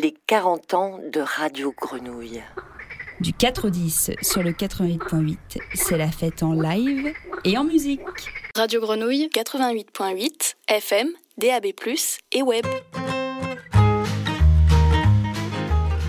les 0.00 0.14
40 0.26 0.74
ans 0.74 1.00
de 1.12 1.20
Radio 1.20 1.74
Grenouille. 1.76 2.42
Du 3.20 3.32
4 3.32 3.68
au 3.68 3.70
10 3.70 4.10
sur 4.20 4.42
le 4.42 4.52
88.8, 4.52 5.36
c'est 5.74 5.96
la 5.96 6.10
fête 6.10 6.42
en 6.42 6.52
live 6.52 7.12
et 7.44 7.56
en 7.56 7.64
musique. 7.64 8.00
Radio 8.54 8.80
Grenouille 8.80 9.30
88.8, 9.34 10.56
FM, 10.68 11.08
DAB+, 11.38 11.66
et 12.32 12.42
web. 12.42 12.66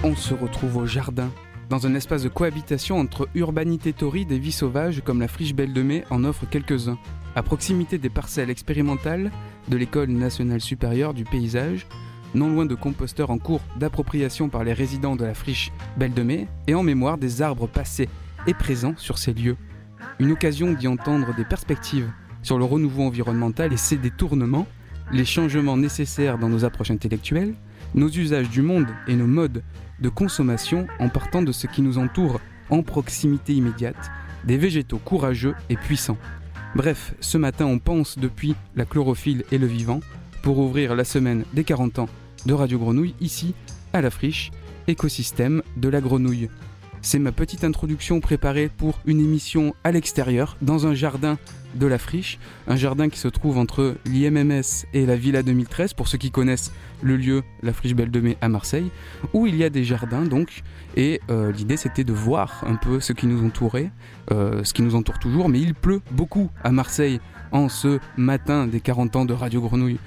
On 0.03 0.15
se 0.15 0.33
retrouve 0.33 0.77
au 0.77 0.85
jardin, 0.85 1.31
dans 1.69 1.87
un 1.87 1.95
espace 1.95 2.23
de 2.23 2.29
cohabitation 2.29 2.97
entre 2.97 3.29
urbanité 3.35 3.93
torride 3.93 4.31
et 4.31 4.39
vie 4.39 4.51
sauvage 4.51 5.01
comme 5.03 5.21
la 5.21 5.27
friche 5.29 5.53
Belle 5.53 5.73
de 5.73 5.81
Mai 5.81 6.03
en 6.09 6.25
offre 6.25 6.45
quelques-uns. 6.49 6.97
À 7.35 7.43
proximité 7.43 7.97
des 7.97 8.09
parcelles 8.09 8.49
expérimentales 8.49 9.31
de 9.69 9.77
l'École 9.77 10.09
nationale 10.09 10.61
supérieure 10.61 11.13
du 11.13 11.23
paysage, 11.23 11.87
non 12.35 12.49
loin 12.49 12.65
de 12.65 12.75
composteurs 12.75 13.29
en 13.29 13.37
cours 13.37 13.61
d'appropriation 13.79 14.49
par 14.49 14.63
les 14.63 14.73
résidents 14.73 15.15
de 15.15 15.25
la 15.25 15.33
friche 15.33 15.71
Belle 15.97 16.13
de 16.13 16.23
Mai, 16.23 16.47
et 16.67 16.75
en 16.75 16.83
mémoire 16.83 17.17
des 17.17 17.41
arbres 17.41 17.67
passés 17.67 18.09
et 18.45 18.53
présents 18.53 18.95
sur 18.97 19.17
ces 19.17 19.33
lieux. 19.33 19.57
Une 20.19 20.31
occasion 20.31 20.73
d'y 20.73 20.87
entendre 20.87 21.35
des 21.35 21.45
perspectives 21.45 22.09
sur 22.41 22.57
le 22.57 22.65
renouveau 22.65 23.03
environnemental 23.03 23.73
et 23.73 23.77
ses 23.77 23.97
détournements, 23.97 24.67
les 25.11 25.25
changements 25.25 25.77
nécessaires 25.77 26.37
dans 26.37 26.49
nos 26.49 26.65
approches 26.65 26.91
intellectuelles, 26.91 27.53
nos 27.93 28.09
usages 28.09 28.49
du 28.49 28.61
monde 28.61 28.87
et 29.07 29.15
nos 29.15 29.27
modes 29.27 29.63
de 29.99 30.09
consommation 30.09 30.87
en 30.99 31.09
partant 31.09 31.41
de 31.41 31.51
ce 31.51 31.67
qui 31.67 31.81
nous 31.81 31.97
entoure 31.97 32.39
en 32.69 32.83
proximité 32.83 33.53
immédiate, 33.53 34.11
des 34.43 34.57
végétaux 34.57 34.99
courageux 34.99 35.55
et 35.69 35.75
puissants. 35.75 36.17
Bref, 36.75 37.15
ce 37.21 37.37
matin 37.37 37.65
on 37.65 37.79
pense 37.79 38.17
depuis 38.19 38.55
la 38.75 38.85
chlorophylle 38.85 39.43
et 39.51 39.57
le 39.57 39.67
vivant 39.67 40.01
pour 40.47 40.59
ouvrir 40.59 40.95
la 40.95 41.03
semaine 41.03 41.43
des 41.51 41.65
40 41.65 41.99
ans 41.99 42.09
de 42.45 42.53
Radio 42.53 42.79
Grenouille 42.79 43.15
ici 43.19 43.53
à 43.91 43.99
la 43.99 44.09
friche, 44.09 44.51
écosystème 44.87 45.61
de 45.75 45.89
la 45.89 45.99
grenouille. 45.99 46.49
C'est 47.01 47.19
ma 47.19 47.33
petite 47.33 47.65
introduction 47.65 48.21
préparée 48.21 48.69
pour 48.69 49.01
une 49.05 49.19
émission 49.19 49.75
à 49.83 49.91
l'extérieur, 49.91 50.55
dans 50.61 50.87
un 50.87 50.93
jardin 50.93 51.37
de 51.75 51.85
la 51.85 51.97
friche, 51.97 52.39
un 52.69 52.77
jardin 52.77 53.09
qui 53.09 53.19
se 53.19 53.27
trouve 53.27 53.57
entre 53.57 53.97
l'IMMS 54.05 54.85
et 54.93 55.05
la 55.05 55.17
Villa 55.17 55.43
2013, 55.43 55.93
pour 55.93 56.07
ceux 56.07 56.17
qui 56.17 56.31
connaissent 56.31 56.71
le 57.01 57.17
lieu, 57.17 57.43
la 57.61 57.73
friche 57.73 57.93
Belle 57.93 58.09
de 58.09 58.21
Mai 58.21 58.37
à 58.39 58.47
Marseille, 58.47 58.89
où 59.33 59.47
il 59.47 59.55
y 59.57 59.65
a 59.65 59.69
des 59.69 59.83
jardins 59.83 60.23
donc, 60.23 60.63
et 60.95 61.19
euh, 61.29 61.51
l'idée 61.51 61.75
c'était 61.75 62.05
de 62.05 62.13
voir 62.13 62.63
un 62.65 62.75
peu 62.75 63.01
ce 63.01 63.11
qui 63.11 63.27
nous 63.27 63.45
entourait, 63.45 63.91
euh, 64.31 64.63
ce 64.63 64.73
qui 64.73 64.81
nous 64.81 64.95
entoure 64.95 65.19
toujours, 65.19 65.49
mais 65.49 65.59
il 65.59 65.75
pleut 65.75 65.99
beaucoup 66.11 66.49
à 66.63 66.71
Marseille 66.71 67.19
en 67.51 67.69
ce 67.69 67.99
matin 68.17 68.67
des 68.67 68.79
40 68.79 69.15
ans 69.15 69.25
de 69.25 69.33
Radio 69.33 69.61
Grenouille. 69.61 69.99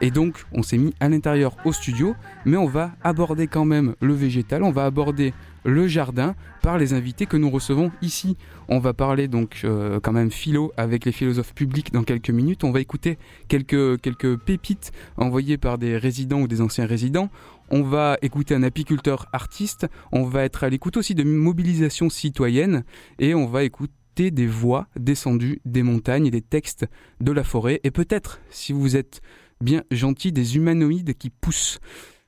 Et 0.00 0.10
donc, 0.10 0.44
on 0.52 0.62
s'est 0.62 0.78
mis 0.78 0.94
à 1.00 1.08
l'intérieur 1.08 1.56
au 1.64 1.72
studio, 1.72 2.14
mais 2.44 2.56
on 2.56 2.66
va 2.66 2.92
aborder 3.02 3.48
quand 3.48 3.64
même 3.64 3.94
le 4.00 4.14
végétal, 4.14 4.62
on 4.62 4.70
va 4.70 4.84
aborder 4.84 5.34
le 5.64 5.88
jardin 5.88 6.36
par 6.62 6.78
les 6.78 6.94
invités 6.94 7.26
que 7.26 7.36
nous 7.36 7.50
recevons 7.50 7.90
ici. 8.00 8.36
On 8.68 8.78
va 8.78 8.94
parler 8.94 9.28
donc 9.28 9.62
euh, 9.64 9.98
quand 10.00 10.12
même 10.12 10.30
philo 10.30 10.72
avec 10.76 11.04
les 11.04 11.12
philosophes 11.12 11.52
publics 11.52 11.92
dans 11.92 12.04
quelques 12.04 12.30
minutes. 12.30 12.64
On 12.64 12.70
va 12.70 12.80
écouter 12.80 13.18
quelques, 13.48 14.00
quelques 14.00 14.36
pépites 14.36 14.92
envoyées 15.16 15.58
par 15.58 15.78
des 15.78 15.96
résidents 15.96 16.40
ou 16.40 16.48
des 16.48 16.60
anciens 16.60 16.86
résidents. 16.86 17.28
On 17.70 17.82
va 17.82 18.18
écouter 18.22 18.54
un 18.54 18.62
apiculteur 18.62 19.26
artiste. 19.32 19.86
On 20.12 20.22
va 20.22 20.44
être 20.44 20.64
à 20.64 20.70
l'écoute 20.70 20.96
aussi 20.96 21.14
de 21.14 21.24
mobilisation 21.24 22.08
citoyenne 22.08 22.84
et 23.18 23.34
on 23.34 23.46
va 23.46 23.64
écouter 23.64 24.30
des 24.30 24.46
voix 24.46 24.88
descendues 24.98 25.60
des 25.64 25.82
montagnes 25.82 26.26
et 26.26 26.30
des 26.30 26.42
textes 26.42 26.86
de 27.20 27.32
la 27.32 27.44
forêt. 27.44 27.80
Et 27.84 27.90
peut-être, 27.90 28.40
si 28.50 28.72
vous 28.72 28.96
êtes 28.96 29.20
bien 29.60 29.82
gentils, 29.90 30.32
des 30.32 30.56
humanoïdes 30.56 31.14
qui 31.14 31.30
poussent. 31.30 31.78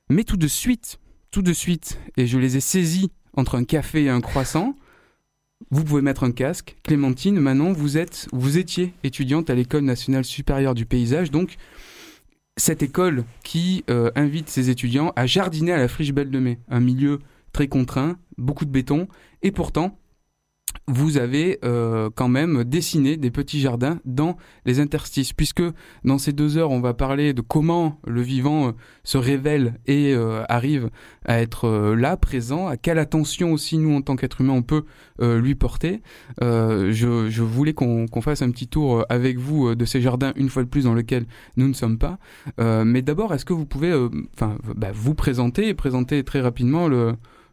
Mais 0.09 0.23
tout 0.23 0.37
de 0.37 0.47
suite, 0.47 0.99
tout 1.31 1.41
de 1.41 1.53
suite, 1.53 1.99
et 2.17 2.27
je 2.27 2.37
les 2.37 2.57
ai 2.57 2.59
saisis 2.59 3.09
entre 3.33 3.55
un 3.55 3.63
café 3.63 4.03
et 4.03 4.09
un 4.09 4.21
croissant, 4.21 4.75
vous 5.69 5.83
pouvez 5.83 6.01
mettre 6.01 6.23
un 6.23 6.31
casque. 6.31 6.75
Clémentine, 6.83 7.39
Manon, 7.39 7.71
vous 7.71 7.97
êtes, 7.97 8.27
vous 8.33 8.57
étiez 8.57 8.93
étudiante 9.03 9.49
à 9.49 9.55
l'école 9.55 9.83
nationale 9.83 10.25
supérieure 10.25 10.73
du 10.73 10.85
paysage, 10.85 11.31
donc 11.31 11.55
cette 12.57 12.83
école 12.83 13.23
qui 13.43 13.83
euh, 13.89 14.11
invite 14.15 14.49
ses 14.49 14.69
étudiants 14.69 15.13
à 15.15 15.25
jardiner 15.25 15.71
à 15.71 15.77
la 15.77 15.87
friche 15.87 16.11
Belle 16.11 16.31
de 16.31 16.39
Mai, 16.39 16.59
un 16.67 16.79
milieu 16.79 17.19
très 17.53 17.67
contraint, 17.67 18.17
beaucoup 18.37 18.65
de 18.65 18.71
béton, 18.71 19.07
et 19.41 19.51
pourtant 19.51 19.97
vous 20.91 21.17
avez 21.17 21.57
euh, 21.63 22.09
quand 22.13 22.27
même 22.27 22.63
dessiné 22.63 23.15
des 23.15 23.31
petits 23.31 23.61
jardins 23.61 23.99
dans 24.03 24.37
les 24.65 24.79
interstices, 24.79 25.31
puisque 25.31 25.63
dans 26.03 26.17
ces 26.17 26.33
deux 26.33 26.57
heures, 26.57 26.71
on 26.71 26.81
va 26.81 26.93
parler 26.93 27.33
de 27.33 27.41
comment 27.41 27.99
le 28.05 28.21
vivant 28.21 28.67
euh, 28.67 28.71
se 29.03 29.17
révèle 29.17 29.79
et 29.87 30.13
euh, 30.13 30.43
arrive 30.49 30.89
à 31.25 31.39
être 31.39 31.93
là, 31.95 32.17
présent, 32.17 32.67
à 32.67 32.75
quelle 32.77 32.99
attention 32.99 33.53
aussi 33.53 33.77
nous, 33.77 33.95
en 33.95 34.01
tant 34.01 34.15
qu'être 34.15 34.41
humain, 34.41 34.53
on 34.53 34.63
peut 34.63 34.83
lui 35.19 35.53
porter. 35.53 36.01
Je, 36.41 37.41
voulais 37.41 37.73
qu'on 37.73 38.21
fasse 38.21 38.41
un 38.41 38.49
petit 38.49 38.67
tour 38.67 39.05
avec 39.07 39.37
vous 39.37 39.75
de 39.75 39.85
ces 39.85 40.01
jardins, 40.01 40.33
une 40.35 40.49
fois 40.49 40.63
de 40.63 40.67
plus, 40.67 40.85
dans 40.85 40.95
lesquels 40.95 41.25
nous 41.57 41.67
ne 41.67 41.73
sommes 41.73 41.99
pas. 41.99 42.17
mais 42.57 43.03
d'abord, 43.03 43.33
est-ce 43.33 43.45
que 43.45 43.53
vous 43.53 43.67
pouvez 43.67 43.93
enfin, 44.33 44.57
bah, 44.75 44.89
vous 44.93 45.13
présenter 45.13 45.67
et 45.67 45.75
présenter 45.75 46.23
très 46.23 46.41
rapidement 46.41 46.89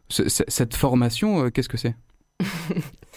cette 0.09 0.75
formation 0.75 1.51
Qu'est-ce 1.51 1.69
que 1.69 1.77
c'est? 1.77 1.95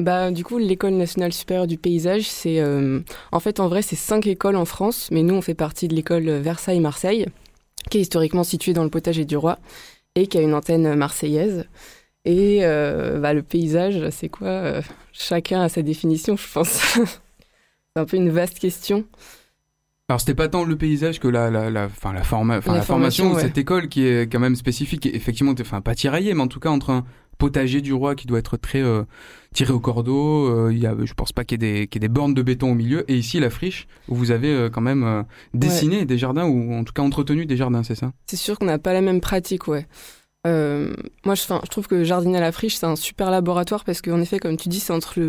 Bah, 0.00 0.30
du 0.30 0.44
coup, 0.44 0.58
l'école 0.58 0.94
nationale 0.94 1.32
supérieure 1.32 1.66
du 1.66 1.76
paysage, 1.76 2.28
c'est 2.28 2.60
euh, 2.60 3.00
en 3.32 3.40
fait 3.40 3.60
en 3.60 3.68
vrai 3.68 3.82
c'est 3.82 3.96
cinq 3.96 4.26
écoles 4.26 4.56
en 4.56 4.64
France, 4.64 5.08
mais 5.10 5.22
nous 5.22 5.34
on 5.34 5.42
fait 5.42 5.54
partie 5.54 5.88
de 5.88 5.94
l'école 5.94 6.30
Versailles-Marseille, 6.30 7.26
qui 7.90 7.98
est 7.98 8.02
historiquement 8.02 8.44
située 8.44 8.72
dans 8.72 8.84
le 8.84 8.90
potager 8.90 9.24
du 9.24 9.36
roi 9.36 9.58
et 10.14 10.26
qui 10.26 10.38
a 10.38 10.42
une 10.42 10.54
antenne 10.54 10.94
marseillaise. 10.94 11.66
Et 12.24 12.60
euh, 12.62 13.18
bah, 13.18 13.32
le 13.32 13.42
paysage, 13.42 14.08
c'est 14.10 14.28
quoi 14.28 14.48
euh, 14.48 14.82
Chacun 15.12 15.62
a 15.62 15.68
sa 15.68 15.82
définition, 15.82 16.36
je 16.36 16.46
pense. 16.52 16.68
c'est 16.94 18.00
un 18.00 18.04
peu 18.04 18.16
une 18.16 18.30
vaste 18.30 18.58
question. 18.58 19.04
Alors 20.08 20.20
c'était 20.20 20.34
pas 20.34 20.48
tant 20.48 20.64
le 20.64 20.76
paysage 20.76 21.20
que 21.20 21.28
la 21.28 21.50
la 21.50 21.70
la, 21.70 21.88
la, 21.88 22.12
la, 22.12 22.22
formation, 22.24 23.32
de 23.32 23.38
cette 23.38 23.56
école 23.58 23.88
qui 23.88 24.04
est 24.04 24.30
quand 24.30 24.40
même 24.40 24.56
spécifique 24.56 25.06
et 25.06 25.14
effectivement 25.14 25.54
enfin 25.60 25.80
pas 25.80 25.94
tiraillée 25.94 26.34
mais 26.34 26.42
en 26.42 26.48
tout 26.48 26.58
cas 26.58 26.70
entre 26.70 26.90
un 26.90 27.04
potager 27.38 27.80
du 27.80 27.92
roi 27.92 28.16
qui 28.16 28.26
doit 28.26 28.40
être 28.40 28.56
très 28.56 28.82
euh, 28.82 29.04
tiré 29.54 29.72
au 29.72 29.80
cordeau, 29.80 30.46
euh, 30.46 30.72
il 30.72 30.78
y 30.78 30.86
a 30.86 30.94
je 31.04 31.12
pense 31.14 31.32
pas 31.32 31.44
qu'il 31.44 31.62
y, 31.62 31.66
ait 31.66 31.86
des, 31.86 32.08
bornes 32.08 32.34
de 32.34 32.42
béton 32.42 32.72
au 32.72 32.74
milieu 32.74 33.10
et 33.10 33.16
ici 33.16 33.40
la 33.40 33.50
friche 33.50 33.88
où 34.08 34.14
vous 34.14 34.30
avez 34.30 34.48
euh, 34.48 34.70
quand 34.70 34.80
même 34.80 35.24
dessiné 35.54 36.04
des 36.04 36.18
jardins 36.18 36.46
ou 36.46 36.74
en 36.74 36.84
tout 36.84 36.92
cas 36.92 37.02
entretenu 37.02 37.46
des 37.46 37.56
jardins, 37.56 37.82
c'est 37.82 37.94
ça? 37.94 38.12
C'est 38.26 38.36
sûr 38.36 38.58
qu'on 38.58 38.66
n'a 38.66 38.78
pas 38.78 38.92
la 38.92 39.00
même 39.00 39.20
pratique, 39.20 39.68
ouais. 39.68 39.86
moi, 40.44 41.34
je, 41.34 41.42
je 41.42 41.70
trouve 41.70 41.86
que 41.86 42.04
jardiner 42.04 42.38
à 42.38 42.40
la 42.40 42.52
friche, 42.52 42.76
c'est 42.76 42.86
un 42.86 42.96
super 42.96 43.30
laboratoire 43.30 43.84
parce 43.84 44.00
qu'en 44.02 44.20
effet, 44.20 44.38
comme 44.38 44.56
tu 44.56 44.68
dis, 44.68 44.80
c'est 44.80 44.92
entre 44.92 45.20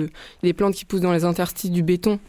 les 0.43 0.53
plantes 0.53 0.75
qui 0.75 0.85
poussent 0.85 1.01
dans 1.01 1.13
les 1.13 1.25
interstices 1.25 1.71
du 1.71 1.83
béton 1.83 2.19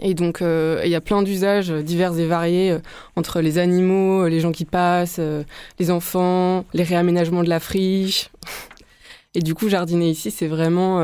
et 0.00 0.14
donc, 0.14 0.42
euh, 0.42 0.82
il 0.84 0.90
y 0.90 0.94
a 0.94 1.00
plein 1.00 1.22
d'usages 1.22 1.70
divers 1.70 2.18
et 2.18 2.26
variés 2.26 2.72
euh, 2.72 2.78
entre 3.16 3.40
les 3.40 3.58
animaux, 3.58 4.26
les 4.26 4.40
gens 4.40 4.52
qui 4.52 4.64
passent, 4.64 5.18
euh, 5.20 5.44
les 5.78 5.90
enfants, 5.90 6.64
les 6.74 6.82
réaménagements 6.82 7.44
de 7.44 7.48
la 7.48 7.60
friche. 7.60 8.30
Et 9.34 9.40
du 9.40 9.54
coup, 9.54 9.68
jardiner 9.68 10.10
ici, 10.10 10.30
c'est 10.30 10.46
vraiment... 10.46 10.98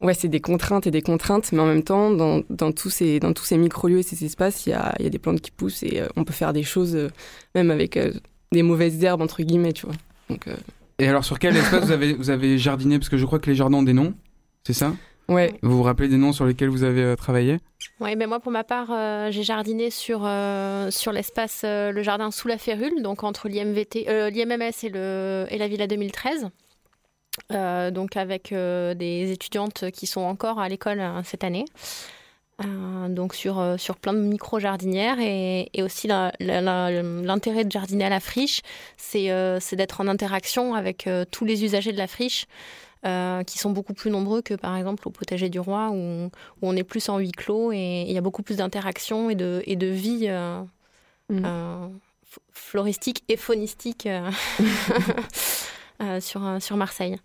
ouais, 0.00 0.14
c'est 0.14 0.28
des 0.28 0.40
contraintes 0.40 0.86
et 0.86 0.90
des 0.90 1.02
contraintes, 1.02 1.52
mais 1.52 1.60
en 1.60 1.66
même 1.66 1.82
temps, 1.82 2.10
dans, 2.10 2.42
dans 2.50 2.72
tous 2.72 2.90
ces, 2.90 3.20
dans 3.20 3.32
tous 3.32 3.44
ces 3.44 3.58
micro-lieux 3.58 3.98
et 3.98 4.02
ces 4.02 4.24
espaces, 4.24 4.66
il 4.66 4.70
y 4.70 4.72
a, 4.72 4.94
y 4.98 5.06
a, 5.06 5.10
des 5.10 5.18
plantes 5.18 5.40
qui 5.40 5.50
poussent 5.50 5.82
et 5.82 6.02
on 6.16 6.24
peut 6.24 6.32
faire 6.32 6.52
des 6.52 6.62
choses, 6.62 6.96
même 7.54 7.70
avec 7.70 7.98
des 8.52 8.62
mauvaises 8.62 9.02
herbes, 9.02 9.20
entre 9.20 9.42
guillemets, 9.42 9.72
tu 9.72 9.86
vois. 9.86 9.96
Donc, 10.30 10.48
et 10.98 11.08
alors, 11.08 11.24
sur 11.24 11.38
quel 11.38 11.56
espace 11.56 11.84
vous 11.84 11.92
avez, 11.92 12.14
vous 12.14 12.30
avez 12.30 12.58
jardiné? 12.58 12.98
Parce 12.98 13.08
que 13.08 13.18
je 13.18 13.26
crois 13.26 13.38
que 13.38 13.50
les 13.50 13.56
jardins 13.56 13.78
ont 13.78 13.82
des 13.82 13.92
noms, 13.92 14.14
c'est 14.64 14.72
ça? 14.72 14.94
Ouais. 15.28 15.52
Vous 15.62 15.76
vous 15.76 15.82
rappelez 15.82 16.08
des 16.08 16.16
noms 16.16 16.32
sur 16.32 16.46
lesquels 16.46 16.68
vous 16.68 16.84
avez 16.84 17.02
euh, 17.02 17.16
travaillé? 17.16 17.58
Oui, 18.00 18.14
mais 18.16 18.26
moi 18.26 18.38
pour 18.40 18.52
ma 18.52 18.64
part, 18.64 18.88
euh, 18.90 19.30
j'ai 19.30 19.42
jardiné 19.42 19.90
sur, 19.90 20.22
euh, 20.24 20.90
sur 20.90 21.12
l'espace, 21.12 21.64
le 21.64 22.02
jardin 22.02 22.30
sous 22.30 22.48
la 22.48 22.58
férule, 22.58 23.02
donc 23.02 23.24
entre 23.24 23.48
l'IMVT, 23.48 24.06
l'IMMS 24.30 24.72
et, 24.82 24.88
le, 24.88 25.46
et 25.50 25.58
la 25.58 25.68
Villa 25.68 25.86
2013. 25.86 26.48
Donc 27.50 28.16
avec 28.16 28.52
des 28.52 29.30
étudiantes 29.32 29.90
qui 29.90 30.06
sont 30.06 30.22
encore 30.22 30.58
à 30.58 30.68
l'école 30.68 31.02
cette 31.24 31.44
année. 31.44 31.64
donc 33.08 33.34
sur, 33.34 33.76
sur 33.78 33.96
plein 33.96 34.14
de 34.14 34.20
micro-jardinières 34.20 35.18
et, 35.20 35.68
et 35.74 35.82
aussi 35.82 36.08
l'intérêt 36.08 37.64
de 37.64 37.70
jardiner 37.70 38.04
à 38.06 38.10
la 38.10 38.20
friche, 38.20 38.62
c'est 38.96 39.28
d'être 39.72 40.00
en 40.00 40.08
interaction 40.08 40.74
avec 40.74 41.08
tous 41.30 41.44
les 41.44 41.64
usagers 41.64 41.92
de 41.92 41.98
la 41.98 42.06
friche. 42.06 42.46
Euh, 43.06 43.44
qui 43.44 43.58
sont 43.58 43.70
beaucoup 43.70 43.94
plus 43.94 44.10
nombreux 44.10 44.42
que 44.42 44.54
par 44.54 44.74
exemple 44.76 45.06
au 45.06 45.12
potager 45.12 45.48
du 45.48 45.60
roi 45.60 45.90
où, 45.92 46.30
on 46.60 46.76
est 46.76 46.82
plus 46.82 47.08
en 47.08 47.18
huis 47.18 47.30
clos 47.30 47.70
et 47.70 48.04
il 48.08 48.10
y 48.10 48.18
a 48.18 48.20
beaucoup 48.20 48.42
plus 48.42 48.56
d'interactions 48.56 49.30
et 49.30 49.36
de, 49.36 49.62
et 49.66 49.76
de 49.76 49.86
vie 49.86 50.24
euh, 50.28 50.60
mm. 51.28 51.42
euh, 51.44 51.88
floristique 52.50 53.22
et 53.28 53.36
faunistique 53.36 54.08
sur, 56.20 56.40
sur 56.60 56.76
Marseille. 56.76 57.18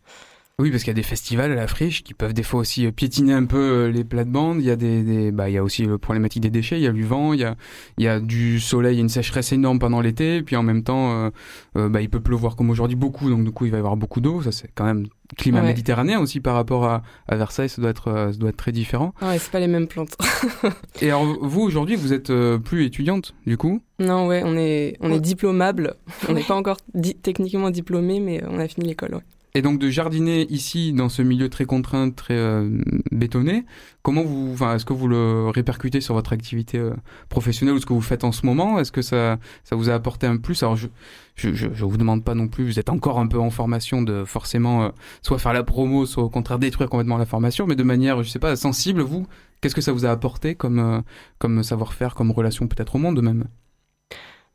Oui, 0.62 0.70
parce 0.72 0.84
qu'il 0.84 0.92
y 0.92 0.96
a 0.96 0.96
des 0.96 1.04
festivals 1.04 1.52
à 1.52 1.56
la 1.56 1.68
friche 1.68 2.04
qui 2.04 2.14
peuvent 2.14 2.34
des 2.34 2.44
fois 2.44 2.60
aussi 2.60 2.86
euh, 2.86 2.92
piétiner 2.92 3.34
un 3.34 3.46
peu 3.46 3.58
euh, 3.58 3.92
les 3.92 4.04
plates-bandes. 4.04 4.58
Il 4.60 4.66
y 4.66 4.70
a 4.72 4.76
des, 4.76 5.02
des, 5.04 5.32
bah, 5.32 5.50
il 5.50 5.54
y 5.54 5.58
a 5.58 5.64
aussi 5.64 5.84
le 5.86 5.98
problématique 5.98 6.42
des 6.44 6.50
déchets. 6.52 6.78
Il 6.80 6.84
y 6.84 6.88
a 6.88 6.92
du 6.92 7.04
vent, 7.04 7.34
il 7.34 7.40
y 7.40 7.44
a, 7.44 7.56
il 7.98 8.04
y 8.06 8.08
a 8.08 8.20
du 8.20 8.60
soleil, 8.60 8.94
il 8.94 8.98
y 8.98 9.00
a 9.00 9.04
une 9.04 9.10
sécheresse 9.10 9.52
énorme 9.52 9.80
pendant 9.80 10.00
l'été. 10.02 10.38
Et 10.38 10.44
puis 10.44 10.56
en 10.56 10.64
même 10.64 10.84
temps, 10.84 11.32
euh, 11.76 11.90
bah, 11.90 12.02
il 12.02 12.10
peut 12.10 12.20
pleuvoir 12.22 12.56
comme 12.56 12.70
aujourd'hui 12.70 12.96
beaucoup, 12.96 13.30
donc 13.30 13.44
du 13.44 13.52
coup 13.52 13.66
il 13.66 13.72
va 13.72 13.78
y 13.78 13.80
avoir 13.80 13.98
beaucoup 13.98 14.22
d'eau. 14.22 14.42
Ça 14.44 14.52
c'est 14.52 14.70
quand 14.76 14.86
même 14.86 15.08
climat 15.38 15.62
Ouais. 15.62 15.68
méditerranéen 15.68 16.20
aussi 16.20 16.42
par 16.42 16.56
rapport 16.56 16.84
à, 16.86 17.04
à 17.28 17.36
Versailles. 17.38 17.70
Ça 17.70 17.82
doit 17.82 17.90
être, 17.92 18.30
ça 18.32 18.38
doit 18.38 18.50
être 18.50 18.58
très 18.58 18.72
différent. 18.72 19.14
Ouais, 19.22 19.40
c'est 19.40 19.52
pas 19.52 19.60
les 19.62 19.68
mêmes 19.68 19.88
plantes. 19.88 20.16
Et 21.02 21.08
alors 21.10 21.26
vous 21.42 21.62
aujourd'hui, 21.62 21.96
vous 21.96 22.14
êtes 22.14 22.32
plus 22.64 22.86
étudiante 22.86 23.34
du 23.48 23.58
coup? 23.58 23.82
non, 24.00 24.28
ouais, 24.28 24.42
on 24.46 24.56
est, 24.58 24.98
on 25.00 25.12
est 25.12 25.20
diplômable. 25.20 25.94
On 26.28 26.34
n'est 26.34 26.44
pas 26.44 26.56
encore 26.56 26.78
di- 26.94 27.16
techniquement 27.16 27.70
diplômé, 27.70 28.20
mais 28.20 28.44
on 28.50 28.60
a 28.60 28.68
fini 28.68 28.88
l'école, 28.88 29.16
ouais. 29.16 29.22
Et 29.54 29.62
donc 29.62 29.80
de 29.80 29.90
jardiner 29.90 30.48
ici 30.50 30.94
dans 30.94 31.10
ce 31.10 31.22
milieu 31.22 31.50
très 31.50 31.66
contraint, 31.66 32.10
très 32.10 32.38
euh, 32.38 32.70
bétonné, 33.12 33.66
comment 34.02 34.24
vous, 34.24 34.52
enfin, 34.54 34.76
est-ce 34.76 34.86
que 34.86 34.94
vous 34.94 35.10
le 35.10 35.50
répercutez 35.50 36.00
sur 36.00 36.14
votre 36.14 36.32
activité 36.32 36.78
euh, 36.78 36.94
professionnelle 37.28 37.76
ou 37.76 37.80
ce 37.80 37.86
que 37.86 37.92
vous 37.92 38.02
faites 38.02 38.24
en 38.24 38.32
ce 38.32 38.46
moment? 38.46 38.80
Est-ce 38.80 38.94
que 38.94 39.02
ça, 39.02 39.40
ça 39.66 39.76
vous 39.76 39.90
a 39.90 39.94
apporté 39.94 40.26
un 40.26 40.38
plus? 40.38 40.64
Alors 40.64 40.78
je, 40.78 40.88
je, 41.36 41.54
je, 41.54 41.68
je 41.74 41.86
vous 41.86 41.98
demande 41.98 42.24
pas 42.24 42.34
non 42.34 42.48
plus, 42.48 42.66
vous 42.66 42.80
êtes 42.80 42.90
encore 42.90 43.20
un 43.20 43.28
peu 43.28 43.40
en 43.40 43.50
formation 43.50 44.02
de 44.02 44.24
forcément 44.24 44.84
euh, 44.84 44.90
soit 45.22 45.38
faire 45.38 45.54
la 45.54 45.64
promo, 45.64 46.06
soit 46.06 46.24
au 46.24 46.30
contraire 46.30 46.58
détruire 46.58 46.90
complètement 46.90 47.18
la 47.18 47.26
formation, 47.26 47.68
mais 47.68 47.76
de 47.76 47.84
manière, 47.84 48.24
je 48.24 48.30
sais 48.30 48.40
pas, 48.40 48.56
sensible. 48.56 49.02
Vous, 49.02 49.28
qu'est-ce 49.60 49.76
que 49.76 49.82
ça 49.82 49.92
vous 49.92 50.06
a 50.06 50.12
apporté 50.12 50.56
comme, 50.56 50.80
euh, 50.80 51.02
comme 51.40 51.62
savoir-faire, 51.62 52.16
comme 52.16 52.32
relation 52.32 52.68
peut-être 52.68 52.96
au 52.96 53.00
monde 53.00 53.22
même? 53.22 53.46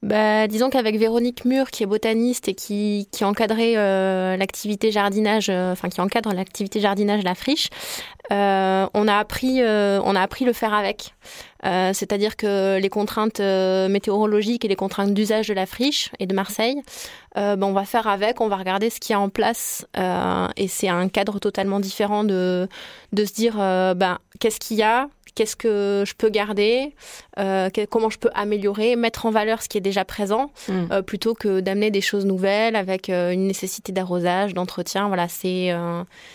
Bah, 0.03 0.47
disons 0.47 0.69
qu'avec 0.69 0.99
Véronique 0.99 1.45
Mur, 1.45 1.71
qui 1.71 1.83
est 1.83 1.87
botaniste 1.87 2.49
et 2.49 2.55
qui, 2.55 3.09
qui 3.11 3.25
encadrait 3.25 3.77
euh, 3.77 4.37
l'activité 4.37 4.93
jardinage, 4.93 5.49
euh, 5.49 5.73
enfin 5.73 5.89
qui 5.89 6.01
encadre 6.01 6.33
l'activité 6.35 6.81
jardinage 6.81 7.25
La 7.25 7.35
Friche, 7.35 7.71
euh, 8.33 8.87
on 8.95 9.09
a 9.09 9.17
appris, 9.17 9.63
euh, 9.63 10.01
on 10.05 10.15
a 10.17 10.21
appris 10.21 10.45
le 10.45 10.53
faire 10.53 10.75
avec. 10.75 11.15
Euh, 11.65 11.93
C'est-à-dire 11.95 12.37
que 12.37 12.79
les 12.79 12.89
contraintes 12.89 13.41
météorologiques 13.41 14.65
et 14.65 14.69
les 14.69 14.77
contraintes 14.77 15.15
d'usage 15.15 15.49
de 15.49 15.55
la 15.55 15.67
friche 15.67 16.11
et 16.19 16.27
de 16.27 16.35
Marseille, 16.35 16.77
ben, 17.35 17.59
on 17.63 17.73
va 17.73 17.85
faire 17.85 18.07
avec, 18.07 18.41
on 18.41 18.49
va 18.49 18.57
regarder 18.57 18.89
ce 18.91 18.99
qu'il 19.01 19.13
y 19.13 19.17
a 19.17 19.21
en 19.21 19.29
place 19.29 19.87
et 20.57 20.69
c'est 20.69 20.89
un 20.89 21.09
cadre 21.09 21.39
totalement 21.39 21.81
différent 21.81 22.25
de, 22.25 22.69
de 23.13 23.25
se 23.25 23.33
dire 23.33 23.57
ben, 23.57 24.19
qu'est-ce 24.41 24.61
qu'il 24.61 24.77
y 24.79 24.83
a, 24.83 25.09
qu'est-ce 25.35 25.57
que 25.57 26.05
je 26.07 26.15
peux 26.15 26.31
garder, 26.31 26.95
euh, 27.39 27.69
que- 27.69 27.85
comment 27.85 28.09
je 28.09 28.19
peux 28.19 28.31
améliorer, 28.35 28.97
mettre 28.97 29.27
en 29.27 29.31
valeur 29.31 29.61
ce 29.63 29.69
qui 29.69 29.77
est 29.77 29.83
déjà 29.83 30.03
présent, 30.07 30.51
Mm. 30.69 30.73
euh, 30.93 31.03
plutôt 31.03 31.35
que 31.35 31.61
d'amener 31.61 31.91
des 31.91 32.01
choses 32.01 32.25
nouvelles 32.25 32.75
avec 32.75 33.11
euh, 33.11 33.33
une 33.33 33.47
nécessité 33.47 33.93
d'arrosage, 33.93 34.55
d'entretien. 34.55 35.09
Voilà, 35.09 35.29
c'est, 35.29 35.75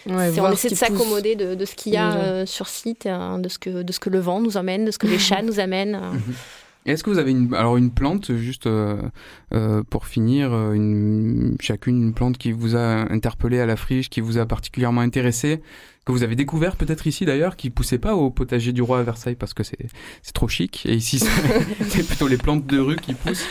Ouais, 0.05 0.39
on 0.39 0.51
essaie 0.51 0.69
de 0.69 0.75
s'accommoder 0.75 1.35
de, 1.35 1.55
de 1.55 1.65
ce 1.65 1.73
qu'il 1.83 1.93
y 1.93 1.97
a 1.97 2.15
euh, 2.15 2.45
sur 2.45 2.67
site, 2.67 3.05
hein, 3.05 3.39
de 3.39 3.49
ce 3.49 3.57
que 3.57 3.81
de 3.81 3.91
ce 3.91 3.99
que 3.99 4.09
le 4.09 4.19
vent 4.19 4.39
nous 4.39 4.57
emmène, 4.57 4.85
de 4.85 4.91
ce 4.91 4.97
que 4.97 5.07
les 5.07 5.19
chats 5.19 5.41
nous 5.41 5.59
amènent. 5.59 5.95
euh. 5.95 6.17
Est-ce 6.85 7.03
que 7.03 7.11
vous 7.11 7.19
avez 7.19 7.29
une, 7.29 7.53
alors 7.53 7.77
une 7.77 7.91
plante, 7.91 8.35
juste 8.35 8.65
euh, 8.65 8.99
euh, 9.53 9.83
pour 9.87 10.07
finir, 10.07 10.51
une, 10.71 11.55
chacune 11.59 12.01
une 12.01 12.13
plante 12.13 12.39
qui 12.39 12.51
vous 12.51 12.75
a 12.75 13.11
interpellé 13.11 13.59
à 13.59 13.67
la 13.67 13.75
friche, 13.75 14.09
qui 14.09 14.19
vous 14.19 14.39
a 14.39 14.47
particulièrement 14.47 15.01
intéressé, 15.01 15.61
que 16.11 16.17
vous 16.17 16.23
avez 16.23 16.35
découvert 16.35 16.75
peut-être 16.75 17.07
ici 17.07 17.25
d'ailleurs, 17.25 17.55
qui 17.55 17.69
poussait 17.69 17.97
pas 17.97 18.15
au 18.15 18.29
potager 18.29 18.71
du 18.73 18.81
roi 18.81 18.99
à 18.99 19.03
Versailles 19.03 19.35
parce 19.35 19.53
que 19.53 19.63
c'est 19.63 19.77
c'est 20.21 20.33
trop 20.33 20.47
chic, 20.47 20.85
et 20.85 20.93
ici 20.93 21.19
c'est 21.19 22.03
plutôt 22.07 22.27
les 22.27 22.37
plantes 22.37 22.65
de 22.67 22.79
rue 22.79 22.95
qui 22.97 23.13
poussent. 23.13 23.45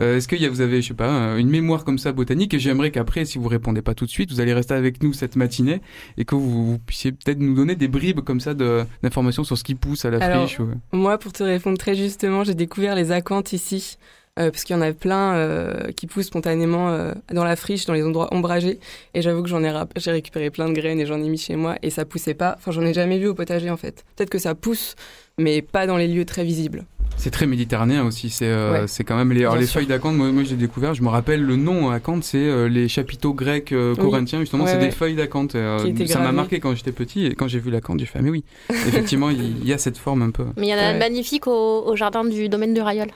Euh, 0.00 0.16
Est-ce 0.16 0.28
que 0.28 0.34
y 0.36 0.46
a- 0.46 0.48
vous 0.48 0.62
avez, 0.62 0.80
je 0.80 0.88
sais 0.88 0.94
pas, 0.94 1.36
une 1.36 1.50
mémoire 1.50 1.84
comme 1.84 1.98
ça 1.98 2.10
botanique? 2.12 2.54
Et 2.54 2.58
j'aimerais 2.58 2.90
qu'après, 2.90 3.26
si 3.26 3.36
vous 3.36 3.48
répondez 3.48 3.82
pas 3.82 3.94
tout 3.94 4.06
de 4.06 4.10
suite, 4.10 4.32
vous 4.32 4.40
allez 4.40 4.54
rester 4.54 4.72
avec 4.72 5.02
nous 5.02 5.12
cette 5.12 5.36
matinée 5.36 5.82
et 6.16 6.24
que 6.24 6.34
vous, 6.34 6.64
vous 6.72 6.78
puissiez 6.78 7.12
peut-être 7.12 7.38
nous 7.38 7.54
donner 7.54 7.76
des 7.76 7.86
bribes 7.88 8.20
comme 8.20 8.40
ça 8.40 8.54
d'informations 8.54 9.44
sur 9.44 9.58
ce 9.58 9.64
qui 9.64 9.74
pousse 9.74 10.06
à 10.06 10.10
la 10.10 10.24
Alors, 10.24 10.46
friche. 10.46 10.58
ou- 10.60 10.70
Moi, 10.92 11.18
pour 11.18 11.32
te 11.34 11.42
répondre 11.42 11.76
très 11.76 11.94
justement, 11.94 12.44
j'ai 12.44 12.54
découvert 12.54 12.94
les 12.94 13.12
acanthes 13.12 13.52
ici. 13.52 13.98
Euh, 14.38 14.50
parce 14.50 14.64
qu'il 14.64 14.74
y 14.74 14.78
en 14.78 14.82
a 14.82 14.92
plein 14.92 15.34
euh, 15.34 15.90
qui 15.96 16.06
poussent 16.06 16.26
spontanément 16.26 16.90
euh, 16.90 17.12
dans 17.32 17.44
la 17.44 17.56
friche, 17.56 17.86
dans 17.86 17.92
les 17.92 18.02
endroits 18.02 18.32
ombragés. 18.34 18.78
Et 19.14 19.22
j'avoue 19.22 19.42
que 19.42 19.48
j'en 19.48 19.62
ai, 19.62 19.72
j'ai 19.96 20.10
récupéré 20.10 20.50
plein 20.50 20.68
de 20.68 20.74
graines 20.74 21.00
et 21.00 21.06
j'en 21.06 21.22
ai 21.22 21.28
mis 21.28 21.38
chez 21.38 21.56
moi 21.56 21.76
et 21.82 21.90
ça 21.90 22.04
poussait 22.04 22.34
pas. 22.34 22.54
Enfin, 22.58 22.70
j'en 22.72 22.82
ai 22.82 22.92
jamais 22.94 23.18
vu 23.18 23.28
au 23.28 23.34
potager 23.34 23.70
en 23.70 23.76
fait. 23.76 24.04
Peut-être 24.16 24.30
que 24.30 24.38
ça 24.38 24.54
pousse, 24.54 24.96
mais 25.38 25.62
pas 25.62 25.86
dans 25.86 25.96
les 25.96 26.08
lieux 26.08 26.24
très 26.24 26.44
visibles. 26.44 26.84
C'est 27.16 27.30
très 27.30 27.46
méditerranéen 27.46 28.04
aussi. 28.04 28.28
C'est 28.28 28.48
euh, 28.48 28.72
Ouais. 28.72 28.88
c'est 28.88 29.04
quand 29.04 29.16
même 29.16 29.30
les, 29.30 29.42
alors 29.42 29.54
les 29.54 29.68
feuilles 29.68 29.86
d'acanthe. 29.86 30.16
Moi, 30.16 30.32
moi 30.32 30.42
j'ai 30.42 30.56
découvert. 30.56 30.94
Je 30.94 31.02
me 31.02 31.08
rappelle 31.08 31.40
le 31.44 31.54
nom 31.54 31.90
acanthe, 31.90 32.24
c'est 32.24 32.38
euh, 32.38 32.68
les 32.68 32.88
chapiteaux 32.88 33.34
grecs 33.34 33.70
euh, 33.70 33.94
Oui. 33.96 34.02
corinthiens. 34.02 34.40
Justement, 34.40 34.64
Ouais, 34.64 34.70
c'est 34.72 34.78
ouais. 34.78 34.86
des 34.86 34.90
feuilles 34.90 35.14
d'acanthe. 35.14 35.54
euh, 35.54 35.78
ça 36.06 36.18
m'a 36.18 36.32
marqué 36.32 36.58
quand 36.58 36.74
j'étais 36.74 36.90
petit 36.90 37.26
et 37.26 37.34
quand 37.36 37.46
j'ai 37.46 37.60
vu 37.60 37.70
l'acanthe, 37.70 38.00
j'ai 38.00 38.06
fait 38.06 38.18
ah, 38.18 38.22
mais 38.22 38.30
oui. 38.30 38.42
Effectivement, 38.68 39.30
il 39.30 39.64
y, 39.64 39.72
a 39.72 39.78
cette 39.78 39.96
forme 39.96 40.22
un 40.22 40.30
peu. 40.30 40.44
Mais 40.56 40.66
il 40.66 40.70
y 40.70 40.74
en 40.74 40.76
a 40.76 40.80
Ouais. 40.80 40.86
un 40.86 40.98
magnifique 40.98 41.46
au, 41.46 41.84
au 41.86 41.94
jardin 41.94 42.24
du 42.24 42.48
domaine 42.48 42.74
de 42.74 42.80
Rayol. 42.80 43.06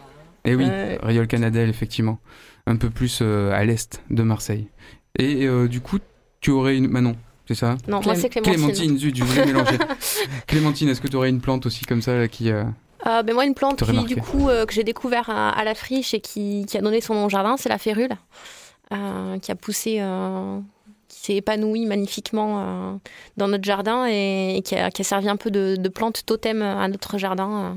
Et 0.44 0.54
oui, 0.54 0.64
Ouais. 0.64 0.98
Riol 1.02 1.26
Canadel, 1.26 1.68
effectivement, 1.68 2.18
un 2.66 2.76
peu 2.76 2.90
plus 2.90 3.20
euh, 3.22 3.52
à 3.52 3.64
l'est 3.64 4.02
de 4.10 4.22
Marseille. 4.22 4.68
Et 5.18 5.46
euh, 5.46 5.68
du 5.68 5.80
coup, 5.80 5.98
tu 6.40 6.50
aurais 6.50 6.76
une 6.76 6.88
Manon, 6.88 7.16
c'est 7.46 7.54
ça? 7.54 7.76
Non, 7.88 8.00
moi 8.04 8.14
c'est 8.14 8.28
Clémentine. 8.28 8.54
Clémentine, 8.54 8.98
zut, 8.98 9.16
je 9.16 9.24
voulais 9.24 9.46
mélanger. 9.46 9.76
Clémentine, 10.46 10.88
est-ce 10.88 11.00
que 11.00 11.08
tu 11.08 11.16
aurais 11.16 11.30
une 11.30 11.40
plante 11.40 11.66
aussi 11.66 11.84
comme 11.84 12.02
ça 12.02 12.16
là, 12.16 12.28
qui 12.28 12.50
euh, 12.50 12.64
Euh, 13.06 13.22
ben 13.22 13.34
moi, 13.34 13.44
une 13.44 13.54
plante 13.54 13.78
T'aurais 13.78 13.92
qui, 13.92 13.98
marqué. 13.98 14.14
du 14.14 14.20
coup, 14.20 14.48
euh, 14.48 14.64
que 14.66 14.72
j'ai 14.72 14.84
découvert 14.84 15.28
à, 15.30 15.50
à 15.50 15.64
la 15.64 15.74
friche 15.74 16.14
et 16.14 16.20
qui, 16.20 16.64
qui 16.66 16.78
a 16.78 16.80
donné 16.80 17.00
son 17.00 17.14
nom 17.14 17.26
au 17.26 17.28
jardin, 17.28 17.56
c'est 17.56 17.68
la 17.68 17.78
férule, 17.78 18.10
qui 19.42 19.50
a 19.50 19.54
poussé, 19.56 20.02
qui 21.08 21.20
s'est 21.20 21.36
épanouie 21.36 21.86
magnifiquement 21.86 23.00
dans 23.36 23.48
notre 23.48 23.64
jardin 23.64 24.06
et, 24.08 24.56
et 24.58 24.62
qui, 24.62 24.76
a, 24.76 24.90
qui 24.90 25.02
a 25.02 25.04
servi 25.04 25.28
un 25.28 25.36
peu 25.36 25.50
de, 25.50 25.76
de 25.76 25.88
plante 25.88 26.24
totem 26.24 26.62
à 26.62 26.86
notre 26.88 27.18
jardin. 27.18 27.74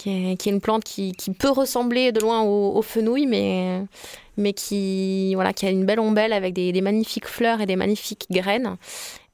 Qui, 0.00 0.32
est, 0.32 0.36
qui 0.36 0.48
est 0.48 0.52
une 0.52 0.60
plante 0.60 0.84
qui, 0.84 1.12
qui 1.12 1.30
peut 1.32 1.50
ressembler 1.50 2.12
de 2.12 2.20
loin 2.20 2.40
au, 2.42 2.76
au 2.76 2.82
fenouil, 2.82 3.26
mais, 3.26 3.82
mais 4.36 4.52
qui, 4.52 5.34
voilà, 5.34 5.52
qui 5.52 5.66
a 5.66 5.70
une 5.70 5.84
belle 5.84 6.00
ombelle 6.00 6.32
avec 6.32 6.54
des, 6.54 6.72
des 6.72 6.80
magnifiques 6.80 7.26
fleurs 7.28 7.60
et 7.60 7.66
des 7.66 7.76
magnifiques 7.76 8.26
graines. 8.30 8.76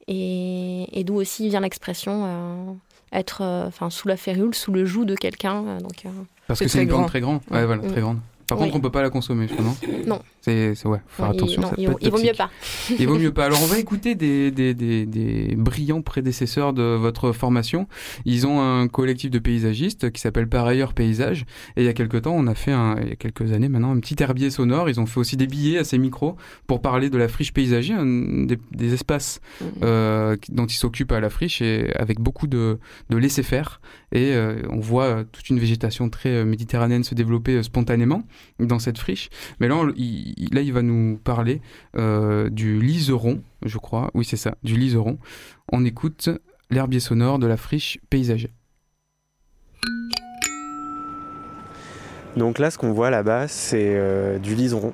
Et, 0.07 0.87
et 0.97 1.03
d'où 1.03 1.15
aussi 1.15 1.49
vient 1.49 1.59
l'expression 1.61 2.23
euh, 2.25 2.71
être 3.11 3.41
euh, 3.41 3.67
enfin 3.67 3.89
sous 3.89 4.07
la 4.07 4.15
férule, 4.17 4.53
sous 4.55 4.71
le 4.71 4.85
joug 4.85 5.05
de 5.05 5.15
quelqu'un. 5.15 5.63
euh, 5.65 5.79
donc, 5.79 6.05
euh, 6.05 6.09
Parce 6.47 6.59
que 6.59 6.67
c'est 6.67 6.77
très 6.77 6.81
une 6.83 6.87
plante 6.87 6.99
grand. 7.01 7.07
très 7.07 7.21
grande. 7.21 7.39
Ouais, 7.51 7.57
Ouais. 7.59 7.65
voilà, 7.65 7.81
Mm. 7.83 7.91
très 7.91 8.01
grande. 8.01 8.19
Par 8.47 8.57
Oui. 8.57 8.65
contre, 8.65 8.77
on 8.77 8.79
peut 8.81 8.91
pas 8.91 9.01
la 9.01 9.09
consommer, 9.09 9.47
je 9.47 9.53
crois, 9.53 9.65
non 9.65 9.75
Non. 10.07 10.19
C'est, 10.41 10.73
c'est 10.75 10.87
ouais, 10.87 10.99
faut 11.07 11.23
faire 11.23 11.31
attention. 11.31 11.61
non, 11.61 11.67
ça 11.69 11.75
il, 11.77 11.85
peut 11.85 11.91
vaut- 11.91 11.97
être 11.97 12.05
il 12.05 12.11
vaut 12.11 12.21
mieux 12.23 12.33
pas. 12.37 12.49
Il 12.97 13.07
vaut 13.07 13.17
mieux 13.17 13.31
pas. 13.33 13.45
Alors, 13.45 13.61
on 13.61 13.65
va 13.65 13.77
écouter 13.79 14.15
des, 14.15 14.49
des, 14.51 14.73
des, 14.73 15.05
des 15.05 15.55
brillants 15.57 16.01
prédécesseurs 16.01 16.71
de 16.73 16.81
votre 16.83 17.33
formation. 17.33 17.87
Ils 18.25 18.47
ont 18.47 18.61
un 18.61 18.87
collectif 18.87 19.29
de 19.31 19.39
paysagistes 19.39 20.09
qui 20.11 20.21
s'appelle 20.21 20.47
Par 20.47 20.65
ailleurs 20.65 20.93
Paysage. 20.93 21.45
Et 21.75 21.81
il 21.81 21.85
y 21.85 21.89
a 21.89 21.93
quelques 21.93 22.21
temps, 22.21 22.33
on 22.35 22.47
a 22.47 22.55
fait, 22.55 22.71
un, 22.71 22.95
il 23.01 23.09
y 23.09 23.11
a 23.11 23.15
quelques 23.17 23.51
années 23.51 23.67
maintenant, 23.67 23.91
un 23.93 23.99
petit 23.99 24.15
herbier 24.23 24.49
sonore. 24.49 24.89
Ils 24.89 24.99
ont 25.01 25.05
fait 25.05 25.19
aussi 25.19 25.35
des 25.35 25.47
billets 25.47 25.79
à 25.79 25.83
ces 25.83 25.97
micros 25.97 26.37
pour 26.67 26.81
parler 26.81 27.09
de 27.09 27.17
la 27.17 27.27
friche 27.27 27.51
paysager, 27.53 27.93
un 27.93 28.45
des, 28.45 28.57
des 28.71 28.93
espaces 28.93 29.41
Mhm. 29.59 29.67
euh, 29.83 30.35
dont 30.49 30.65
ils 30.67 30.75
s'occupent 30.75 31.11
à 31.11 31.19
la 31.19 31.29
friche 31.29 31.61
et 31.61 31.91
avec 31.95 32.19
beaucoup 32.21 32.47
de, 32.47 32.79
de 33.09 33.17
laisser-faire. 33.17 33.81
Et 34.11 34.33
euh, 34.35 34.61
on 34.69 34.79
voit 34.79 35.23
toute 35.31 35.49
une 35.49 35.59
végétation 35.59 36.09
très 36.09 36.29
euh, 36.29 36.45
méditerranéenne 36.45 37.03
se 37.03 37.15
développer 37.15 37.61
spontanément 37.63 38.23
dans 38.59 38.79
cette 38.79 38.97
friche. 38.97 39.29
Mais 39.59 39.67
là, 39.67 39.83
il, 39.95 40.49
là, 40.51 40.61
il 40.61 40.73
va 40.73 40.81
nous 40.81 41.17
parler 41.17 41.61
euh, 41.95 42.49
du 42.49 42.81
liseron, 42.81 43.41
je 43.63 43.77
crois. 43.77 44.09
Oui, 44.13 44.25
c'est 44.25 44.37
ça, 44.37 44.55
du 44.63 44.75
liseron. 44.75 45.17
On 45.71 45.85
écoute 45.85 46.29
l'herbier 46.69 46.99
sonore 46.99 47.39
de 47.39 47.47
la 47.47 47.57
friche 47.57 47.99
paysager. 48.09 48.51
Donc 52.35 52.59
là, 52.59 52.69
ce 52.69 52.77
qu'on 52.77 52.91
voit 52.91 53.09
là-bas, 53.09 53.47
c'est 53.47 53.95
euh, 53.95 54.37
du 54.37 54.55
liseron. 54.55 54.93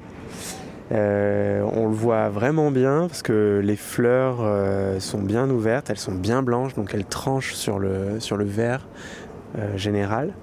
Euh, 0.91 1.61
on 1.73 1.87
le 1.87 1.95
voit 1.95 2.29
vraiment 2.29 2.69
bien 2.69 3.07
parce 3.07 3.23
que 3.23 3.61
les 3.63 3.75
fleurs 3.75 5.01
sont 5.01 5.21
bien 5.21 5.49
ouvertes, 5.49 5.89
elles 5.89 5.97
sont 5.97 6.13
bien 6.13 6.43
blanches, 6.43 6.75
donc 6.75 6.93
elles 6.93 7.05
tranchent 7.05 7.53
sur 7.53 7.79
le, 7.79 8.19
sur 8.19 8.37
le 8.37 8.45
vert 8.45 8.87
général. 9.75 10.33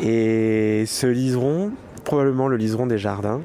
Et 0.00 0.84
ce 0.86 1.06
liseron, 1.06 1.72
probablement 2.06 2.48
le 2.48 2.56
liseron 2.56 2.86
des 2.86 2.98
jardins, 2.98 3.42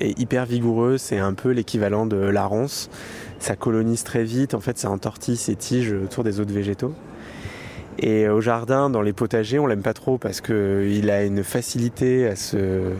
est 0.00 0.18
hyper 0.18 0.46
vigoureux, 0.46 0.98
c'est 0.98 1.18
un 1.18 1.34
peu 1.34 1.50
l'équivalent 1.50 2.06
de 2.06 2.16
la 2.16 2.44
ronce. 2.44 2.90
Ça 3.38 3.56
colonise 3.56 4.04
très 4.04 4.22
vite, 4.22 4.54
en 4.54 4.60
fait 4.60 4.78
ça 4.78 4.90
entortille 4.90 5.36
ses 5.36 5.56
tiges 5.56 5.92
autour 5.92 6.22
des 6.22 6.38
autres 6.40 6.52
végétaux. 6.52 6.94
Et 7.98 8.28
au 8.28 8.40
jardin, 8.40 8.88
dans 8.88 9.02
les 9.02 9.12
potagers, 9.12 9.58
on 9.58 9.66
l'aime 9.66 9.82
pas 9.82 9.92
trop 9.92 10.16
parce 10.16 10.40
qu'il 10.40 11.10
a 11.10 11.24
une 11.24 11.42
facilité 11.42 12.26
à 12.28 12.36
se 12.36 12.92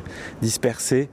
disperser 0.43 1.09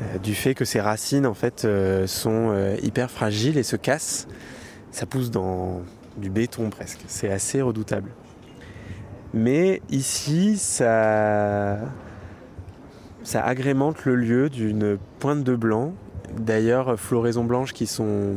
euh, 0.00 0.18
du 0.18 0.34
fait 0.34 0.54
que 0.54 0.64
ses 0.64 0.80
racines 0.80 1.26
en 1.26 1.34
fait 1.34 1.64
euh, 1.64 2.06
sont 2.06 2.50
euh, 2.50 2.76
hyper 2.82 3.10
fragiles 3.10 3.58
et 3.58 3.62
se 3.62 3.76
cassent. 3.76 4.26
Ça 4.90 5.06
pousse 5.06 5.30
dans 5.30 5.82
du 6.16 6.30
béton 6.30 6.70
presque. 6.70 7.00
C'est 7.06 7.30
assez 7.30 7.60
redoutable. 7.62 8.10
Mais 9.32 9.80
ici, 9.90 10.56
ça, 10.58 11.78
ça 13.22 13.44
agrémente 13.44 14.04
le 14.04 14.16
lieu 14.16 14.48
d'une 14.48 14.98
pointe 15.18 15.44
de 15.44 15.54
blanc. 15.54 15.92
D'ailleurs, 16.38 16.98
floraisons 16.98 17.44
blanches 17.44 17.72
qui 17.72 17.86
sont 17.86 18.36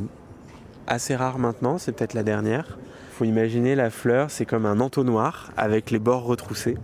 assez 0.87 1.15
rare 1.15 1.39
maintenant, 1.39 1.77
c'est 1.77 1.91
peut-être 1.91 2.13
la 2.13 2.23
dernière. 2.23 2.77
Il 3.11 3.15
faut 3.15 3.25
imaginer 3.25 3.75
la 3.75 3.89
fleur, 3.89 4.31
c'est 4.31 4.45
comme 4.45 4.65
un 4.65 4.79
entonnoir 4.79 5.51
avec 5.55 5.91
les 5.91 5.99
bords 5.99 6.23
retroussés 6.23 6.77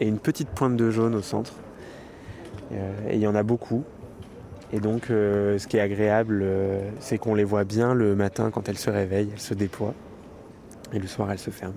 et 0.00 0.06
une 0.06 0.18
petite 0.18 0.48
pointe 0.48 0.76
de 0.76 0.90
jaune 0.90 1.14
au 1.14 1.22
centre. 1.22 1.54
Euh, 2.72 2.92
et 3.10 3.16
il 3.16 3.20
y 3.20 3.26
en 3.26 3.34
a 3.34 3.42
beaucoup. 3.42 3.84
Et 4.72 4.80
donc, 4.80 5.10
euh, 5.10 5.58
ce 5.58 5.66
qui 5.66 5.76
est 5.76 5.80
agréable, 5.80 6.40
euh, 6.42 6.88
c'est 6.98 7.18
qu'on 7.18 7.34
les 7.34 7.44
voit 7.44 7.64
bien 7.64 7.94
le 7.94 8.16
matin 8.16 8.50
quand 8.50 8.68
elles 8.68 8.78
se 8.78 8.90
réveillent, 8.90 9.30
elles 9.32 9.40
se 9.40 9.54
déploient. 9.54 9.94
Et 10.92 10.98
le 10.98 11.06
soir, 11.06 11.30
elles 11.30 11.38
se 11.38 11.50
ferment. 11.50 11.74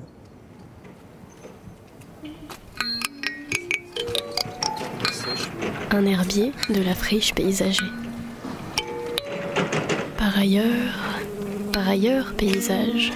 Un 5.97 6.05
herbier 6.05 6.51
de 6.67 6.81
la 6.81 6.93
friche 6.93 7.33
paysager. 7.33 7.85
Par 10.17 10.37
ailleurs, 10.37 11.21
par 11.71 11.87
ailleurs, 11.87 12.33
paysage. 12.35 13.13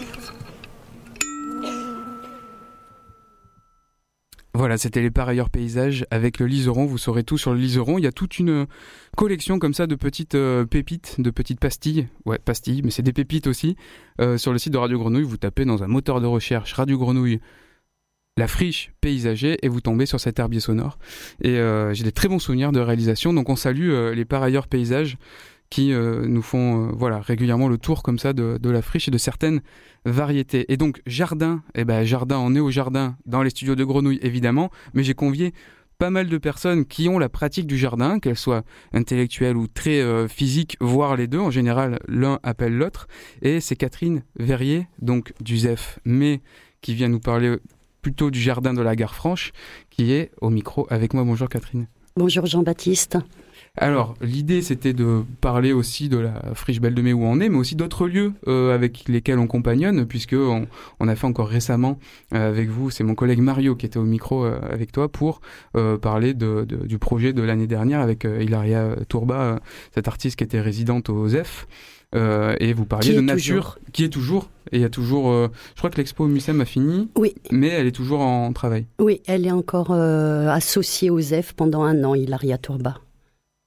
Voilà, 4.54 4.78
c'était 4.78 5.02
les 5.02 5.12
par 5.12 5.28
ailleurs 5.28 5.50
paysages 5.50 6.06
avec 6.10 6.40
le 6.40 6.46
liseron. 6.46 6.86
Vous 6.86 6.98
saurez 6.98 7.26
tout 7.26 7.38
sur 7.38 7.52
le 7.52 7.60
liseron. 7.60 7.98
Il 7.98 8.06
y 8.06 8.08
a 8.08 8.14
toute 8.14 8.40
une 8.40 8.66
collection 9.18 9.60
comme 9.60 9.74
ça 9.74 9.86
de 9.86 9.96
petites 9.96 10.36
euh, 10.36 10.64
pépites, 10.64 11.20
de 11.20 11.32
petites 11.32 11.60
pastilles. 11.60 12.08
Ouais, 12.24 12.40
pastilles, 12.40 12.82
mais 12.86 12.92
c'est 12.92 13.04
des 13.04 13.12
pépites 13.12 13.48
aussi. 13.48 13.76
Euh, 14.22 14.38
sur 14.38 14.54
le 14.54 14.58
site 14.58 14.72
de 14.72 14.78
Radio 14.78 14.98
Grenouille, 14.98 15.24
vous 15.24 15.36
tapez 15.36 15.66
dans 15.66 15.84
un 15.84 15.88
moteur 15.88 16.22
de 16.22 16.28
recherche 16.28 16.72
Radio 16.72 16.98
Grenouille 16.98 17.42
la 18.40 18.48
friche 18.48 18.92
paysager 19.02 19.58
et 19.62 19.68
vous 19.68 19.82
tombez 19.82 20.06
sur 20.06 20.20
cet 20.20 20.40
herbier 20.40 20.60
sonore. 20.60 20.98
Et 21.42 21.58
euh, 21.58 21.94
j'ai 21.94 22.04
des 22.04 22.12
très 22.12 22.28
bons 22.28 22.40
souvenirs 22.40 22.72
de 22.72 22.80
réalisation. 22.80 23.34
Donc 23.34 23.50
on 23.50 23.56
salue 23.56 23.92
les 24.14 24.26
par 24.26 24.42
ailleurs 24.42 24.68
paysages 24.68 25.18
qui 25.70 25.92
nous 25.92 26.42
font 26.42 26.90
voilà 26.94 27.20
régulièrement 27.20 27.68
le 27.68 27.78
tour 27.78 28.02
comme 28.02 28.18
ça 28.18 28.34
de, 28.34 28.70
la 28.70 28.82
friche 28.82 29.08
et 29.08 29.12
de 29.12 29.20
certaines 29.20 29.62
variétés. 30.04 30.66
Et 30.74 30.78
donc 30.78 31.00
jardin, 31.06 31.62
eh 31.76 31.86
ben 31.86 32.04
jardin, 32.04 32.40
on 32.40 32.56
est 32.56 32.60
au 32.60 32.72
jardin 32.72 33.18
dans 33.28 33.44
les 33.44 33.52
studios 33.52 33.76
de 33.76 33.84
Grenouille 33.84 34.20
évidemment, 34.24 34.72
mais 34.96 35.04
j'ai 35.04 35.14
convié 35.14 35.54
pas 36.00 36.10
mal 36.10 36.30
de 36.30 36.38
personnes 36.38 36.86
qui 36.86 37.10
ont 37.10 37.20
la 37.20 37.28
pratique 37.28 37.68
du 37.68 37.78
jardin, 37.78 38.20
qu'elles 38.20 38.38
soient 38.38 38.64
intellectuelles 38.94 39.58
ou 39.58 39.68
très 39.68 40.00
euh, 40.00 40.30
physiques, 40.30 40.78
voire 40.80 41.18
les 41.18 41.28
deux. 41.28 41.40
En 41.40 41.52
général, 41.52 42.00
l'un 42.08 42.40
appelle 42.42 42.74
l'autre. 42.74 43.08
Et 43.42 43.60
c'est 43.60 43.76
Catherine 43.76 44.24
Verrier, 44.40 44.88
donc 45.02 45.34
du 45.42 45.58
ZEF, 45.58 46.00
mais 46.06 46.42
qui 46.82 46.96
vient 46.96 47.10
nous 47.10 47.20
parler 47.20 47.58
plutôt 48.02 48.32
du 48.32 48.40
jardin 48.40 48.74
de 48.74 48.82
la 48.82 48.96
gare 48.96 49.16
franche, 49.16 49.52
qui 49.90 50.12
est 50.12 50.32
au 50.42 50.50
micro 50.50 50.88
avec 50.90 51.14
moi. 51.14 51.24
Bonjour 51.24 51.50
Catherine. 51.50 51.88
Bonjour 52.16 52.46
Jean-Baptiste. 52.46 53.18
Alors, 53.78 54.16
l'idée, 54.22 54.62
c'était 54.62 54.94
de 54.94 55.24
parler 55.42 55.72
aussi 55.72 56.10
de 56.10 56.18
la 56.18 56.54
friche 56.54 56.82
Belle 56.82 56.96
de 56.96 57.02
Mai 57.02 57.14
où 57.14 57.24
on 57.24 57.40
est, 57.40 57.50
mais 57.50 57.58
aussi 57.58 57.76
d'autres 57.76 58.08
lieux 58.08 58.34
euh, 58.48 58.74
avec 58.74 59.08
lesquels 59.08 59.40
on 59.40 59.48
compagnonne, 59.48 60.06
puisque 60.06 60.34
on, 60.34 60.68
on 61.00 61.08
a 61.08 61.16
fait 61.16 61.28
encore 61.28 61.48
récemment 61.48 61.98
euh, 62.34 62.50
avec 62.50 62.70
vous, 62.70 62.90
c'est 62.90 63.04
mon 63.04 63.16
collègue 63.16 63.40
Mario 63.40 63.76
qui 63.76 63.86
était 63.86 64.00
au 64.00 64.04
micro 64.04 64.44
euh, 64.44 64.60
avec 64.70 64.92
toi 64.92 65.10
pour 65.10 65.40
parler 66.02 66.34
de, 66.34 66.66
de, 66.68 66.88
du 66.88 66.98
projet 66.98 67.32
de 67.32 67.42
l'année 67.42 67.68
dernière 67.68 68.02
avec 68.02 68.26
Hilaria 68.26 68.96
Tourba, 69.08 69.60
cette 69.94 70.08
artiste 70.08 70.38
qui 70.38 70.44
était 70.44 70.60
résidente 70.60 71.10
au 71.10 71.28
ZEF. 71.28 71.68
Et 72.16 72.74
vous 72.74 72.86
parliez 72.86 73.14
de 73.14 73.22
nature, 73.22 73.76
toujours. 73.76 73.92
qui 73.94 74.04
est 74.04 74.10
toujours, 74.10 74.50
et 74.72 74.78
il 74.78 74.82
y 74.82 74.86
a 74.86 74.90
toujours, 74.90 75.32
je 75.32 75.78
crois 75.78 75.90
que 75.90 75.98
l'expo 75.98 76.24
au 76.24 76.28
Mucem 76.28 76.60
a 76.62 76.66
fini, 76.66 77.10
Oui, 77.18 77.36
mais 77.52 77.68
elle 77.68 77.88
est 77.88 77.92
toujours 77.92 78.22
en 78.22 78.52
travail. 78.54 78.86
oui, 79.00 79.22
elle 79.28 79.46
est 79.46 79.52
encore 79.52 79.92
euh, 79.92 80.48
associée 80.50 81.10
au 81.10 81.20
ZEF 81.22 81.54
pendant 81.54 81.84
un 81.84 82.04
an, 82.04 82.16
Hilaria 82.16 82.58
Tourba. 82.58 82.96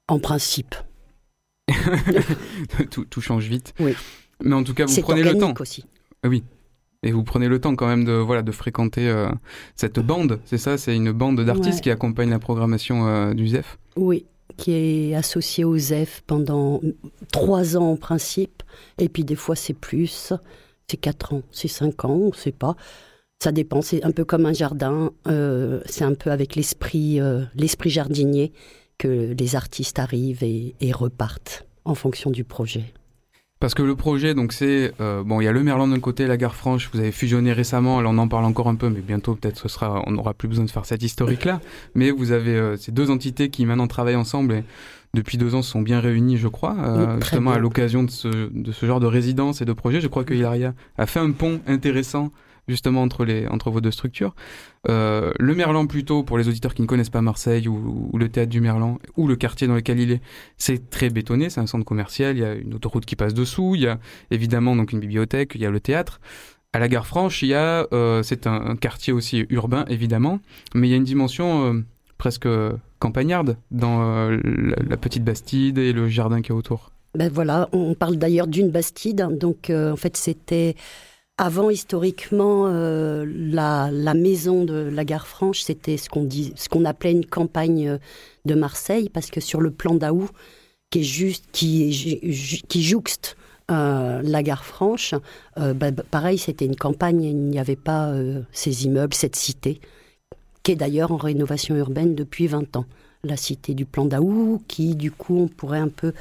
En 0.09 0.19
principe. 0.19 0.75
tout, 2.91 3.05
tout 3.05 3.21
change 3.21 3.47
vite. 3.47 3.75
Oui. 3.81 3.95
Mais 4.43 4.55
en 4.55 4.65
tout 4.65 4.75
cas, 4.75 4.87
vous 4.87 5.01
prenez 5.01 5.23
le 5.23 5.39
temps. 5.39 5.55
aussi. 5.61 5.85
Ah 6.23 6.29
Oui. 6.29 6.43
Et 7.05 7.11
vous 7.11 7.25
prenez 7.25 7.49
le 7.49 7.61
temps 7.61 7.75
quand 7.75 7.89
même 7.89 8.05
de 8.05 8.13
voilà 8.13 8.43
de 8.43 8.53
fréquenter 8.53 9.09
euh, 9.09 9.29
cette 9.75 9.99
bande, 9.99 10.39
c'est 10.45 10.59
ça, 10.59 10.79
c'est 10.79 10.95
une 10.95 11.11
bande 11.11 11.41
d'artistes 11.41 11.77
Ouais. 11.79 11.81
qui 11.83 11.91
accompagne 11.91 12.31
la 12.31 12.39
programmation 12.39 13.09
euh, 13.09 13.35
du 13.35 13.49
ZEF. 13.49 13.79
Oui, 13.97 14.25
qui 14.53 14.73
est 14.73 15.15
associée 15.15 15.65
au 15.65 15.77
ZEF 15.77 16.23
pendant 16.27 16.81
trois 17.33 17.77
ans 17.77 17.93
en 17.93 17.97
principe. 17.97 18.63
Et 18.99 19.09
puis 19.09 19.25
des 19.25 19.35
fois 19.35 19.57
c'est 19.57 19.75
plus, 19.75 20.33
c'est 20.89 20.97
quatre 20.97 21.35
ans, 21.35 21.43
c'est 21.51 21.69
cinq 21.69 22.05
ans, 22.05 22.15
on 22.15 22.29
ne 22.29 22.35
sait 22.35 22.53
pas. 22.53 22.77
Ça 23.43 23.51
dépend, 23.51 23.83
c'est 23.83 24.05
un 24.05 24.13
peu 24.13 24.25
comme 24.25 24.47
un 24.47 24.53
jardin, 24.53 25.11
euh, 25.27 25.81
c'est 25.87 26.05
un 26.05 26.15
peu 26.15 26.31
avec 26.31 26.55
l'esprit 26.55 27.21
euh, 27.21 27.43
l'esprit 27.57 27.91
jardinier 27.91 28.53
que 28.99 29.35
les 29.37 29.57
artistes 29.57 29.99
arrivent 29.99 30.45
et 30.45 30.93
repartent 30.93 31.67
en 31.85 31.95
fonction 31.95 32.31
du 32.31 32.45
projet. 32.45 32.93
Parce 33.63 33.75
que 33.75 33.83
le 33.85 33.95
projet, 33.95 34.35
donc 34.35 34.53
c'est 34.53 34.93
euh, 35.01 35.23
bon, 35.23 35.41
il 35.41 35.45
y 35.45 35.47
a 35.47 35.53
le 35.53 35.63
Merlan 35.63 35.87
d'un 35.87 36.01
côté, 36.01 36.27
la 36.27 36.37
Gare 36.37 36.57
Franche. 36.57 36.91
Vous 36.93 36.99
avez 36.99 37.13
fusionné 37.13 37.53
récemment, 37.53 38.01
alors 38.01 38.11
on 38.11 38.19
en 38.19 38.27
parle 38.27 38.45
encore 38.45 38.67
un 38.67 38.75
peu, 38.75 38.89
mais 38.89 38.99
bientôt 38.99 39.37
peut-être 39.37 39.57
ce 39.57 39.69
sera, 39.69 40.03
on 40.09 40.11
n'aura 40.11 40.35
plus 40.35 40.49
besoin 40.49 40.65
de 40.65 40.71
faire 40.71 40.85
cette 40.85 41.05
historique-là. 41.05 41.61
Mais 41.95 42.11
vous 42.11 42.33
avez 42.33 42.57
euh, 42.57 42.77
ces 42.77 42.91
deux 42.91 43.09
entités 43.09 43.51
qui 43.51 43.65
maintenant 43.65 43.87
travaillent 43.87 44.17
ensemble 44.17 44.55
et 44.55 44.65
depuis 45.15 45.39
deux 45.39 45.55
ans 45.55 45.63
se 45.63 45.71
sont 45.71 45.81
bien 45.81 46.01
réunies, 46.01 46.39
je 46.39 46.49
crois, 46.49 46.75
euh, 46.77 47.07
Oui, 47.07 47.21
justement 47.21 47.53
à 47.53 47.59
l'occasion 47.61 48.03
de 48.03 48.11
ce, 48.11 48.51
de 48.51 48.73
ce 48.73 48.85
genre 48.85 48.99
de 48.99 49.07
résidence 49.07 49.61
et 49.61 49.65
de 49.65 49.73
projet. 49.73 50.01
Je 50.01 50.09
crois 50.09 50.25
que 50.25 50.35
Hilaria 50.35 50.75
a 50.99 51.07
fait 51.07 51.21
un 51.21 51.31
pont 51.31 51.61
intéressant 51.69 52.33
justement 52.69 53.03
entre 53.03 53.25
les 53.25 53.47
entre 53.49 53.71
vos 53.71 53.81
deux 53.81 53.91
structures. 53.91 54.35
Euh, 54.89 55.33
le 55.39 55.55
Merlan 55.55 55.87
plutôt 55.87 56.23
pour 56.23 56.39
les 56.39 56.49
auditeurs 56.49 56.75
qui 56.75 56.83
ne 56.83 56.87
connaissent 56.87 57.11
pas 57.11 57.23
Marseille 57.23 57.69
ou, 57.69 58.11
le 58.17 58.29
théâtre 58.29 58.51
du 58.51 58.61
Merlan 58.61 58.99
ou 59.17 59.27
le 59.27 59.37
quartier 59.37 59.67
dans 59.67 59.75
lequel 59.75 60.01
il 60.01 60.13
est, 60.13 60.21
c'est 60.57 60.91
très 60.91 61.11
bétonné, 61.11 61.51
c'est 61.51 61.61
un 61.61 61.67
centre 61.67 61.85
commercial, 61.85 62.37
il 62.37 62.41
y 62.41 62.45
a 62.45 62.55
une 62.55 62.75
autoroute 62.75 63.05
qui 63.05 63.17
passe 63.17 63.35
dessous, 63.35 63.75
il 63.75 63.83
y 63.83 63.87
a 63.87 63.99
évidemment 64.31 64.77
donc 64.77 64.93
une 64.93 65.01
bibliothèque, 65.01 65.53
il 65.55 65.61
y 65.61 65.67
a 65.67 65.71
le 65.71 65.81
théâtre. 65.81 66.21
À 66.73 66.79
la 66.79 66.89
gare 66.89 67.07
franche, 67.07 67.43
il 67.43 67.49
y 67.49 67.55
a 67.55 67.87
euh, 67.93 68.23
c'est 68.23 68.47
un, 68.47 68.77
quartier 68.77 69.13
aussi 69.13 69.45
urbain 69.51 69.85
évidemment, 69.89 70.41
mais 70.75 70.89
il 70.89 70.91
y 70.91 70.95
a 70.95 70.97
une 70.97 71.05
dimension 71.05 71.67
euh, 71.67 71.85
presque 72.17 72.49
campagnarde 72.99 73.57
dans 73.73 74.31
la, 74.31 74.77
la 74.89 74.97
petite 74.97 75.25
Bastide 75.25 75.79
et 75.79 75.93
le 75.93 76.09
jardin 76.09 76.41
qui 76.41 76.53
est 76.53 76.55
autour. 76.55 76.93
Ben 77.15 77.31
voilà, 77.31 77.69
on 77.73 77.95
parle 77.95 78.17
d'ailleurs 78.17 78.47
d'une 78.47 78.71
bastide. 78.71 79.37
Donc, 79.39 79.71
en 79.71 79.97
fait, 79.97 80.17
c'était 80.17 80.77
avant 81.39 81.71
historiquement 81.71 82.67
euh, 82.67 83.25
la, 83.27 84.15
maison 84.15 84.65
de 84.65 84.75
la 84.75 85.05
gare 85.05 85.27
franche. 85.27 85.63
C'était 85.63 85.97
ce 85.97 86.09
qu'on 86.69 86.85
appelait 86.85 87.13
une 87.13 87.27
campagne 87.27 87.89
euh, 87.89 87.99
de 88.45 88.55
Marseille, 88.55 89.09
parce 89.09 89.31
que 89.31 89.41
sur 89.41 89.61
le 89.61 89.71
plan 89.71 89.95
d'Aou, 89.95 90.29
qui 90.91 91.03
jouxte 92.75 93.37
euh, 93.71 94.21
la 94.23 94.43
gare 94.43 94.65
franche, 94.65 95.15
ben, 95.57 95.75
ben, 95.75 95.95
pareil, 96.11 96.37
c'était 96.37 96.67
une 96.67 96.77
campagne. 96.77 97.23
Il 97.23 97.37
n'y 97.37 97.59
avait 97.59 97.77
pas 97.77 98.13
ces 98.53 98.85
immeubles, 98.85 99.15
cette 99.15 99.37
cité, 99.37 99.81
qui 100.63 100.73
est 100.73 100.77
d'ailleurs 100.77 101.13
en 101.13 101.17
rénovation 101.17 101.75
urbaine 101.77 102.15
depuis 102.15 102.47
20 102.47 102.77
ans. 102.77 102.85
La 103.25 103.37
cité 103.37 103.73
du 103.73 103.87
plan 103.87 104.05
d'Aou, 104.05 104.61
qui 104.69 104.97
du 104.97 105.11
coup, 105.11 105.39
on 105.39 105.49
pourrait 105.49 105.79
un 105.79 105.89
peu 105.89 106.13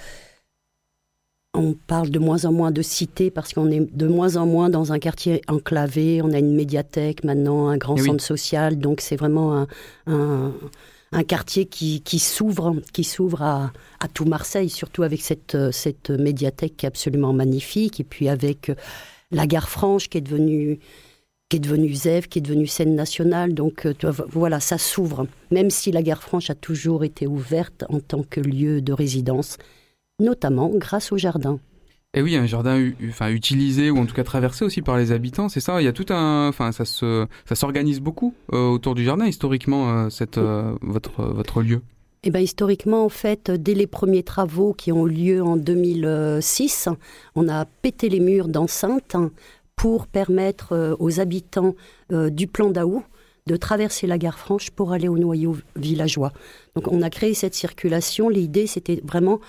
on 1.54 1.74
parle 1.74 2.10
de 2.10 2.20
moins 2.20 2.46
en 2.46 2.52
moins 2.54 2.72
de 2.72 2.82
cité 2.82 3.30
parce 3.30 3.54
qu'on 3.54 3.70
est 3.72 3.82
de 3.94 4.08
moins 4.08 4.38
en 4.38 4.46
moins 4.46 4.70
dans 4.70 4.94
un 4.94 5.00
quartier 5.00 5.42
enclavé. 5.48 6.22
On 6.22 6.32
a 6.32 6.40
une 6.40 6.56
médiathèque 6.56 7.24
maintenant, 7.24 7.68
un 7.68 7.78
grand 7.78 7.98
Eh 7.98 8.02
oui. 8.02 8.08
centre 8.08 8.24
social. 8.24 8.78
Donc 8.80 9.02
c'est 9.02 9.18
vraiment 9.18 9.58
un, 9.58 9.68
un, 10.08 10.54
un 11.12 11.24
quartier 11.24 11.66
qui, 11.66 12.02
qui 12.02 12.20
s'ouvre, 12.20 12.76
qui 12.94 13.04
s'ouvre 13.04 13.42
à, 13.42 13.74
à 14.00 14.08
tout 14.08 14.24
Marseille, 14.26 14.70
surtout 14.70 15.04
avec 15.04 15.22
cette, 15.22 15.58
cette 15.72 16.10
médiathèque 16.10 16.78
qui 16.78 16.86
est 16.86 16.88
absolument 16.88 17.34
magnifique. 17.34 18.00
Et 18.00 18.06
puis 18.06 18.30
avec 18.30 18.72
la 19.32 19.46
gare 19.46 19.70
franche 19.70 20.08
qui 20.10 20.18
est 20.20 20.22
devenue 20.22 20.80
qui 21.50 21.58
est 21.58 21.60
devenue 21.60 21.94
ZEV, 21.94 22.30
qui 22.30 22.40
est 22.40 22.42
devenue 22.42 22.66
scène 22.66 22.96
nationale. 22.96 23.54
Donc 23.54 23.86
euh, 23.86 23.94
tu 24.00 24.08
vois, 24.08 24.26
voilà, 24.30 24.62
ça 24.62 24.78
s'ouvre. 24.78 25.28
Même 25.52 25.70
si 25.70 25.92
la 25.92 26.02
gare 26.02 26.24
franche 26.24 26.50
a 26.50 26.56
toujours 26.56 27.04
été 27.04 27.28
ouverte 27.28 27.84
en 27.90 28.00
tant 28.00 28.24
que 28.24 28.40
lieu 28.40 28.80
de 28.82 28.94
résidence, 28.94 29.58
notamment 30.22 30.70
grâce 30.74 31.12
au 31.12 31.18
jardin. 31.18 31.60
Et 32.14 32.22
oui, 32.22 32.36
un 32.36 32.46
jardin 32.46 32.78
u- 32.78 32.96
enfin 33.10 33.30
utilisé 33.30 33.90
ou 33.90 33.98
en 33.98 34.06
tout 34.06 34.14
cas 34.14 34.24
traversé 34.26 34.66
aussi 34.66 34.82
par 34.82 34.98
les 34.98 35.12
habitants, 35.14 35.48
c'est 35.48 35.62
ça. 35.62 35.82
Il 35.82 35.86
y 35.86 35.88
a 35.88 35.94
tout 35.94 36.08
un, 36.10 36.50
enfin 36.50 36.72
ça 36.74 36.84
se, 36.84 37.26
ça 37.46 37.56
s'organise 37.56 38.02
beaucoup 38.02 38.34
euh, 38.54 38.68
autour 38.68 38.96
du 38.96 39.04
jardin 39.06 39.26
historiquement 39.28 39.90
euh, 39.90 40.10
cette 40.10 40.38
euh, 40.38 40.74
votre 40.82 41.24
votre 41.24 41.62
lieu. 41.62 41.82
Eh 42.24 42.30
ben, 42.30 42.40
historiquement, 42.40 43.04
en 43.04 43.10
fait, 43.10 43.50
dès 43.50 43.74
les 43.74 43.88
premiers 43.88 44.22
travaux 44.24 44.74
qui 44.74 44.92
ont 44.92 45.08
eu 45.08 45.12
lieu 45.12 45.42
en 45.42 45.58
2006, 45.58 46.90
on 47.36 47.50
a 47.50 47.66
pété 47.66 48.10
les 48.10 48.20
murs 48.20 48.48
d'enceinte 48.48 49.16
pour 49.76 50.06
permettre 50.06 50.96
aux 51.00 51.20
habitants 51.20 51.74
du 52.12 52.46
plan 52.46 52.70
d'Aou 52.70 53.04
de 53.48 53.56
traverser 53.56 54.06
la 54.06 54.20
gare 54.20 54.38
franche 54.38 54.70
pour 54.70 54.92
aller 54.92 55.08
au 55.08 55.18
noyau 55.18 55.58
villageois. 55.76 56.32
Donc 56.76 56.92
on 56.92 57.02
a 57.02 57.10
créé 57.10 57.34
cette 57.34 57.56
circulation. 57.56 58.30
L'idée, 58.30 58.68
c'était 58.68 59.02
vraiment 59.04 59.40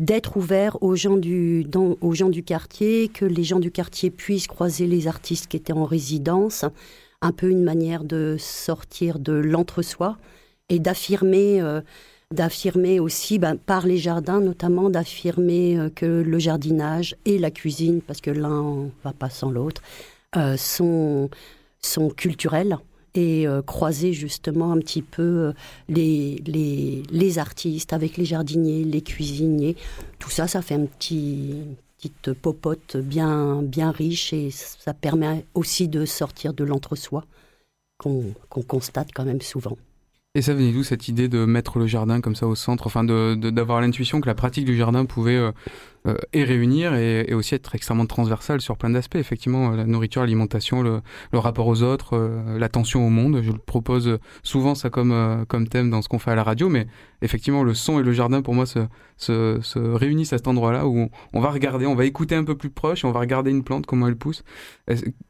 d'être 0.00 0.36
ouvert 0.36 0.82
aux 0.82 0.96
gens, 0.96 1.16
du, 1.16 1.66
aux 2.00 2.14
gens 2.14 2.28
du 2.28 2.42
quartier, 2.42 3.08
que 3.08 3.24
les 3.24 3.44
gens 3.44 3.60
du 3.60 3.70
quartier 3.70 4.10
puissent 4.10 4.46
croiser 4.46 4.86
les 4.86 5.06
artistes 5.06 5.46
qui 5.46 5.56
étaient 5.56 5.72
en 5.72 5.84
résidence, 5.84 6.64
un 7.20 7.32
peu 7.32 7.48
une 7.48 7.62
manière 7.62 8.04
de 8.04 8.36
sortir 8.38 9.18
de 9.18 9.32
l'entre-soi 9.32 10.18
et 10.68 10.78
d'affirmer 10.78 11.60
euh, 11.60 11.80
d'affirmer 12.30 13.00
aussi, 13.00 13.38
ben, 13.38 13.56
par 13.56 13.86
les 13.86 13.98
jardins 13.98 14.40
notamment, 14.40 14.90
d'affirmer 14.90 15.78
euh, 15.78 15.88
que 15.88 16.06
le 16.06 16.38
jardinage 16.38 17.16
et 17.24 17.38
la 17.38 17.50
cuisine, 17.50 18.00
parce 18.00 18.20
que 18.20 18.30
l'un 18.30 18.90
va 19.04 19.12
pas 19.12 19.30
sans 19.30 19.50
l'autre, 19.50 19.82
euh, 20.36 20.56
sont, 20.56 21.30
sont 21.80 22.10
culturels 22.10 22.78
et 23.14 23.46
euh, 23.46 23.62
croiser 23.62 24.12
justement 24.12 24.72
un 24.72 24.78
petit 24.78 25.02
peu 25.02 25.22
euh, 25.22 25.52
les, 25.88 26.42
les, 26.46 27.02
les, 27.10 27.38
artistes 27.38 27.92
avec 27.92 28.16
les 28.16 28.24
jardiniers, 28.24 28.84
les 28.84 29.02
cuisiniers. 29.02 29.76
Tout 30.18 30.30
ça, 30.30 30.48
ça 30.48 30.62
fait 30.62 30.74
un 30.74 30.86
petit 30.86 31.62
petite 31.96 32.32
popote 32.34 32.96
bien, 32.96 33.62
bien 33.62 33.90
riche 33.90 34.32
et 34.32 34.50
ça 34.50 34.92
permet 34.92 35.46
aussi 35.54 35.88
de 35.88 36.04
sortir 36.04 36.52
de 36.52 36.64
l'entre-soi 36.64 37.24
qu'on 37.98 38.34
constate 38.66 39.08
quand 39.14 39.24
même 39.24 39.40
souvent. 39.40 39.78
Et 40.36 40.42
ça 40.42 40.52
venait 40.52 40.72
d'où 40.72 40.82
cette 40.82 41.06
idée 41.06 41.28
de 41.28 41.44
mettre 41.44 41.78
le 41.78 41.86
jardin 41.86 42.20
comme 42.20 42.34
ça 42.34 42.48
au 42.48 42.56
centre, 42.56 42.88
enfin 42.88 43.04
d'avoir 43.04 43.36
de, 43.36 43.50
d'avoir 43.50 43.80
l'intuition 43.80 44.20
que 44.20 44.26
la 44.26 44.34
pratique 44.34 44.64
du 44.64 44.76
jardin 44.76 45.04
pouvait 45.04 45.36
euh, 45.36 45.52
euh, 46.06 46.16
et 46.34 46.44
réunir 46.44 46.94
et, 46.94 47.24
et, 47.28 47.32
aussi 47.32 47.54
être 47.54 47.74
extrêmement 47.74 48.04
transversale 48.04 48.60
sur 48.60 48.76
plein 48.76 48.90
d'aspects. 48.90 49.16
Effectivement, 49.16 49.70
la 49.70 49.86
nourriture, 49.86 50.20
l'alimentation, 50.20 50.82
le, 50.82 51.00
le, 51.32 51.38
rapport 51.38 51.66
aux 51.66 51.82
autres, 51.82 52.14
euh, 52.14 52.58
l'attention 52.58 53.06
au 53.06 53.08
monde. 53.08 53.40
Je 53.42 53.50
le 53.50 53.56
propose 53.56 54.18
souvent 54.42 54.74
ça 54.74 54.90
comme 54.90 55.12
euh, 55.12 55.46
comme 55.46 55.66
thème 55.66 55.88
dans 55.88 56.02
ce 56.02 56.10
qu'on 56.10 56.18
fait 56.18 56.30
à 56.30 56.34
la 56.34 56.42
radio, 56.42 56.68
mais 56.68 56.86
effectivement, 57.22 57.62
le 57.62 57.72
son 57.72 58.00
et 58.00 58.02
le 58.02 58.12
jardin 58.12 58.42
pour 58.42 58.52
moi 58.52 58.66
se, 58.66 58.80
se, 59.16 59.60
se 59.62 59.78
réunissent 59.78 60.34
à 60.34 60.36
cet 60.36 60.46
endroit-là 60.46 60.86
où 60.86 61.08
on, 61.32 61.40
va 61.40 61.50
regarder, 61.50 61.86
on 61.86 61.94
va 61.94 62.04
écouter 62.04 62.34
un 62.34 62.44
peu 62.44 62.54
plus 62.54 62.70
proche, 62.70 63.06
on 63.06 63.12
va 63.12 63.20
regarder 63.20 63.50
une 63.50 63.64
plante 63.64 63.86
comment 63.86 64.06
elle 64.06 64.16
pousse. 64.16 64.44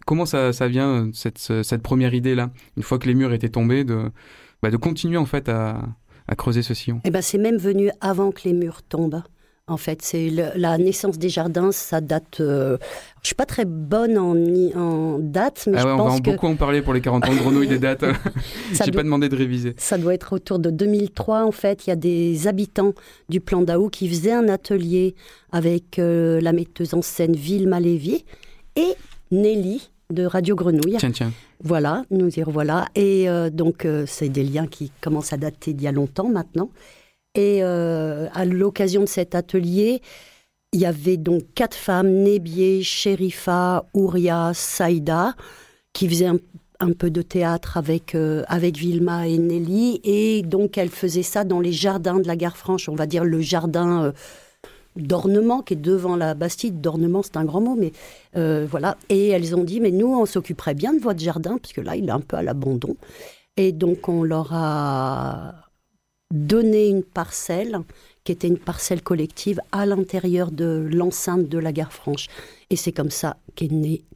Comment 0.07 0.27
ça, 0.27 0.53
ça 0.53 0.67
vient 0.67 1.09
cette, 1.13 1.39
cette 1.39 1.83
première 1.83 2.15
idée 2.15 2.35
là, 2.35 2.51
une 2.77 2.83
fois 2.83 2.99
que 2.99 3.07
les 3.07 3.15
murs 3.15 3.33
étaient 3.33 3.49
tombés 3.49 3.85
de 3.85 4.11
bah, 4.65 4.71
de 4.71 4.79
continuer 4.79 5.19
en 5.19 5.27
fait 5.27 5.51
à, 5.51 5.83
à 6.27 6.35
creuser 6.37 6.63
ce 6.63 6.73
sillon. 6.73 7.03
Eh 7.05 7.11
ben, 7.11 7.21
c'est 7.21 7.37
même 7.37 7.59
venu 7.59 7.91
avant 8.01 8.33
que 8.33 8.41
les 8.45 8.55
murs 8.55 8.83
tombent. 8.83 9.23
En 9.67 9.77
fait, 9.77 10.01
c'est 10.01 10.31
la 10.31 10.79
naissance 10.79 11.19
des 11.19 11.29
jardins, 11.29 11.71
ça 11.71 12.01
date. 12.01 12.41
Euh, 12.41 12.79
je 13.21 13.27
suis 13.27 13.35
pas 13.35 13.45
très 13.45 13.67
bonne 13.67 14.17
en, 14.17 14.35
en 14.75 15.19
date, 15.19 15.69
mais 15.71 15.77
ah 15.77 15.81
je 15.81 15.85
pense 15.85 16.01
on 16.01 16.15
va 16.15 16.21
que 16.21 16.31
beaucoup 16.31 16.47
en 16.47 16.57
parler 16.57 16.81
pour 16.81 16.95
les 16.95 17.03
40 17.03 17.29
ans 17.29 17.35
de 17.35 17.39
grenouille 17.39 17.69
des 17.69 17.79
dates. 17.79 18.05
J'ai 18.73 18.91
doit... 18.91 19.01
pas 19.01 19.03
demandé 19.03 19.29
de 19.29 19.37
réviser. 19.37 19.75
Ça 19.77 19.99
doit 19.99 20.15
être 20.15 20.33
autour 20.33 20.59
de 20.59 20.71
2003. 20.71 21.45
En 21.45 21.53
fait, 21.53 21.87
il 21.87 21.91
y 21.91 21.93
a 21.93 21.97
des 21.97 22.47
habitants 22.47 22.95
du 23.29 23.41
plan 23.41 23.61
d'Aou 23.61 23.91
qui 23.91 24.09
faisaient 24.09 24.33
un 24.33 24.49
atelier 24.49 25.15
avec 25.53 25.99
euh, 25.99 26.41
la 26.41 26.55
metteuse 26.55 26.95
en 26.95 27.03
scène 27.03 27.37
Vilma 27.37 27.81
Lévy 27.81 28.25
et 28.77 28.95
Nelly 29.31 29.91
de 30.11 30.27
Radio 30.27 30.55
Grenouille. 30.55 30.97
Tiens, 30.99 31.11
tiens. 31.11 31.33
Voilà, 31.63 32.05
nous 32.11 32.29
y 32.39 32.43
revoilà. 32.43 32.87
Et 32.95 33.29
euh, 33.29 33.51
donc, 33.51 33.85
euh, 33.85 34.05
c'est 34.07 34.29
des 34.29 34.45
liens 34.45 34.67
qui 34.67 34.93
commencent 35.01 35.33
à 35.33 35.37
dater 35.37 35.73
d'il 35.73 35.85
y 35.85 35.89
a 35.89 35.93
longtemps 35.93 36.29
maintenant. 36.29 36.71
Et 37.35 37.61
euh, 37.63 38.29
à 38.33 38.45
l'occasion 38.45 39.03
de 39.03 39.09
cet 39.09 39.35
atelier, 39.35 40.03
il 40.73 40.81
y 40.81 40.87
avait 40.87 41.17
donc 41.17 41.43
quatre 41.55 41.77
femmes, 41.77 42.09
Nébier, 42.09 42.83
Sherifa, 42.83 43.87
Ouria, 43.95 44.53
Saïda, 44.55 45.35
qui 45.93 46.09
faisaient 46.09 46.27
un, 46.27 46.39
un, 46.81 46.93
peu 46.93 47.11
de 47.11 47.23
théâtre 47.23 47.77
avec, 47.77 48.17
avec 48.49 48.77
Vilma 48.77 49.27
et 49.27 49.39
Nelly. 49.39 50.01
Et 50.05 50.43
donc, 50.43 50.79
elles 50.79 50.91
faisaient 50.91 51.23
ça 51.23 51.45
dans 51.45 51.61
les 51.61 51.73
jardins 51.73 52.21
de 52.21 52.27
la 52.27 52.37
gare 52.37 52.57
franche, 52.57 52.89
on 52.89 52.95
va 52.95 53.07
dire 53.07 53.25
le 53.25 53.41
jardin 53.41 54.13
d'ornement 54.97 55.63
qui 55.63 55.75
est 55.75 55.77
devant 55.77 56.17
la 56.17 56.35
Bastide. 56.35 56.81
D'ornement, 56.81 57.23
c'est 57.23 57.37
un 57.37 57.45
grand 57.45 57.61
mot, 57.61 57.77
mais 57.79 57.93
euh, 58.37 58.67
voilà. 58.71 58.97
Et 59.09 59.29
elles 59.29 59.55
ont 59.57 59.65
dit, 59.65 59.81
mais 59.81 59.91
nous, 59.91 60.15
on 60.15 60.27
s'occuperait 60.27 60.75
bien 60.75 60.93
de 60.95 61.01
votre 61.01 61.21
jardin, 61.21 61.59
parce 61.59 61.73
que 61.73 61.81
là, 61.81 61.97
il 61.97 62.09
est 62.09 62.13
un 62.13 62.21
peu 62.21 62.37
à 62.37 62.43
l'abandon. 62.43 62.97
Et 63.57 63.73
donc, 63.73 64.09
on 64.09 64.23
leur 64.23 64.53
a 64.53 65.55
donné 66.33 66.89
une 66.89 67.05
parcelle 67.05 67.79
qui 68.25 68.33
était 68.33 68.49
une 68.49 68.59
parcelle 68.59 69.03
collective 69.03 69.61
à 69.71 69.85
l'intérieur 69.85 70.51
de 70.51 70.89
l'enceinte 70.91 71.49
de 71.49 71.59
la 71.59 71.73
gare 71.73 71.93
franche. 71.93 72.29
Et 72.71 72.77
c'est 72.77 72.93
comme 72.93 73.11
ça 73.11 73.37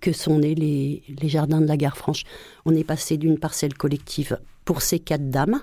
que 0.00 0.12
sont 0.12 0.38
nés 0.38 0.54
les 0.54 1.28
jardins 1.28 1.60
de 1.60 1.66
la 1.66 1.76
gare 1.76 1.96
franche. 1.96 2.24
On 2.64 2.74
est 2.74 2.84
passé 2.84 3.18
d'une 3.18 3.38
parcelle 3.38 3.74
collective 3.74 4.38
pour 4.64 4.80
ces 4.82 4.98
quatre 4.98 5.28
dames. 5.30 5.60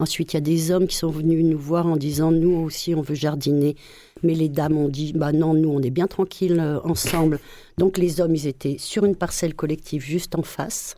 Ensuite, 0.00 0.32
il 0.32 0.36
y 0.36 0.38
a 0.38 0.40
des 0.40 0.72
hommes 0.72 0.88
qui 0.88 0.96
sont 0.96 1.10
venus 1.10 1.44
nous 1.44 1.58
voir 1.58 1.86
en 1.86 1.96
disant 1.96 2.32
nous 2.32 2.50
aussi 2.50 2.96
on 2.96 3.00
veut 3.00 3.14
jardiner, 3.14 3.76
mais 4.24 4.34
les 4.34 4.48
dames 4.48 4.76
ont 4.76 4.88
dit 4.88 5.12
bah 5.12 5.32
non 5.32 5.54
nous 5.54 5.70
on 5.70 5.80
est 5.82 5.90
bien 5.90 6.08
tranquilles 6.08 6.58
euh, 6.58 6.80
ensemble. 6.82 7.38
Donc 7.78 7.96
les 7.96 8.20
hommes 8.20 8.34
ils 8.34 8.48
étaient 8.48 8.76
sur 8.78 9.04
une 9.04 9.14
parcelle 9.14 9.54
collective 9.54 10.02
juste 10.02 10.34
en 10.34 10.42
face. 10.42 10.96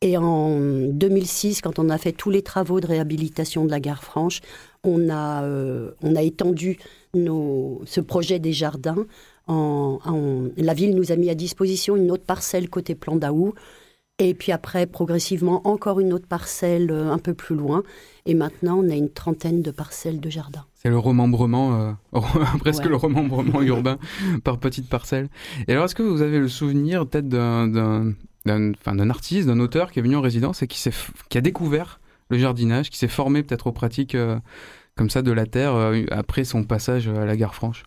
Et 0.00 0.16
en 0.16 0.56
2006, 0.90 1.60
quand 1.60 1.78
on 1.80 1.88
a 1.88 1.98
fait 1.98 2.12
tous 2.12 2.30
les 2.30 2.42
travaux 2.42 2.80
de 2.80 2.86
réhabilitation 2.86 3.64
de 3.64 3.70
la 3.70 3.80
gare 3.80 4.04
franche, 4.04 4.42
on 4.84 5.08
a, 5.08 5.42
euh, 5.42 5.90
on 6.02 6.14
a 6.14 6.22
étendu 6.22 6.78
nos, 7.14 7.82
ce 7.84 8.00
projet 8.00 8.38
des 8.38 8.52
jardins. 8.52 9.06
En, 9.48 9.98
la 10.56 10.74
ville 10.74 10.94
nous 10.94 11.10
a 11.10 11.16
mis 11.16 11.30
à 11.30 11.34
disposition 11.34 11.96
une 11.96 12.10
autre 12.10 12.24
parcelle 12.24 12.68
côté 12.68 12.94
plan 12.94 13.16
d'Aou. 13.16 13.54
Et 14.18 14.34
puis 14.34 14.50
après, 14.52 14.86
progressivement, 14.86 15.66
encore 15.66 16.00
une 16.00 16.12
autre 16.12 16.26
parcelle 16.26 16.90
euh, 16.90 17.12
un 17.12 17.18
peu 17.18 17.34
plus 17.34 17.54
loin. 17.54 17.82
Et 18.26 18.34
maintenant, 18.34 18.78
on 18.84 18.90
a 18.90 18.94
une 18.94 19.10
trentaine 19.10 19.62
de 19.62 19.70
parcelles 19.70 20.20
de 20.20 20.28
jardin. 20.28 20.64
C'est 20.74 20.90
le 20.90 20.98
remembrement, 20.98 21.96
euh, 22.12 22.20
presque 22.58 22.82
ouais. 22.82 22.88
le 22.88 22.96
remembrement 22.96 23.62
urbain 23.62 23.98
par 24.44 24.58
petites 24.58 24.88
parcelles. 24.88 25.28
Et 25.66 25.72
alors, 25.72 25.84
est-ce 25.84 25.94
que 25.94 26.02
vous 26.02 26.22
avez 26.22 26.38
le 26.38 26.48
souvenir 26.48 27.06
peut-être 27.06 27.28
d'un 27.28 28.14
d'un 28.46 29.10
artiste, 29.10 29.46
d'un 29.46 29.60
auteur 29.60 29.90
qui 29.90 29.98
est 29.98 30.02
venu 30.02 30.16
en 30.16 30.20
résidence 30.20 30.62
et 30.62 30.66
qui, 30.66 30.82
qui 31.28 31.38
a 31.38 31.40
découvert 31.40 32.00
le 32.30 32.38
jardinage, 32.38 32.90
qui 32.90 32.98
s'est 32.98 33.08
formé 33.08 33.42
peut-être 33.42 33.66
aux 33.66 33.72
pratiques 33.72 34.14
euh, 34.14 34.38
comme 34.96 35.10
ça 35.10 35.22
de 35.22 35.32
la 35.32 35.46
terre 35.46 35.74
euh, 35.74 36.04
après 36.10 36.44
son 36.44 36.64
passage 36.64 37.08
à 37.08 37.24
la 37.24 37.36
gare 37.36 37.54
franche? 37.54 37.84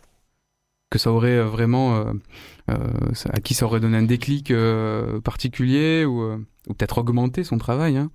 Que 0.92 1.00
ça 1.00 1.12
aurait 1.12 1.42
vraiment... 1.42 2.14
Euh, 2.70 2.74
à 3.32 3.42
qui 3.42 3.54
ça 3.54 3.66
aurait 3.66 3.80
donné 3.80 3.98
un 3.98 4.04
déclic 4.04 4.54
particulier 5.24 6.06
ou, 6.06 6.46
peut-être 6.68 7.00
augmenté 7.00 7.44
son 7.44 7.58
travail 7.58 7.98
hein 7.98 8.12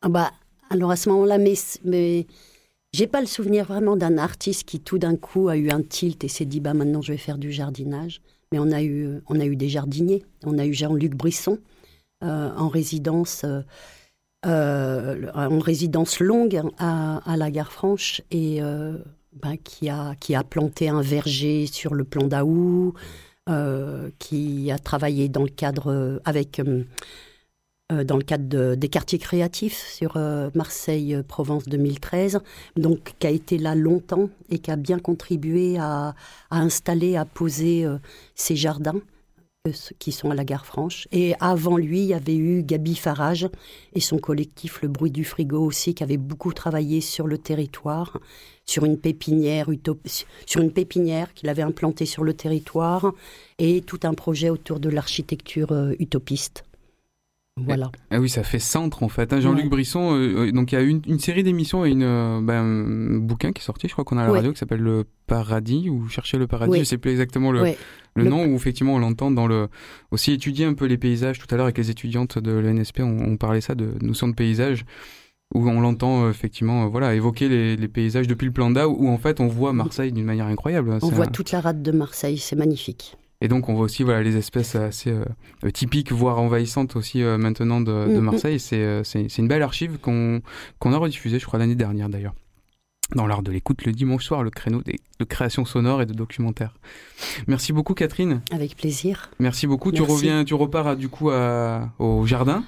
ah 0.00 0.08
bah, 0.08 0.32
Alors 0.70 0.90
à 0.90 0.96
ce 0.96 1.10
moment-là, 1.10 1.38
mais, 1.38 1.54
mais 1.84 2.26
j'ai 2.92 3.06
pas 3.06 3.20
le 3.20 3.26
souvenir 3.26 3.66
vraiment 3.66 3.96
d'un 3.96 4.18
artiste 4.18 4.64
qui 4.64 4.80
tout 4.80 4.98
d'un 4.98 5.16
coup 5.16 5.48
a 5.48 5.56
eu 5.56 5.70
un 5.70 5.82
tilt 5.82 6.24
et 6.24 6.28
s'est 6.28 6.44
dit 6.44 6.60
bah 6.60 6.74
maintenant 6.74 7.02
je 7.02 7.12
vais 7.12 7.18
faire 7.18 7.38
du 7.38 7.52
jardinage. 7.52 8.20
Mais 8.52 8.58
on 8.58 8.70
a 8.70 8.82
eu, 8.82 9.20
on 9.28 9.38
a 9.40 9.44
eu 9.44 9.56
des 9.56 9.68
jardiniers. 9.68 10.24
On 10.44 10.58
a 10.58 10.66
eu 10.66 10.72
Jean-Luc 10.72 11.14
Brisson 11.14 11.58
euh, 12.22 12.50
en 12.56 12.68
résidence, 12.68 13.44
euh, 14.46 15.30
en 15.34 15.58
résidence 15.58 16.20
longue 16.20 16.62
à, 16.78 17.36
la 17.36 17.50
Gare 17.50 17.72
Franche 17.72 18.22
et 18.30 18.62
euh, 18.62 18.96
ben, 19.42 19.56
qui 19.56 19.88
a 19.88 20.14
qui 20.16 20.34
a 20.34 20.42
planté 20.44 20.88
un 20.88 21.02
verger 21.02 21.66
sur 21.66 21.94
le 21.94 22.04
plan 22.04 22.26
d'Aou, 22.26 22.94
qui 24.18 24.70
a 24.70 24.78
travaillé 24.78 25.28
dans 25.28 25.42
le 25.42 25.48
cadre 25.50 26.20
avec 26.24 26.60
dans 27.90 28.16
le 28.16 28.22
cadre 28.22 28.48
de, 28.48 28.74
des 28.74 28.88
quartiers 28.88 29.18
créatifs 29.18 29.86
sur 29.88 30.16
euh, 30.16 30.48
Marseille-Provence 30.54 31.68
2013, 31.68 32.40
donc 32.76 33.14
qui 33.18 33.26
a 33.26 33.30
été 33.30 33.58
là 33.58 33.74
longtemps 33.74 34.30
et 34.48 34.58
qui 34.58 34.70
a 34.70 34.76
bien 34.76 34.98
contribué 34.98 35.76
à, 35.78 36.14
à 36.50 36.58
installer, 36.58 37.16
à 37.16 37.26
poser 37.26 37.84
euh, 37.84 37.98
ces 38.34 38.56
jardins. 38.56 38.94
euh, 38.96 39.13
qui 39.98 40.12
sont 40.12 40.30
à 40.30 40.34
la 40.34 40.44
gare 40.44 40.66
franche. 40.66 41.08
Et 41.10 41.34
avant 41.40 41.78
lui, 41.78 42.00
il 42.00 42.06
y 42.08 42.12
avait 42.14 42.36
eu 42.36 42.62
Gabi 42.62 42.94
Farage 42.94 43.48
et 43.94 44.00
son 44.00 44.18
collectif 44.18 44.82
Le 44.82 44.88
Bruit 44.88 45.10
du 45.10 45.24
Frigo 45.24 45.64
aussi, 45.64 45.94
qui 45.94 46.02
avait 46.02 46.18
beaucoup 46.18 46.52
travaillé 46.52 47.00
sur 47.00 47.26
le 47.26 47.38
territoire, 47.38 48.20
sur 48.66 48.84
une 48.84 48.98
pépinière, 48.98 49.68
sur 50.44 50.60
une 50.60 50.70
pépinière 50.70 51.32
qu'il 51.32 51.48
avait 51.48 51.62
implantée 51.62 52.04
sur 52.04 52.24
le 52.24 52.34
territoire, 52.34 53.14
et 53.58 53.80
tout 53.80 54.00
un 54.02 54.12
projet 54.12 54.50
autour 54.50 54.80
de 54.80 54.90
l'architecture 54.90 55.72
utopiste. 55.98 56.64
Voilà. 57.56 57.92
Ah 58.10 58.18
oui, 58.18 58.28
ça 58.28 58.42
fait 58.42 58.58
centre 58.58 59.04
en 59.04 59.08
fait. 59.08 59.32
Hein. 59.32 59.40
Jean-Luc 59.40 59.64
ouais. 59.64 59.70
Brisson, 59.70 60.16
euh, 60.16 60.50
donc 60.50 60.72
il 60.72 60.74
y 60.74 60.78
a 60.78 60.80
une, 60.80 61.00
une 61.06 61.20
série 61.20 61.44
d'émissions 61.44 61.86
et 61.86 61.90
une, 61.90 62.02
euh, 62.02 62.40
ben, 62.42 62.54
un 62.54 63.18
bouquin 63.18 63.52
qui 63.52 63.60
est 63.60 63.64
sorti, 63.64 63.86
je 63.86 63.92
crois 63.92 64.04
qu'on 64.04 64.18
a 64.18 64.22
à 64.22 64.26
la 64.26 64.32
ouais. 64.32 64.38
radio, 64.38 64.52
qui 64.52 64.58
s'appelle 64.58 64.80
Le 64.80 65.04
Paradis 65.28 65.88
ou 65.88 66.08
Chercher 66.08 66.38
le 66.38 66.48
Paradis, 66.48 66.72
ouais. 66.72 66.78
je 66.80 66.84
sais 66.84 66.98
plus 66.98 67.12
exactement 67.12 67.52
le, 67.52 67.62
le, 67.62 67.74
le, 68.16 68.24
nom, 68.28 68.44
où 68.44 68.56
effectivement 68.56 68.94
on 68.94 68.98
l'entend 68.98 69.30
dans 69.30 69.46
le. 69.46 69.68
Aussi 70.10 70.32
étudier 70.32 70.64
un 70.64 70.74
peu 70.74 70.86
les 70.86 70.98
paysages. 70.98 71.38
Tout 71.38 71.46
à 71.50 71.56
l'heure 71.56 71.66
avec 71.66 71.78
les 71.78 71.90
étudiantes 71.90 72.40
de 72.40 72.50
l'ENSP, 72.50 73.00
on, 73.00 73.18
on, 73.20 73.36
parlait 73.36 73.60
ça 73.60 73.76
de 73.76 73.94
notion 74.00 74.26
de 74.26 74.34
paysage 74.34 74.84
où 75.54 75.68
on 75.68 75.80
l'entend 75.80 76.24
euh, 76.24 76.30
effectivement 76.30 76.88
voilà 76.88 77.14
évoquer 77.14 77.48
les, 77.48 77.76
les, 77.76 77.88
paysages 77.88 78.26
depuis 78.26 78.46
le 78.46 78.52
plan 78.52 78.70
d'A 78.70 78.88
où, 78.88 79.04
où, 79.04 79.08
en 79.08 79.18
fait 79.18 79.38
on 79.40 79.46
voit 79.46 79.72
Marseille 79.72 80.10
d'une 80.10 80.24
manière 80.24 80.46
incroyable. 80.46 80.98
On 81.02 81.08
voit 81.08 81.26
un... 81.26 81.30
toute 81.30 81.52
la 81.52 81.60
rade 81.60 81.82
de 81.82 81.92
Marseille, 81.92 82.38
c'est 82.38 82.56
magnifique. 82.56 83.16
Et 83.44 83.48
donc 83.48 83.68
on 83.68 83.74
voit 83.74 83.84
aussi 83.84 84.04
voilà 84.04 84.22
les 84.22 84.38
espèces 84.38 84.74
assez 84.74 85.10
euh, 85.10 85.70
typiques, 85.70 86.12
voire 86.12 86.40
envahissantes 86.40 86.96
aussi 86.96 87.22
euh, 87.22 87.36
maintenant 87.36 87.82
de, 87.82 88.06
de, 88.08 88.18
Marseille. 88.18 88.56
Euh, 88.72 89.02
c'est 89.04 89.28
c'est 89.28 89.42
une 89.42 89.48
belle 89.48 89.60
archive 89.60 89.98
qu'on 89.98 90.40
qu'on 90.78 90.94
a 90.94 90.96
rediffusée, 90.96 91.38
je 91.38 91.44
crois 91.44 91.58
l'année 91.58 91.74
dernière 91.74 92.08
d'ailleurs, 92.08 92.32
dans 93.14 93.26
l'art 93.26 93.42
de 93.42 93.52
l'écoute 93.52 93.84
le 93.84 93.92
dimanche 93.92 94.24
soir, 94.24 94.42
le 94.42 94.48
créneau 94.48 94.80
des, 94.80 94.98
de 95.20 95.24
création 95.26 95.66
sonore 95.66 96.00
et 96.00 96.06
de 96.06 96.14
documentaire. 96.14 96.72
Merci 97.46 97.74
beaucoup 97.74 97.92
Catherine. 97.92 98.40
Avec 98.50 98.78
plaisir. 98.78 99.30
Merci 99.38 99.66
beaucoup. 99.66 99.90
Merci. 99.90 100.06
Tu 100.06 100.10
reviens, 100.10 100.44
tu 100.46 100.54
repars 100.54 100.86
à, 100.86 100.96
du 100.96 101.10
coup 101.10 101.28
à, 101.28 101.90
au 101.98 102.24
jardin? 102.24 102.64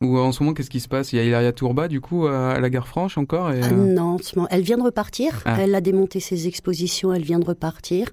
Ou 0.00 0.16
en 0.16 0.30
ce 0.30 0.42
moment, 0.42 0.54
qu'est-ce 0.54 0.70
qui 0.70 0.80
se 0.80 0.88
passe? 0.88 1.12
Il 1.12 1.16
y 1.16 1.18
a 1.18 1.24
Hilaria 1.24 1.52
Tourba, 1.52 1.86
du 1.86 2.00
coup, 2.00 2.26
à 2.26 2.58
la 2.58 2.70
Gare 2.70 2.88
Franche 2.88 3.18
encore 3.18 3.52
et, 3.52 3.60
Ah 3.62 3.70
Non, 3.70 4.16
elle 4.48 4.62
vient 4.62 4.78
de 4.78 4.82
repartir. 4.82 5.42
Ah. 5.44 5.58
Elle 5.60 5.74
a 5.74 5.82
démonté 5.82 6.20
ses 6.20 6.46
expositions, 6.46 7.12
elle 7.12 7.22
vient 7.22 7.38
de 7.38 7.44
repartir. 7.44 8.08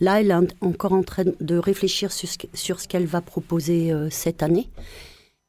Là, 0.00 0.20
elle 0.20 0.30
est 0.30 0.34
en- 0.34 0.46
encore 0.60 0.92
en 0.92 1.02
train 1.02 1.24
de 1.40 1.56
réfléchir 1.58 2.12
sur 2.12 2.28
ce, 2.28 2.38
que- 2.38 2.46
sur 2.54 2.80
ce 2.80 2.88
qu'elle 2.88 3.06
va 3.06 3.20
proposer 3.20 3.92
euh, 3.92 4.08
cette 4.10 4.42
année. 4.42 4.68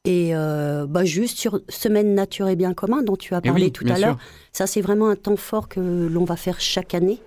Et 0.06 0.30
euh, 0.34 0.86
bah, 0.86 1.04
juste 1.04 1.36
sur 1.38 1.60
Semaine 1.68 2.14
Nature 2.14 2.48
et 2.48 2.56
Bien 2.56 2.72
commun, 2.72 3.02
dont 3.02 3.16
tu 3.16 3.34
as 3.34 3.40
parlé 3.42 3.64
oui, 3.66 3.72
tout 3.72 3.84
à 3.84 3.98
l'heure, 3.98 4.18
ça 4.52 4.66
c'est 4.66 4.80
vraiment 4.80 5.08
un 5.08 5.16
temps 5.16 5.36
fort 5.36 5.68
que 5.68 5.80
l'on 5.80 6.24
va 6.24 6.36
faire 6.36 6.58
chaque 6.60 6.94
année. 6.94 7.18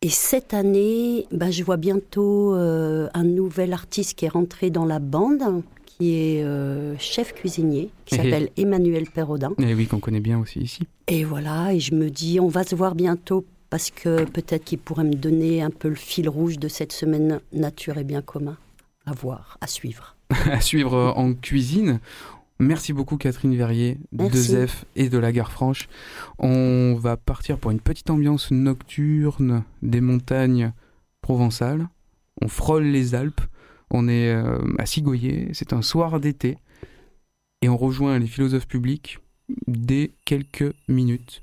Et 0.00 0.08
cette 0.08 0.54
année, 0.54 1.26
bah, 1.32 1.50
je 1.50 1.62
vois 1.64 1.76
bientôt 1.76 2.54
euh, 2.54 3.08
un 3.14 3.24
nouvel 3.24 3.72
artiste 3.72 4.14
qui 4.16 4.24
est 4.26 4.28
rentré 4.28 4.70
dans 4.70 4.84
la 4.84 4.98
bande, 5.00 5.62
qui 5.86 6.14
est 6.14 6.42
euh, 6.44 6.96
chef 6.98 7.34
cuisinier, 7.34 7.90
qui 8.06 8.16
s'appelle 8.16 8.48
Emmanuel 8.56 9.04
Perrodin. 9.10 9.52
Eh 9.60 9.74
oui, 9.74 9.86
qu'on 9.86 10.00
connaît 10.00 10.20
bien 10.20 10.38
aussi 10.40 10.60
ici. 10.60 10.82
Et 11.08 11.24
voilà, 11.24 11.72
et 11.74 11.80
je 11.80 11.94
me 11.94 12.10
dis, 12.10 12.40
on 12.40 12.48
va 12.48 12.64
se 12.64 12.74
voir 12.74 12.94
bientôt 12.94 13.44
parce 13.72 13.90
que 13.90 14.24
peut-être 14.24 14.64
qu'il 14.64 14.78
pourrait 14.78 15.02
me 15.02 15.14
donner 15.14 15.62
un 15.62 15.70
peu 15.70 15.88
le 15.88 15.94
fil 15.94 16.28
rouge 16.28 16.58
de 16.58 16.68
cette 16.68 16.92
semaine 16.92 17.40
nature 17.54 17.96
et 17.96 18.04
bien 18.04 18.20
commun. 18.20 18.58
À 19.06 19.14
voir, 19.14 19.56
à 19.62 19.66
suivre. 19.66 20.14
à 20.44 20.60
suivre 20.60 21.14
en 21.16 21.32
cuisine. 21.32 21.98
Merci 22.58 22.92
beaucoup 22.92 23.16
Catherine 23.16 23.56
Verrier 23.56 23.96
de. 24.12 24.28
ZEF 24.28 24.84
et 24.94 25.08
de 25.08 25.16
la 25.16 25.32
Gare 25.32 25.50
Franche. 25.50 25.88
On 26.38 26.98
va 27.00 27.16
partir 27.16 27.56
pour 27.56 27.70
une 27.70 27.80
petite 27.80 28.10
ambiance 28.10 28.50
nocturne 28.50 29.64
des 29.80 30.02
montagnes 30.02 30.74
provençales. 31.22 31.88
On 32.42 32.48
frôle 32.48 32.84
les 32.84 33.14
Alpes. 33.14 33.40
On 33.90 34.06
est 34.06 34.34
euh, 34.34 34.58
à 34.78 34.84
Sigoyer. 34.84 35.48
C'est 35.54 35.72
un 35.72 35.80
soir 35.80 36.20
d'été. 36.20 36.58
Et 37.62 37.70
on 37.70 37.78
rejoint 37.78 38.18
les 38.18 38.26
philosophes 38.26 38.68
publics 38.68 39.18
dès 39.66 40.10
quelques 40.26 40.74
minutes. 40.88 41.42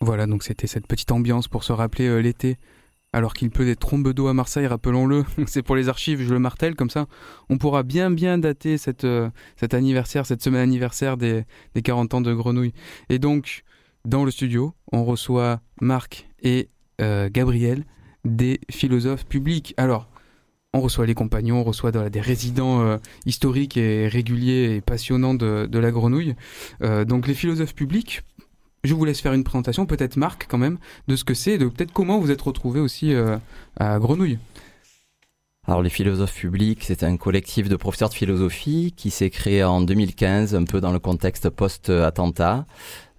Voilà, 0.00 0.26
donc 0.26 0.44
c'était 0.44 0.68
cette 0.68 0.86
petite 0.86 1.10
ambiance 1.10 1.48
pour 1.48 1.64
se 1.64 1.72
rappeler 1.72 2.06
euh, 2.06 2.18
l'été. 2.18 2.56
Alors 3.12 3.32
qu'il 3.34 3.50
pleut 3.50 3.64
des 3.64 3.74
trombes 3.74 4.12
d'eau 4.12 4.28
à 4.28 4.34
Marseille, 4.34 4.66
rappelons-le, 4.66 5.24
c'est 5.46 5.62
pour 5.62 5.74
les 5.74 5.88
archives, 5.88 6.22
je 6.22 6.32
le 6.32 6.38
martèle, 6.38 6.76
comme 6.76 6.90
ça 6.90 7.06
on 7.48 7.56
pourra 7.56 7.82
bien 7.82 8.10
bien 8.10 8.36
dater 8.38 8.76
cette, 8.78 9.04
euh, 9.04 9.30
cet 9.56 9.74
anniversaire, 9.74 10.26
cette 10.26 10.42
semaine 10.42 10.60
anniversaire 10.60 11.16
des, 11.16 11.44
des 11.74 11.82
40 11.82 12.14
ans 12.14 12.20
de 12.20 12.32
Grenouille. 12.32 12.74
Et 13.08 13.18
donc, 13.18 13.64
dans 14.04 14.24
le 14.24 14.30
studio, 14.30 14.74
on 14.92 15.04
reçoit 15.04 15.60
Marc 15.80 16.28
et 16.42 16.68
euh, 17.00 17.28
Gabriel, 17.32 17.84
des 18.24 18.60
philosophes 18.70 19.26
publics. 19.26 19.74
Alors, 19.78 20.08
on 20.74 20.80
reçoit 20.80 21.06
les 21.06 21.14
compagnons, 21.14 21.60
on 21.60 21.64
reçoit 21.64 21.90
des 21.90 22.20
résidents 22.20 22.98
historiques 23.24 23.78
et 23.78 24.06
réguliers 24.06 24.76
et 24.76 24.80
passionnants 24.82 25.32
de, 25.32 25.66
de 25.66 25.78
la 25.78 25.90
Grenouille. 25.90 26.34
Donc 26.82 27.26
les 27.26 27.32
philosophes 27.32 27.74
publics, 27.74 28.22
je 28.88 28.94
vous 28.94 29.04
laisse 29.04 29.20
faire 29.20 29.34
une 29.34 29.44
présentation, 29.44 29.86
peut-être 29.86 30.16
Marc 30.16 30.46
quand 30.48 30.58
même, 30.58 30.78
de 31.06 31.16
ce 31.16 31.24
que 31.24 31.34
c'est, 31.34 31.58
de 31.58 31.66
peut-être 31.66 31.92
comment 31.92 32.18
vous 32.18 32.30
êtes 32.30 32.42
retrouvé 32.42 32.80
aussi 32.80 33.14
euh, 33.14 33.36
à 33.78 33.98
Grenouille. 33.98 34.38
Alors 35.66 35.82
les 35.82 35.90
philosophes 35.90 36.34
publics, 36.34 36.82
c'est 36.82 37.02
un 37.02 37.18
collectif 37.18 37.68
de 37.68 37.76
professeurs 37.76 38.08
de 38.08 38.14
philosophie 38.14 38.94
qui 38.96 39.10
s'est 39.10 39.28
créé 39.28 39.62
en 39.62 39.82
2015, 39.82 40.54
un 40.54 40.64
peu 40.64 40.80
dans 40.80 40.92
le 40.92 40.98
contexte 40.98 41.50
post-attentat. 41.50 42.64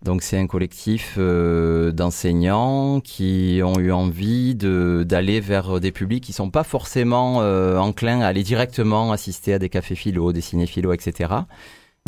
Donc 0.01 0.23
c'est 0.23 0.37
un 0.37 0.47
collectif 0.47 1.15
euh, 1.19 1.91
d'enseignants 1.91 3.01
qui 3.01 3.61
ont 3.63 3.77
eu 3.77 3.91
envie 3.91 4.55
de 4.55 5.05
d'aller 5.07 5.41
vers 5.41 5.79
des 5.79 5.91
publics 5.91 6.23
qui 6.23 6.33
sont 6.33 6.49
pas 6.49 6.63
forcément 6.63 7.41
euh, 7.41 7.77
enclins 7.77 8.21
à 8.21 8.27
aller 8.27 8.43
directement 8.43 9.11
assister 9.11 9.53
à 9.53 9.59
des 9.59 9.69
cafés 9.69 9.95
philo, 9.95 10.31
des 10.31 10.41
ciné 10.41 10.65
philo, 10.65 10.93
etc. 10.93 11.33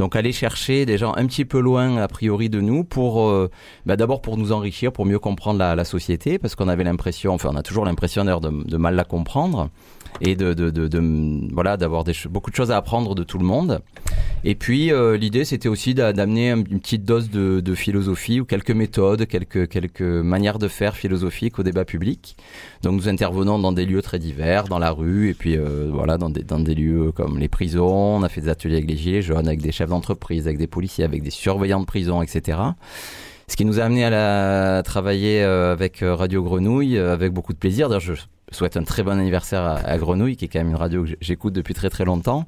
Donc 0.01 0.15
aller 0.15 0.31
chercher 0.31 0.87
des 0.87 0.97
gens 0.97 1.13
un 1.15 1.27
petit 1.27 1.45
peu 1.45 1.59
loin 1.59 1.97
a 1.97 2.07
priori 2.07 2.49
de 2.49 2.59
nous 2.59 2.83
pour 2.83 3.29
euh, 3.29 3.51
bah, 3.85 3.95
d'abord 3.95 4.23
pour 4.23 4.35
nous 4.35 4.51
enrichir, 4.51 4.91
pour 4.91 5.05
mieux 5.05 5.19
comprendre 5.19 5.59
la, 5.59 5.85
société, 5.85 6.39
parce 6.39 6.55
qu'on 6.55 6.69
avait 6.69 6.83
l'impression, 6.83 7.35
enfin 7.35 7.49
on 7.53 7.55
a 7.55 7.61
toujours 7.61 7.85
l'impression 7.85 8.25
d'ailleurs 8.25 8.41
de 8.41 8.77
mal 8.77 8.95
la 8.95 9.03
comprendre 9.03 9.69
et 10.19 10.35
de, 10.35 10.53
voilà 11.53 11.77
d'avoir 11.77 12.03
beaucoup 12.29 12.51
de 12.51 12.55
choses 12.55 12.71
à 12.71 12.77
apprendre 12.77 13.15
de 13.15 13.23
tout 13.23 13.37
le 13.39 13.45
monde. 13.45 13.81
Et 14.43 14.55
puis 14.55 14.91
euh, 14.91 15.17
l'idée 15.17 15.45
c'était 15.45 15.69
aussi 15.69 15.93
d'a- 15.93 16.13
d'amener 16.13 16.49
un- 16.51 16.57
une 16.57 16.79
petite 16.79 17.05
dose 17.05 17.29
de, 17.29 17.61
philosophie 17.75 18.39
ou 18.41 18.45
quelques 18.45 18.71
méthodes, 18.71 19.25
quelques 19.27 20.01
manières 20.01 20.59
de 20.59 20.67
faire 20.67 20.95
philosophiques 20.95 21.57
au 21.59 21.63
débat 21.63 21.85
public. 21.85 22.35
Donc 22.83 22.93
nous 22.95 23.07
intervenons 23.07 23.59
dans 23.59 23.71
des 23.71 23.85
lieux 23.85 24.01
très 24.01 24.19
divers, 24.19 24.65
dans 24.65 24.79
la 24.79 24.91
rue 24.91 25.29
et 25.29 25.33
puis 25.33 25.57
euh, 25.57 25.89
voilà 25.91 26.17
dans 26.17 26.29
des 26.29 26.75
lieux 26.75 27.11
comme 27.11 27.37
les 27.39 27.47
prisons. 27.47 28.17
On 28.17 28.23
a 28.23 28.29
fait 28.29 28.41
des 28.41 28.49
ateliers 28.49 28.77
avec 28.77 28.89
les 28.89 28.97
gilets 28.97 29.21
jaunes, 29.21 29.47
avec 29.47 29.61
des 29.61 29.71
chefs 29.71 29.89
d'entreprise, 29.89 30.47
avec 30.47 30.57
des 30.57 30.67
policiers, 30.67 31.03
avec 31.03 31.21
des 31.23 31.29
surveillants 31.29 31.79
de 31.79 31.85
prison, 31.85 32.21
etc. 32.21 32.57
Ce 33.47 33.55
qui 33.55 33.65
nous 33.65 33.79
a 33.79 33.83
amené 33.83 34.05
à, 34.05 34.77
à 34.77 34.83
travailler 34.83 35.43
euh, 35.43 35.71
avec 35.71 35.99
Radio 36.01 36.41
Grenouille 36.43 36.97
avec 36.97 37.31
beaucoup 37.31 37.53
de 37.53 37.57
plaisir. 37.57 37.89
D'ailleurs, 37.89 38.01
je 38.01 38.13
souhaite 38.51 38.77
un 38.77 38.83
très 38.83 39.03
bon 39.03 39.11
anniversaire 39.19 39.61
à, 39.63 39.75
à 39.77 39.97
Grenouille, 39.97 40.35
qui 40.35 40.45
est 40.45 40.47
quand 40.47 40.59
même 40.59 40.69
une 40.69 40.75
radio 40.75 41.03
que 41.03 41.09
j'écoute 41.21 41.53
depuis 41.53 41.73
très 41.73 41.89
très 41.89 42.05
longtemps. 42.05 42.45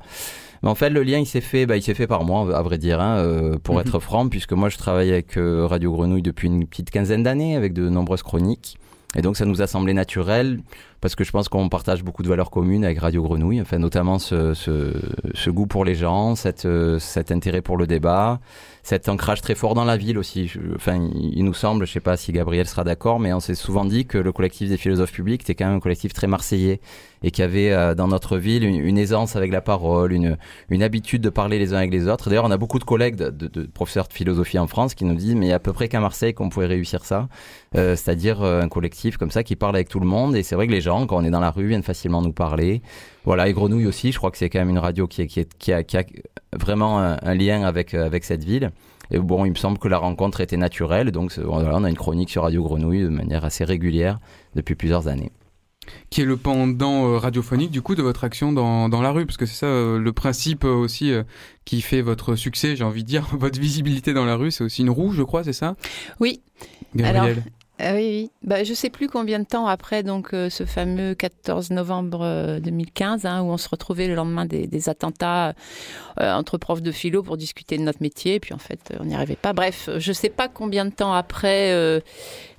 Mais 0.62 0.70
en 0.70 0.76
fait, 0.76 0.90
le 0.90 1.04
lien, 1.04 1.20
il 1.20 1.26
s'est 1.26 1.42
fait, 1.42 1.66
bah, 1.66 1.76
il 1.76 1.82
s'est 1.82 1.94
fait 1.94 2.08
par 2.08 2.24
moi, 2.24 2.56
à 2.58 2.62
vrai 2.62 2.78
dire, 2.78 3.02
hein, 3.02 3.18
euh, 3.18 3.58
pour 3.62 3.76
Mhm. 3.76 3.82
être 3.82 4.00
franc, 4.00 4.30
puisque 4.30 4.54
moi, 4.54 4.70
je 4.70 4.78
travaille 4.78 5.12
avec 5.12 5.38
euh, 5.38 5.66
Radio 5.68 5.92
Grenouille 5.92 6.22
depuis 6.22 6.48
une 6.48 6.66
petite 6.68 6.90
quinzaine 6.90 7.24
d'années, 7.24 7.56
avec 7.58 7.74
de 7.74 7.90
nombreuses 7.90 8.24
chroniques. 8.24 8.78
Et 9.16 9.22
donc, 9.22 9.36
ça 9.38 9.46
nous 9.46 9.62
a 9.62 9.68
semblé 9.68 9.94
naturel, 9.94 10.60
parce 11.04 11.16
que 11.16 11.26
je 11.26 11.32
pense 11.32 11.50
qu'on 11.50 11.68
partage 11.68 12.02
beaucoup 12.02 12.24
de 12.24 12.30
valeurs 12.30 12.50
communes 12.50 12.86
avec 12.86 13.00
Radio 13.00 13.22
Grenouille, 13.24 13.60
enfin, 13.60 13.78
notamment 13.78 14.20
ce, 14.20 15.50
goût 15.50 15.68
pour 15.68 15.84
les 15.84 15.96
gens, 15.96 16.36
euh, 16.64 16.98
cet 16.98 17.30
intérêt 17.30 17.62
pour 17.62 17.76
le 17.76 17.86
débat, 17.88 18.40
cet 18.84 19.10
ancrage 19.10 19.42
très 19.42 19.54
fort 19.54 19.74
dans 19.74 19.84
la 19.84 19.98
ville 19.98 20.18
aussi. 20.18 20.50
Enfin, 20.76 21.10
il 21.14 21.44
nous 21.44 21.54
semble, 21.54 21.86
je 21.86 21.92
sais 21.92 22.00
pas 22.00 22.16
si 22.16 22.32
Gabriel 22.32 22.68
sera 22.68 22.86
d'accord, 22.86 23.20
mais 23.20 23.34
on 23.34 23.42
s'est 23.42 23.56
souvent 23.56 23.84
dit 23.84 24.06
que 24.06 24.18
le 24.18 24.32
collectif 24.32 24.70
des 24.70 24.78
philosophes 24.78 25.12
publics 25.12 25.42
était 25.42 25.56
quand 25.56 25.66
même 25.66 25.76
un 25.76 25.80
collectif 25.82 26.14
très 26.14 26.28
marseillais 26.28 26.80
et 27.24 27.32
qui 27.32 27.42
avait 27.42 27.72
euh, 27.72 27.96
dans 27.96 28.08
notre 28.08 28.38
ville 28.38 28.64
une, 28.64 28.98
aisance 28.98 29.36
avec 29.38 29.52
la 29.52 29.62
parole, 29.62 30.12
une, 30.12 30.38
habitude 30.84 31.22
de 31.22 31.30
parler 31.30 31.60
les 31.60 31.74
uns 31.74 31.78
avec 31.78 31.92
les 31.92 32.08
autres. 32.10 32.30
D'ailleurs, 32.30 32.46
on 32.46 32.52
a 32.52 32.58
beaucoup 32.58 32.80
de 32.80 32.84
collègues 32.84 33.16
de, 33.16 33.66
professeurs 33.74 34.08
de 34.08 34.14
philosophie 34.14 34.60
en 34.60 34.68
France 34.68 34.94
qui 34.94 35.06
nous 35.06 35.16
disent, 35.16 35.36
mais 35.36 35.48
il 35.48 35.50
y 35.50 35.54
a 35.54 35.56
à 35.56 35.60
peu 35.60 35.72
près 35.72 35.88
qu'à 35.88 36.02
Marseille 36.02 36.34
qu'on 36.34 36.50
pourrait 36.50 36.68
réussir 36.68 37.06
ça, 37.06 37.28
Euh, 37.76 37.96
c'est-à-dire 37.96 38.44
un 38.44 38.70
collectif 38.70 39.18
comme 39.18 39.32
ça 39.32 39.44
qui 39.44 39.56
parle 39.56 39.76
avec 39.76 39.90
tout 39.90 40.00
le 40.00 40.06
monde. 40.06 40.36
Et 40.36 40.44
c'est 40.44 40.54
vrai 40.56 40.68
que 40.68 40.72
les 40.72 40.82
gens, 40.82 40.93
quand 41.08 41.18
on 41.18 41.24
est 41.24 41.30
dans 41.30 41.40
la 41.40 41.52
rue, 41.52 41.68
viennent 41.68 41.84
facilement 41.84 42.22
nous 42.22 42.34
parler. 42.34 42.82
Voilà, 43.26 43.48
et 43.48 43.54
Grenouille 43.54 43.88
aussi, 43.88 44.12
je 44.12 44.18
crois 44.18 44.32
que 44.32 44.38
c'est 44.38 44.50
quand 44.50 44.60
même 44.60 44.70
une 44.70 44.80
radio 44.80 45.08
qui, 45.08 45.22
est, 45.22 45.28
qui, 45.28 45.40
est, 45.40 45.58
qui, 45.58 45.72
a, 45.72 45.84
qui 45.84 45.98
a 45.98 46.04
vraiment 46.58 47.00
un, 47.00 47.18
un 47.22 47.34
lien 47.36 47.64
avec, 47.64 47.94
euh, 47.94 48.06
avec 48.06 48.24
cette 48.24 48.44
ville. 48.44 48.72
Et 49.12 49.20
bon, 49.20 49.46
il 49.46 49.52
me 49.52 49.56
semble 49.56 49.78
que 49.78 49.88
la 49.88 49.98
rencontre 49.98 50.42
était 50.42 50.58
naturelle, 50.58 51.12
donc 51.12 51.38
voilà, 51.38 51.76
on 51.76 51.84
a 51.84 51.90
une 51.90 51.96
chronique 51.96 52.30
sur 52.30 52.44
Radio 52.44 52.64
Grenouille 52.64 53.04
de 53.04 53.10
manière 53.10 53.46
assez 53.46 53.64
régulière 53.64 54.20
depuis 54.56 54.76
plusieurs 54.76 55.08
années. 55.08 55.32
qui 56.10 56.22
est 56.22 56.26
le 56.26 56.38
pendant 56.38 57.08
euh, 57.08 57.18
radiophonique 57.18 57.70
du 57.70 57.82
coup 57.82 57.96
de 57.96 58.02
votre 58.02 58.24
action 58.24 58.52
dans, 58.54 58.90
dans 58.90 59.02
la 59.02 59.12
rue, 59.12 59.26
parce 59.26 59.38
que 59.38 59.46
c'est 59.46 59.58
ça 59.58 59.66
euh, 59.68 60.00
le 60.00 60.14
principe 60.14 60.64
euh, 60.64 60.74
aussi 60.74 61.12
qui 61.66 61.82
fait 61.82 62.02
votre 62.02 62.36
succès, 62.36 62.76
j'ai 62.76 62.84
envie 62.84 63.04
de 63.04 63.08
dire, 63.08 63.28
votre 63.38 63.60
visibilité 63.60 64.14
dans 64.14 64.26
la 64.26 64.36
rue, 64.36 64.52
c'est 64.52 64.64
aussi 64.64 64.82
une 64.82 64.90
roue, 64.90 65.12
je 65.12 65.24
crois, 65.24 65.44
c'est 65.44 65.54
ça? 65.54 65.76
Oui. 66.20 66.42
Gabriel 66.96 67.44
Ah 67.86 67.94
oui, 67.96 68.00
oui. 68.00 68.32
Bah, 68.44 68.64
je 68.64 68.74
sais 68.74 68.90
plus 68.90 69.10
combien 69.10 69.40
de 69.40 69.44
temps 69.44 69.68
après 69.68 70.04
donc 70.04 70.34
euh, 70.34 70.50
ce 70.50 70.66
fameux 70.66 71.16
14 71.16 71.72
novembre 71.72 72.22
euh, 72.22 72.60
2015, 72.62 73.26
hein, 73.26 73.42
où 73.42 73.48
on 73.48 73.58
se 73.58 73.68
retrouvait 73.68 74.08
le 74.08 74.16
lendemain 74.16 74.46
des, 74.46 74.90
attentats 74.90 75.54
euh, 76.20 76.34
entre 76.34 76.58
profs 76.58 76.82
de 76.82 76.92
philo 76.92 77.24
pour 77.24 77.36
discuter 77.36 77.78
de 77.78 77.84
notre 77.84 78.02
métier, 78.02 78.40
puis 78.40 78.54
en 78.54 78.58
fait 78.58 78.80
euh, 78.92 78.98
on 79.02 79.06
n'y 79.06 79.16
arrivait 79.16 79.36
pas. 79.36 79.52
Bref, 79.52 79.90
je 79.98 80.14
sais 80.14 80.30
pas 80.30 80.48
combien 80.48 80.86
de 80.86 80.92
temps 80.92 81.14
après 81.14 81.74
euh, 81.74 82.00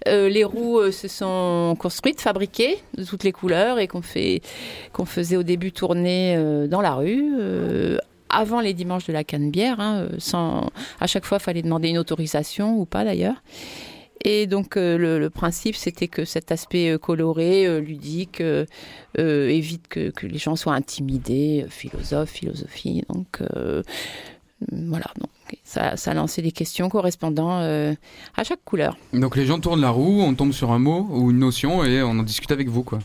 euh, 0.09 0.29
les 0.29 0.45
roues 0.45 0.79
euh, 0.79 0.93
se 0.93 1.09
sont 1.09 1.75
construites, 1.79 2.21
fabriquées 2.21 2.79
de 2.99 3.05
toutes 3.05 3.25
les 3.25 3.33
couleurs 3.33 3.79
et 3.79 3.89
qu'on 3.89 4.03
faisait 4.03 5.37
au 5.37 5.43
début 5.43 5.73
tourner 5.73 6.35
euh, 6.37 6.67
dans 6.67 6.83
la 6.83 6.95
rue. 6.95 7.35
euh, 7.41 7.99
avant 8.31 8.61
les 8.61 8.75
dimanches 8.75 9.07
de 9.07 9.13
la 9.13 9.23
Canebière, 9.23 9.79
hein, 9.81 10.01
euh, 10.01 10.09
sans 10.19 10.71
à 11.01 11.07
chaque 11.07 11.25
fois 11.25 11.39
fallait 11.39 11.63
demander 11.63 11.89
une 11.89 11.99
autorisation 11.99 12.77
ou 12.79 12.85
pas 12.85 13.05
d'ailleurs. 13.05 13.37
Et 14.25 14.47
donc 14.47 14.79
euh, 14.79 15.19
le, 15.19 15.31
principe, 15.31 15.77
c'était 15.77 16.09
que 16.09 16.25
cet 16.25 16.51
aspect 16.51 16.91
euh, 16.91 16.99
coloré, 16.99 17.67
euh, 17.67 17.79
ludique, 17.79 18.43
évite 19.17 19.87
que, 19.89 20.13
les 20.23 20.39
gens 20.39 20.57
soient 20.57 20.75
intimidés, 20.75 21.65
euh, 21.65 21.69
philosophe, 21.69 22.31
philosophie. 22.31 23.05
Donc 23.11 23.43
euh, 23.43 23.83
voilà, 24.73 25.07
donc 25.21 25.29
ça, 25.63 25.95
a 26.05 26.15
lancé 26.15 26.41
des 26.41 26.53
questions 26.53 26.89
correspondant 26.89 27.59
à 27.59 28.45
chaque 28.45 28.65
couleur. 28.65 28.97
Donc 29.13 29.37
les 29.37 29.45
gens 29.45 29.61
tournent 29.61 29.83
la 29.83 29.91
roue, 29.91 30.23
on 30.23 30.35
tombe 30.35 30.53
sur 30.53 30.73
un 30.73 30.79
mot 30.79 31.07
ou 31.11 31.31
une 31.31 31.39
notion 31.39 31.85
et 31.85 32.03
on 32.03 32.11
en 32.11 32.23
discute 32.23 32.51
avec 32.51 32.69
vous, 32.69 32.83
quoi. 32.83 33.01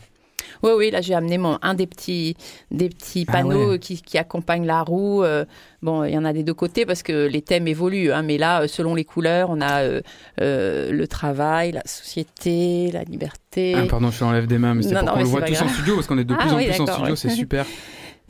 Oui, 0.64 0.72
oui, 0.78 0.92
là 0.92 1.02
j'ai 1.02 1.14
amené 1.14 1.38
mon, 1.38 1.58
un 1.62 1.74
des 1.74 1.88
petits, 1.88 2.36
des 2.72 2.90
petits 2.90 3.26
Ah 3.28 3.32
panneaux 3.34 3.72
ouais. 3.72 3.80
qui, 3.80 4.02
qui 4.02 4.18
accompagnent 4.18 4.66
la 4.66 4.82
roue. 4.84 5.24
euh, 5.24 5.46
bon, 5.82 6.04
il 6.04 6.14
y 6.14 6.18
en 6.18 6.26
a 6.26 6.34
des 6.34 6.44
deux 6.44 6.54
côtés 6.54 6.86
parce 6.86 7.04
que 7.04 7.28
les 7.28 7.42
thèmes 7.42 7.68
évoluent, 7.68 8.12
hein, 8.12 8.22
mais 8.24 8.38
là, 8.38 8.62
euh, 8.64 8.68
selon 8.68 8.96
les 8.96 9.06
couleurs, 9.06 9.50
on 9.50 9.62
a 9.62 9.82
euh, 9.84 10.02
euh, 10.42 10.92
le 10.92 11.08
travail, 11.08 11.72
la 11.72 11.84
société, 11.86 12.92
la 12.92 13.04
liberté. 13.04 13.76
Ah, 13.78 13.84
pardon, 13.90 14.12
je 14.12 14.20
t'enlève 14.20 14.48
des 14.48 14.58
mains, 14.58 14.74
mais 14.74 14.84
c'est 14.84 14.96
pour 14.96 15.12
qu'on 15.14 15.20
le 15.20 15.26
voit 15.26 15.42
tous 15.42 15.62
en 15.62 15.70
studio 15.70 15.96
parce 15.96 16.08
qu'on 16.08 16.18
est 16.18 16.24
de 16.26 16.36
Ah 16.38 16.42
plus 16.42 16.52
en 16.52 16.58
plus 16.58 16.82
en 16.82 16.86
studio, 16.88 17.10
ouais. 17.12 17.16
c'est 17.16 17.30
super. 17.30 17.66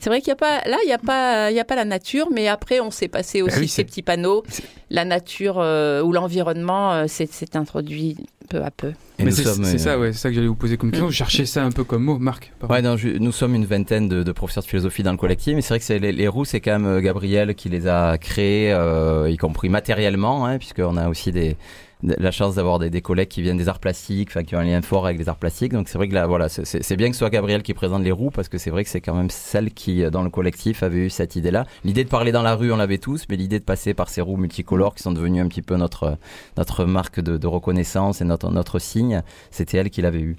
C'est 0.00 0.08
vrai 0.10 0.20
qu'il 0.20 0.28
n'y 0.28 0.32
a 0.32 0.36
pas, 0.36 0.62
là, 0.68 0.78
il 0.82 0.86
n'y 0.86 0.92
a 0.92 0.98
pas, 0.98 1.50
il 1.50 1.56
y 1.56 1.60
a 1.60 1.64
pas 1.64 1.76
la 1.76 1.84
nature, 1.84 2.28
mais 2.32 2.48
après, 2.48 2.80
on 2.80 2.90
s'est 2.90 3.08
passé 3.08 3.42
aussi 3.42 3.54
Bah 3.54 3.60
oui, 3.60 3.68
ces 3.68 3.84
petits 3.84 4.02
panneaux. 4.02 4.42
La 4.88 5.04
nature 5.04 5.58
euh, 5.58 6.02
ou 6.02 6.12
l'environnement 6.12 6.92
euh, 6.92 7.06
s'est 7.06 7.28
introduit 7.54 8.16
peu 8.48 8.64
à 8.64 8.70
peu. 8.72 8.88
Et 8.88 8.92
mais 9.18 9.24
nous 9.26 9.30
c'est 9.32 9.46
euh, 9.46 9.78
ça, 9.78 9.98
ouais, 9.98 10.12
c'est 10.12 10.18
ça 10.18 10.28
que 10.30 10.34
j'allais 10.34 10.48
vous 10.48 10.56
poser 10.56 10.76
comme 10.76 10.90
question. 10.90 11.08
Je 11.10 11.14
cherchais 11.16 11.46
ça 11.46 11.62
un 11.62 11.70
peu 11.70 11.84
comme 11.84 12.02
mot, 12.02 12.18
Marc. 12.18 12.52
pardon. 12.58 12.74
Ouais, 12.74 12.82
non, 12.82 12.96
je- 12.96 13.08
nous 13.18 13.30
sommes 13.30 13.54
une 13.54 13.66
vingtaine 13.66 14.08
de, 14.08 14.22
de 14.24 14.32
professeurs 14.32 14.64
de 14.64 14.68
philosophie 14.68 15.02
dans 15.04 15.12
le 15.12 15.16
collectif, 15.18 15.54
mais 15.54 15.60
c'est 15.62 15.68
vrai 15.68 15.78
que 15.78 15.84
c'est 15.84 15.98
les, 16.00 16.10
les 16.10 16.26
roues, 16.26 16.44
c'est 16.44 16.60
quand 16.60 16.72
même 16.72 16.86
euh, 16.86 17.00
Gabriel 17.00 17.54
qui 17.54 17.68
les 17.68 17.86
a 17.86 18.18
créés, 18.18 18.72
euh, 18.72 19.30
y 19.30 19.36
compris 19.36 19.68
matériellement, 19.68 20.46
hein, 20.46 20.58
puisqu'on 20.58 20.96
a 20.96 21.08
aussi 21.08 21.30
des, 21.30 21.50
de- 21.50 21.54
la 22.02 22.30
chance 22.30 22.54
d'avoir 22.54 22.78
des, 22.78 22.90
des 22.90 23.02
collègues 23.02 23.28
qui 23.28 23.42
viennent 23.42 23.58
des 23.58 23.68
arts 23.68 23.78
plastiques, 23.78 24.30
qui 24.44 24.56
ont 24.56 24.58
un 24.58 24.64
lien 24.64 24.80
fort 24.82 25.06
avec 25.06 25.18
les 25.18 25.28
arts 25.28 25.36
plastiques. 25.36 25.72
Donc 25.72 25.88
c'est 25.88 25.98
vrai 25.98 26.08
que 26.08 26.14
là, 26.14 26.26
voilà, 26.26 26.48
c'est- 26.48 26.96
bien 26.96 27.08
que 27.08 27.14
ce 27.14 27.18
soit 27.20 27.30
Gabriel 27.30 27.62
qui 27.62 27.74
présente 27.74 28.02
les 28.02 28.12
roues, 28.12 28.30
parce 28.30 28.48
que 28.48 28.58
c'est 28.58 28.70
vrai 28.70 28.84
que 28.84 28.90
c'est 28.90 29.00
quand 29.00 29.14
même 29.14 29.30
celle 29.30 29.72
qui, 29.72 30.02
euh, 30.04 30.10
dans 30.10 30.22
le 30.22 30.30
collectif, 30.30 30.82
avait 30.82 31.06
eu 31.06 31.10
cette 31.10 31.36
idée-là. 31.36 31.66
L'idée 31.84 32.04
de 32.04 32.08
parler 32.08 32.32
dans 32.32 32.42
la 32.42 32.54
rue, 32.54 32.72
on 32.72 32.76
l'avait 32.76 32.98
tous, 32.98 33.26
mais 33.28 33.36
l'idée 33.36 33.58
de 33.58 33.64
passer 33.64 33.94
par 33.94 34.08
ces 34.08 34.20
roues 34.20 34.36
multicolores 34.36 34.94
qui 34.94 35.02
sont 35.02 35.12
devenues 35.12 35.40
un 35.40 35.48
petit 35.48 35.62
peu 35.62 35.76
notre 35.76 36.16
notre 36.56 36.84
marque 36.84 37.20
de, 37.20 37.36
de 37.36 37.46
reconnaissance 37.46 38.20
et 38.20 38.24
notre 38.24 38.50
notre 38.50 38.78
signe, 38.78 39.22
c'était 39.50 39.78
elle 39.78 39.90
qui 39.90 40.02
l'avait 40.02 40.20
eu. 40.20 40.36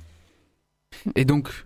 Et 1.15 1.25
donc, 1.25 1.65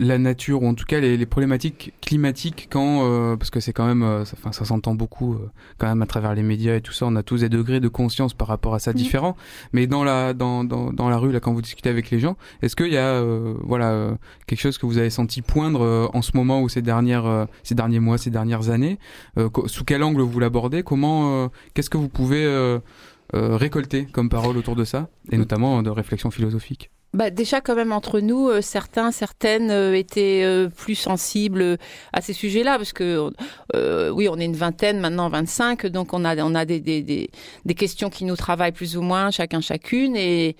la 0.00 0.18
nature, 0.18 0.62
ou 0.62 0.66
en 0.66 0.74
tout 0.74 0.84
cas 0.84 1.00
les, 1.00 1.16
les 1.16 1.26
problématiques 1.26 1.92
climatiques, 2.00 2.68
quand, 2.70 3.04
euh, 3.04 3.36
parce 3.36 3.50
que 3.50 3.60
c'est 3.60 3.72
quand 3.72 3.86
même, 3.86 4.02
euh, 4.02 4.24
ça, 4.24 4.36
enfin, 4.38 4.52
ça 4.52 4.64
s'entend 4.64 4.94
beaucoup 4.94 5.34
euh, 5.34 5.50
quand 5.78 5.86
même 5.86 6.02
à 6.02 6.06
travers 6.06 6.34
les 6.34 6.42
médias 6.42 6.76
et 6.76 6.80
tout 6.80 6.92
ça, 6.92 7.06
on 7.06 7.14
a 7.16 7.22
tous 7.22 7.40
des 7.40 7.48
degrés 7.48 7.80
de 7.80 7.88
conscience 7.88 8.34
par 8.34 8.48
rapport 8.48 8.74
à 8.74 8.78
ça 8.78 8.92
différents. 8.92 9.36
Mais 9.72 9.86
dans 9.86 10.02
la, 10.02 10.34
dans, 10.34 10.64
dans, 10.64 10.92
dans 10.92 11.08
la 11.08 11.16
rue, 11.16 11.32
là, 11.32 11.40
quand 11.40 11.52
vous 11.52 11.62
discutez 11.62 11.90
avec 11.90 12.10
les 12.10 12.18
gens, 12.18 12.36
est-ce 12.62 12.74
qu'il 12.76 12.92
y 12.92 12.96
a, 12.96 13.06
euh, 13.06 13.54
voilà, 13.62 13.90
euh, 13.90 14.14
quelque 14.46 14.60
chose 14.60 14.78
que 14.78 14.86
vous 14.86 14.98
avez 14.98 15.10
senti 15.10 15.42
poindre 15.42 15.82
euh, 15.82 16.08
en 16.12 16.22
ce 16.22 16.32
moment 16.36 16.60
ou 16.62 16.68
ces 16.68 16.82
dernières, 16.82 17.26
euh, 17.26 17.44
ces 17.62 17.74
derniers 17.74 18.00
mois, 18.00 18.18
ces 18.18 18.30
dernières 18.30 18.70
années 18.70 18.98
Euh, 19.38 19.48
Sous 19.66 19.84
quel 19.84 20.02
angle 20.02 20.22
vous 20.22 20.40
l'abordez? 20.40 20.82
Comment, 20.82 21.44
euh, 21.44 21.48
qu'est-ce 21.74 21.90
que 21.90 21.98
vous 21.98 22.08
pouvez 22.08 22.44
euh, 22.44 22.78
euh, 23.34 23.56
récolter 23.56 24.06
comme 24.06 24.28
parole 24.28 24.56
autour 24.56 24.76
de 24.76 24.84
ça, 24.84 25.08
et 25.30 25.36
notamment 25.36 25.82
de 25.82 25.90
réflexion 25.90 26.30
philosophique 26.30 26.90
Bah, 27.14 27.30
déjà, 27.30 27.60
quand 27.60 27.76
même, 27.76 27.92
entre 27.92 28.18
nous, 28.18 28.48
euh, 28.48 28.60
certains, 28.60 29.12
certaines 29.12 29.70
euh, 29.70 29.94
étaient 29.96 30.42
euh, 30.44 30.68
plus 30.68 30.96
sensibles 30.96 31.62
euh, 31.62 31.76
à 32.12 32.20
ces 32.20 32.32
sujets-là, 32.32 32.76
parce 32.76 32.92
que, 32.92 33.30
euh, 33.76 34.10
oui, 34.10 34.28
on 34.28 34.36
est 34.36 34.44
une 34.44 34.56
vingtaine, 34.56 34.98
maintenant 34.98 35.28
25, 35.28 35.86
donc 35.86 36.12
on 36.12 36.24
a, 36.24 36.36
on 36.42 36.56
a 36.56 36.64
des, 36.64 36.80
des, 36.80 37.02
des, 37.02 37.30
des 37.64 37.74
questions 37.74 38.10
qui 38.10 38.24
nous 38.24 38.34
travaillent 38.34 38.72
plus 38.72 38.96
ou 38.96 39.02
moins, 39.02 39.30
chacun, 39.30 39.60
chacune, 39.60 40.16
et, 40.16 40.56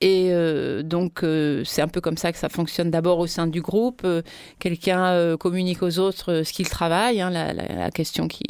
et 0.00 0.30
euh, 0.32 0.82
donc 0.82 1.22
euh, 1.22 1.62
c'est 1.64 1.80
un 1.80 1.88
peu 1.88 2.00
comme 2.00 2.16
ça 2.16 2.32
que 2.32 2.38
ça 2.38 2.48
fonctionne 2.48 2.90
d'abord 2.90 3.18
au 3.18 3.26
sein 3.26 3.46
du 3.46 3.60
groupe. 3.62 4.02
Euh, 4.04 4.22
Quelqu'un 4.58 5.06
euh, 5.06 5.36
communique 5.36 5.82
aux 5.82 5.98
autres 5.98 6.32
euh, 6.32 6.44
ce 6.44 6.52
qu'il 6.52 6.68
travaille, 6.68 7.20
hein, 7.20 7.30
la, 7.30 7.52
la, 7.52 7.66
la 7.68 7.90
question 7.90 8.28
qui, 8.28 8.42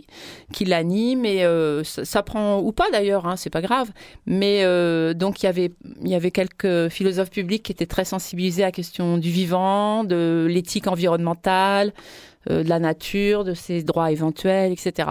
qui 0.53 0.65
l'anime, 0.65 1.25
et 1.25 1.45
euh, 1.45 1.85
ça, 1.85 2.05
ça 2.05 2.23
prend, 2.23 2.61
ou 2.61 2.73
pas 2.73 2.91
d'ailleurs, 2.91 3.27
hein, 3.27 3.37
c'est 3.37 3.51
pas 3.51 3.61
grave, 3.63 3.91
mais 4.27 4.65
donc 5.15 5.43
il 5.43 5.47
y 5.47 5.49
avait 5.49 5.73
il 6.03 6.09
y 6.09 6.15
avait 6.15 6.31
quelques 6.31 6.89
philosophes 6.89 7.31
publics 7.31 7.63
qui 7.63 7.73
étaient 7.73 7.87
très 7.87 8.05
sensibilisés 8.05 8.63
à 8.63 8.67
la 8.67 8.73
question 8.73 9.19
du 9.19 9.31
vivant, 9.31 10.05
de 10.05 10.47
l'éthique 10.49 10.87
environnementale, 10.87 11.93
de 12.49 12.69
la 12.69 12.79
nature, 12.79 13.45
de 13.45 13.55
ses 13.55 13.83
droits 13.83 14.11
éventuels, 14.11 14.73
etc. 14.73 15.09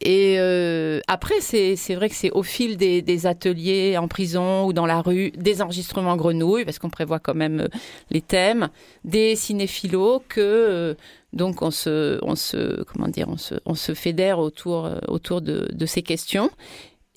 Et 0.00 0.36
euh, 0.38 1.00
après, 1.08 1.40
c'est 1.40 1.94
vrai 1.94 2.08
que 2.08 2.14
c'est 2.14 2.30
au 2.30 2.44
fil 2.44 2.76
des, 2.76 3.26
ateliers 3.26 3.98
en 3.98 4.06
prison 4.06 4.66
ou 4.66 4.72
dans 4.72 4.86
la 4.86 5.00
rue, 5.00 5.32
des 5.32 5.60
enregistrements 5.60 6.16
grenouilles, 6.16 6.64
parce 6.64 6.78
qu'on 6.78 6.90
prévoit 6.90 7.18
quand 7.18 7.34
même 7.34 7.60
euh, 7.60 7.68
les 8.10 8.20
thèmes, 8.20 8.68
des 9.04 9.34
cinéphilos, 9.34 10.22
que 10.28 10.40
euh, 10.40 10.94
donc 11.32 11.62
on 11.62 11.72
se, 11.72 12.18
on 12.22 12.36
se, 12.36 12.84
comment 12.84 13.08
dire, 13.08 13.28
on 13.28 13.36
se, 13.36 13.56
on 13.66 13.74
se 13.74 13.92
fédère 13.92 14.38
autour, 14.38 14.88
autour 15.08 15.40
de, 15.40 15.86
ces 15.86 16.02
questions. 16.02 16.50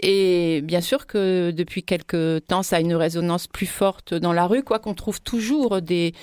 Et 0.03 0.61
bien 0.63 0.81
sûr 0.81 1.05
que 1.05 1.51
depuis 1.51 1.83
quelques 1.83 2.47
temps, 2.47 2.63
ça 2.63 2.77
a 2.77 2.79
une 2.79 2.95
résonance 2.95 3.45
plus 3.45 3.67
forte 3.67 4.15
dans 4.15 4.33
la 4.33 4.47
rue, 4.47 4.63
quoi 4.63 4.79
qu'on 4.79 4.95
trouve 4.95 5.21
toujours 5.21 5.79
des, 5.83 6.13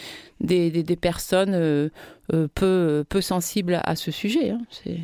des, 0.41 0.71
des, 0.71 0.97
personnes 0.97 1.91
peu, 2.29 3.05
peu 3.09 3.21
sensibles 3.21 3.81
à 3.85 3.95
ce 3.95 4.11
sujet. 4.11 4.51
hein. 4.51 4.61
C'est 4.71 4.99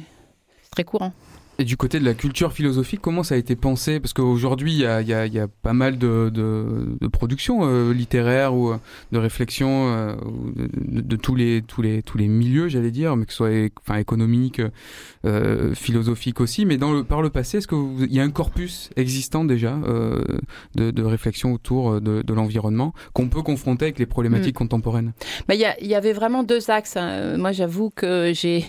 très 0.73 0.83
courant. 0.83 1.13
Et 1.61 1.65
du 1.65 1.77
côté 1.77 2.01
de 2.01 2.05
la 2.05 2.15
culture 2.15 2.53
philosophique, 2.53 2.99
comment 3.01 3.23
ça 3.23 3.37
a 3.37 3.39
été 3.39 3.55
pensé? 3.55 4.01
Parce 4.01 4.13
qu'aujourd'hui, 4.13 4.73
il 4.73 4.81
y 4.81 4.87
a, 4.87 5.01
il 5.03 5.07
y, 5.09 5.15
a, 5.15 5.25
il 5.27 5.33
y 5.33 5.39
a 5.39 5.47
pas 5.47 5.73
mal 5.73 5.99
de, 5.99 6.29
de, 6.35 6.97
de 7.01 7.07
productions 7.07 7.61
euh, 7.63 7.93
littéraires 7.93 8.55
ou 8.57 8.73
euh, 8.73 8.77
de 9.13 9.19
réflexions 9.19 9.87
euh, 9.89 10.15
de, 10.57 11.15
tous, 11.15 11.37
les, 11.37 11.63
tous, 11.63 11.81
les, 11.81 12.03
tous 12.03 12.19
les 12.19 12.27
milieux, 12.27 12.67
j'allais 12.67 12.91
dire, 12.91 13.15
mais 13.15 13.25
que 13.25 13.31
ce 13.31 13.37
soit 13.37 13.71
enfin, 13.87 14.01
économique, 14.01 14.61
euh, 15.25 15.75
philosophique 15.77 16.41
aussi. 16.41 16.67
Mais 16.67 16.77
dans 16.77 16.93
le, 16.93 17.05
par 17.05 17.23
le 17.23 17.31
passé, 17.31 17.59
est-ce 17.59 17.69
qu'il 17.69 18.13
y 18.13 18.19
a 18.19 18.25
un 18.25 18.31
corpus 18.31 18.91
existant 18.97 19.45
déjà 19.45 19.77
euh, 19.87 20.25
de, 20.75 20.91
de 20.91 21.03
réflexion 21.05 21.53
autour 21.53 22.01
de, 22.01 22.23
de 22.23 22.35
l'environnement 22.35 22.95
qu'on 23.13 23.29
peut 23.29 23.43
confronter 23.43 23.85
avec 23.85 24.01
les 24.01 24.07
problématiques 24.07 24.57
contemporaines? 24.57 25.13
Bah, 25.47 25.55
Il 25.55 25.61
y, 25.61 25.67
il 25.81 25.87
y 25.87 25.95
avait 25.95 26.15
vraiment 26.15 26.43
deux 26.43 26.69
axes. 26.69 26.97
hein. 26.97 27.37
Moi, 27.37 27.53
j'avoue 27.53 27.91
que 27.91 28.33
j'ai 28.35 28.65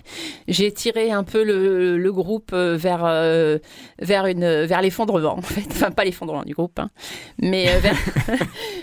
j'ai 0.48 0.71
tiré 0.71 1.10
un 1.12 1.24
peu 1.24 1.43
le, 1.43 1.98
le 1.98 2.13
groupe 2.13 2.54
vers 2.75 3.03
euh, 3.05 3.57
vers 3.99 4.25
une 4.25 4.63
vers 4.65 4.81
l'effondrement 4.81 5.38
en 5.38 5.41
fait. 5.41 5.65
Enfin, 5.71 5.91
pas 5.91 6.03
l'effondrement 6.03 6.43
du 6.43 6.53
groupe, 6.53 6.77
hein, 6.79 6.89
mais 7.41 7.67
euh, 7.69 7.79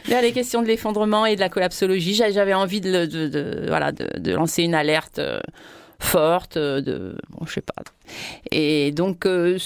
vers, 0.09 0.23
les 0.23 0.33
questions 0.33 0.63
de 0.63 0.67
l'effondrement 0.67 1.27
et 1.27 1.35
de 1.37 1.41
la 1.41 1.49
collapsologie. 1.49 2.15
J'a- 2.15 2.31
J'avais 2.31 2.55
envie 2.55 2.81
de, 2.81 3.07
de, 3.07 3.65
voilà 3.69 3.93
de, 3.93 4.33
lancer 4.33 4.63
une 4.63 4.75
alerte. 4.75 5.19
euh, 5.19 5.41
forte 6.05 6.59
de 6.59 7.17
bon 7.31 7.47
je 7.47 7.53
sais 7.53 7.61
pas 7.61 7.75
et 8.51 8.93
donc 8.93 9.27
euh, 9.27 9.59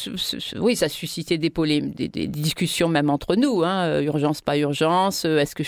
oui 0.59 0.76
ça 0.76 0.88
suscitait 0.88 1.38
des 1.38 1.50
des, 1.50 2.09
des 2.09 2.26
discussions 2.26 2.88
même 2.88 3.11
entre 3.11 3.35
nous 3.37 3.62
hein, 3.62 3.85
euh, 3.87 4.02
urgence 4.02 4.40
pas 4.40 4.56
urgence 4.59 5.24
euh, 5.24 5.38
est-ce 5.38 5.54
que 5.54 5.62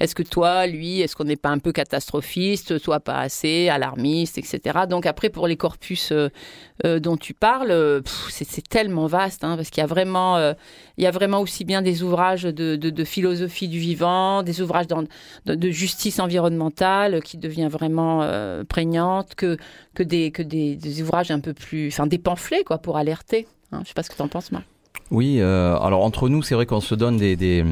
est-ce 0.00 0.14
que 0.14 0.22
toi, 0.22 0.66
lui, 0.66 1.00
est-ce 1.00 1.16
qu'on 1.16 1.24
n'est 1.24 1.36
pas 1.36 1.48
un 1.50 1.58
peu 1.58 1.72
catastrophiste, 1.72 2.80
toi 2.80 3.00
pas 3.00 3.18
assez, 3.18 3.68
alarmiste, 3.68 4.38
etc. 4.38 4.80
Donc 4.88 5.06
après, 5.06 5.28
pour 5.28 5.46
les 5.46 5.56
corpus 5.56 6.12
dont 6.84 7.16
tu 7.16 7.34
parles, 7.34 8.02
c'est, 8.28 8.66
tellement 8.68 9.06
vaste, 9.06 9.44
hein, 9.44 9.56
parce 9.56 9.70
qu'il 9.70 9.80
y 9.80 9.84
a 9.84 9.86
vraiment, 9.86 10.54
y 10.96 11.06
a 11.06 11.10
vraiment 11.10 11.40
aussi 11.40 11.64
bien 11.64 11.82
des 11.82 12.02
ouvrages 12.02 12.44
de, 12.44 12.76
de- 12.76 13.04
philosophie 13.04 13.68
du 13.68 13.78
vivant, 13.78 14.42
des 14.42 14.60
ouvrages 14.60 14.86
de, 14.86 15.70
justice 15.70 16.20
environnementale 16.20 17.22
qui 17.22 17.36
devient 17.36 17.68
vraiment 17.70 18.26
prégnante, 18.68 19.34
que 19.34 19.56
que 19.94 20.02
des 20.02 20.30
que 20.30 20.42
des, 20.42 21.02
ouvrages 21.02 21.30
un 21.30 21.40
peu 21.40 21.52
plus, 21.52 21.90
des 22.10 22.18
pamphlets 22.18 22.64
quoi, 22.64 22.76
pour 22.78 22.98
alerter. 22.98 23.46
Hein, 23.72 23.80
je 23.84 23.88
sais 23.88 23.94
pas 23.94 24.02
ce 24.02 24.10
que 24.10 24.16
tu 24.16 24.22
en 24.22 24.28
penses, 24.28 24.52
Marc. 24.52 24.66
Oui, 25.10 25.38
euh, 25.40 25.76
alors 25.80 26.04
entre 26.04 26.28
nous, 26.28 26.42
c'est 26.42 26.54
vrai 26.54 26.66
qu'on 26.66 26.80
se 26.80 26.94
donne 26.94 27.16
des, 27.16 27.34
des, 27.34 27.64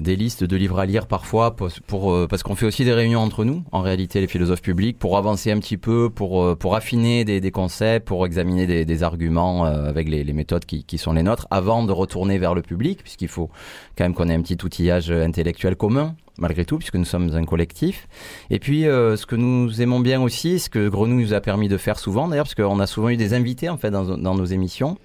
des 0.00 0.16
listes 0.16 0.44
de 0.44 0.56
livres 0.56 0.78
à 0.78 0.86
lire 0.86 1.06
parfois, 1.06 1.54
pour, 1.86 2.12
euh, 2.12 2.26
parce 2.26 2.42
qu'on 2.42 2.54
fait 2.54 2.64
aussi 2.64 2.86
des 2.86 2.92
réunions 2.94 3.20
entre 3.20 3.44
nous, 3.44 3.62
en 3.70 3.82
réalité, 3.82 4.20
les 4.20 4.26
philosophes 4.26 4.62
publics, 4.62 4.98
pour 4.98 5.18
avancer 5.18 5.50
un 5.50 5.58
petit 5.58 5.76
peu, 5.76 6.08
pour, 6.08 6.42
euh, 6.42 6.54
pour 6.54 6.74
affiner 6.74 7.24
des, 7.26 7.40
des 7.42 7.50
concepts, 7.50 8.06
pour 8.06 8.24
examiner 8.24 8.66
des, 8.66 8.86
des 8.86 9.02
arguments 9.02 9.64
avec 9.64 10.08
les, 10.08 10.24
les 10.24 10.32
méthodes 10.32 10.64
qui, 10.64 10.84
qui 10.84 10.96
sont 10.96 11.12
les 11.12 11.22
nôtres, 11.22 11.46
avant 11.50 11.82
de 11.82 11.92
retourner 11.92 12.38
vers 12.38 12.54
le 12.54 12.62
public, 12.62 13.02
puisqu'il 13.02 13.28
faut 13.28 13.50
quand 13.96 14.04
même 14.04 14.14
qu'on 14.14 14.28
ait 14.30 14.34
un 14.34 14.42
petit 14.42 14.58
outillage 14.64 15.10
intellectuel 15.10 15.76
commun 15.76 16.14
malgré 16.38 16.64
tout, 16.64 16.78
puisque 16.78 16.94
nous 16.96 17.04
sommes 17.04 17.34
un 17.34 17.44
collectif. 17.44 18.08
Et 18.50 18.58
puis, 18.58 18.86
euh, 18.86 19.16
ce 19.16 19.26
que 19.26 19.36
nous 19.36 19.80
aimons 19.80 20.00
bien 20.00 20.20
aussi, 20.20 20.58
ce 20.58 20.68
que 20.68 20.88
Grenouille 20.88 21.24
nous 21.24 21.34
a 21.34 21.40
permis 21.40 21.68
de 21.68 21.76
faire 21.76 21.98
souvent, 21.98 22.28
d'ailleurs, 22.28 22.46
parce 22.46 22.54
qu'on 22.54 22.80
a 22.80 22.86
souvent 22.86 23.08
eu 23.08 23.16
des 23.16 23.34
invités 23.34 23.68
en 23.68 23.76
fait 23.76 23.90
dans, 23.90 24.34
nos 24.34 24.44
émissions. 24.44 24.96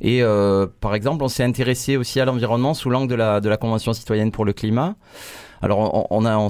Et 0.00 0.22
euh, 0.22 0.66
par 0.80 0.94
exemple, 0.94 1.22
on 1.22 1.28
s'est 1.28 1.44
intéressé 1.44 1.96
aussi 1.96 2.20
à 2.20 2.24
l'environnement 2.24 2.74
sous 2.74 2.90
l'angle 2.90 3.08
de 3.08 3.14
la, 3.48 3.56
Convention 3.56 3.92
citoyenne 3.92 4.30
pour 4.30 4.44
le 4.44 4.52
climat. 4.52 4.96
Alors, 5.62 6.06
on, 6.10 6.24
a, 6.24 6.38
on, 6.38 6.48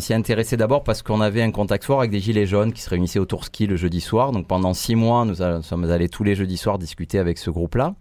s'y 0.00 0.12
est 0.12 0.14
intéressé 0.14 0.56
d'abord 0.56 0.84
parce 0.84 1.02
qu'on 1.02 1.20
avait 1.20 1.42
un 1.42 1.50
contact 1.50 1.82
fort 1.82 1.98
avec 1.98 2.12
des 2.12 2.20
gilets 2.20 2.46
jaunes 2.46 2.72
qui 2.72 2.80
se 2.80 2.88
réunissaient 2.88 3.18
autour 3.18 3.44
ski 3.44 3.66
le 3.66 3.74
jeudi 3.74 4.00
soir. 4.00 4.30
Donc, 4.30 4.46
pendant 4.46 4.74
six 4.74 4.94
mois, 4.94 5.24
nous 5.24 5.42
a- 5.42 5.60
sommes 5.62 5.90
allés 5.90 6.08
tous 6.08 6.22
les 6.22 6.36
jeudis 6.36 6.56
soirs 6.56 6.78
discuter 6.78 7.18
avec 7.18 7.38
ce 7.38 7.50
groupe-là. 7.50 7.96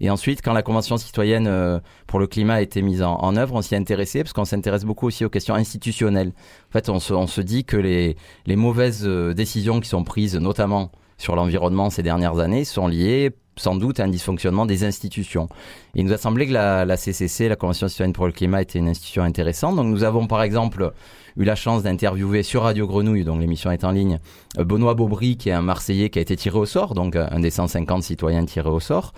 Et 0.00 0.10
ensuite, 0.10 0.42
quand 0.42 0.52
la 0.52 0.62
Convention 0.62 0.96
citoyenne 0.96 1.46
euh, 1.46 1.78
pour 2.06 2.18
le 2.18 2.26
climat 2.26 2.54
a 2.54 2.60
été 2.60 2.82
mise 2.82 3.02
en, 3.02 3.36
œuvre, 3.36 3.54
on 3.54 3.62
s'y 3.62 3.74
est 3.74 3.78
intéressé 3.78 4.22
parce 4.22 4.32
qu'on 4.32 4.44
s'intéresse 4.44 4.84
beaucoup 4.84 5.06
aussi 5.06 5.24
aux 5.24 5.30
questions 5.30 5.54
institutionnelles. 5.54 6.32
En 6.68 6.72
fait, 6.72 6.88
on 6.88 6.98
se, 6.98 7.40
dit 7.40 7.64
que 7.64 7.76
les, 7.76 8.16
mauvaises 8.56 9.04
euh, 9.06 9.34
décisions 9.34 9.80
qui 9.80 9.88
sont 9.88 10.04
prises, 10.04 10.36
notamment 10.36 10.90
sur 11.18 11.34
l'environnement 11.34 11.90
ces 11.90 12.02
dernières 12.02 12.38
années, 12.38 12.64
sont 12.64 12.88
liées 12.88 13.32
sans 13.58 13.74
doute 13.74 14.00
à 14.00 14.04
un 14.04 14.08
dysfonctionnement 14.08 14.66
des 14.66 14.84
institutions. 14.84 15.48
il 15.94 16.04
nous 16.04 16.12
a 16.12 16.18
semblé 16.18 16.46
que 16.46 16.52
la, 16.52 16.84
la 16.84 16.98
CCC, 16.98 17.48
la 17.48 17.56
Convention 17.56 17.88
citoyenne 17.88 18.12
pour 18.12 18.26
le 18.26 18.32
climat, 18.32 18.60
était 18.60 18.78
une 18.78 18.88
institution 18.88 19.22
intéressante. 19.22 19.76
Donc 19.76 19.86
nous 19.86 20.04
avons 20.04 20.26
par 20.26 20.42
exemple 20.42 20.92
eu 21.38 21.44
la 21.44 21.54
chance 21.54 21.82
d'interviewer 21.82 22.42
sur 22.42 22.62
Radio 22.62 22.86
Grenouille, 22.86 23.24
donc 23.24 23.40
l'émission 23.40 23.70
est 23.70 23.84
en 23.84 23.92
ligne, 23.92 24.18
euh, 24.58 24.64
Benoît 24.64 24.94
Beaubry, 24.94 25.38
qui 25.38 25.48
est 25.48 25.52
un 25.52 25.62
Marseillais 25.62 26.10
qui 26.10 26.18
a 26.18 26.22
été 26.22 26.36
tiré 26.36 26.58
au 26.58 26.66
sort, 26.66 26.94
donc 26.94 27.16
un 27.16 27.40
des 27.40 27.50
150 27.50 28.02
citoyens 28.02 28.44
tirés 28.44 28.68
au 28.68 28.80
sort. 28.80 29.14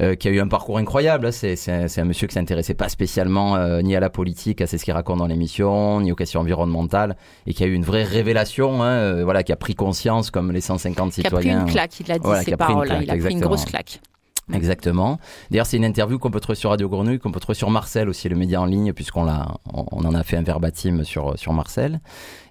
Euh, 0.00 0.14
qui 0.14 0.26
a 0.26 0.30
eu 0.30 0.40
un 0.40 0.48
parcours 0.48 0.78
incroyable. 0.78 1.26
Hein. 1.26 1.32
C'est, 1.32 1.54
c'est, 1.54 2.00
un, 2.00 2.04
monsieur 2.04 2.26
qui 2.26 2.32
s'intéressait 2.32 2.72
pas 2.72 2.88
spécialement 2.88 3.56
euh, 3.56 3.82
ni 3.82 3.94
à 3.94 4.00
la 4.00 4.08
politique, 4.08 4.62
à 4.62 4.66
ce 4.66 4.76
qu'il 4.76 4.94
raconte 4.94 5.18
dans 5.18 5.26
l'émission, 5.26 6.00
ni 6.00 6.10
aux 6.10 6.14
questions 6.14 6.40
environnementales, 6.40 7.14
et 7.46 7.52
qui 7.52 7.62
a 7.62 7.66
eu 7.66 7.74
une 7.74 7.84
vraie 7.84 8.04
révélation, 8.04 8.82
hein, 8.82 8.88
euh, 8.88 9.24
voilà, 9.24 9.42
qui 9.42 9.52
a 9.52 9.56
pris 9.56 9.74
conscience 9.74 10.30
comme 10.30 10.50
les 10.50 10.62
150 10.62 11.12
citoyens. 11.12 11.42
Qui 11.42 11.48
a 11.48 11.52
pris 11.52 11.66
une 11.66 11.70
claque, 11.70 12.00
il 12.00 12.10
a 12.10 12.18
dit 12.18 12.44
ses 12.44 12.56
paroles, 12.56 12.88
il 13.02 13.10
a 13.10 13.16
pris 13.16 13.32
une 13.32 13.40
grosse 13.40 13.66
claque. 13.66 14.00
Exactement. 14.52 15.18
D'ailleurs, 15.50 15.66
c'est 15.66 15.76
une 15.76 15.84
interview 15.84 16.18
qu'on 16.18 16.30
peut 16.30 16.40
trouver 16.40 16.56
sur 16.56 16.70
Radio 16.70 16.88
Grenouille, 16.88 17.18
qu'on 17.18 17.30
peut 17.30 17.40
trouver 17.40 17.56
sur 17.56 17.70
Marcel 17.70 18.08
aussi, 18.08 18.28
le 18.28 18.36
média 18.36 18.60
en 18.60 18.64
ligne, 18.64 18.92
puisqu'on 18.92 19.24
l'a, 19.24 19.46
on, 19.72 20.04
en 20.04 20.14
a 20.14 20.22
fait 20.24 20.36
un 20.36 20.42
verbatim 20.42 21.04
sur 21.04 21.38
sur 21.38 21.52
Marcel. 21.52 22.00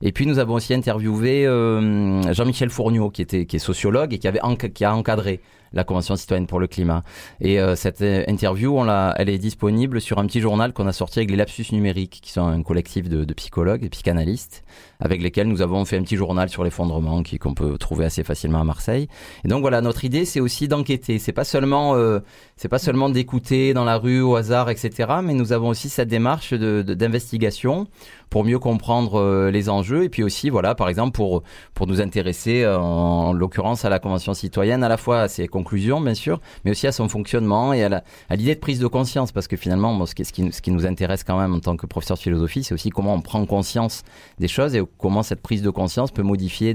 Et 0.02 0.12
puis 0.12 0.26
nous 0.26 0.40
avons 0.40 0.54
aussi 0.54 0.74
interviewé 0.74 1.46
euh, 1.46 2.34
Jean-Michel 2.34 2.70
Fourniot, 2.70 3.10
qui 3.10 3.22
était 3.22 3.46
qui 3.46 3.58
est 3.58 3.60
sociologue 3.60 4.14
et 4.14 4.20
qui 4.20 4.28
avait 4.28 4.40
qui 4.74 4.86
a 4.86 4.96
encadré 4.96 5.42
la 5.74 5.84
Convention 5.84 6.16
citoyenne 6.16 6.48
pour 6.48 6.60
le 6.60 6.68
climat. 6.68 7.04
Et 7.40 7.60
euh, 7.60 7.76
cette 7.76 8.02
euh, 8.02 8.24
interview, 8.28 8.78
on 8.78 8.84
l'a, 8.84 9.14
elle 9.18 9.30
est 9.30 9.38
disponible 9.38 10.02
sur 10.02 10.20
un 10.20 10.26
petit 10.26 10.42
journal 10.42 10.74
qu'on 10.74 10.88
a 10.88 10.94
sorti 10.94 11.20
avec 11.20 11.32
les 11.32 11.38
Lapsus 11.38 11.68
numériques, 11.72 12.20
qui 12.22 12.32
sont 12.32 12.46
un 12.46 12.64
collectif 12.64 13.10
de, 13.10 13.24
de 13.24 13.34
psychologues 13.34 13.84
et 13.84 13.90
psychanalystes, 13.90 14.64
avec 15.02 15.22
lesquels 15.22 15.48
nous 15.48 15.62
avons 15.62 15.84
fait 15.84 15.98
un 15.98 16.04
petit 16.04 16.16
journal 16.16 16.50
sur 16.50 16.64
l'effondrement 16.64 17.24
qui 17.24 17.40
qu'on 17.40 17.54
peut 17.54 17.78
trouver 17.78 18.06
assez 18.06 18.24
facilement 18.24 18.62
à 18.62 18.64
Marseille. 18.64 19.08
Et 19.44 19.48
donc 19.48 19.62
voilà, 19.62 19.82
notre 19.82 20.06
idée, 20.06 20.26
c'est 20.26 20.40
aussi 20.40 20.68
d'enquêter. 20.68 21.20
C'est 21.20 21.34
pas 21.34 21.44
seulement, 21.44 21.96
euh, 21.96 22.20
c'est 22.56 22.70
pas 22.70 22.80
seulement 22.80 23.10
d'écouter 23.10 23.74
dans 23.74 23.84
la 23.84 23.98
rue 23.98 24.22
au 24.22 24.36
hasard, 24.36 24.70
etc. 24.70 25.10
Mais 25.24 25.34
nous 25.34 25.52
avons 25.52 25.70
aussi 25.70 25.90
cette 25.90 26.08
démarche 26.08 26.54
de, 26.54 26.82
d'investigation 26.82 27.88
pour 28.32 28.46
mieux 28.46 28.60
comprendre 28.60 29.20
euh, 29.20 29.52
les 29.52 29.70
enjeux 29.70 30.06
et 30.06 30.10
puis 30.10 30.24
aussi 30.24 30.50
voilà 30.50 30.74
par 30.74 30.88
exemple 30.88 31.12
pour 31.12 31.44
pour 31.74 31.86
nous 31.86 32.00
intéresser 32.02 32.64
euh, 32.64 32.80
en, 32.80 33.34
l'occurrence 33.34 33.84
à 33.84 33.90
la 33.90 34.00
convention 34.00 34.34
citoyenne 34.34 34.84
à 34.84 34.90
la 34.90 34.96
fois 34.96 35.24
à 35.24 35.28
ses 35.28 35.50
conclusions 35.50 36.00
bien 36.00 36.14
sûr 36.14 36.40
mais 36.64 36.72
aussi 36.72 36.88
à 36.88 36.94
son 36.94 37.10
fonctionnement 37.10 37.74
et 37.74 37.84
à, 37.84 38.02
l'idée 38.32 38.56
de 38.56 38.60
prise 38.60 38.80
de 38.80 38.88
conscience 38.88 39.34
parce 39.34 39.50
que 39.50 39.58
finalement 39.58 40.06
ce, 40.06 40.16
qui, 40.16 40.24
ce, 40.24 40.32
qui, 40.32 40.50
ce 40.52 40.62
qui 40.62 40.72
nous 40.72 40.86
intéresse 40.86 41.26
quand 41.26 41.38
même 41.38 41.54
en 41.54 41.60
tant 41.60 41.76
que 41.76 41.86
professeur 41.86 42.16
de 42.16 42.22
philosophie 42.22 42.64
c'est 42.64 42.74
aussi 42.74 42.90
comment 42.90 43.14
on 43.14 43.22
prend 43.22 43.46
conscience 43.46 44.04
des 44.40 44.48
choses 44.48 44.76
et 44.76 44.82
comment 44.98 45.24
cette 45.24 45.42
prise 45.42 45.62
de 45.62 45.70
conscience 45.70 46.12
peut 46.12 46.22
modifier 46.24 46.74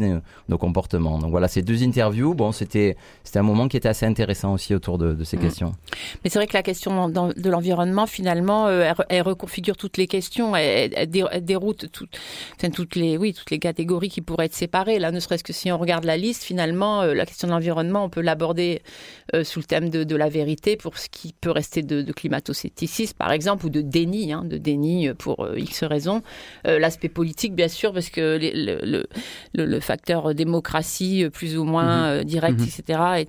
nos, 0.48 0.58
comportements 0.58 1.18
donc 1.18 1.30
voilà 1.30 1.48
ces 1.48 1.62
deux 1.62 1.82
interviews 1.82 2.34
bon 2.34 2.52
c'était 2.52 2.96
c'était 3.24 3.38
un 3.38 3.42
moment 3.42 3.68
qui 3.68 3.76
était 3.76 3.88
assez 3.88 4.06
intéressant 4.06 4.54
aussi 4.54 4.74
autour 4.74 4.98
de, 4.98 5.12
de 5.12 5.24
ces 5.24 5.36
mmh. 5.36 5.40
questions 5.40 5.72
mais 6.24 6.30
c'est 6.30 6.38
vrai 6.38 6.46
que 6.46 6.56
la 6.56 6.62
question 6.62 7.08
de 7.08 7.50
l'environnement 7.50 8.06
finalement 8.06 8.66
euh, 8.66 8.92
elle, 9.08 9.22
reconfigure 9.22 9.76
toutes 9.76 9.96
les 9.96 10.06
questions 10.06 10.56
elle, 10.56 10.92
elle, 10.94 11.44
déroute 11.44 11.86
toutes, 11.92 12.18
toutes 12.74 12.96
les, 12.96 13.16
oui, 13.16 13.32
toutes 13.34 13.50
les 13.50 13.58
catégories 13.58 14.08
qui 14.08 14.20
pourraient 14.20 14.46
être 14.46 14.54
séparées. 14.54 14.98
Là, 14.98 15.10
ne 15.10 15.20
serait-ce 15.20 15.44
que 15.44 15.52
si 15.52 15.70
on 15.70 15.78
regarde 15.78 16.04
la 16.04 16.16
liste, 16.16 16.42
finalement, 16.42 17.02
euh, 17.02 17.14
la 17.14 17.26
question 17.26 17.48
de 17.48 17.52
l'environnement, 17.52 18.04
on 18.04 18.10
peut 18.10 18.20
l'aborder 18.20 18.82
euh, 19.34 19.44
sous 19.44 19.60
le 19.60 19.64
thème 19.64 19.88
de, 19.88 20.04
de, 20.04 20.16
la 20.16 20.28
vérité 20.28 20.76
pour 20.76 20.98
ce 20.98 21.08
qui 21.08 21.32
peut 21.32 21.50
rester 21.50 21.82
de, 21.82 22.02
de 22.02 22.12
climato-scepticisme, 22.12 23.16
par 23.16 23.32
exemple, 23.32 23.66
ou 23.66 23.70
de 23.70 23.80
déni, 23.80 24.32
hein, 24.32 24.44
de 24.44 24.58
déni 24.58 25.12
pour 25.14 25.48
X 25.56 25.84
raisons. 25.84 26.22
L'aspect 26.64 27.08
politique, 27.08 27.54
bien 27.54 27.68
sûr, 27.68 27.92
parce 27.92 28.05
que 28.10 28.38
le, 28.40 28.80
le, 29.54 29.64
le, 29.64 29.80
facteur 29.80 30.34
démocratie, 30.34 31.26
plus 31.32 31.56
ou 31.56 31.64
moins 31.64 32.20
mmh 32.20 32.24
direct, 32.24 32.60
mmh 32.60 32.64
etc., 32.64 33.00
est, 33.18 33.28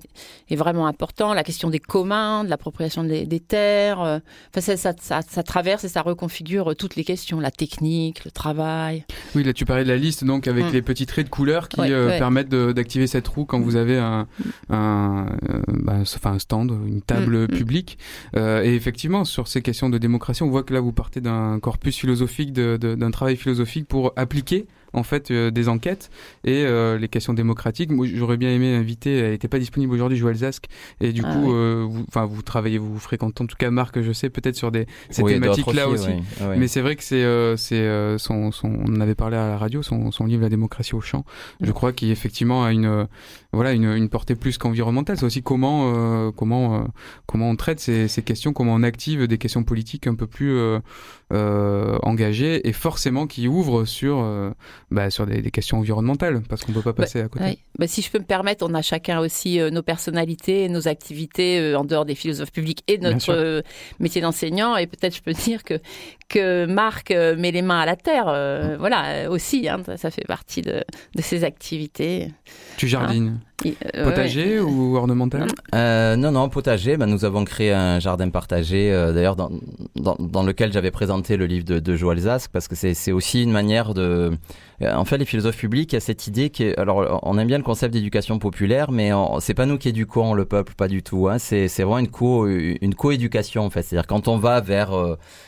est, 0.50 0.56
vraiment 0.56 0.86
important. 0.86 1.34
La 1.34 1.44
question 1.44 1.70
des 1.70 1.78
communs, 1.78 2.44
de 2.44 2.50
l'appropriation 2.50 3.04
des, 3.04 3.26
des, 3.26 3.40
terres, 3.40 4.00
enfin, 4.00 4.60
ça, 4.60 4.76
ça, 4.76 4.92
ça, 4.98 5.20
ça 5.22 5.42
traverse 5.42 5.84
et 5.84 5.88
ça 5.88 6.02
reconfigure 6.02 6.74
toutes 6.76 6.96
les 6.96 7.04
questions, 7.04 7.40
la 7.40 7.50
technique 7.50 7.78
le 8.24 8.30
travail. 8.30 9.04
Oui, 9.34 9.44
là 9.44 9.52
tu 9.52 9.64
parlais 9.64 9.84
de 9.84 9.88
la 9.88 9.96
liste 9.96 10.24
donc 10.24 10.46
avec 10.46 10.66
mm. 10.66 10.72
les 10.72 10.82
petits 10.82 11.06
traits 11.06 11.26
de 11.26 11.30
couleur 11.30 11.68
qui 11.68 11.80
euh, 11.80 12.18
permettent 12.18 12.48
d'activer 12.48 13.06
cette 13.06 13.26
roue 13.28 13.44
quand 13.44 13.60
vous 13.60 13.76
avez 13.76 13.98
un, 13.98 14.26
un, 14.70 15.26
euh, 15.50 15.60
bah, 15.68 15.96
un 16.24 16.38
stand, 16.38 16.72
une 16.86 17.02
table 17.02 17.38
mm, 17.38 17.42
mm. 17.44 17.48
publique. 17.48 17.98
Euh, 18.36 18.62
et 18.62 18.74
effectivement, 18.74 19.24
sur 19.24 19.48
ces 19.48 19.62
questions 19.62 19.88
de 19.88 19.98
démocratie, 19.98 20.42
on 20.42 20.50
voit 20.50 20.62
que 20.62 20.74
là 20.74 20.80
vous 20.80 20.92
partez 20.92 21.20
d'un 21.20 21.58
corpus 21.60 21.96
philosophique, 21.96 22.52
d'un 22.52 23.10
travail 23.10 23.36
philosophique 23.36 23.86
pour 23.88 24.12
appliquer 24.16 24.66
en 24.92 25.02
fait 25.02 25.30
euh, 25.30 25.50
des 25.50 25.68
enquêtes 25.68 26.10
et 26.44 26.64
euh, 26.64 26.98
les 26.98 27.08
questions 27.08 27.34
démocratiques. 27.34 27.90
Moi, 27.90 28.06
j'aurais 28.12 28.36
bien 28.36 28.50
aimé 28.50 28.74
inviter, 28.74 29.18
elle 29.18 29.30
n'était 29.32 29.48
pas 29.48 29.58
disponible 29.58 29.92
aujourd'hui, 29.92 30.18
Joël 30.18 30.36
Zask, 30.36 30.66
et 31.00 31.12
du 31.12 31.22
ah 31.24 31.32
coup, 31.32 31.52
euh, 31.52 31.86
vous, 31.88 32.04
enfin, 32.08 32.24
vous 32.24 32.42
travaillez, 32.42 32.78
vous, 32.78 32.98
fréquentez 32.98 33.42
en 33.42 33.46
tout 33.46 33.56
cas 33.56 33.70
Marc, 33.70 34.00
je 34.00 34.12
sais, 34.12 34.30
peut-être 34.30 34.56
sur 34.56 34.70
des 34.70 34.86
ces 35.10 35.22
thématiques-là 35.22 35.88
aussi. 35.88 36.10
Mais 36.56 36.68
c'est 36.68 36.80
vrai 36.80 36.96
que 36.96 37.02
c'est, 37.02 37.24
c'est 37.56 38.18
son, 38.18 38.52
son, 38.52 38.68
on 38.68 38.96
en 38.96 39.00
avait 39.00 39.14
parlé 39.14 39.36
à 39.36 39.48
la 39.48 39.58
radio, 39.58 39.82
son, 39.82 40.10
son 40.10 40.26
livre 40.26 40.42
La 40.42 40.48
démocratie 40.48 40.94
au 40.94 41.00
champ. 41.00 41.24
Je 41.60 41.72
crois 41.72 41.92
qu'il 41.92 42.10
effectivement 42.10 42.64
a 42.64 42.72
une, 42.72 43.06
voilà, 43.52 43.72
une, 43.72 43.92
une 43.92 44.08
portée 44.08 44.34
plus 44.34 44.58
qu'environnementale. 44.58 45.16
C'est 45.16 45.26
aussi 45.26 45.42
comment, 45.42 46.32
comment, 46.32 46.86
comment 47.26 47.50
on 47.50 47.56
traite 47.56 47.80
ces, 47.80 48.08
ces 48.08 48.22
questions, 48.22 48.52
comment 48.52 48.74
on 48.74 48.82
active 48.82 49.26
des 49.26 49.38
questions 49.38 49.64
politiques 49.64 50.06
un 50.06 50.14
peu 50.14 50.26
plus 50.26 50.56
euh, 50.56 50.80
engagé 51.30 52.66
et 52.66 52.72
forcément 52.72 53.26
qui 53.26 53.48
ouvre 53.48 53.84
sur, 53.84 54.20
euh, 54.20 54.50
bah, 54.90 55.10
sur 55.10 55.26
des, 55.26 55.50
questions 55.50 55.78
environnementales 55.78 56.42
parce 56.48 56.64
qu'on 56.64 56.72
ne 56.72 56.76
peut 56.76 56.82
pas 56.82 56.92
passer 56.92 57.20
à 57.20 57.28
côté. 57.28 57.58
Bah, 57.78 57.86
si 57.86 58.02
je 58.02 58.10
peux 58.10 58.18
me 58.18 58.24
permettre, 58.24 58.66
on 58.68 58.74
a 58.74 58.82
chacun 58.82 59.20
aussi 59.20 59.60
euh, 59.60 59.70
nos 59.70 59.82
personnalités, 59.82 60.68
nos 60.68 60.88
activités 60.88 61.74
en 61.74 61.84
dehors 61.84 62.04
des 62.04 62.14
philosophes 62.14 62.52
publics 62.52 62.82
et 62.88 62.98
notre 62.98 63.62
métier 64.00 64.20
d'enseignant. 64.20 64.76
Et 64.76 64.86
peut-être 64.86 65.14
je 65.14 65.22
peux 65.22 65.32
dire 65.44 65.64
que, 65.64 65.80
que 66.28 66.66
Marc 66.66 67.10
met 67.10 67.50
les 67.50 67.62
mains 67.62 67.80
à 67.80 67.86
la 67.86 67.96
terre. 67.96 68.26
Mm. 68.26 68.76
Voilà, 68.78 69.30
aussi, 69.30 69.68
hein, 69.68 69.82
ça, 69.96 70.10
fait 70.10 70.26
partie 70.26 70.62
de, 70.62 70.84
de 71.14 71.22
ses 71.22 71.44
activités. 71.44 72.32
Tu 72.76 72.88
jardines 72.88 73.40
euh, 73.66 74.04
potager 74.04 74.60
ou 74.60 74.96
ornemental 74.96 75.48
euh, 75.74 76.16
Non, 76.16 76.30
non, 76.30 76.48
potager. 76.48 76.96
Ben, 76.96 77.06
nous 77.06 77.24
avons 77.24 77.44
créé 77.44 77.72
un 77.72 77.98
jardin 77.98 78.30
partagé, 78.30 78.92
euh, 78.92 79.12
d'ailleurs, 79.12 79.34
dans, 79.34 79.50
dans, 79.96 80.16
dans, 80.18 80.44
lequel 80.44 80.72
j'avais 80.72 80.92
présenté 80.92 81.36
le 81.36 81.46
livre 81.46 81.64
de, 81.64 81.80
de 81.80 81.96
Joël 81.96 82.18
Zask, 82.18 82.50
parce 82.52 82.68
que 82.68 82.76
c'est 82.76 83.12
aussi 83.12 83.42
une 83.42 83.52
manière 83.52 83.94
de... 83.94 84.32
En 84.80 85.04
fait, 85.04 85.18
les 85.18 85.24
philosophes 85.24 85.56
publics, 85.56 85.92
il 85.92 85.96
y 85.96 85.98
a 85.98 86.00
cette 86.00 86.26
idée 86.26 86.50
qui 86.50 86.72
Alors, 86.76 87.20
on 87.24 87.36
aime 87.38 87.48
bien 87.48 87.58
le 87.58 87.64
concept 87.64 87.92
d'éducation 87.92 88.38
populaire, 88.38 88.92
mais 88.92 89.10
c'est 89.40 89.54
pas 89.54 89.66
nous 89.66 89.76
qui 89.76 89.88
éduquons 89.88 90.34
le 90.34 90.44
peuple, 90.44 90.74
pas 90.76 90.88
du 90.88 91.02
tout. 91.02 91.28
Hein. 91.28 91.38
C'est 91.38 91.66
vraiment 91.78 91.98
une 91.98 92.08
co 92.08 92.46
une 92.46 92.94
coéducation, 92.94 93.64
en 93.64 93.70
fait. 93.70 93.82
C'est-à-dire 93.82 94.06
quand 94.06 94.28
on 94.28 94.36
va 94.36 94.60
vers... 94.60 94.92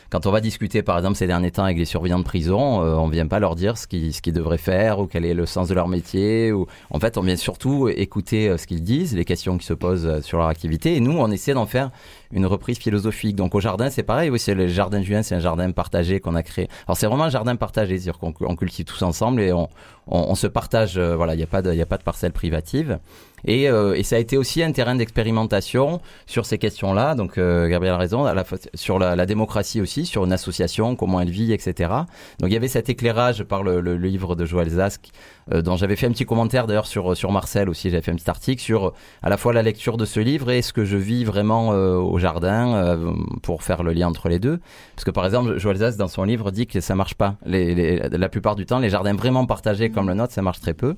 quand 0.09 0.25
on 0.25 0.31
va 0.31 0.41
discuter, 0.41 0.83
par 0.83 0.97
exemple, 0.97 1.15
ces 1.15 1.27
derniers 1.27 1.51
temps 1.51 1.63
avec 1.63 1.77
les 1.77 1.85
surveillants 1.85 2.19
de 2.19 2.25
prison, 2.25 2.81
on 2.81 3.07
vient 3.07 3.27
pas 3.27 3.39
leur 3.39 3.55
dire 3.55 3.77
ce 3.77 3.87
qu'ils 3.87 4.33
devraient 4.33 4.57
faire 4.57 4.99
ou 4.99 5.07
quel 5.07 5.25
est 5.25 5.33
le 5.33 5.45
sens 5.45 5.69
de 5.69 5.73
leur 5.73 5.87
métier. 5.87 6.51
Ou... 6.51 6.67
En 6.89 6.99
fait, 6.99 7.17
on 7.17 7.21
vient 7.21 7.35
surtout 7.35 7.89
écouter 7.89 8.49
euh, 8.49 8.57
ce 8.57 8.67
qu'ils 8.67 8.83
disent, 8.83 9.15
les 9.15 9.25
questions 9.25 9.57
qui 9.57 9.65
se 9.65 9.73
posent 9.73 10.05
euh, 10.05 10.21
sur 10.21 10.37
leur 10.37 10.47
activité. 10.47 10.95
Et 10.95 10.99
nous, 10.99 11.17
on 11.17 11.31
essaie 11.31 11.53
d'en 11.53 11.65
faire 11.65 11.91
une 12.33 12.45
reprise 12.45 12.77
philosophique. 12.77 13.35
Donc 13.35 13.55
au 13.55 13.59
jardin, 13.59 13.89
c'est 13.89 14.03
pareil. 14.03 14.29
Oui, 14.29 14.39
c'est 14.39 14.53
le 14.53 14.67
jardin 14.67 15.01
Julien, 15.01 15.23
c'est 15.23 15.35
un 15.35 15.39
jardin 15.39 15.71
partagé 15.71 16.19
qu'on 16.19 16.35
a 16.35 16.43
créé. 16.43 16.67
Alors 16.87 16.97
c'est 16.97 17.07
vraiment 17.07 17.25
un 17.25 17.29
jardin 17.29 17.55
partagé, 17.55 17.97
c'est-à-dire 17.97 18.19
qu'on 18.19 18.55
cultive 18.55 18.85
tous 18.85 19.01
ensemble 19.01 19.41
et 19.41 19.53
on, 19.53 19.69
on, 20.07 20.35
se 20.35 20.47
partage. 20.47 20.97
Euh, 20.97 21.15
voilà, 21.15 21.33
il 21.33 21.37
n'y 21.37 21.43
a 21.43 21.47
pas 21.47 21.61
de, 21.61 21.73
il 21.73 21.81
a 21.81 21.85
pas 21.85 21.97
de 21.97 22.03
parcelle 22.03 22.31
privative. 22.31 22.99
Et, 23.45 23.69
euh, 23.69 23.95
et, 23.95 24.03
ça 24.03 24.17
a 24.17 24.19
été 24.19 24.37
aussi 24.37 24.61
un 24.63 24.71
terrain 24.71 24.95
d'expérimentation 24.95 26.01
sur 26.25 26.45
ces 26.45 26.57
questions-là. 26.57 27.15
Donc, 27.15 27.37
euh, 27.37 27.67
Gabriel 27.67 27.95
a 27.95 27.97
raison, 27.97 28.25
à 28.25 28.33
la 28.33 28.43
sur 28.73 28.99
la, 28.99 29.15
la, 29.15 29.25
démocratie 29.25 29.81
aussi, 29.81 30.05
sur 30.05 30.25
une 30.25 30.33
association, 30.33 30.95
comment 30.95 31.21
elle 31.21 31.29
vit, 31.29 31.53
etc. 31.53 31.91
Donc, 32.39 32.49
il 32.49 32.53
y 32.53 32.57
avait 32.57 32.67
cet 32.67 32.89
éclairage 32.89 33.43
par 33.43 33.63
le, 33.63 33.81
le 33.81 33.95
livre 33.97 34.35
de 34.35 34.45
Joël 34.45 34.69
Zask, 34.69 35.09
euh, 35.51 35.61
dont 35.61 35.75
j'avais 35.75 35.95
fait 35.95 36.07
un 36.07 36.11
petit 36.11 36.25
commentaire 36.25 36.67
d'ailleurs 36.67 36.87
sur 36.87 37.15
sur 37.17 37.31
Marcel 37.31 37.69
aussi. 37.69 37.89
J'avais 37.89 38.01
fait 38.01 38.11
un 38.11 38.15
petit 38.15 38.29
article 38.29 38.61
sur 38.61 38.93
à 39.21 39.29
la 39.29 39.37
fois 39.37 39.53
la 39.53 39.63
lecture 39.63 39.97
de 39.97 40.05
ce 40.05 40.19
livre 40.19 40.51
et 40.51 40.61
ce 40.61 40.73
que 40.73 40.85
je 40.85 40.97
vis 40.97 41.23
vraiment 41.23 41.69
au 41.69 42.17
jardin 42.19 42.97
pour 43.41 43.63
faire 43.63 43.83
le 43.83 43.93
lien 43.93 44.07
entre 44.07 44.29
les 44.29 44.39
deux. 44.39 44.59
Parce 44.95 45.05
que 45.05 45.11
par 45.11 45.25
exemple, 45.25 45.57
Joël 45.57 45.77
Zask 45.77 45.97
dans 45.97 46.07
son 46.07 46.23
livre 46.23 46.51
dit 46.51 46.67
que 46.67 46.79
ça 46.79 46.95
marche 46.95 47.15
pas. 47.15 47.35
Les, 47.45 47.73
les, 47.75 48.09
la 48.09 48.29
plupart 48.29 48.55
du 48.55 48.65
temps, 48.65 48.79
les 48.79 48.89
jardins 48.89 49.13
vraiment 49.13 49.45
partagés 49.45 49.89
comme 49.89 50.07
le 50.07 50.13
nôtre, 50.13 50.33
ça 50.33 50.41
marche 50.41 50.59
très 50.59 50.73
peu. 50.73 50.95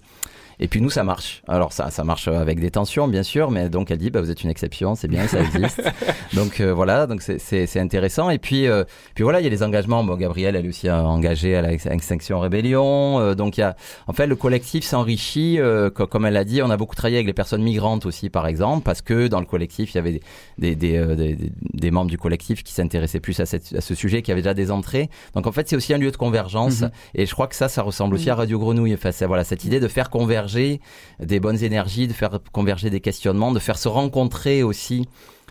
Et 0.59 0.67
puis 0.67 0.81
nous, 0.81 0.89
ça 0.89 1.03
marche. 1.03 1.41
Alors 1.47 1.73
ça, 1.73 1.89
ça 1.89 2.03
marche 2.03 2.27
avec 2.27 2.59
des 2.59 2.71
tensions, 2.71 3.07
bien 3.07 3.23
sûr, 3.23 3.51
mais 3.51 3.69
donc 3.69 3.91
elle 3.91 3.97
dit, 3.97 4.09
bah, 4.09 4.21
vous 4.21 4.31
êtes 4.31 4.43
une 4.43 4.49
exception, 4.49 4.95
c'est 4.95 5.07
bien, 5.07 5.27
ça 5.27 5.41
existe. 5.41 5.81
donc 6.33 6.61
euh, 6.61 6.73
voilà, 6.73 7.07
donc 7.07 7.21
c'est 7.21 7.79
intéressant. 7.79 8.29
Et 8.29 8.37
puis, 8.37 8.67
euh, 8.67 8.83
puis 9.15 9.23
voilà, 9.23 9.39
il 9.39 9.43
y 9.43 9.47
a 9.47 9.49
les 9.49 9.63
engagements. 9.63 10.03
Bon, 10.03 10.15
Gabrielle, 10.15 10.55
elle 10.55 10.65
est 10.65 10.69
aussi 10.69 10.89
engagée 10.89 11.55
à 11.55 11.61
la 11.61 11.73
Extinction 11.73 12.39
Rébellion. 12.39 13.19
Euh, 13.19 13.35
donc 13.35 13.57
il 13.57 13.61
y 13.61 13.63
a, 13.63 13.75
en 14.07 14.13
fait, 14.13 14.27
le 14.27 14.35
collectif 14.35 14.83
s'enrichit. 14.83 15.59
comme 15.95 16.25
elle 16.25 16.33
l'a 16.33 16.43
dit, 16.43 16.61
on 16.61 16.69
a 16.69 16.77
beaucoup 16.77 16.95
travaillé 16.95 17.17
avec 17.17 17.27
les 17.27 17.33
personnes 17.33 17.63
migrantes 17.63 18.05
aussi, 18.05 18.29
par 18.29 18.47
exemple, 18.47 18.83
parce 18.83 19.01
que 19.01 19.28
dans 19.28 19.39
le 19.39 19.45
collectif, 19.45 19.93
il 19.93 19.95
y 19.95 19.99
avait 19.99 20.21
des, 20.57 20.75
des, 20.75 21.15
des, 21.15 21.38
des 21.73 21.91
membres 21.91 22.09
du 22.09 22.17
collectif 22.17 22.63
qui 22.63 22.73
s'intéressaient 22.73 23.19
plus 23.19 23.39
à, 23.39 23.45
cette, 23.45 23.73
à, 23.75 23.82
ce 23.82 23.95
sujet, 23.95 24.21
qui 24.21 24.32
avaient 24.32 24.41
déjà 24.41 24.53
des 24.53 24.71
entrées. 24.71 25.09
Donc 25.36 25.47
en 25.47 25.51
fait, 25.51 25.67
c'est 25.67 25.75
aussi 25.75 25.93
un 25.93 25.97
lieu 25.97 26.11
de 26.11 26.17
convergence. 26.17 26.82
Mm-hmm. 26.82 26.91
Et 27.15 27.25
je 27.25 27.34
crois 27.34 27.47
que 27.47 27.55
ça, 27.55 27.67
ça 27.69 27.82
ressemble 27.82 28.15
aussi 28.15 28.30
à 28.30 28.36
Radio 28.36 28.59
Grenouille. 28.59 28.93
Enfin, 28.93 29.11
c'est 29.11 29.25
voilà 29.25 29.43
cette 29.43 29.65
idée 29.65 29.80
de 29.80 29.88
faire 29.88 30.09
converger 30.09 30.42
converger 30.43 30.81
des 31.19 31.39
bonnes 31.39 31.63
énergies, 31.63 32.07
de 32.07 32.13
faire 32.13 32.39
converger 32.51 32.89
des 32.89 32.99
questionnements, 32.99 33.51
de 33.53 33.59
faire 33.59 33.77
se 33.77 33.87
rencontrer 33.87 34.61
aussi 34.61 35.07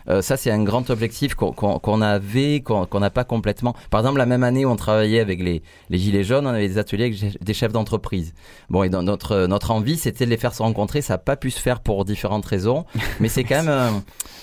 euh, 0.09 0.21
ça, 0.21 0.37
c'est 0.37 0.51
un 0.51 0.63
grand 0.63 0.89
objectif 0.89 1.35
qu'on 1.35 2.01
avait, 2.01 2.61
qu'on 2.61 2.99
n'a 2.99 3.09
pas 3.09 3.23
complètement. 3.23 3.75
Par 3.89 4.01
exemple, 4.01 4.17
la 4.17 4.25
même 4.25 4.43
année 4.43 4.65
où 4.65 4.69
on 4.69 4.75
travaillait 4.75 5.19
avec 5.19 5.41
les, 5.41 5.61
les 5.89 5.97
Gilets 5.97 6.23
jaunes, 6.23 6.45
on 6.45 6.51
avait 6.51 6.67
des 6.67 6.77
ateliers 6.77 7.05
avec 7.05 7.43
des 7.43 7.53
chefs 7.53 7.71
d'entreprise. 7.71 8.33
Bon, 8.69 8.83
et 8.83 8.89
notre, 8.89 9.45
notre 9.47 9.71
envie, 9.71 9.97
c'était 9.97 10.25
de 10.25 10.29
les 10.29 10.37
faire 10.37 10.53
se 10.53 10.61
rencontrer. 10.61 11.01
Ça 11.01 11.15
n'a 11.15 11.17
pas 11.19 11.35
pu 11.35 11.51
se 11.51 11.59
faire 11.59 11.79
pour 11.79 12.05
différentes 12.05 12.45
raisons, 12.45 12.85
mais 13.19 13.27
c'est 13.27 13.43
quand 13.43 13.63
même 13.63 13.67
euh, 13.69 13.89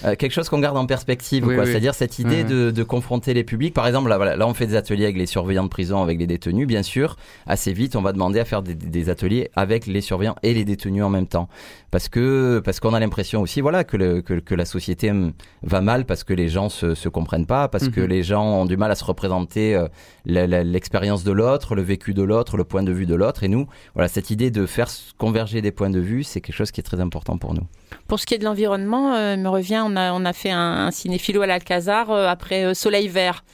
euh, 0.05 0.17
quelque 0.17 0.33
chose 0.33 0.49
qu'on 0.49 0.59
garde 0.59 0.77
en 0.77 0.87
perspective. 0.87 1.45
C'est-à-dire 1.47 1.95
cette 1.95 2.19
idée 2.19 2.45
de, 2.45 2.71
de, 2.71 2.83
confronter 2.83 3.35
les 3.35 3.45
publics. 3.45 3.75
Par 3.75 3.87
exemple, 3.87 4.09
là, 4.09 4.17
voilà, 4.17 4.37
là, 4.37 4.47
on 4.47 4.55
fait 4.55 4.67
des 4.67 4.77
ateliers 4.77 5.05
avec 5.05 5.17
les 5.17 5.27
surveillants 5.27 5.65
de 5.65 5.69
prison, 5.69 6.03
avec 6.03 6.19
les 6.19 6.27
détenus. 6.27 6.67
Bien 6.67 6.83
sûr, 6.83 7.17
assez 7.47 7.73
vite, 7.73 7.97
on 7.97 8.03
va 8.03 8.13
demander 8.13 8.41
à 8.41 8.45
faire 8.45 8.63
des, 8.63 8.75
des 8.75 9.11
ateliers 9.11 9.51
avec 9.55 9.87
les 9.87 10.01
surveillants 10.01 10.37
et 10.43 10.55
les 10.55 10.65
détenus 10.65 11.05
en 11.05 11.11
même 11.11 11.27
temps. 11.27 11.49
Parce 11.91 12.09
que 12.09 12.61
parce 12.65 12.81
qu'on 12.81 12.95
a 12.95 13.01
l'impression 13.01 13.43
aussi 13.43 13.61
voilà, 13.61 13.85
que, 13.85 13.97
le, 13.97 14.23
que, 14.23 14.35
que 14.35 14.55
la 14.55 14.65
société 14.65 15.11
hum, 15.11 15.33
va 15.63 15.81
mal 15.81 16.05
parce 16.05 16.25
que 16.25 16.33
les 16.33 16.49
gens 16.49 16.69
se, 16.69 16.95
se 16.95 17.09
comprennent 17.09 17.47
pas, 17.47 17.69
parce 17.69 17.89
que 17.89 18.01
mhm. 18.01 18.07
les 18.07 18.23
gens 18.23 18.45
ont 18.45 18.67
du 18.67 18.77
mal 18.77 18.91
à 18.91 18.95
se 18.95 19.05
représenter 19.05 19.75
euh, 19.75 19.89
l'expérience 20.25 21.25
de 21.25 21.33
l'autre, 21.33 21.75
le 21.75 21.83
vécu 21.83 22.15
de 22.15 22.23
l'autre, 22.23 22.57
le 22.57 22.65
point 22.65 22.83
de 22.83 22.93
vue 22.93 23.07
de 23.07 23.15
l'autre. 23.15 23.43
Et 23.45 23.49
nous, 23.49 23.67
voilà, 23.95 24.09
cette 24.09 24.31
idée 24.31 24.51
de 24.51 24.67
faire 24.67 24.89
converger 25.19 25.61
des 25.61 25.73
points 25.73 25.91
de 25.91 26.01
vue, 26.01 26.25
c'est 26.25 26.41
quelque 26.41 26.55
chose 26.55 26.71
qui 26.71 26.81
est 26.81 26.85
très 26.85 27.01
important 27.01 27.37
pour 27.37 27.55
nous. 27.55 27.67
Pour 28.09 28.19
ce 28.19 28.27
qui 28.27 28.35
est 28.35 28.39
de 28.39 28.45
l'environnement, 28.45 29.15
euh, 29.15 29.37
me 29.37 29.49
revient, 29.49 29.83
on 29.85 29.97
a, 29.97 30.13
on 30.13 30.25
a 30.25 30.33
fait 30.33 30.51
un, 30.51 30.87
un 30.87 30.91
cinéphilo 30.91 31.43
à 31.43 31.47
l'Alcazar 31.47 32.11
euh, 32.11 32.27
après 32.27 32.75
Soleil 32.75 33.09
Vert. 33.09 33.45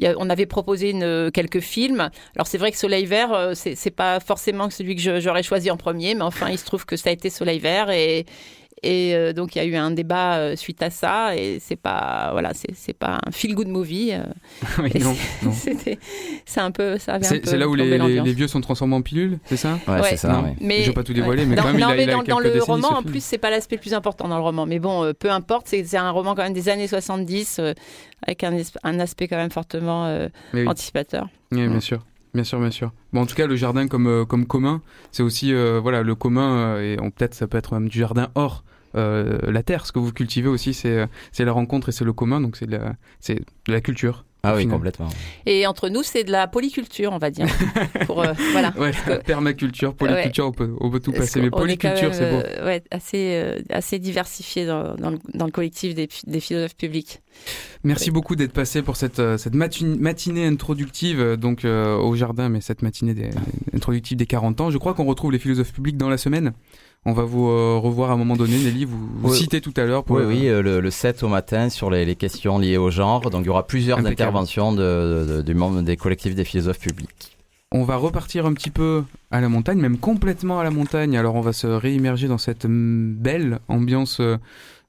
on 0.00 0.30
avait 0.30 0.46
proposé 0.46 0.90
une, 0.90 1.30
quelques 1.32 1.60
films. 1.60 2.10
Alors 2.34 2.46
c'est 2.46 2.58
vrai 2.58 2.72
que 2.72 2.78
Soleil 2.78 3.06
Vert, 3.06 3.52
c'est 3.54 3.94
pas 3.94 4.18
forcément 4.20 4.68
celui 4.70 4.96
que 4.96 5.20
j'aurais 5.20 5.42
choisi 5.42 5.70
en 5.70 5.76
premier, 5.76 6.14
mais 6.14 6.22
enfin 6.22 6.48
il 6.50 6.58
se 6.58 6.64
trouve 6.64 6.84
que 6.86 6.96
ça 6.96 7.10
a 7.10 7.12
été 7.12 7.30
Soleil 7.30 7.60
Vert 7.60 7.90
et, 7.90 8.26
et 8.84 9.14
euh, 9.14 9.32
donc 9.32 9.54
il 9.54 9.58
y 9.58 9.60
a 9.60 9.64
eu 9.64 9.76
un 9.76 9.92
débat 9.92 10.38
euh, 10.38 10.56
suite 10.56 10.82
à 10.82 10.90
ça, 10.90 11.36
et 11.36 11.58
c'est 11.60 11.76
pas 11.76 12.30
voilà, 12.32 12.50
c'est 12.52 12.96
pas 12.96 13.20
un 13.24 13.30
feel 13.30 13.54
good 13.54 13.68
movie. 13.68 14.10
Euh. 14.12 14.24
oui, 14.82 14.90
non, 15.00 15.14
c'est 16.44 16.60
un 16.60 16.72
peu 16.72 16.98
ça. 16.98 17.18
C'est 17.22 17.56
là 17.56 17.68
où 17.68 17.76
les, 17.76 17.96
les, 17.98 18.32
vieux 18.32 18.48
sont 18.48 18.60
transformés 18.60 18.96
en 18.96 19.02
pilules, 19.02 19.38
c'est 19.44 19.56
ça? 19.56 19.78
Ouais, 19.86 20.02
c'est 20.10 20.16
ça. 20.16 20.44
Mais, 20.60 20.82
je 20.82 20.88
vais 20.88 20.94
pas 20.94 21.04
tout 21.04 21.12
dévoiler, 21.12 21.46
mais 21.46 21.54
quand 21.54 21.66
même, 21.66 21.78
non, 21.78 21.94
il 21.94 22.10
a, 22.10 22.12
dans, 22.12 22.22
dans 22.24 22.40
le 22.40 22.60
roman, 22.60 22.98
en 22.98 23.02
plus, 23.02 23.22
c'est 23.22 23.38
pas 23.38 23.50
l'aspect 23.50 23.76
le 23.76 23.80
plus 23.80 23.94
important 23.94 24.28
dans 24.28 24.36
le 24.36 24.42
roman. 24.42 24.66
Mais 24.66 24.80
bon, 24.80 25.12
peu 25.16 25.30
importe, 25.30 25.68
c'est 25.68 25.96
un 25.96 26.10
roman 26.10 26.34
quand 26.34 26.42
même 26.42 26.52
des 26.52 26.68
années 26.68 26.88
70 26.88 27.60
avec 28.22 28.42
un, 28.42 28.56
un, 28.82 29.00
aspect 29.00 29.28
quand 29.28 29.36
même 29.36 29.50
fortement 29.50 30.28
anticipateur. 30.66 31.28
Oui, 31.52 31.68
bien 31.68 31.80
sûr. 31.80 32.04
Bien 32.34 32.44
sûr, 32.44 32.58
bien 32.58 32.70
sûr. 32.70 32.92
Bon, 33.12 33.20
en 33.20 33.26
tout 33.26 33.34
cas, 33.36 33.46
le 33.46 33.54
jardin 33.56 33.86
comme, 33.86 34.26
comme 34.26 34.46
commun, 34.46 34.82
c'est 35.12 35.22
aussi, 35.22 35.52
voilà, 35.54 36.02
le 36.02 36.16
commun, 36.16 36.80
et 36.80 36.96
peut-être 36.96 37.34
ça 37.34 37.46
peut 37.46 37.58
être 37.58 37.74
même 37.74 37.88
du 37.88 38.00
jardin 38.00 38.28
hors 38.34 38.64
euh, 38.94 39.38
la 39.50 39.62
terre. 39.62 39.86
Ce 39.86 39.92
que 39.92 39.98
vous 39.98 40.12
cultivez 40.12 40.48
aussi, 40.48 40.74
c'est 40.74 41.08
la 41.38 41.52
rencontre 41.52 41.88
et 41.88 41.92
c'est 41.92 42.04
le 42.04 42.12
commun, 42.12 42.40
donc 42.40 42.56
c'est 42.56 42.66
de, 42.66 42.78
la 43.68 43.80
culture. 43.80 44.24
Ah 44.44 44.56
oui, 44.56 44.66
complètement. 44.66 45.08
Et 45.46 45.68
entre 45.68 45.88
nous, 45.88 46.02
c'est 46.02 46.24
de 46.24 46.32
la 46.32 46.48
polyculture, 46.48 47.12
on 47.12 47.18
va 47.18 47.30
dire. 47.30 47.46
Pour, 48.06 48.24
euh, 48.24 48.32
voilà. 48.50 48.74
permaculture, 49.24 49.94
polyculture, 49.94 50.46
on, 50.46 50.50
peut, 50.50 50.74
on 50.80 50.90
peut 50.90 50.98
tout 50.98 51.12
passer, 51.12 51.40
mais 51.40 51.48
polyculture, 51.48 52.12
c'est 52.12 52.28
beau. 52.28 52.42
Euh, 52.44 52.66
ouais, 52.66 52.82
assez, 52.90 53.62
assez 53.70 54.00
diversifié 54.00 54.66
dans, 54.66 54.96
dans, 54.96 55.10
le, 55.10 55.18
dans, 55.32 55.46
le, 55.46 55.52
collectif 55.52 55.94
des, 55.94 56.08
des 56.26 56.40
philosophes 56.40 56.74
publics. 56.74 57.22
Merci 57.84 58.10
beaucoup 58.10 58.34
d'être 58.34 58.52
passé 58.52 58.82
pour 58.82 58.96
cette, 58.96 59.22
cette 59.38 59.54
matinée 59.54 60.44
introductive 60.44 61.36
donc 61.36 61.64
au 61.64 62.16
jardin, 62.16 62.48
mais 62.48 62.60
cette 62.60 62.82
matinée 62.82 63.14
des, 63.14 63.30
introductive 63.72 64.16
des 64.16 64.26
40 64.26 64.60
ans. 64.60 64.70
Je 64.70 64.78
crois 64.78 64.94
qu'on 64.94 65.04
retrouve 65.04 65.30
les 65.30 65.38
philosophes 65.38 65.72
publics 65.72 65.96
dans 65.96 66.10
la 66.10 66.18
semaine. 66.18 66.52
On 67.04 67.12
va 67.12 67.24
vous 67.24 67.48
euh, 67.48 67.78
revoir 67.78 68.10
à 68.10 68.14
un 68.14 68.16
moment 68.16 68.36
donné, 68.36 68.56
Nelly, 68.58 68.84
vous, 68.84 68.98
vous 69.22 69.34
citez 69.34 69.60
tout 69.60 69.74
à 69.76 69.84
l'heure. 69.84 70.04
Oui, 70.08 70.22
oui 70.24 70.48
euh, 70.48 70.80
le, 70.80 70.90
7 70.90 71.24
au 71.24 71.28
matin 71.28 71.68
sur 71.68 71.90
les, 71.90 72.14
questions 72.14 72.58
liées 72.58 72.76
au 72.76 72.90
genre. 72.90 73.28
Donc 73.28 73.42
il 73.42 73.46
y 73.46 73.50
aura 73.50 73.66
plusieurs 73.66 73.98
interventions 73.98 74.72
de, 74.72 75.42
du 75.44 75.54
membre 75.54 75.82
des 75.82 75.96
collectifs 75.96 76.36
des 76.36 76.44
philosophes 76.44 76.78
publics. 76.78 77.36
On 77.74 77.84
va 77.84 77.96
repartir 77.96 78.44
un 78.44 78.52
petit 78.52 78.70
peu 78.70 79.02
à 79.30 79.40
la 79.40 79.48
montagne, 79.48 79.78
même 79.78 79.96
complètement 79.96 80.60
à 80.60 80.64
la 80.64 80.70
montagne. 80.70 81.16
Alors 81.16 81.34
on 81.34 81.40
va 81.40 81.54
se 81.54 81.66
réimmerger 81.66 82.28
dans 82.28 82.38
cette 82.38 82.66
mm, 82.66 83.14
belle 83.14 83.60
ambiance 83.68 84.20
euh, 84.20 84.36
euh, 84.36 84.38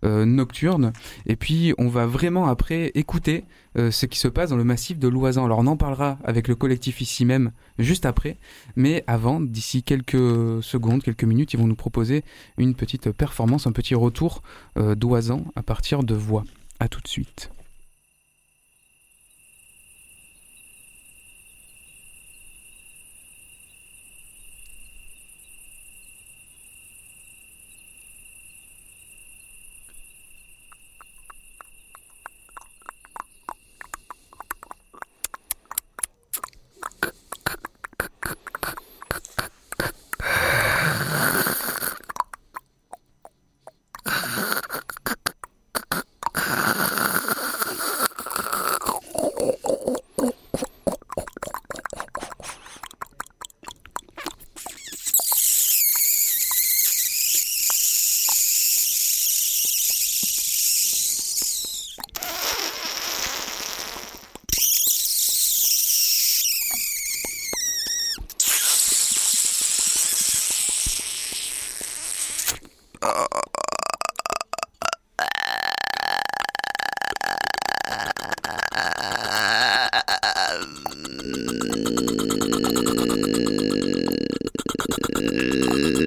nocturne. 0.04 0.94
Et 1.26 1.36
puis 1.36 1.74
on 1.78 1.88
va 1.88 2.06
vraiment 2.06 2.48
après 2.48 2.92
écouter 2.96 3.46
euh, 3.78 3.90
ce 3.90 4.06
qui 4.06 4.20
se 4.20 4.28
passe 4.28 4.52
dans 4.52 4.58
le 4.58 4.64
massif 4.64 5.00
de 5.00 5.08
l'Oisan. 5.08 5.46
Alors 5.46 5.60
on 5.60 5.68
en 5.68 5.78
parlera 5.78 6.18
avec 6.24 6.48
le 6.48 6.56
collectif 6.56 7.02
ici 7.02 7.26
même 7.26 7.52
juste 7.80 8.06
après. 8.06 8.38
Mais 8.76 9.04
avant, 9.08 9.40
d'ici 9.40 9.84
quelques 9.84 10.64
secondes, 10.64 11.02
quelques 11.04 11.24
minutes, 11.24 11.54
ils 11.54 11.60
vont 11.60 11.68
nous 11.68 11.76
proposer 11.76 12.24
une 12.58 12.76
petite 12.76 13.12
performance, 13.12 13.68
un 13.68 13.72
petit 13.72 13.96
retour 13.96 14.44
euh, 14.78 14.96
d'Oisan 14.96 15.46
à 15.56 15.64
partir 15.64 16.04
de 16.04 16.16
voix. 16.16 16.44
À 16.80 16.88
tout 16.88 17.02
de 17.02 17.08
suite. 17.08 17.50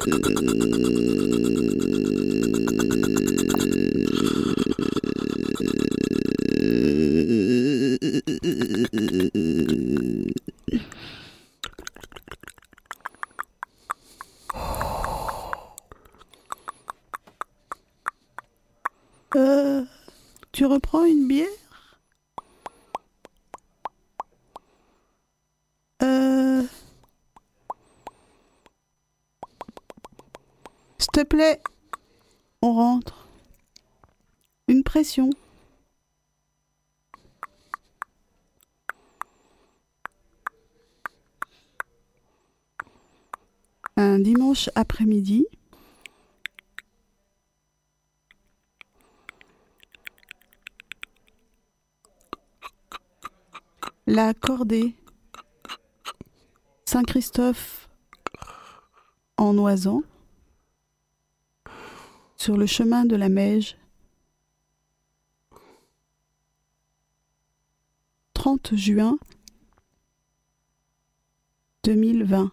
S'il 0.07 0.20
te 0.20 0.28
plaît, 0.28 0.36
on 0.38 0.52
rentre. 0.52 0.66
Une 0.66 0.74
pression. 0.76 1.05
Un 1.05 1.05
après-midi. 44.74 45.46
La 54.07 54.34
cordée. 54.34 54.94
Saint-Christophe 56.84 57.88
en 59.36 59.59
oisant 59.59 60.02
sur 62.36 62.57
le 62.57 62.66
chemin 62.66 63.04
de 63.04 63.16
la 63.16 63.28
Meige. 63.28 63.76
30 68.34 68.76
juin 68.76 69.18
2020. 71.82 72.52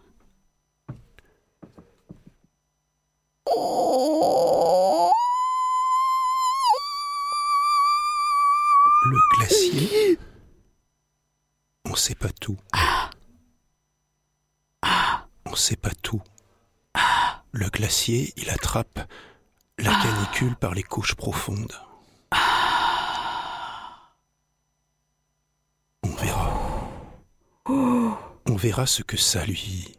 Verra 28.74 28.86
ce 28.88 29.04
que 29.04 29.16
ça 29.16 29.44
lui. 29.44 29.96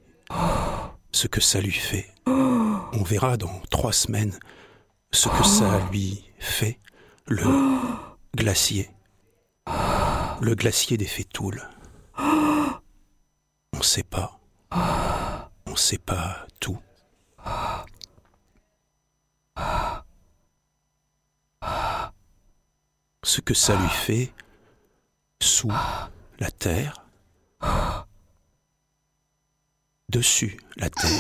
ce 1.14 1.28
que 1.28 1.40
ça 1.40 1.62
lui 1.62 1.72
fait. 1.72 2.14
On 2.26 3.04
verra 3.04 3.38
dans 3.38 3.62
trois 3.70 3.94
semaines 3.94 4.38
ce 5.14 5.30
que 5.30 5.46
ça 5.46 5.80
lui 5.92 6.30
fait, 6.40 6.82
le 7.26 7.46
glacier. 8.36 8.92
Le 10.42 10.56
glacier 10.56 10.98
des 10.98 11.06
Fétoules. 11.06 11.66
On 12.18 13.82
sait 13.82 14.04
pas. 14.04 14.42
On 15.66 15.78
sait 15.78 15.98
pas 15.98 16.46
tout. 16.60 16.78
Ce 23.24 23.40
que 23.40 23.54
ça 23.54 23.78
lui 23.78 23.88
fait 23.88 24.34
sous 25.42 25.72
la 26.40 26.52
terre, 26.52 27.05
dessus 30.16 30.56
la 30.78 30.90
terre. 30.90 31.12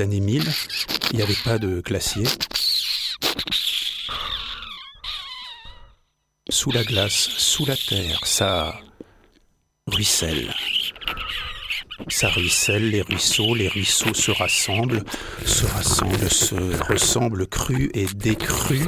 Années 0.00 0.20
1000, 0.20 0.44
il 1.10 1.16
n'y 1.16 1.22
avait 1.22 1.34
pas 1.44 1.58
de 1.58 1.80
glacier. 1.80 2.24
Sous 6.50 6.72
la 6.72 6.82
glace, 6.84 7.28
sous 7.36 7.66
la 7.66 7.76
terre, 7.76 8.20
ça 8.24 8.80
ruisselle. 9.86 10.54
Ça 12.08 12.28
ruisselle, 12.28 12.90
les 12.90 13.02
ruisseaux, 13.02 13.54
les 13.54 13.68
ruisseaux 13.68 14.14
se 14.14 14.30
rassemblent, 14.30 15.02
se 15.44 15.66
rassemblent, 15.66 16.30
se 16.30 16.90
ressemblent 16.90 17.46
crus 17.46 17.90
et 17.94 18.06
décrus. 18.06 18.86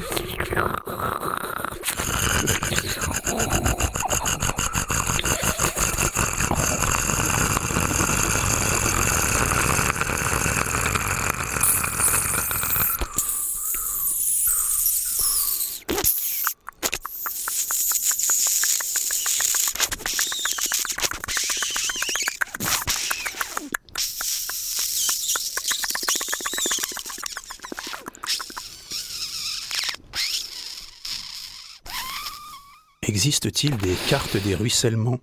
Existe-t-il 33.43 33.77
des 33.79 33.97
cartes 34.11 34.37
des 34.37 34.55
ruissellements? 34.55 35.19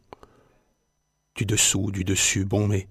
Du 1.36 1.46
dessous, 1.46 1.92
du 1.92 2.04
dessus, 2.04 2.46
bon 2.46 2.68
mais 2.68 2.88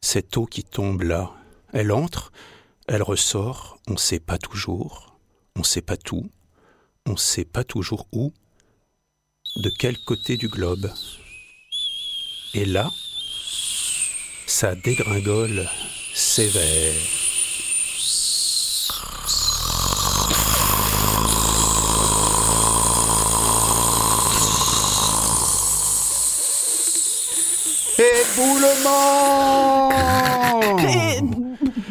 cette 0.00 0.36
eau 0.36 0.46
qui 0.46 0.64
tombe 0.64 1.02
là, 1.02 1.32
elle 1.72 1.92
entre, 1.92 2.32
elle 2.88 3.04
ressort, 3.04 3.78
on 3.86 3.92
ne 3.92 3.98
sait 3.98 4.18
pas 4.18 4.38
toujours, 4.38 5.16
on 5.54 5.60
ne 5.60 5.64
sait 5.64 5.80
pas 5.80 5.96
tout, 5.96 6.28
on 7.06 7.12
ne 7.12 7.16
sait 7.16 7.44
pas 7.44 7.62
toujours 7.62 8.08
où, 8.10 8.32
de 9.54 9.70
quel 9.78 9.96
côté 10.02 10.36
du 10.36 10.48
globe. 10.48 10.90
Et 12.52 12.64
là, 12.64 12.90
ça 14.48 14.74
dégringole 14.74 15.68
sévère. 16.14 17.21
Éboulement 28.42 29.88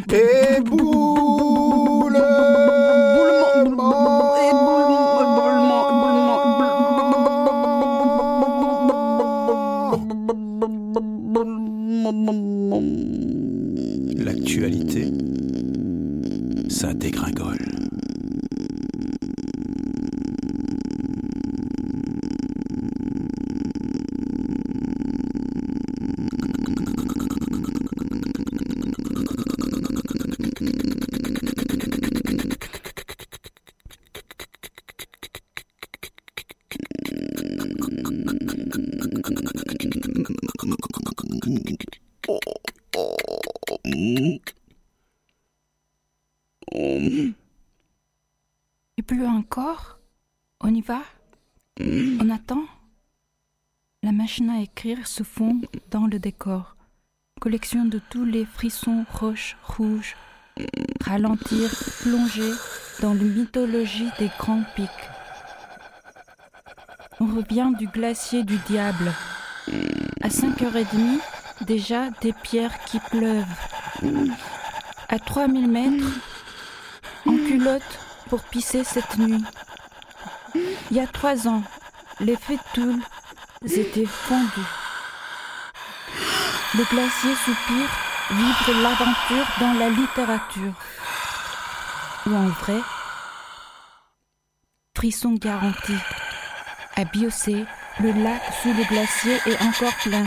L'actualité, 0.07 0.90
roches 59.13 59.57
rouges. 59.63 60.15
Ralentir, 61.05 61.69
plonger 62.01 62.51
dans 63.01 63.13
la 63.13 63.23
mythologie 63.23 64.09
des 64.19 64.29
grands 64.37 64.63
pics. 64.75 64.89
On 67.19 67.25
revient 67.25 67.71
du 67.79 67.87
glacier 67.87 68.43
du 68.43 68.57
diable. 68.67 69.11
À 70.21 70.27
5h30, 70.27 71.19
déjà 71.61 72.09
des 72.21 72.33
pierres 72.33 72.83
qui 72.85 72.99
pleuvent. 72.99 73.45
À 75.09 75.19
3000 75.19 75.67
mètres, 75.67 76.11
en 77.25 77.35
culotte 77.37 77.99
pour 78.29 78.43
pisser 78.43 78.83
cette 78.83 79.17
nuit. 79.17 79.43
Il 80.91 80.97
y 80.97 80.99
a 80.99 81.07
trois 81.07 81.47
ans, 81.47 81.63
les 82.19 82.35
fétoules 82.35 83.01
étaient 83.65 84.05
fondus. 84.05 84.67
Le 86.73 86.83
glacier 86.89 87.35
soupire, 87.35 88.10
vivre 88.31 88.81
l'aventure 88.81 89.47
dans 89.59 89.73
la 89.73 89.89
littérature. 89.89 90.73
Ou 92.25 92.35
en 92.35 92.47
vrai, 92.47 92.79
frisson 94.95 95.33
garanti. 95.33 95.95
À 96.95 97.05
Biocé, 97.05 97.65
le 97.99 98.11
lac 98.23 98.41
sous 98.61 98.73
le 98.73 98.83
glacier 98.87 99.37
est 99.45 99.61
encore 99.61 99.95
plein. 100.03 100.25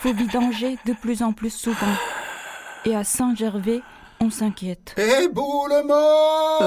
Faut 0.00 0.12
vidanger 0.12 0.78
de 0.86 0.92
plus 0.92 1.22
en 1.22 1.32
plus 1.32 1.52
souvent. 1.52 1.96
Et 2.84 2.96
à 2.96 3.04
Saint-Gervais, 3.04 3.82
on 4.20 4.30
s'inquiète. 4.30 4.94
Éboulement 4.96 6.58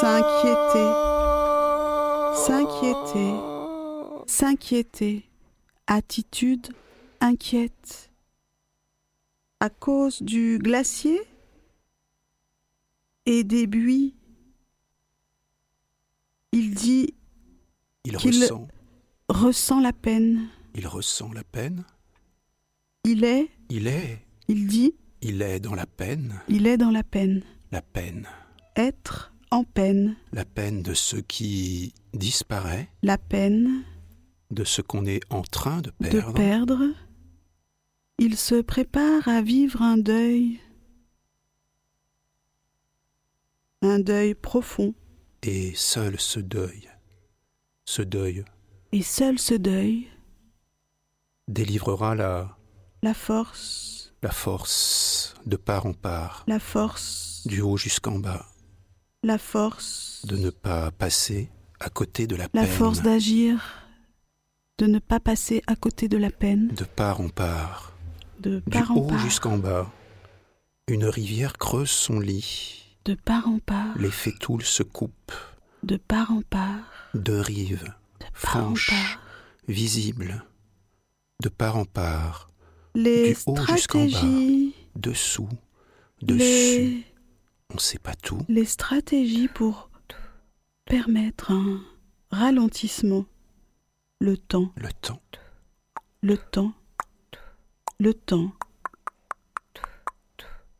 S'inquiéter. 0.00 0.92
S'inquiéter. 2.34 3.34
S'inquiéter. 4.26 5.28
Attitude 5.86 6.68
inquiète. 7.20 8.10
À 9.60 9.70
cause 9.70 10.22
du 10.22 10.58
glacier 10.58 11.20
et 13.24 13.42
des 13.44 13.66
buis. 13.66 14.14
Il 16.52 16.74
dit 16.74 17.14
Il 18.04 18.16
qu'il 18.16 18.42
ressent, 18.42 18.68
ressent 19.28 19.80
la 19.80 19.92
peine. 19.92 20.48
il 20.74 20.86
ressent 20.86 21.32
la 21.32 21.44
peine. 21.44 21.84
Il 23.04 23.24
est, 23.24 23.48
Il 23.70 23.86
est, 23.86 24.24
il 24.48 24.66
dit, 24.66 24.94
il 25.22 25.40
est 25.42 25.60
dans 25.60 25.74
la 25.74 25.86
peine, 25.86 26.40
il 26.48 26.66
est 26.66 26.76
dans 26.76 26.90
la 26.90 27.02
peine. 27.04 27.42
la 27.72 27.80
peine, 27.82 28.26
Être 28.74 29.32
en 29.50 29.64
peine, 29.64 30.16
la 30.32 30.44
peine 30.44 30.82
de 30.82 30.92
ce 30.92 31.16
qui 31.16 31.94
disparaît, 32.14 32.88
la 33.02 33.16
peine 33.16 33.84
de 34.50 34.64
ce 34.64 34.82
qu'on 34.82 35.06
est 35.06 35.20
en 35.30 35.42
train 35.42 35.80
de 35.82 35.92
de 36.00 36.20
perdre. 36.32 36.80
Il 38.18 38.36
se 38.36 38.62
prépare 38.62 39.28
à 39.28 39.42
vivre 39.42 39.82
un 39.82 39.98
deuil. 39.98 40.58
Un 43.82 43.98
deuil 43.98 44.34
profond. 44.34 44.94
Et 45.42 45.74
seul 45.74 46.18
ce 46.18 46.40
deuil, 46.40 46.88
ce 47.84 48.00
deuil 48.02 48.44
Et 48.92 49.02
seul 49.02 49.38
ce 49.38 49.54
deuil, 49.54 50.08
délivrera 51.46 52.14
la, 52.14 52.56
la 53.02 53.14
force, 53.14 54.14
la 54.22 54.30
force 54.30 55.34
de 55.44 55.56
part 55.56 55.86
en 55.86 55.92
part, 55.92 56.42
la 56.48 56.58
force, 56.58 57.46
du 57.46 57.60
haut 57.60 57.76
jusqu'en 57.76 58.18
bas, 58.18 58.46
la 59.22 59.38
force, 59.38 60.24
de 60.26 60.36
ne 60.36 60.50
pas 60.50 60.90
passer 60.90 61.50
à 61.78 61.90
côté 61.90 62.26
de 62.26 62.34
la, 62.34 62.44
la 62.44 62.48
peine, 62.48 62.66
force 62.66 63.02
d'agir, 63.02 63.84
de 64.78 64.86
ne 64.86 64.98
pas 64.98 65.20
passer 65.20 65.62
à 65.66 65.76
côté 65.76 66.08
de 66.08 66.16
la 66.16 66.30
peine, 66.30 66.68
de 66.68 66.84
part 66.84 67.20
en 67.20 67.28
part, 67.28 67.95
de 68.40 68.56
du 68.66 68.70
part 68.70 68.90
en 68.90 68.96
haut 68.96 69.06
part, 69.06 69.18
jusqu'en 69.18 69.58
bas. 69.58 69.90
Une 70.88 71.04
rivière 71.04 71.54
creuse 71.54 71.90
son 71.90 72.20
lit, 72.20 72.96
de 73.04 73.14
part 73.14 73.48
en 73.48 73.58
part, 73.58 73.96
les 73.98 74.10
fétoules 74.10 74.62
se 74.64 74.82
coupent, 74.82 75.32
de 75.82 75.96
part 75.96 76.30
en 76.30 76.42
part, 76.42 76.84
deux 77.14 77.40
rives, 77.40 77.84
part 78.20 78.28
en 78.28 78.34
franches, 78.34 78.90
part. 78.90 79.20
visibles, 79.68 80.44
de 81.42 81.48
part 81.48 81.76
en 81.76 81.84
part, 81.84 82.48
Les 82.94 83.32
du 83.32 83.38
haut 83.46 83.56
jusqu'en 83.56 84.04
bas, 84.04 84.08
stratégies, 84.08 84.74
dessous, 84.94 85.48
dessus. 86.22 86.38
les, 86.38 87.04
On 87.70 87.74
ne 87.74 87.80
sait 87.80 87.98
pas 87.98 88.14
tout. 88.14 88.38
les 88.48 88.64
stratégies 88.64 89.48
pour 89.48 89.90
permettre 90.84 91.50
un 91.50 91.80
ralentissement, 92.30 93.24
le 94.20 94.36
temps, 94.36 94.72
Le 94.76 94.92
temps, 94.92 95.20
le 96.22 96.36
temps, 96.38 96.72
le 97.98 98.12
temps, 98.12 98.52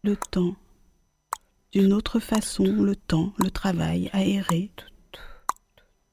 le 0.05 0.17
temps. 0.17 0.55
D'une 1.73 1.93
autre 1.93 2.21
façon, 2.21 2.64
le 2.64 2.95
temps, 2.95 3.33
le 3.39 3.51
travail 3.51 4.11
aéré. 4.12 4.71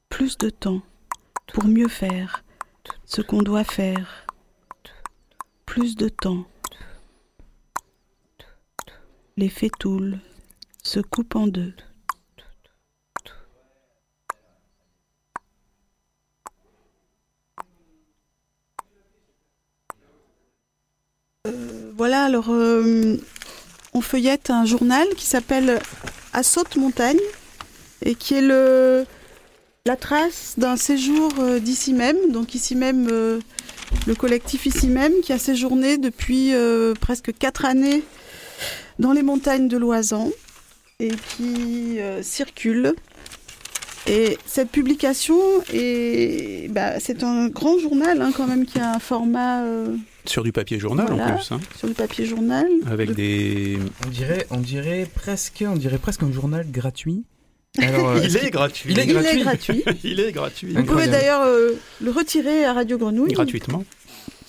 Plus 0.10 0.38
de 0.38 0.49
temps 0.49 0.82
pour 1.47 1.66
mieux 1.66 1.88
faire 1.88 2.43
ce 3.06 3.22
qu'on 3.22 3.41
doit 3.41 3.64
faire. 3.64 4.26
Plus 5.66 5.95
de 5.95 6.10
temps. 6.10 6.45
Les 9.38 9.49
fétoules 9.49 10.20
se 10.84 10.99
coupent 10.99 11.36
en 11.36 11.47
deux. 11.47 11.74
Euh, 21.45 21.91
voilà, 22.04 22.26
alors 22.26 22.47
euh, 22.49 23.16
on 23.93 24.01
feuillette 24.01 24.49
un 24.49 24.66
journal 24.66 25.08
qui 25.16 25.26
s'appelle 25.26 25.80
À 26.34 26.43
saute 26.43 26.76
montagne 26.76 27.22
et 28.04 28.14
qui 28.14 28.34
est 28.34 28.41
la 28.41 29.95
trace 29.95 30.56
d'un 30.58 30.76
séjour 30.76 31.32
euh, 31.39 31.60
d'ici 31.60 31.93
même, 31.93 32.18
donc 32.30 32.56
ici 32.56 32.76
même, 32.76 33.08
euh, 33.10 33.39
le 34.06 34.16
collectif 34.16 34.66
ici 34.66 34.88
même 34.88 35.14
qui 35.24 35.32
a 35.32 35.39
séjourné 35.39 35.97
depuis 35.97 36.51
presque 36.99 37.32
quatre 37.39 37.64
années 37.64 38.04
dans 38.99 39.14
les 39.14 39.24
montagnes 39.24 39.70
de 39.70 39.78
l'Oisan 39.78 40.30
et 40.99 41.12
qui 41.38 41.99
circule. 42.22 42.95
Et 44.08 44.38
cette 44.45 44.70
publication, 44.70 45.38
est, 45.74 46.68
bah, 46.72 46.99
c'est 46.99 47.24
un 47.24 47.47
grand 47.47 47.80
journal 47.80 48.22
hein, 48.22 48.32
quand 48.36 48.47
même 48.47 48.66
qui 48.66 48.78
a 48.80 48.95
un 48.95 48.99
format 48.99 49.64
euh, 49.64 49.95
sur 50.26 50.43
du 50.43 50.51
papier 50.51 50.78
journal 50.80 51.08
Voilà. 51.08 51.34
en 51.34 51.36
plus, 51.38 51.51
hein, 51.51 51.60
sur 51.78 51.88
le 51.88 51.93
papier 51.93 52.26
journal. 52.26 52.66
avec 52.86 53.14
des. 53.14 53.78
On 54.06 54.10
dirait, 54.10 54.45
on 54.51 54.58
dirait 54.60 55.08
presque, 55.14 55.64
on 55.66 55.76
dirait 55.76 55.97
presque 55.99 56.24
un 56.24 56.32
journal 56.32 56.70
gratuit. 56.70 57.24
Alors, 57.80 58.10
euh, 58.10 58.20
Il 58.24 58.38
est 58.38 58.49
gratuit. 58.51 58.91
Il 58.93 58.99
est 58.99 59.06
Il 59.06 59.12
est 59.12 59.14
gratuit. 59.41 59.41
gratuit. 59.43 59.84
Il 60.04 60.20
est 60.20 60.32
gratuit. 60.32 60.74
Vous 60.74 60.84
pouvez 60.84 61.08
d'ailleurs 61.08 61.41
euh, 61.43 61.72
le 62.01 62.12
retirer 62.12 62.66
à 62.66 62.74
Radio 62.74 62.97
Grenouille 62.97 63.32
Gratuitement. 63.34 63.84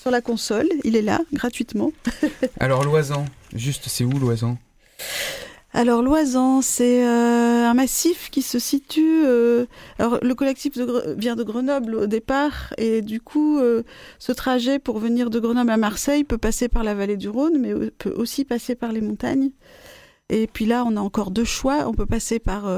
sur 0.00 0.10
la 0.10 0.20
console. 0.20 0.68
Il 0.82 0.94
est 0.96 1.02
là, 1.02 1.20
gratuitement. 1.32 1.92
Alors 2.60 2.84
Loisan, 2.84 3.24
juste 3.54 3.84
c'est 3.86 4.04
où 4.04 4.10
Loisan 4.18 4.58
Alors 5.76 6.02
Loisan, 6.02 6.62
c'est 6.62 7.04
euh, 7.04 7.68
un 7.68 7.74
massif 7.74 8.30
qui 8.30 8.42
se 8.42 8.60
situe. 8.60 9.24
euh, 9.26 9.66
alors 9.98 10.20
le 10.22 10.34
collectif 10.36 10.76
de 10.76 11.14
vient 11.18 11.34
de 11.34 11.42
Grenoble 11.42 11.96
au 11.96 12.06
départ, 12.06 12.72
et 12.78 13.02
du 13.02 13.20
coup, 13.20 13.58
euh, 13.58 13.82
ce 14.20 14.30
trajet 14.30 14.78
pour 14.78 15.00
venir 15.00 15.30
de 15.30 15.40
Grenoble 15.40 15.72
à 15.72 15.76
Marseille 15.76 16.22
peut 16.22 16.38
passer 16.38 16.68
par 16.68 16.84
la 16.84 16.94
vallée 16.94 17.16
du 17.16 17.28
Rhône, 17.28 17.58
mais 17.58 17.74
peut 17.90 18.14
aussi 18.16 18.44
passer 18.44 18.76
par 18.76 18.92
les 18.92 19.00
montagnes. 19.00 19.50
Et 20.28 20.46
puis 20.46 20.64
là, 20.64 20.84
on 20.86 20.96
a 20.96 21.00
encore 21.00 21.32
deux 21.32 21.44
choix. 21.44 21.88
On 21.88 21.92
peut 21.92 22.06
passer 22.06 22.38
par 22.38 22.70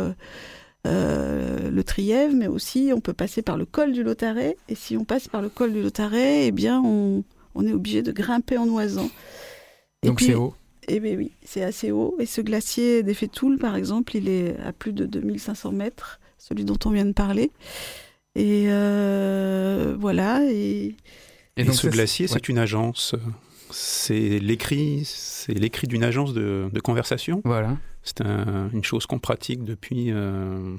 le 0.84 1.82
Trièvre, 1.82 2.34
mais 2.34 2.46
aussi 2.46 2.92
on 2.94 3.00
peut 3.00 3.12
passer 3.12 3.42
par 3.42 3.58
le 3.58 3.66
col 3.66 3.92
du 3.92 4.04
Lotaret. 4.04 4.56
Et 4.70 4.74
si 4.74 4.96
on 4.96 5.04
passe 5.04 5.28
par 5.28 5.42
le 5.42 5.50
col 5.50 5.74
du 5.74 5.82
Lotaret, 5.82 6.46
eh 6.46 6.50
bien, 6.50 6.80
on, 6.82 7.24
on 7.54 7.66
est 7.66 7.74
obligé 7.74 8.00
de 8.00 8.10
grimper 8.10 8.56
en 8.56 8.68
oisant. 8.68 9.10
Et 10.02 10.08
Donc 10.08 10.22
c'est 10.22 10.34
haut. 10.34 10.54
Eh 10.88 11.00
bien 11.00 11.16
oui, 11.16 11.32
c'est 11.44 11.62
assez 11.62 11.90
haut. 11.90 12.16
Et 12.20 12.26
ce 12.26 12.40
glacier 12.40 13.02
des 13.02 13.14
Fétoules, 13.14 13.58
par 13.58 13.76
exemple, 13.76 14.16
il 14.16 14.28
est 14.28 14.56
à 14.64 14.72
plus 14.72 14.92
de 14.92 15.06
2500 15.06 15.72
mètres, 15.72 16.20
celui 16.38 16.64
dont 16.64 16.78
on 16.84 16.90
vient 16.90 17.04
de 17.06 17.12
parler. 17.12 17.50
Et 18.34 18.64
euh, 18.68 19.96
voilà. 19.98 20.40
Et, 20.50 20.94
Et, 21.56 21.64
donc, 21.64 21.74
ce 21.74 21.88
glacier, 21.88 22.26
ouais. 22.26 22.32
c'est 22.32 22.48
une 22.48 22.58
agence. 22.58 23.14
euh, 23.14 23.18
C'est 23.70 24.38
l'écrit, 24.38 25.02
c'est 25.04 25.54
l'écrit 25.54 25.86
d'une 25.86 26.04
agence 26.04 26.34
de, 26.34 26.68
de 26.72 26.80
conversation. 26.80 27.40
Voilà. 27.44 27.76
C'est 28.02 28.20
un- 28.20 28.68
une 28.72 28.84
chose 28.84 29.06
qu'on 29.06 29.18
pratique 29.18 29.64
depuis 29.64 30.12
euh, 30.12 30.76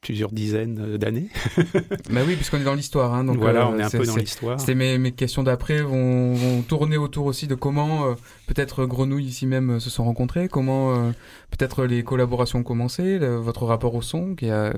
plusieurs 0.00 0.32
dizaines 0.32 0.96
d'années. 0.96 1.28
Bah 2.10 2.22
oui, 2.26 2.34
puisqu'on 2.34 2.58
est 2.58 2.64
dans 2.64 2.74
l'histoire. 2.74 3.14
Hein, 3.14 3.24
donc 3.24 3.36
voilà, 3.38 3.62
euh, 3.66 3.70
on 3.72 3.78
est 3.78 3.82
un 3.82 3.90
peu 3.90 3.98
dans 4.04 4.16
l'histoire. 4.16 4.58
C'est 4.60 4.74
mes, 4.74 4.98
mes 4.98 5.12
questions 5.12 5.42
d'après 5.42 5.82
vont, 5.82 6.34
vont 6.34 6.62
tourner 6.62 6.96
autour 6.96 7.26
aussi 7.26 7.46
de 7.46 7.54
comment 7.54 8.06
euh, 8.06 8.14
peut-être 8.46 8.86
Grenouille 8.86 9.24
ici 9.26 9.46
même 9.46 9.70
euh, 9.72 9.80
se 9.80 9.90
sont 9.90 10.04
rencontrés, 10.04 10.48
comment 10.48 10.94
euh, 10.94 11.10
peut-être 11.50 11.84
les 11.84 12.02
collaborations 12.02 12.60
ont 12.60 12.64
commencé, 12.64 13.18
le- 13.18 13.36
votre 13.36 13.64
rapport 13.64 13.94
au 13.94 14.02
son, 14.02 14.34
qui 14.34 14.48
a 14.50 14.72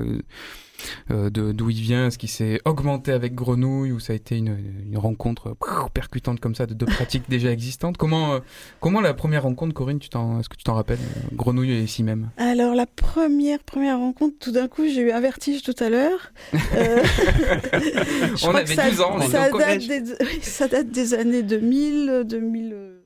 euh, 1.11 1.31
de- 1.31 1.53
d'où 1.53 1.71
il 1.71 1.81
vient, 1.81 2.07
est-ce 2.09 2.19
qu'il 2.19 2.29
s'est 2.29 2.61
augmenté 2.65 3.13
avec 3.13 3.35
Grenouille 3.35 3.93
ou 3.93 4.01
ça 4.01 4.13
a 4.13 4.17
été 4.17 4.37
une, 4.37 4.57
une 4.87 4.99
rencontre 4.99 5.49
euh, 5.63 5.89
percutante 5.93 6.41
comme 6.41 6.55
ça 6.55 6.67
de 6.67 6.75
deux 6.75 6.87
pratiques 6.87 7.25
déjà 7.29 7.51
existantes? 7.53 7.97
Comment 7.97 8.35
euh, 8.35 8.39
comment 8.81 9.01
la 9.01 9.15
première 9.15 9.43
rencontre, 9.45 9.75
Corinne, 9.75 9.99
tu 9.99 10.09
t'en 10.09 10.41
est-ce 10.41 10.49
que 10.49 10.57
tu 10.57 10.65
t'en 10.65 10.75
rappelles, 10.75 10.99
euh, 11.17 11.35
Grenouille 11.37 11.73
et 11.73 11.83
ici 11.83 12.03
même 12.03 12.31
alors 12.37 12.75
la 12.75 12.87
première 12.87 13.59
première 13.61 13.99
rencontre, 13.99 14.37
tout 14.41 14.53
d'un 14.53 14.69
coup, 14.69 14.85
j'ai 14.87 15.01
eu 15.03 15.11
un 15.11 15.21
vertige 15.21 15.63
tout 15.63 15.75
à 15.79 15.89
l'heure. 15.91 16.33
Euh, 16.75 17.03
On 18.45 18.55
avait 18.55 18.65
que 18.65 18.75
ça, 18.75 18.89
12 18.91 19.01
ans, 19.01 19.17
on 19.17 19.21
ça 19.23 19.41
date 19.43 19.51
collège. 19.51 19.87
des, 19.89 20.03
ça 20.43 20.69
date 20.69 20.91
des 20.91 21.15
années 21.15 21.43
2000, 21.43 22.23
2000 22.27 22.71
euh, 22.73 22.99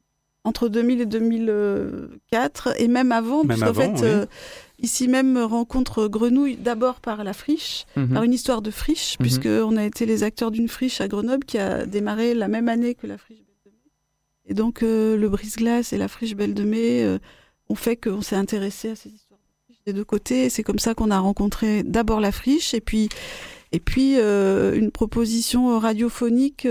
entre 0.45 0.69
2000 0.69 1.01
et 1.01 1.07
2004, 1.07 2.75
et 2.81 2.89
même 2.89 3.13
avant, 3.13 3.39
Même 3.45 3.49
puisqu'en 3.49 3.67
avant, 3.67 3.81
fait, 3.97 4.03
oui. 4.03 4.09
euh, 4.09 4.27
ici 4.79 5.09
même 5.09 5.39
rencontre 5.39 6.07
Grenouille 6.09 6.57
d'abord 6.57 7.01
par 7.01 7.25
la 7.25 7.33
friche, 7.33 7.87
Mhm. 7.97 8.15
par 8.15 8.23
une 8.25 8.33
histoire 8.35 8.63
de 8.63 8.71
friche, 8.71 9.17
Mhm. 9.19 9.25
puisqu'on 9.27 9.77
a 9.77 9.85
été 9.85 10.05
les 10.07 10.23
acteurs 10.23 10.51
d'une 10.51 10.69
friche 10.69 11.01
à 11.01 11.09
Grenoble 11.09 11.45
qui 11.45 11.59
a 11.59 11.87
démarré 11.87 12.35
la 12.35 12.49
même 12.49 12.69
année 12.69 12.95
que 12.95 13.07
la 13.07 13.17
friche 13.19 13.39
Belle 13.39 13.57
de 13.65 13.71
Mai. 13.71 13.81
Et 14.49 14.55
donc 14.55 14.83
euh, 14.83 15.17
le 15.17 15.29
brise-glace 15.29 15.93
et 15.93 15.99
la 15.99 16.09
friche 16.09 16.35
Belle 16.35 16.55
de 16.55 16.63
Mai 16.65 17.03
euh, 17.03 17.19
ont 17.69 17.75
fait 17.75 17.97
qu'on 17.97 18.21
s'est 18.23 18.37
intéressé 18.37 18.91
à 18.91 18.97
ces 18.97 19.09
histoires 19.09 19.41
de 19.41 19.65
friche 19.75 19.83
des 19.87 19.93
deux 19.93 20.05
côtés. 20.05 20.45
Et 20.45 20.51
c'est 20.51 20.63
comme 20.63 20.79
ça 20.79 20.95
qu'on 20.95 21.11
a 21.11 21.19
rencontré 21.19 21.83
d'abord 21.83 22.21
la 22.21 22.31
friche 22.33 22.75
et 22.75 22.81
puis, 22.81 23.09
et 23.73 23.81
puis 23.81 24.15
euh, 24.19 24.75
une 24.77 24.91
proposition 24.91 25.79
radiophonique 25.79 26.67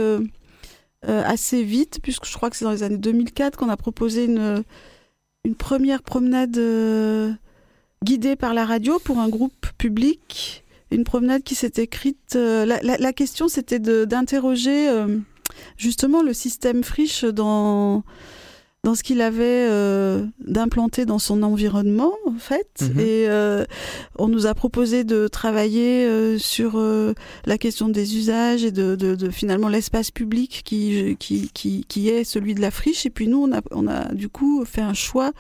assez 1.08 1.62
vite, 1.64 2.00
puisque 2.02 2.26
je 2.26 2.34
crois 2.34 2.50
que 2.50 2.56
c'est 2.58 2.66
dans 2.66 2.72
les 2.72 2.82
années 2.82 2.98
2004 2.98 3.58
qu'on 3.58 3.70
a 3.70 3.78
proposé 3.78 4.26
une, 4.26 4.64
une 5.44 5.54
première 5.56 6.02
promenade 6.02 6.58
guidée 8.04 8.36
par 8.36 8.54
la 8.54 8.66
radio 8.66 9.00
pour 9.04 9.20
un 9.20 9.30
groupe 9.30 9.68
public. 9.78 10.64
Une 10.92 11.04
promenade 11.04 11.44
qui 11.44 11.56
s'est 11.56 11.74
écrite. 11.78 12.36
euh, 12.36 12.66
la, 12.66 12.80
la- 12.82 12.98
la 12.98 13.14
question, 13.14 13.48
c'était 13.48 13.80
d'interroger 13.80 14.88
euh, 14.88 15.18
justement 15.78 16.22
le 16.22 16.32
système 16.34 16.84
friche 16.84 17.24
dans, 17.26 18.04
dans 18.84 18.94
ce 18.94 19.02
qu'il 19.02 19.20
avait 19.22 19.68
euh, 19.68 20.24
d'implanter 20.40 21.06
dans 21.06 21.18
son 21.18 21.42
environnement, 21.42 22.14
en 22.28 22.38
fait. 22.38 22.70
Mhm. 22.82 23.00
Et 23.00 23.26
euh, 23.28 23.66
on 24.20 24.28
nous 24.28 24.46
a 24.46 24.54
proposé 24.54 25.04
de 25.04 25.28
travailler 25.28 26.06
euh, 26.06 26.38
sur 26.38 26.80
la 27.48 27.58
question 27.58 27.90
des 27.90 28.16
usages 28.16 28.64
et 28.64 28.72
de, 28.72 28.96
de, 28.96 29.16
de 29.16 29.30
finalement 29.32 29.70
l'espace 29.70 30.12
public 30.12 30.62
qui, 30.64 31.18
qui, 31.20 31.50
qui, 31.52 31.84
qui 31.88 32.10
est 32.10 32.24
celui 32.24 32.54
de 32.54 32.62
la 32.62 32.70
friche. 32.70 33.08
Et 33.08 33.10
puis 33.10 33.28
nous, 33.28 33.42
on 33.42 33.52
a, 33.54 33.62
on 33.72 33.88
a 33.88 34.14
du 34.14 34.30
coup 34.30 34.64
fait 34.66 34.82
un 34.82 34.94
choix 34.94 35.32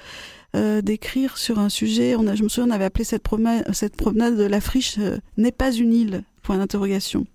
euh, 0.55 0.81
d'écrire 0.81 1.37
sur 1.37 1.59
un 1.59 1.69
sujet. 1.69 2.15
On 2.15 2.27
a, 2.27 2.35
je 2.35 2.43
me 2.43 2.49
souviens, 2.49 2.71
on 2.71 2.75
avait 2.75 2.85
appelé 2.85 3.03
cette 3.03 3.23
promenade, 3.23 4.37
de 4.37 4.45
la 4.45 4.61
friche 4.61 4.95
euh, 4.99 5.17
n'est 5.37 5.51
pas 5.51 5.71
une 5.71 5.93
île? 5.93 6.23
Point 6.43 6.57
d'interrogation. 6.57 7.25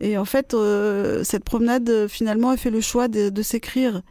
Et 0.00 0.16
en 0.16 0.24
fait, 0.26 0.54
euh, 0.54 1.24
cette 1.24 1.42
promenade, 1.42 2.06
finalement, 2.08 2.50
a 2.50 2.56
fait 2.56 2.70
le 2.70 2.80
choix 2.80 3.08
de, 3.08 3.42
s'écrire 3.42 4.02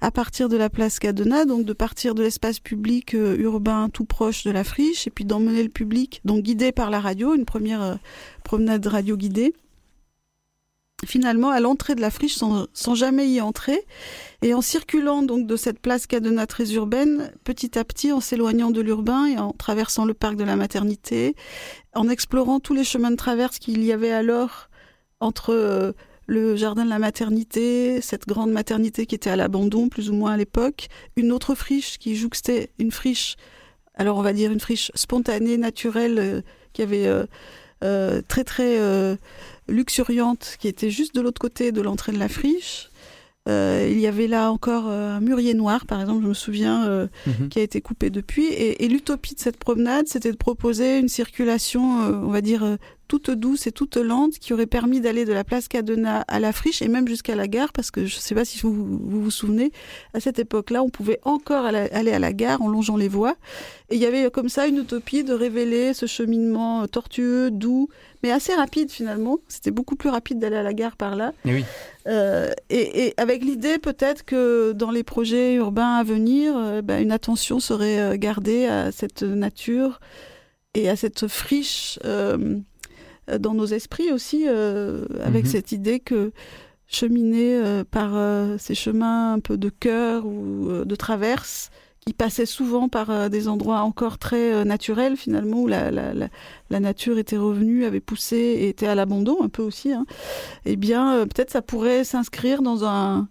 à 0.00 0.10
partir 0.10 0.48
de 0.48 0.56
la 0.56 0.68
place 0.70 0.98
Cadena, 0.98 1.46
donc 1.46 1.64
de 1.64 1.72
partir 1.72 2.14
de 2.14 2.22
l'espace 2.22 2.60
public 2.60 3.14
urbain 3.14 3.88
tout 3.88 4.04
proche 4.04 4.44
de 4.44 4.50
la 4.50 4.64
friche, 4.64 5.06
et 5.06 5.10
puis 5.10 5.24
d'emmener 5.24 5.62
le 5.62 5.70
public, 5.70 6.20
donc 6.26 6.42
guidé 6.42 6.72
par 6.72 6.90
la 6.90 7.00
radio, 7.00 7.34
une 7.34 7.46
première 7.46 7.98
promenade 8.44 8.86
radio 8.86 9.16
guidée, 9.16 9.54
finalement 11.06 11.50
à 11.50 11.60
l'entrée 11.60 11.94
de 11.94 12.00
la 12.00 12.10
friche 12.10 12.34
sans, 12.34 12.66
sans 12.72 12.94
jamais 12.94 13.28
y 13.28 13.40
entrer, 13.40 13.86
et 14.42 14.54
en 14.54 14.60
circulant 14.60 15.22
donc 15.22 15.46
de 15.46 15.56
cette 15.56 15.80
place 15.80 16.06
Cadena 16.06 16.46
très 16.46 16.72
urbaine, 16.72 17.32
petit 17.44 17.78
à 17.78 17.84
petit 17.84 18.12
en 18.12 18.20
s'éloignant 18.20 18.70
de 18.70 18.80
l'urbain 18.80 19.26
et 19.26 19.38
en 19.38 19.52
traversant 19.52 20.04
le 20.04 20.14
parc 20.14 20.36
de 20.36 20.44
la 20.44 20.56
maternité, 20.56 21.34
en 21.94 22.08
explorant 22.08 22.60
tous 22.60 22.74
les 22.74 22.84
chemins 22.84 23.10
de 23.10 23.16
traverse 23.16 23.58
qu'il 23.58 23.82
y 23.82 23.92
avait 23.92 24.12
alors 24.12 24.68
entre 25.20 25.52
euh, 25.52 25.92
le 26.30 26.54
jardin 26.54 26.84
de 26.84 26.90
la 26.90 27.00
maternité, 27.00 28.00
cette 28.00 28.28
grande 28.28 28.52
maternité 28.52 29.04
qui 29.04 29.16
était 29.16 29.30
à 29.30 29.36
l'abandon 29.36 29.88
plus 29.88 30.10
ou 30.10 30.14
moins 30.14 30.32
à 30.32 30.36
l'époque, 30.36 30.86
une 31.16 31.32
autre 31.32 31.56
friche 31.56 31.98
qui 31.98 32.14
jouxtait 32.14 32.70
une 32.78 32.92
friche, 32.92 33.36
alors 33.96 34.16
on 34.16 34.22
va 34.22 34.32
dire 34.32 34.52
une 34.52 34.60
friche 34.60 34.92
spontanée, 34.94 35.56
naturelle, 35.56 36.18
euh, 36.20 36.40
qui 36.72 36.82
avait 36.82 37.08
euh, 37.08 37.26
euh, 37.82 38.22
très 38.28 38.44
très 38.44 38.78
luxuriante, 39.70 40.56
qui 40.60 40.68
était 40.68 40.90
juste 40.90 41.14
de 41.14 41.20
l'autre 41.20 41.40
côté 41.40 41.72
de 41.72 41.80
l'entrée 41.80 42.12
de 42.12 42.18
la 42.18 42.28
friche. 42.28 42.90
Euh, 43.48 43.88
il 43.90 43.98
y 43.98 44.06
avait 44.06 44.26
là 44.26 44.52
encore 44.52 44.88
euh, 44.88 45.16
un 45.16 45.20
mûrier 45.20 45.54
noir, 45.54 45.86
par 45.86 46.00
exemple, 46.00 46.22
je 46.22 46.28
me 46.28 46.34
souviens, 46.34 46.86
euh, 46.86 47.06
Mhm. 47.26 47.48
qui 47.48 47.58
a 47.58 47.62
été 47.62 47.80
coupé 47.80 48.10
depuis. 48.10 48.44
Et, 48.46 48.84
et 48.84 48.88
l'utopie 48.88 49.34
de 49.34 49.40
cette 49.40 49.56
promenade, 49.56 50.06
c'était 50.08 50.30
de 50.30 50.36
proposer 50.36 50.98
une 50.98 51.08
circulation, 51.08 52.02
euh, 52.02 52.12
on 52.22 52.28
va 52.30 52.42
dire, 52.42 52.76
toute 53.10 53.32
douce 53.32 53.66
et 53.66 53.72
toute 53.72 53.96
lente, 53.96 54.38
qui 54.38 54.52
aurait 54.52 54.66
permis 54.66 55.00
d'aller 55.00 55.24
de 55.24 55.32
la 55.32 55.42
place 55.42 55.66
Cadena 55.66 56.20
à 56.28 56.38
la 56.38 56.52
friche 56.52 56.80
et 56.80 56.86
même 56.86 57.08
jusqu'à 57.08 57.34
la 57.34 57.48
gare, 57.48 57.72
parce 57.72 57.90
que 57.90 58.06
je 58.06 58.14
ne 58.14 58.20
sais 58.20 58.36
pas 58.36 58.44
si 58.44 58.60
vous, 58.60 58.72
vous 58.72 59.20
vous 59.20 59.30
souvenez, 59.32 59.72
à 60.14 60.20
cette 60.20 60.38
époque-là, 60.38 60.80
on 60.84 60.90
pouvait 60.90 61.18
encore 61.24 61.64
aller 61.66 62.12
à 62.12 62.18
la 62.20 62.32
gare 62.32 62.62
en 62.62 62.68
longeant 62.68 62.96
les 62.96 63.08
voies. 63.08 63.34
Et 63.88 63.96
il 63.96 64.00
y 64.00 64.06
avait 64.06 64.30
comme 64.30 64.48
ça 64.48 64.68
une 64.68 64.76
utopie 64.76 65.24
de 65.24 65.32
révéler 65.32 65.92
ce 65.92 66.06
cheminement 66.06 66.86
tortueux, 66.86 67.50
doux, 67.50 67.88
mais 68.22 68.30
assez 68.30 68.54
rapide 68.54 68.92
finalement. 68.92 69.38
C'était 69.48 69.72
beaucoup 69.72 69.96
plus 69.96 70.08
rapide 70.08 70.38
d'aller 70.38 70.58
à 70.58 70.62
la 70.62 70.72
gare 70.72 70.96
par 70.96 71.16
là. 71.16 71.32
Et 71.44 71.54
oui. 71.54 71.64
Euh, 72.06 72.52
et, 72.70 73.06
et 73.06 73.14
avec 73.16 73.42
l'idée 73.42 73.78
peut-être 73.78 74.24
que 74.24 74.70
dans 74.70 74.92
les 74.92 75.02
projets 75.02 75.54
urbains 75.54 75.96
à 75.96 76.04
venir, 76.04 76.54
euh, 76.56 76.80
ben, 76.80 77.02
une 77.02 77.10
attention 77.10 77.58
serait 77.58 77.98
euh, 77.98 78.16
gardée 78.16 78.66
à 78.66 78.92
cette 78.92 79.24
nature 79.24 79.98
et 80.74 80.88
à 80.88 80.96
cette 80.96 81.26
friche 81.26 81.98
euh, 82.04 82.58
dans 83.38 83.54
nos 83.54 83.66
esprits 83.66 84.10
aussi, 84.12 84.44
euh, 84.48 85.04
avec 85.22 85.44
Mhm. 85.44 85.50
cette 85.50 85.72
idée 85.72 86.00
que 86.00 86.32
cheminer 86.88 87.54
euh, 87.56 87.84
par 87.88 88.10
euh, 88.16 88.56
ces 88.58 88.74
chemins 88.74 89.34
un 89.34 89.40
peu 89.40 89.56
de 89.56 89.68
cœur 89.68 90.26
ou 90.26 90.68
euh, 90.68 90.84
de 90.84 90.94
traverse, 90.96 91.70
qui 92.04 92.14
passaient 92.14 92.46
souvent 92.46 92.88
par 92.88 93.10
euh, 93.10 93.28
des 93.28 93.46
endroits 93.46 93.80
encore 93.82 94.18
très 94.18 94.52
euh, 94.52 94.64
naturels 94.64 95.16
finalement, 95.16 95.60
où 95.60 95.66
la, 95.68 95.90
la, 95.90 96.14
la, 96.14 96.28
la 96.70 96.80
nature 96.80 97.18
était 97.18 97.36
revenue, 97.36 97.84
avait 97.84 98.00
poussé 98.00 98.36
et 98.36 98.68
était 98.70 98.86
à 98.86 98.94
l'abandon 98.94 99.36
un 99.42 99.48
peu 99.48 99.62
aussi, 99.62 99.92
hein, 99.92 100.06
eh 100.64 100.76
bien 100.76 101.14
euh, 101.14 101.26
peut-être 101.26 101.50
ça 101.50 101.62
pourrait 101.62 102.02
s'inscrire 102.04 102.62
dans 102.62 102.84
un, 102.84 103.28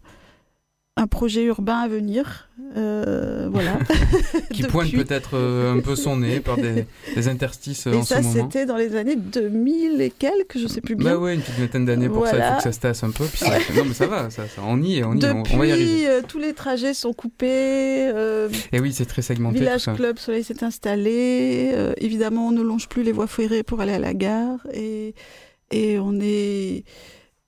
un 0.99 1.07
projet 1.07 1.43
urbain 1.43 1.77
à 1.79 1.87
venir. 1.87 2.49
Euh, 2.77 3.47
voilà. 3.51 3.79
Qui 4.53 4.63
pointe 4.63 4.91
peut-être 4.91 5.31
euh, 5.33 5.73
un 5.73 5.79
peu 5.79 5.95
son 5.95 6.17
nez 6.17 6.39
par 6.39 6.57
des, 6.57 6.85
des 7.15 7.27
interstices 7.27 7.87
Et 7.87 7.95
en 7.95 8.03
ça, 8.03 8.17
ce 8.21 8.27
moment. 8.27 8.49
c'était 8.51 8.65
dans 8.65 8.75
les 8.75 8.95
années 8.95 9.15
2000 9.15 10.01
et 10.01 10.11
quelques, 10.11 10.57
je 10.59 10.67
sais 10.67 10.81
plus 10.81 10.95
bien. 10.95 11.13
Bah 11.13 11.17
ouais, 11.17 11.33
une 11.35 11.41
petite 11.41 11.55
vingtaine 11.59 11.85
d'années 11.85 12.09
pour 12.09 12.27
ça, 12.27 12.37
il 12.37 12.43
faut 12.43 12.57
que 12.57 12.63
ça 12.63 12.71
se 12.71 12.79
tasse 12.79 13.03
un 13.03 13.11
peu. 13.11 13.25
Puis 13.25 13.39
ça- 13.39 13.57
Non 13.75 13.85
mais 13.85 13.93
ça 13.93 14.05
va, 14.07 14.29
ça, 14.29 14.43
ça- 14.47 14.61
on 14.65 14.81
y 14.83 14.99
est, 14.99 15.03
on 15.03 15.13
y 15.15 15.19
Depuis, 15.19 15.53
on 15.55 15.57
va 15.57 15.65
y 15.65 15.71
arriver. 15.71 16.07
euh, 16.07 16.21
tous 16.27 16.37
les 16.39 16.53
trajets 16.53 16.93
sont 16.93 17.13
coupés. 17.13 18.11
Et 18.71 18.79
oui, 18.79 18.93
c'est 18.93 19.05
très 19.05 19.21
segmenté 19.23 19.55
tout 19.55 19.61
Village 19.63 19.81
ça. 19.81 19.93
Club 19.93 20.19
Soleil 20.19 20.43
s'est 20.43 20.63
installé. 20.63 21.73
évidemment, 21.97 22.47
on 22.47 22.51
ne 22.51 22.61
longe 22.61 22.87
plus 22.87 23.03
les 23.03 23.11
voies 23.13 23.27
ferrées 23.27 23.63
pour 23.63 23.79
aller 23.81 23.93
à 23.93 23.99
la 23.99 24.13
gare. 24.13 24.59
Et, 24.73 25.15
et 25.71 25.97
on 25.99 26.19
est. 26.21 26.83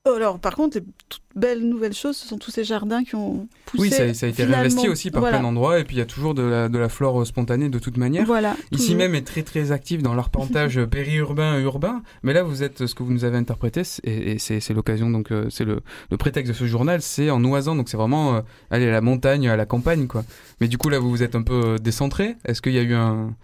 Alors, 0.03 0.39
par 0.39 0.55
contre, 0.55 0.79
les 0.79 0.83
toutes 1.09 1.21
belles 1.35 1.61
nouvelles 1.61 1.93
choses, 1.93 2.17
ce 2.17 2.27
sont 2.27 2.39
tous 2.39 2.49
ces 2.49 2.63
jardins 2.63 3.03
qui 3.03 3.13
ont 3.13 3.47
poussé. 3.65 3.81
Oui, 3.83 3.89
ça, 3.91 4.13
ça 4.15 4.25
a 4.25 4.29
été 4.29 4.43
finalement- 4.43 4.55
réinvesti 4.55 4.89
aussi 4.89 5.11
par 5.11 5.21
voilà. 5.21 5.37
plein 5.37 5.43
d'endroits, 5.43 5.77
et 5.79 5.83
puis 5.83 5.95
il 5.95 5.99
y 5.99 6.01
a 6.01 6.05
toujours 6.07 6.33
de 6.33 6.41
la, 6.41 6.69
de 6.69 6.77
la 6.79 6.89
flore 6.89 7.21
euh, 7.21 7.25
spontanée 7.25 7.69
de 7.69 7.77
toute 7.77 7.97
manière. 7.97 8.25
Voilà, 8.25 8.55
Ici 8.71 8.85
toujours. 8.87 8.97
même 8.97 9.13
est 9.13 9.21
très 9.21 9.43
très 9.43 9.71
actif 9.71 10.01
dans 10.01 10.15
l'arpentage 10.15 10.83
périurbain 10.89 11.59
et 11.59 11.61
urbain, 11.61 12.01
mais 12.23 12.33
là 12.33 12.41
vous 12.41 12.63
êtes, 12.63 12.87
ce 12.87 12.95
que 12.95 13.03
vous 13.03 13.13
nous 13.13 13.25
avez 13.25 13.37
interprété, 13.37 13.83
et, 14.03 14.31
et 14.33 14.39
c'est 14.39 14.73
l'occasion, 14.73 15.11
donc 15.11 15.31
euh, 15.31 15.45
c'est 15.51 15.65
le, 15.65 15.81
le 16.09 16.17
prétexte 16.17 16.51
de 16.51 16.57
ce 16.57 16.65
journal, 16.65 17.01
c'est 17.03 17.29
en 17.29 17.43
oisant, 17.45 17.75
donc 17.75 17.87
c'est 17.87 17.97
vraiment 17.97 18.35
euh, 18.37 18.41
aller 18.71 18.87
à 18.87 18.91
la 18.91 19.01
montagne, 19.01 19.47
à 19.49 19.55
la 19.55 19.67
campagne, 19.67 20.07
quoi. 20.07 20.23
Mais 20.61 20.67
du 20.67 20.79
coup 20.79 20.89
là 20.89 20.97
vous 20.97 21.11
vous 21.11 21.21
êtes 21.21 21.35
un 21.35 21.43
peu 21.43 21.77
décentré, 21.79 22.37
est-ce 22.45 22.63
qu'il 22.63 22.73
y 22.73 22.79
a 22.79 22.83
eu 22.83 22.95
un... 22.95 23.35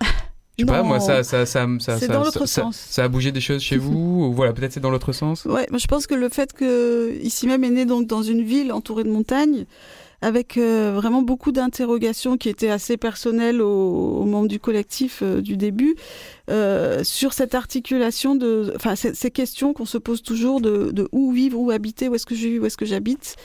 Je 0.57 0.63
sais 0.63 0.65
pas, 0.65 0.81
moi 0.83 0.99
ça, 0.99 1.23
ça, 1.23 1.45
ça, 1.45 1.67
ça, 1.79 1.97
ça- 2.07 2.07
ça- 2.39 2.39
ça- 2.47 2.61
ça 2.89 3.03
a 3.03 3.07
bougé 3.07 3.31
des 3.31 3.41
choses 3.41 3.61
chez 3.61 3.77
vous, 3.77 4.25
ou 4.29 4.33
voilà, 4.33 4.53
peut-être 4.53 4.73
c'est 4.73 4.79
dans 4.79 4.89
l'autre 4.89 5.11
sens? 5.13 5.45
Ouais, 5.45 5.67
moi 5.69 5.77
je 5.77 5.87
pense 5.87 6.07
que 6.07 6.15
le 6.15 6.29
fait 6.29 6.53
que 6.53 7.15
ici 7.21 7.45
même 7.47 7.63
est 7.63 7.69
né 7.69 7.85
donc 7.85 8.07
dans 8.07 8.23
une 8.23 8.41
ville 8.43 8.71
entourée 8.71 9.03
de 9.03 9.09
montagnes, 9.11 9.65
avec 10.23 10.57
euh, 10.57 10.93
vraiment 10.95 11.21
beaucoup 11.21 11.51
d'interrogations 11.51 12.37
qui 12.37 12.49
étaient 12.49 12.71
assez 12.71 12.97
personnelles 12.97 13.61
aux, 13.61 14.17
aux 14.21 14.25
membres 14.25 14.47
du 14.47 14.59
collectif 14.59 15.19
euh, 15.21 15.41
du 15.41 15.57
début, 15.57 15.95
euh, 16.49 17.03
sur 17.03 17.33
cette 17.33 17.53
articulation 17.53 18.35
de, 18.35 18.73
enfin 18.75 18.95
ces, 18.95 19.13
ces 19.13 19.29
questions 19.29 19.73
qu'on 19.73 19.85
se 19.85 19.99
pose 19.99 20.23
toujours 20.23 20.59
de, 20.59 20.89
de 20.91 21.07
où 21.11 21.31
vivre, 21.31 21.59
où 21.59 21.69
habiter, 21.69 22.09
où 22.09 22.15
est-ce 22.15 22.25
que 22.25 22.33
je 22.33 22.47
vis, 22.47 22.57
où 22.59 22.65
est-ce 22.65 22.77
que 22.77 22.85
j'habite. 22.85 23.35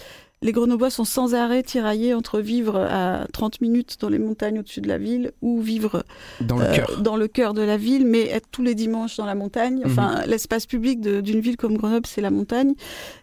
Les 0.42 0.50
Grenoblois 0.52 0.90
sont 0.90 1.04
sans 1.04 1.34
arrêt 1.34 1.62
tiraillés 1.62 2.14
entre 2.14 2.40
vivre 2.40 2.76
à 2.76 3.26
30 3.32 3.60
minutes 3.60 3.96
dans 4.00 4.08
les 4.08 4.18
montagnes 4.18 4.58
au-dessus 4.58 4.80
de 4.80 4.88
la 4.88 4.98
ville 4.98 5.30
ou 5.40 5.60
vivre 5.60 6.04
Dans 6.40 6.58
le 6.58 6.64
euh, 6.64 6.74
cœur. 6.74 7.00
dans 7.00 7.16
le 7.16 7.28
cœur 7.28 7.54
de 7.54 7.62
la 7.62 7.76
ville, 7.76 8.04
mais 8.06 8.22
être 8.28 8.48
tous 8.50 8.62
les 8.62 8.74
dimanches 8.74 9.16
dans 9.16 9.24
la 9.26 9.34
montagne. 9.36 9.82
Enfin, 9.86 10.20
Mhm. 10.22 10.30
l'espace 10.30 10.66
public 10.66 11.00
d'une 11.00 11.40
ville 11.40 11.56
comme 11.56 11.76
Grenoble, 11.76 12.06
c'est 12.06 12.20
la 12.20 12.30
montagne. 12.32 12.74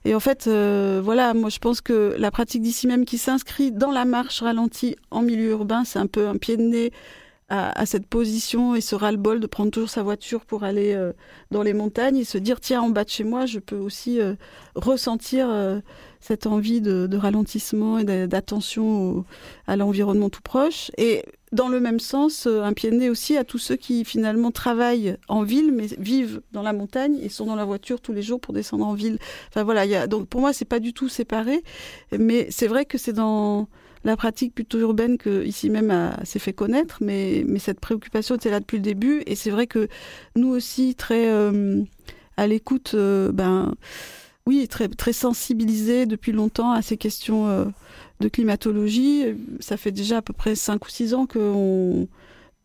Et 0.05 0.15
en 0.15 0.19
fait, 0.21 0.47
euh, 0.47 1.01
voilà, 1.03 1.33
moi 1.33 1.49
je 1.49 1.59
pense 1.59 1.81
que 1.81 2.15
la 2.17 2.31
pratique 2.31 2.61
d'ici 2.61 2.87
même 2.87 3.03
qui 3.05 3.17
s'inscrit 3.17 3.71
dans 3.71 3.91
la 3.91 4.05
marche 4.05 4.41
ralentie 4.41 4.95
en 5.11 5.21
milieu 5.21 5.49
urbain, 5.51 5.83
c'est 5.83 5.99
un 5.99 6.07
peu 6.07 6.27
un 6.27 6.37
pied 6.37 6.55
de 6.55 6.63
nez 6.63 6.91
à, 7.51 7.77
à 7.79 7.85
cette 7.87 8.05
position 8.05 8.75
et 8.75 8.81
ce 8.81 8.93
ras-le-bol 8.95 9.39
de 9.39 9.47
prendre 9.47 9.71
toujours 9.71 9.89
sa 9.89 10.03
voiture 10.03 10.45
pour 10.45 10.63
aller 10.63 10.93
euh, 10.93 11.13
dans 11.49 11.63
les 11.63 11.73
montagnes 11.73 12.17
et 12.17 12.23
se 12.23 12.37
dire 12.37 12.61
tiens 12.61 12.79
en 12.81 12.89
bas 12.89 13.03
de 13.03 13.09
chez 13.09 13.23
moi 13.23 13.47
je 13.47 13.57
peux 13.57 13.75
aussi 13.77 14.21
euh, 14.21 14.35
ressentir 14.75 15.47
euh, 15.49 15.79
cette 16.19 16.47
envie 16.47 16.81
de, 16.81 17.17
ralentissement 17.17 17.97
et 17.97 18.03
d'a- 18.03 18.27
d'attention 18.27 19.25
à 19.67 19.75
l'environnement 19.75 20.29
tout 20.29 20.41
proche. 20.41 20.91
Et 20.97 21.23
dans 21.51 21.67
le 21.67 21.79
même 21.79 21.99
sens 21.99 22.45
euh, 22.45 22.61
un 22.61 22.73
pied 22.73 22.91
de 22.91 22.95
nez 22.95 23.09
aussi 23.09 23.35
à 23.35 23.43
tous 23.43 23.57
ceux 23.57 23.75
qui 23.75 24.05
finalement 24.05 24.51
travaillent 24.51 25.17
en 25.27 25.41
ville 25.41 25.71
mais 25.71 25.87
vivent 25.97 26.41
dans 26.51 26.61
la 26.61 26.73
montagne 26.73 27.17
et 27.21 27.29
sont 27.29 27.45
dans 27.45 27.55
la 27.55 27.65
voiture 27.65 28.01
tous 28.01 28.13
les 28.13 28.21
jours 28.21 28.39
pour 28.39 28.53
descendre 28.53 28.85
en 28.85 28.93
ville. 28.93 29.17
Enfin 29.49 29.63
voilà 29.63 30.07
donc 30.07 30.27
pour 30.27 30.41
moi 30.41 30.53
c'est 30.53 30.65
pas 30.65 30.79
du 30.79 30.93
tout 30.93 31.09
séparé. 31.09 31.63
Mais 32.17 32.47
c'est 32.51 32.67
vrai 32.67 32.85
que 32.85 32.97
c'est 32.97 33.13
dans 33.13 33.67
la 34.03 34.15
pratique 34.15 34.53
plutôt 34.55 34.79
urbaine 34.79 35.17
que 35.17 35.43
ici 35.43 35.69
même 35.69 36.15
s'est 36.23 36.39
fait 36.39 36.53
connaître, 36.53 36.99
mais, 37.01 37.43
mais 37.47 37.59
cette 37.59 37.79
préoccupation 37.79 38.35
était 38.35 38.49
là 38.49 38.59
depuis 38.59 38.77
le 38.77 38.83
début. 38.83 39.23
Et 39.25 39.35
c'est 39.35 39.49
vrai 39.49 39.67
que 39.67 39.87
nous 40.35 40.49
aussi, 40.49 40.95
très 40.95 41.29
euh, 41.29 41.81
à 42.37 42.47
l'écoute, 42.47 42.91
euh, 42.93 43.31
ben, 43.31 43.75
oui, 44.49 44.67
très, 44.67 44.87
très 44.87 45.13
sensibilisés 45.13 46.07
depuis 46.07 46.31
longtemps 46.31 46.71
à 46.71 46.81
ces 46.81 46.97
questions 46.97 47.47
euh, 47.47 47.65
de 48.19 48.27
climatologie. 48.29 49.25
Ça 49.59 49.77
fait 49.77 49.91
déjà 49.91 50.17
à 50.17 50.21
peu 50.23 50.33
près 50.33 50.55
5 50.55 50.83
ou 50.83 50.89
6 50.89 51.13
ans 51.13 51.27
qu'on, 51.27 52.07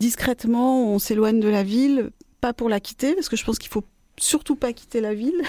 discrètement, 0.00 0.86
on 0.88 0.98
s'éloigne 0.98 1.40
de 1.40 1.48
la 1.48 1.62
ville, 1.62 2.08
pas 2.40 2.54
pour 2.54 2.70
la 2.70 2.80
quitter, 2.80 3.14
parce 3.14 3.28
que 3.28 3.36
je 3.36 3.44
pense 3.44 3.58
qu'il 3.58 3.70
faut 3.70 3.84
surtout 4.16 4.56
pas 4.56 4.72
quitter 4.72 5.02
la 5.02 5.12
ville. 5.12 5.42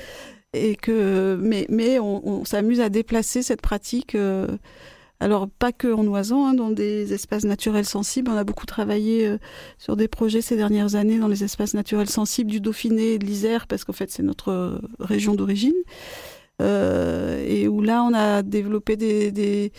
et 0.54 0.76
que 0.76 1.38
mais 1.38 1.66
mais 1.68 1.98
on, 1.98 2.26
on 2.26 2.44
s'amuse 2.46 2.80
à 2.80 2.88
déplacer 2.88 3.42
cette 3.42 3.60
pratique 3.60 4.14
euh, 4.14 4.46
alors 5.22 5.48
pas 5.48 5.72
que 5.72 5.92
en 5.92 6.06
oisant 6.06 6.46
hein, 6.46 6.54
dans 6.54 6.70
des 6.70 7.12
espaces 7.12 7.44
naturels 7.44 7.84
sensibles 7.84 8.30
on 8.30 8.36
a 8.36 8.44
beaucoup 8.44 8.66
travaillé 8.66 9.26
euh, 9.26 9.38
sur 9.78 9.96
des 9.96 10.08
projets 10.08 10.42
ces 10.42 10.56
dernières 10.56 10.94
années 10.94 11.18
dans 11.18 11.28
les 11.28 11.44
espaces 11.44 11.74
naturels 11.74 12.08
sensibles 12.08 12.50
du 12.50 12.60
Dauphiné 12.60 13.14
et 13.14 13.18
de 13.18 13.24
l'Isère 13.24 13.66
parce 13.66 13.84
qu'en 13.84 13.92
fait 13.92 14.10
c'est 14.10 14.22
notre 14.22 14.50
euh, 14.50 14.78
région 14.98 15.34
d'origine 15.34 15.74
Euh, 16.60 17.42
et 17.44 17.66
où 17.66 17.80
là 17.80 18.04
on 18.04 18.14
a 18.14 18.42
développé 18.42 18.96
des, 18.96 19.32
des 19.32 19.72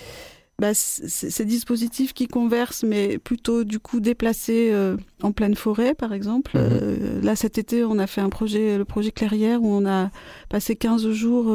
bah, 0.60 0.74
ces 0.74 1.46
dispositifs 1.46 2.14
qui 2.14 2.28
conversent, 2.28 2.84
mais 2.84 3.18
plutôt 3.18 3.64
du 3.64 3.80
coup 3.80 4.00
déplacés 4.00 4.70
euh, 4.72 4.96
en 5.22 5.32
pleine 5.32 5.56
forêt, 5.56 5.96
par 5.96 6.14
exemple. 6.14 6.52
Mhm. 6.56 6.64
Euh, 6.64 7.22
là, 7.22 7.36
cet 7.36 7.58
été, 7.58 7.84
on 7.84 7.98
a 7.98 8.08
fait 8.08 8.22
un 8.22 8.30
projet, 8.30 8.78
le 8.78 8.86
projet 8.86 9.12
Clairière, 9.12 9.64
où 9.64 9.68
on 9.68 9.86
a 9.86 10.10
passé 10.50 10.76
15 10.76 11.10
jours 11.12 11.48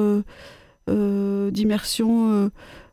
euh, 0.88 1.50
d'immersion 1.50 2.50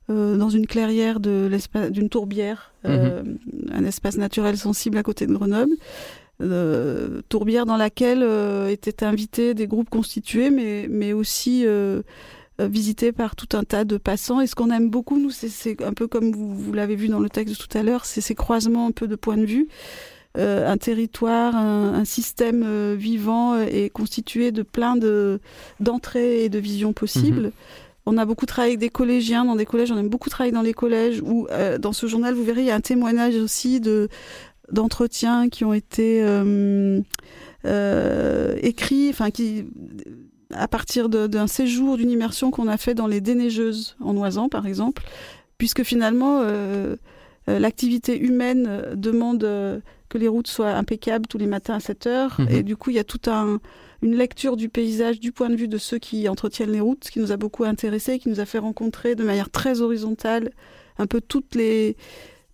euh, 0.10 0.38
dans 0.38 0.50
une 0.50 0.68
clairière 0.68 1.20
de 1.20 1.48
l'espace- 1.50 1.92
d'une 1.92 2.10
tourbière, 2.10 2.72
euh, 2.86 3.24
un 3.72 3.84
espace 3.86 4.18
naturel 4.18 4.58
sensible 4.58 4.98
à 4.98 5.04
côté 5.04 5.26
de 5.28 5.34
Grenoble. 5.34 5.76
Euh, 6.42 7.22
tourbière 7.30 7.66
dans 7.66 7.78
laquelle 7.78 8.22
euh, 8.22 8.68
étaient 8.68 9.04
invités 9.06 9.54
des 9.54 9.68
groupes 9.68 9.90
constitués, 9.90 10.50
mais, 10.50 10.88
mais 10.90 11.14
aussi 11.14 11.66
euh, 11.66 12.02
visités 12.60 13.12
par 13.14 13.36
tout 13.38 13.56
un 13.58 13.64
tas 13.64 13.86
de 13.86 13.98
passants. 13.98 14.42
Et 14.42 14.48
ce 14.48 14.54
qu'on 14.56 14.70
aime 14.70 14.90
beaucoup, 14.90 15.18
nous, 15.18 15.30
c'est- 15.32 15.82
un 15.82 15.94
peu 15.94 16.08
comme 16.08 16.32
vous, 16.32 16.54
vous 16.54 16.74
l'avez 16.74 16.96
vu 16.96 17.08
dans 17.08 17.20
le 17.20 17.30
texte 17.30 17.56
de 17.56 17.66
tout 17.66 17.78
à 17.78 17.84
l'heure, 17.84 18.06
c'est 18.06 18.22
ces 18.22 18.36
croisements 18.36 18.88
un 18.88 18.92
peu 18.92 19.08
de 19.08 19.16
points 19.16 19.38
de 19.38 19.46
vue. 19.46 19.68
Euh, 20.38 20.70
un 20.70 20.76
territoire, 20.76 21.56
un, 21.56 21.94
un 21.94 22.04
système 22.04 22.64
euh, 22.66 22.96
vivant 23.00 23.58
est 23.58 23.90
constitué 23.90 24.52
de 24.52 24.64
plein 24.64 24.98
de 24.98 25.40
d'entrées 25.80 26.44
et 26.44 26.50
de 26.50 26.60
visions 26.60 26.92
possibles. 26.92 27.44
Mhm. 27.44 27.52
On 28.06 28.18
a 28.18 28.26
beaucoup 28.26 28.46
travaillé 28.46 28.74
avec 28.74 28.80
des 28.80 28.90
collégiens 28.90 29.46
dans 29.46 29.56
des 29.56 29.66
collèges. 29.66 29.92
On 29.92 29.98
aime 29.98 30.10
beaucoup 30.10 30.30
travailler 30.30 30.54
dans 30.54 30.62
les 30.62 30.74
collèges. 30.74 31.22
Où 31.22 31.48
euh, 31.50 31.78
dans 31.78 31.94
ce 31.94 32.06
journal, 32.06 32.34
vous 32.34 32.44
verrez, 32.44 32.62
il 32.62 32.68
y 32.68 32.72
a 32.72 32.76
un 32.76 32.82
témoignage 32.82 33.36
aussi 33.36 33.80
de 33.80 34.10
d'entretiens 34.72 35.48
qui 35.48 35.64
ont 35.64 35.74
été 35.74 36.24
euh, 36.24 37.00
euh, 37.66 38.56
écrits, 38.62 39.10
enfin 39.10 39.30
qui 39.30 39.66
à 40.54 40.68
partir 40.68 41.10
d'un 41.10 41.48
séjour, 41.48 41.98
d'une 41.98 42.12
immersion 42.12 42.52
qu'on 42.52 42.68
a 42.68 42.78
fait 42.78 42.94
dans 42.94 43.08
les 43.08 43.22
déneigeuses 43.22 43.96
en 44.00 44.16
Oisan, 44.16 44.48
par 44.48 44.68
exemple, 44.68 45.04
puisque 45.58 45.84
finalement 45.84 46.42
l'activité 47.48 48.18
humaine 48.20 48.66
euh, 48.68 48.96
demande 48.96 49.44
euh, 49.44 49.80
que 50.10 50.18
les 50.18 50.28
routes 50.28 50.48
soient 50.48 50.72
impeccables 50.74 51.28
tous 51.28 51.38
les 51.38 51.48
matins 51.48 51.76
à 51.76 51.80
7 51.80 52.08
heures, 52.08 52.36
Mhm. 52.40 52.48
et 52.50 52.64
du 52.64 52.76
coup 52.78 52.90
il 52.92 52.96
y 52.96 53.00
a 53.00 53.04
toute 53.04 53.28
un, 53.28 53.60
une 54.02 54.16
lecture 54.16 54.56
du 54.56 54.70
paysage 54.70 55.20
du 55.20 55.32
point 55.32 55.50
de 55.50 55.56
vue 55.56 55.68
de 55.68 55.78
ceux 55.78 55.98
qui 56.00 56.28
entretiennent 56.30 56.72
les 56.72 56.80
routes, 56.82 57.06
ce 57.06 57.12
qui 57.12 57.20
nous 57.20 57.32
a 57.32 57.38
beaucoup 57.38 57.64
intéressé, 57.64 58.20
qui 58.20 58.30
nous 58.30 58.40
a 58.40 58.46
fait 58.46 58.60
rencontrer 58.60 59.16
de 59.16 59.24
manière 59.24 59.50
très 59.50 59.82
horizontale 59.82 60.52
un 60.98 61.08
peu 61.08 61.22
toutes 61.22 61.56
les 61.56 61.98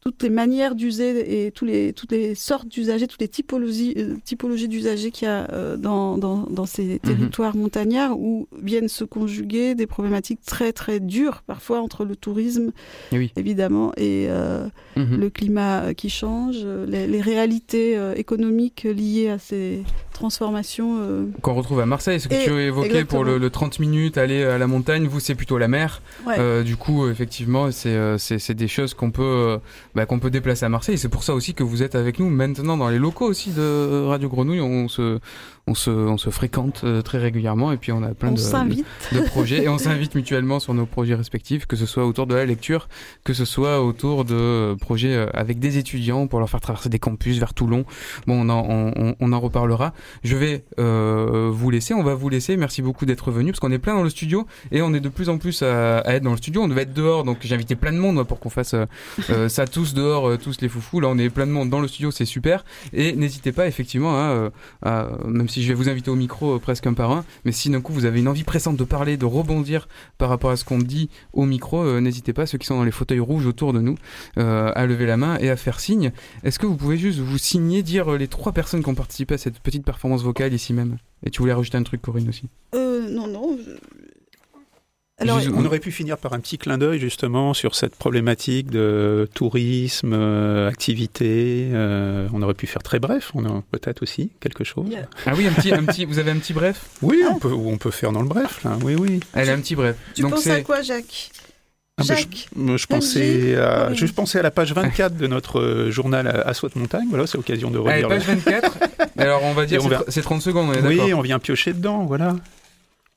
toutes 0.02 0.24
les 0.24 0.30
manières 0.32 0.74
d'user 0.74 1.46
et 1.46 1.52
tous 1.52 1.64
les, 1.66 1.94
toutes 1.94 2.12
les 2.12 2.34
sortes 2.34 2.68
d'usagers, 2.68 3.06
toutes 3.08 3.22
les 3.22 3.28
typologies, 3.28 3.94
euh, 3.98 4.16
typologies 4.26 4.68
d'usagers 4.68 5.12
qu'il 5.12 5.28
y 5.28 5.30
a 5.32 5.48
euh, 5.54 5.78
dans, 5.78 6.18
dans, 6.18 6.48
dans 6.50 6.66
ces 6.66 6.98
territoires 7.00 7.56
montagnards 7.56 8.20
où 8.20 8.48
viennent 8.62 8.88
se 8.88 9.04
conjuguer 9.04 9.76
des 9.76 9.86
problématiques 9.86 10.42
très 10.44 10.74
très 10.74 11.00
dures 11.00 11.44
parfois 11.46 11.82
entre 11.82 12.04
le 12.04 12.16
tourisme 12.16 12.72
Eh 13.12 13.18
oui. 13.20 13.32
évidemment 13.36 13.92
et 13.96 14.26
euh, 14.30 14.68
Mhm. 14.98 15.18
le 15.22 15.30
climat 15.30 15.94
qui 15.94 16.10
change, 16.10 16.58
euh, 16.66 16.86
les, 16.86 17.08
les 17.08 17.22
réalités 17.22 17.98
économiques 18.18 18.84
liées 18.84 19.30
à 19.30 19.38
ces 19.40 19.84
euh, 20.30 21.26
Qu'on 21.42 21.54
retrouve 21.54 21.80
à 21.80 21.86
Marseille, 21.86 22.20
ce 22.20 22.28
que 22.28 22.36
Et- 22.36 22.44
tu 22.46 22.52
évoquais 22.60 23.06
pour 23.06 23.24
le, 23.24 23.38
le 23.38 23.50
30 23.50 23.80
minutes, 23.80 24.18
aller 24.18 24.44
à 24.44 24.58
la 24.58 24.68
montagne, 24.68 25.08
vous 25.08 25.20
c'est 25.20 25.36
plutôt 25.36 25.58
la 25.58 25.68
mer. 25.68 26.02
Ouais. 26.28 26.36
Euh, 26.40 26.64
du 26.64 26.76
coup, 26.78 27.08
effectivement, 27.08 27.72
c'est 27.72 27.90
euh, 27.90 28.18
c'est 28.18 28.54
des 28.54 28.68
choses 28.68 28.94
qu'on 28.94 29.12
peut, 29.12 29.58
bah, 29.96 30.06
qu'on 30.06 30.20
peut 30.20 30.30
déplacer 30.30 30.66
à 30.66 30.70
Marseille. 30.70 30.98
C'est 30.98 31.10
pour 31.10 31.24
ça 31.24 31.34
aussi 31.34 31.54
que 31.54 31.64
vous 31.64 31.84
êtes 31.84 31.96
avec 31.96 32.20
nous 32.20 32.30
maintenant 32.30 32.78
dans 32.78 32.90
les 32.90 33.00
locaux 33.00 33.26
aussi 33.26 33.52
de 33.52 34.06
Radio 34.06 34.30
Grenouille. 34.30 34.62
On 34.62 34.88
se, 34.88 35.20
on 35.68 35.74
se, 35.76 35.90
on 35.92 36.18
se 36.18 36.30
fréquente 36.30 36.82
euh, 36.84 37.02
très 37.02 37.18
régulièrement 37.20 37.72
et 37.72 37.78
puis 37.78 37.92
on 37.92 38.02
a 38.04 38.10
plein 38.14 38.30
On 38.30 38.34
de, 38.34 38.38
de, 38.38 38.44
de 39.20 39.22
projets 39.26 39.64
et 39.64 39.70
on 39.70 39.78
s'invite 39.78 40.16
mutuellement 40.16 40.60
sur 40.60 40.74
nos 40.74 40.86
projets 40.86 41.16
respectifs, 41.16 41.66
que 41.66 41.76
ce 41.76 41.86
soit 41.86 42.06
autour 42.06 42.28
de 42.28 42.36
la 42.36 42.46
lecture, 42.46 42.90
que 43.24 43.34
ce 43.34 43.46
soit 43.46 43.82
autour 43.82 44.26
de 44.26 44.34
euh, 44.36 44.76
projets 44.76 45.14
euh, 45.16 45.28
avec 45.34 45.60
des 45.60 45.78
étudiants 45.78 46.28
pour 46.28 46.40
leur 46.40 46.50
faire 46.50 46.62
traverser 46.62 46.90
des 46.90 47.00
campus 47.00 47.38
vers 47.38 47.54
Toulon. 47.54 47.86
Bon, 48.28 48.42
on 48.42 48.50
en, 48.50 48.66
on, 48.98 49.16
on- 49.20 49.32
en 49.32 49.40
reparlera. 49.40 49.94
Je 50.24 50.36
vais 50.36 50.66
euh, 50.80 51.50
vous 51.54 51.70
laisser, 51.70 51.94
on 51.94 52.04
va 52.04 52.16
vous 52.16 52.28
laisser. 52.30 52.58
Merci 52.58 52.82
beaucoup 52.82 53.06
d'être 53.06 53.32
venu 53.32 53.52
parce 53.52 53.60
qu'on 53.62 53.72
est 53.72 53.78
plein 53.80 53.96
dans 53.96 54.04
le 54.04 54.10
studio 54.10 54.46
et 54.72 54.82
on 54.82 54.94
est 54.94 55.00
de 55.00 55.10
plus 55.10 55.30
en 55.30 55.38
plus 55.38 55.62
à, 55.64 56.00
à 56.00 56.14
être 56.16 56.24
dans 56.24 56.32
le 56.32 56.38
studio. 56.38 56.62
On 56.64 56.68
devait 56.68 56.82
être 56.82 56.94
dehors, 56.94 57.24
donc 57.24 57.38
j'ai 57.42 57.56
invité 57.56 57.76
plein 57.76 57.94
de 57.94 57.98
monde 57.98 58.22
pour 58.28 58.40
qu'on 58.40 58.50
fasse 58.50 58.74
euh, 59.30 59.48
ça 59.50 59.68
tous 59.68 59.94
dehors, 59.94 60.38
tous 60.38 60.60
les 60.62 60.68
foufous. 60.70 61.00
Là, 61.00 61.08
on 61.10 61.18
est 61.18 61.30
plein 61.30 61.48
de 61.48 61.52
monde 61.52 61.70
dans 61.70 61.80
le 61.80 61.88
studio, 61.88 62.12
c'est 62.12 62.26
super. 62.26 62.66
Et 62.94 63.14
n'hésitez 63.14 63.52
pas 63.52 63.68
effectivement, 63.68 64.16
à, 64.16 64.24
euh, 64.32 64.50
à- 64.82 65.08
même 65.28 65.48
si 65.52 65.62
je 65.62 65.68
vais 65.68 65.74
vous 65.74 65.90
inviter 65.90 66.10
au 66.10 66.16
micro 66.16 66.56
euh, 66.56 66.60
presque 66.60 66.88
un 66.88 66.94
par 66.94 67.12
un, 67.12 67.26
mais 67.46 67.52
si 67.52 67.70
d'un 67.70 67.82
coup 67.82 67.94
vous 67.94 68.06
avez 68.06 68.20
une 68.20 68.28
envie 68.28 68.44
pressante 68.44 68.78
de 68.78 68.84
parler, 68.84 69.18
de 69.18 69.26
rebondir 69.26 69.88
par 70.18 70.30
rapport 70.30 70.50
à 70.50 70.56
ce 70.56 70.64
qu'on 70.64 70.80
dit 70.80 71.10
au 71.34 71.46
micro, 71.46 71.84
euh, 71.84 72.00
n'hésitez 72.00 72.34
pas, 72.34 72.46
ceux 72.46 72.58
qui 72.58 72.66
sont 72.66 72.78
dans 72.78 72.84
les 72.84 72.92
fauteuils 72.92 73.20
rouges 73.20 73.46
autour 73.46 73.74
de 73.74 73.82
nous, 73.82 73.96
euh, 74.38 74.72
à 74.74 74.86
lever 74.86 75.06
la 75.06 75.18
main 75.18 75.38
et 75.40 75.50
à 75.50 75.58
faire 75.58 75.80
signe. 75.80 76.12
Est-ce 76.44 76.58
que 76.58 76.66
vous 76.66 76.78
pouvez 76.78 76.98
juste 76.98 77.20
vous 77.20 77.38
signer, 77.38 77.84
dire 77.84 78.12
les 78.12 78.28
trois 78.28 78.54
personnes 78.54 78.82
qui 78.82 78.90
ont 78.90 78.96
participé 78.96 79.36
à 79.36 79.38
cette 79.38 79.60
petite 79.60 79.84
performance 79.84 80.24
vocale 80.24 80.54
ici 80.54 80.74
même? 80.74 80.98
Et 81.24 81.30
tu 81.30 81.40
voulais 81.42 81.54
rajouter 81.54 81.78
un 81.78 81.84
truc, 81.84 82.02
Corinne 82.02 82.30
aussi? 82.30 82.46
Non, 82.74 83.28
non. 83.28 83.58
Alors, 85.22 85.40
on 85.56 85.66
aurait 85.66 85.80
pu 85.80 85.92
finir 85.92 86.18
par 86.18 86.34
un 86.34 86.40
petit 86.40 86.58
clin 86.58 86.78
d'œil 86.78 87.00
justement 87.00 87.54
sur 87.54 87.76
cette 87.76 87.96
problématique 87.96 88.70
de 88.72 89.30
tourisme, 89.34 90.14
euh, 90.14 90.68
activité. 90.68 91.70
euh, 91.74 92.28
on 92.34 92.42
aurait 92.42 92.54
pu 92.56 92.68
faire 92.68 92.82
très 92.84 93.00
bref. 93.00 93.32
On 93.36 93.46
a 93.46 93.62
peut-être 93.72 94.02
aussi 94.02 94.32
quelque 94.40 94.64
chose. 94.64 94.90
Ah 95.26 95.32
oui, 95.38 95.48
un 95.48 95.52
petit, 95.54 95.72
un 95.74 95.84
petit, 95.86 96.06
vous 96.06 96.20
avez 96.20 96.32
un 96.32 96.38
petit 96.38 96.54
bref? 96.54 96.86
Oui, 97.02 97.22
on 97.30 97.38
peut, 97.40 97.52
on 97.54 97.78
peut 97.78 97.92
faire 97.92 98.12
dans 98.12 98.22
le 98.22 98.28
bref 98.28 98.64
là. 98.64 98.78
Oui, 98.84 98.96
oui. 98.96 99.20
Allez, 99.34 99.52
un 99.52 99.60
petit 99.60 99.76
bref. 99.76 99.96
tu 100.16 100.24
penses 100.24 100.48
à 100.48 100.62
quoi, 100.62 100.82
Jacques? 100.82 101.30
Ah, 101.98 102.04
Jacques 102.04 102.48
je, 102.56 102.86
pensais 102.88 103.56
à, 103.58 103.94
je 103.94 104.06
pensais 104.08 104.40
à 104.40 104.42
la 104.42 104.50
page 104.50 104.74
24 104.74 105.18
de 105.18 105.28
notre 105.28 105.60
euh, 105.60 105.92
journal 105.92 106.26
à, 106.28 106.54
Soit 106.56 106.76
Montagne. 106.76 107.06
Voilà, 107.10 107.28
c'est 107.28 107.38
l'occasion 107.38 107.70
de 107.70 107.78
Allez, 107.80 108.04
relire. 108.04 108.08
page 108.08 108.28
le- 108.28 108.36
24. 108.36 108.78
Alors, 109.18 109.44
on 109.44 109.54
va 109.54 109.66
dire 109.66 109.82
c'est 109.84 109.90
va- 109.90 109.98
tr- 110.00 110.04
c'est 110.08 110.22
30 110.22 110.42
secondes, 110.42 110.70
on 110.70 110.74
est 110.74 110.88
Oui, 110.88 111.14
on 111.14 111.22
vient 111.22 111.38
piocher 111.38 111.74
dedans, 111.74 112.06
voilà. 112.06 112.36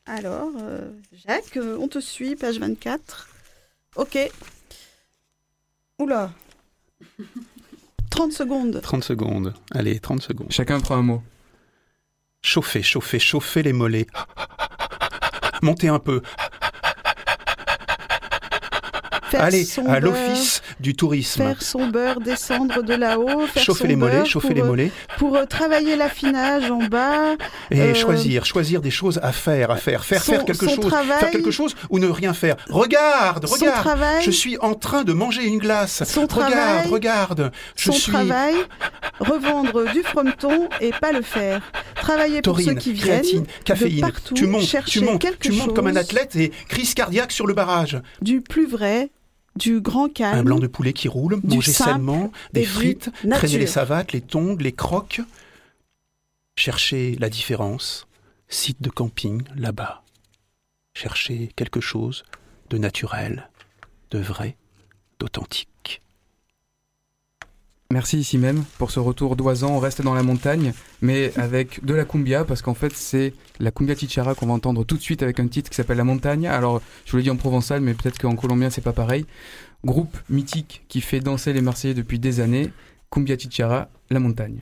Alors, 0.06 0.50
euh, 0.60 0.90
Jacques, 1.26 1.56
euh, 1.56 1.78
on 1.80 1.88
te 1.88 1.98
suit, 1.98 2.36
page 2.36 2.58
24. 2.58 3.28
Ok. 3.96 4.18
Oula. 5.98 6.30
30 8.10 8.32
secondes. 8.32 8.80
30 8.82 9.02
secondes. 9.02 9.54
Allez, 9.72 9.98
30 9.98 10.22
secondes. 10.22 10.50
Chacun 10.50 10.80
prend 10.80 10.96
un 10.96 11.02
mot. 11.02 11.22
Chauffer, 12.42 12.82
chauffer, 12.82 13.18
chauffer 13.18 13.62
les 13.62 13.72
mollets. 13.72 14.06
Montez 15.62 15.88
un 15.88 15.98
peu. 15.98 16.20
Faire 19.30 19.42
Allez, 19.42 19.66
à 19.86 20.00
l'office 20.00 20.62
du 20.80 20.94
tourisme. 20.94 21.42
Faire 21.42 21.62
son 21.62 21.86
beurre, 21.88 22.20
descendre 22.20 22.82
de 22.82 22.94
là-haut. 22.94 23.46
Chauffer 23.56 23.86
les 23.88 23.96
mollets, 23.96 24.24
chauffer 24.24 24.48
pour, 24.48 24.56
les 24.56 24.62
euh, 24.62 24.66
mollets. 24.66 24.90
Pour 25.18 25.36
euh, 25.36 25.44
travailler 25.46 25.96
l'affinage 25.96 26.70
en 26.70 26.84
bas. 26.84 27.34
Et 27.70 27.80
euh, 27.80 27.94
choisir, 27.94 28.44
choisir 28.44 28.80
des 28.80 28.90
choses 28.90 29.18
à 29.22 29.32
faire, 29.32 29.70
à 29.70 29.76
faire, 29.76 30.04
faire 30.04 30.22
son- 30.22 30.32
faire 30.32 30.44
quelque 30.44 30.68
chose, 30.68 30.86
travail- 30.86 31.18
faire 31.20 31.30
quelque 31.30 31.50
chose 31.50 31.74
ou 31.90 31.98
ne 31.98 32.08
rien 32.08 32.34
faire. 32.34 32.56
Regarde, 32.68 33.44
regarde, 33.44 33.80
travail- 33.80 34.22
je 34.24 34.30
suis 34.30 34.58
en 34.58 34.74
train 34.74 35.04
de 35.04 35.12
manger 35.12 35.44
une 35.44 35.58
glace. 35.58 36.02
Son 36.04 36.22
regarde, 36.22 36.50
travail- 36.52 36.88
regarde, 36.88 37.52
je 37.76 37.84
son 37.84 37.92
suis. 37.92 38.12
travail, 38.12 38.54
revendre 39.20 39.90
du 39.92 40.02
frometon 40.02 40.68
et 40.80 40.90
pas 41.00 41.12
le 41.12 41.22
faire. 41.22 41.60
Travailler 41.94 42.42
pour 42.42 42.60
ceux 42.60 42.74
qui 42.74 42.92
viennent. 42.92 43.20
créatine, 43.22 43.42
de 43.42 43.48
caféine, 43.64 44.00
partout, 44.00 44.34
tu 44.34 44.46
montes, 44.46 44.62
chercher 44.62 45.00
tu 45.00 45.04
montes, 45.04 45.24
tu 45.40 45.52
montes 45.52 45.74
comme 45.74 45.86
un 45.86 45.90
chose 45.92 45.98
athlète 45.98 46.36
et 46.36 46.50
crise 46.68 46.94
cardiaque 46.94 47.32
sur 47.32 47.46
le 47.46 47.54
barrage. 47.54 48.00
Du 48.20 48.40
plus 48.40 48.66
vrai, 48.66 49.10
du 49.56 49.80
grand 49.80 50.08
calme. 50.08 50.38
Un 50.38 50.42
blanc 50.42 50.58
de 50.58 50.66
poulet 50.66 50.92
qui 50.92 51.08
roule, 51.08 51.40
du 51.42 51.56
manger 51.56 51.72
simple 51.72 51.90
sainement, 51.92 52.32
des 52.52 52.64
frites, 52.64 53.10
nature. 53.24 53.38
traîner 53.38 53.58
les 53.58 53.66
savates, 53.66 54.12
les 54.12 54.20
tongs, 54.20 54.56
les 54.58 54.72
crocs. 54.72 55.20
Chercher 56.56 57.16
la 57.18 57.28
différence, 57.28 58.06
site 58.48 58.80
de 58.80 58.90
camping 58.90 59.42
là-bas. 59.56 60.02
Chercher 60.94 61.50
quelque 61.56 61.80
chose 61.80 62.24
de 62.70 62.78
naturel, 62.78 63.48
de 64.10 64.18
vrai, 64.18 64.56
d'authentique. 65.18 66.00
Merci 67.90 68.18
ici 68.18 68.38
même 68.38 68.64
pour 68.78 68.90
ce 68.90 69.00
retour 69.00 69.36
d'oisan. 69.36 69.70
On 69.76 69.78
reste 69.78 70.02
dans 70.02 70.14
la 70.14 70.22
montagne, 70.22 70.72
mais 71.00 71.36
avec 71.38 71.84
de 71.84 71.94
la 71.94 72.04
cumbia, 72.04 72.44
parce 72.44 72.62
qu'en 72.62 72.74
fait, 72.74 72.92
c'est 72.96 73.34
la 73.60 73.70
cumbia 73.70 73.94
chichara 73.94 74.34
qu'on 74.34 74.46
va 74.46 74.54
entendre 74.54 74.84
tout 74.84 74.96
de 74.96 75.02
suite 75.02 75.22
avec 75.22 75.40
un 75.40 75.46
titre 75.46 75.70
qui 75.70 75.76
s'appelle 75.76 75.96
La 75.96 76.04
Montagne. 76.04 76.46
Alors, 76.46 76.80
je 77.04 77.12
vous 77.12 77.18
l'ai 77.18 77.22
dit 77.22 77.30
en 77.30 77.36
provençal, 77.36 77.80
mais 77.80 77.94
peut-être 77.94 78.18
qu'en 78.18 78.36
colombien, 78.36 78.70
c'est 78.70 78.80
pas 78.80 78.92
pareil. 78.92 79.26
Groupe 79.84 80.16
mythique 80.28 80.84
qui 80.88 81.00
fait 81.00 81.20
danser 81.20 81.52
les 81.52 81.60
Marseillais 81.60 81.94
depuis 81.94 82.18
des 82.18 82.40
années. 82.40 82.70
Cumbia 83.10 83.38
chichara, 83.38 83.88
La 84.10 84.20
Montagne. 84.20 84.60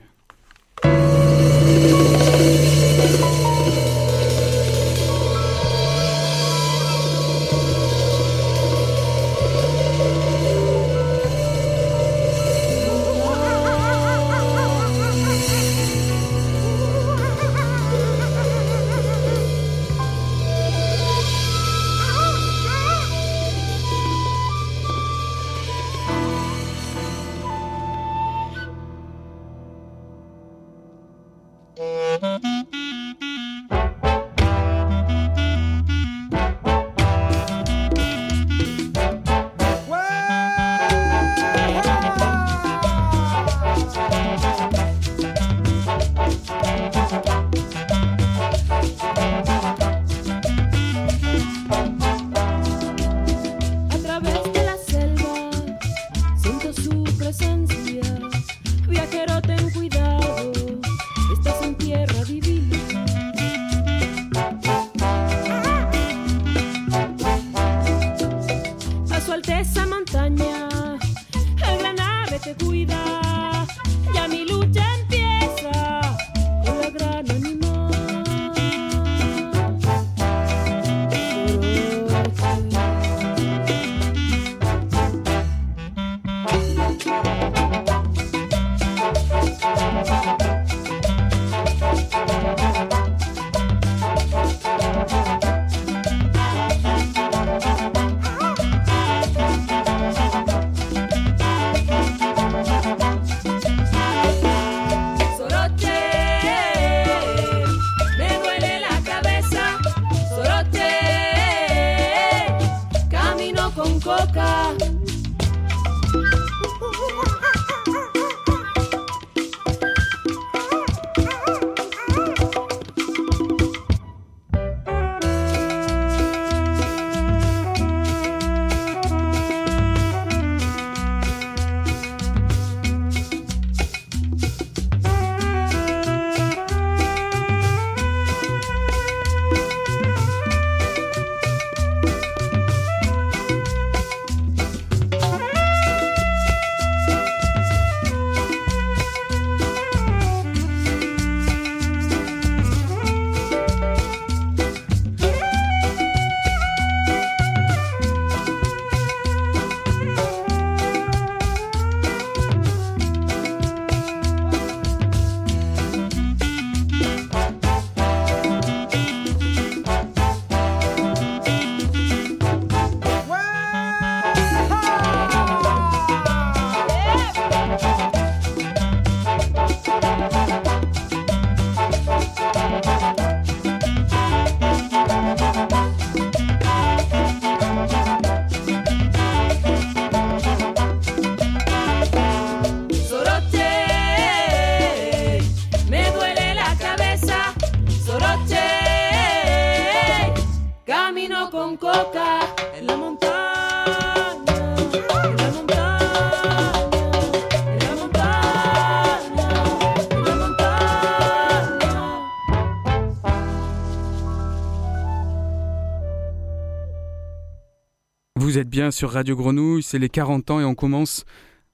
Bien 218.73 218.89
sur 218.89 219.11
Radio 219.11 219.35
Grenouille, 219.35 219.83
c'est 219.83 219.99
les 219.99 220.09
40 220.09 220.49
ans 220.49 220.59
et 220.59 220.63
on 220.63 220.73
commence. 220.73 221.25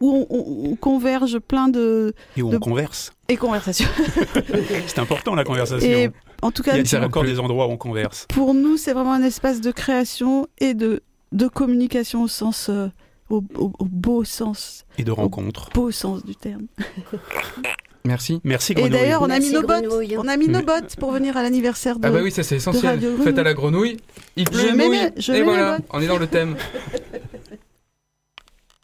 où 0.00 0.10
on, 0.12 0.26
on- 0.28 0.70
on 0.72 0.76
converge 0.76 1.38
plein 1.38 1.68
de 1.68 2.14
Et 2.36 2.42
où 2.42 2.50
de- 2.50 2.56
on 2.56 2.60
converse. 2.60 3.12
et 3.28 3.36
conversations. 3.36 3.88
C'est 4.88 4.98
important 4.98 5.34
la 5.36 5.44
conversation. 5.44 5.88
Et 5.88 6.10
en 6.42 6.50
tout 6.50 6.62
cas, 6.64 6.76
il 6.76 6.90
y 6.92 6.96
a 6.96 7.04
encore 7.04 7.22
des 7.24 7.38
endroits 7.38 7.68
où 7.68 7.70
on 7.70 7.76
converse. 7.76 8.26
pour 8.28 8.54
nous, 8.54 8.76
c'est 8.76 8.92
vraiment 8.92 9.12
un 9.12 9.22
espace 9.22 9.60
de 9.60 9.70
création 9.70 10.46
et 10.58 10.74
de 10.74 11.00
de 11.32 11.48
communication 11.48 12.22
au 12.22 12.28
sens 12.28 12.68
euh, 12.70 12.88
au, 13.30 13.42
au- 13.56 13.72
au 13.78 13.84
beau 13.84 14.24
sens, 14.24 14.84
Et 14.98 15.04
de 15.04 15.10
rencontres. 15.10 15.70
beau 15.74 15.90
sens 15.90 16.24
du 16.24 16.36
terme. 16.36 16.66
Merci. 18.06 18.38
Merci 18.44 18.72
Et 18.72 18.74
Grenouille. 18.74 18.90
d'ailleurs, 18.90 19.22
on 19.22 19.30
a 19.30 19.38
mis 19.38 19.50
Merci, 19.50 19.54
nos 19.54 19.62
bottes. 19.62 19.84
Grenouille. 19.84 20.16
On 20.18 20.28
a 20.28 20.36
mis 20.36 20.48
nos 20.48 20.62
bottes 20.62 20.94
pour 20.96 21.10
venir 21.12 21.38
à 21.38 21.42
l'anniversaire 21.42 21.98
de. 21.98 22.06
Ah 22.06 22.10
bah 22.10 22.20
oui, 22.22 22.30
ça 22.30 22.42
c'est 22.42 22.56
essentiel. 22.56 23.00
Faites 23.24 23.38
à 23.38 23.42
la 23.42 23.54
grenouille, 23.54 23.96
il 24.36 24.44
pleut 24.44 24.60
Je 24.60 24.74
mets 24.74 25.12
je 25.16 25.32
Et 25.32 25.38
mets 25.38 25.44
voilà, 25.44 25.78
on 25.90 26.02
est 26.02 26.06
dans 26.06 26.18
le 26.18 26.26
thème. 26.26 26.56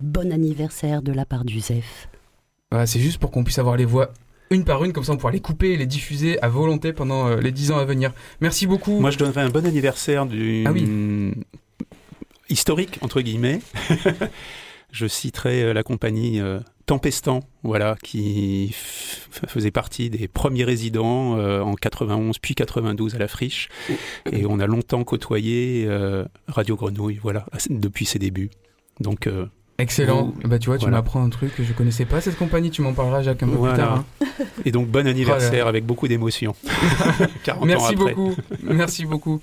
Bon 0.00 0.32
anniversaire 0.32 1.02
de 1.02 1.12
la 1.12 1.26
part 1.26 1.44
du 1.44 1.60
ZEF. 1.60 2.08
Voilà, 2.70 2.86
c'est 2.86 3.00
juste 3.00 3.18
pour 3.18 3.30
qu'on 3.30 3.44
puisse 3.44 3.58
avoir 3.58 3.76
les 3.76 3.84
voix 3.84 4.12
une 4.48 4.64
par 4.64 4.82
une, 4.82 4.92
comme 4.94 5.04
ça 5.04 5.12
on 5.12 5.16
pourra 5.18 5.30
les 5.32 5.40
couper 5.40 5.72
et 5.72 5.76
les 5.76 5.84
diffuser 5.86 6.40
à 6.42 6.48
volonté 6.48 6.92
pendant 6.94 7.28
euh, 7.28 7.36
les 7.40 7.52
10 7.52 7.72
ans 7.72 7.78
à 7.78 7.84
venir. 7.84 8.12
Merci 8.40 8.66
beaucoup. 8.66 8.98
Moi, 8.98 9.10
je 9.10 9.18
donnerais 9.18 9.42
un 9.42 9.50
bon 9.50 9.64
anniversaire 9.66 10.24
du 10.26 10.64
Ah 10.66 10.72
historique 12.50 12.98
entre 13.02 13.20
guillemets. 13.22 13.60
je 14.92 15.06
citerai 15.06 15.62
euh, 15.62 15.72
la 15.72 15.82
compagnie 15.82 16.40
euh, 16.40 16.58
Tempestan, 16.86 17.40
voilà, 17.62 17.96
qui 18.02 18.74
faisait 18.74 19.70
partie 19.70 20.10
des 20.10 20.26
premiers 20.26 20.64
résidents 20.64 21.36
euh, 21.38 21.60
en 21.60 21.74
91 21.74 22.38
puis 22.38 22.56
92 22.56 23.14
à 23.14 23.18
la 23.18 23.28
Friche, 23.28 23.68
et 24.32 24.44
on 24.46 24.58
a 24.58 24.66
longtemps 24.66 25.04
côtoyé 25.04 25.84
euh, 25.88 26.24
Radio 26.48 26.74
Grenouille, 26.76 27.20
voilà, 27.22 27.46
depuis 27.70 28.04
ses 28.06 28.18
débuts. 28.18 28.50
Donc 28.98 29.28
euh, 29.28 29.46
Excellent. 29.78 30.34
vous- 30.42 30.48
Bah 30.48 30.58
tu 30.58 30.66
vois, 30.66 30.76
tu 30.78 30.82
voilà. 30.82 30.96
m'apprends 30.98 31.22
un 31.24 31.30
truc 31.30 31.54
que 31.54 31.62
je 31.62 31.72
connaissais 31.72 32.04
pas 32.04 32.20
cette 32.20 32.36
compagnie. 32.36 32.70
Tu 32.70 32.82
m'en 32.82 32.92
parleras 32.92 33.22
Jacques 33.22 33.42
un 33.44 33.48
peu 33.48 33.54
Voilà. 33.54 33.74
plus 33.74 33.82
tard. 33.82 34.04
hein. 34.40 34.44
Et 34.66 34.72
donc 34.72 34.88
bon 34.88 35.06
anniversaire 35.06 35.50
Voilà. 35.50 35.68
avec 35.68 35.86
beaucoup 35.86 36.06
d'émotion. 36.08 36.54
40 37.44 37.62
ans 37.62 37.66
Merci 37.66 37.94
beaucoup. 37.96 38.34
Merci 38.62 39.06
beaucoup. 39.06 39.40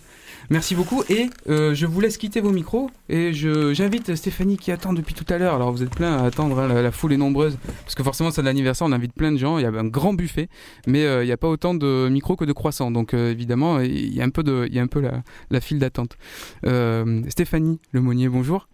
Merci 0.49 0.75
beaucoup. 0.75 1.03
Et 1.09 1.29
euh, 1.49 1.75
je 1.75 1.85
vous 1.85 1.99
laisse 1.99 2.17
quitter 2.17 2.39
vos 2.39 2.51
micros. 2.51 2.89
Et 3.09 3.33
je 3.33 3.73
j'invite 3.73 4.15
Stéphanie 4.15 4.57
qui 4.57 4.71
attend 4.71 4.93
depuis 4.93 5.13
tout 5.13 5.25
à 5.31 5.37
l'heure. 5.37 5.55
Alors 5.55 5.71
vous 5.71 5.83
êtes 5.83 5.93
plein 5.93 6.17
à 6.17 6.23
attendre, 6.25 6.59
hein, 6.59 6.67
la, 6.67 6.81
la 6.81 6.91
foule 6.91 7.13
est 7.13 7.17
nombreuse. 7.17 7.57
Parce 7.83 7.95
que 7.95 8.03
forcément, 8.03 8.31
c'est 8.31 8.41
l'anniversaire, 8.41 8.87
on 8.87 8.91
invite 8.91 9.13
plein 9.13 9.31
de 9.31 9.37
gens. 9.37 9.57
Il 9.57 9.63
y 9.63 9.65
a 9.65 9.69
un 9.69 9.87
grand 9.87 10.13
buffet. 10.13 10.47
Mais 10.87 11.05
euh, 11.05 11.23
il 11.23 11.27
n'y 11.27 11.33
a 11.33 11.37
pas 11.37 11.49
autant 11.49 11.73
de 11.73 12.07
micros 12.09 12.35
que 12.35 12.45
de 12.45 12.53
croissants. 12.53 12.91
Donc 12.91 13.13
euh, 13.13 13.31
évidemment, 13.31 13.79
il 13.79 14.13
y 14.13 14.21
a 14.21 14.23
un 14.23 14.29
peu, 14.29 14.43
de, 14.43 14.65
il 14.69 14.73
y 14.73 14.79
a 14.79 14.81
un 14.81 14.87
peu 14.87 15.01
la, 15.01 15.23
la 15.49 15.59
file 15.59 15.79
d'attente. 15.79 16.17
Euh, 16.65 17.21
Stéphanie 17.27 17.79
Lemonnier, 17.91 18.29
bonjour. 18.29 18.69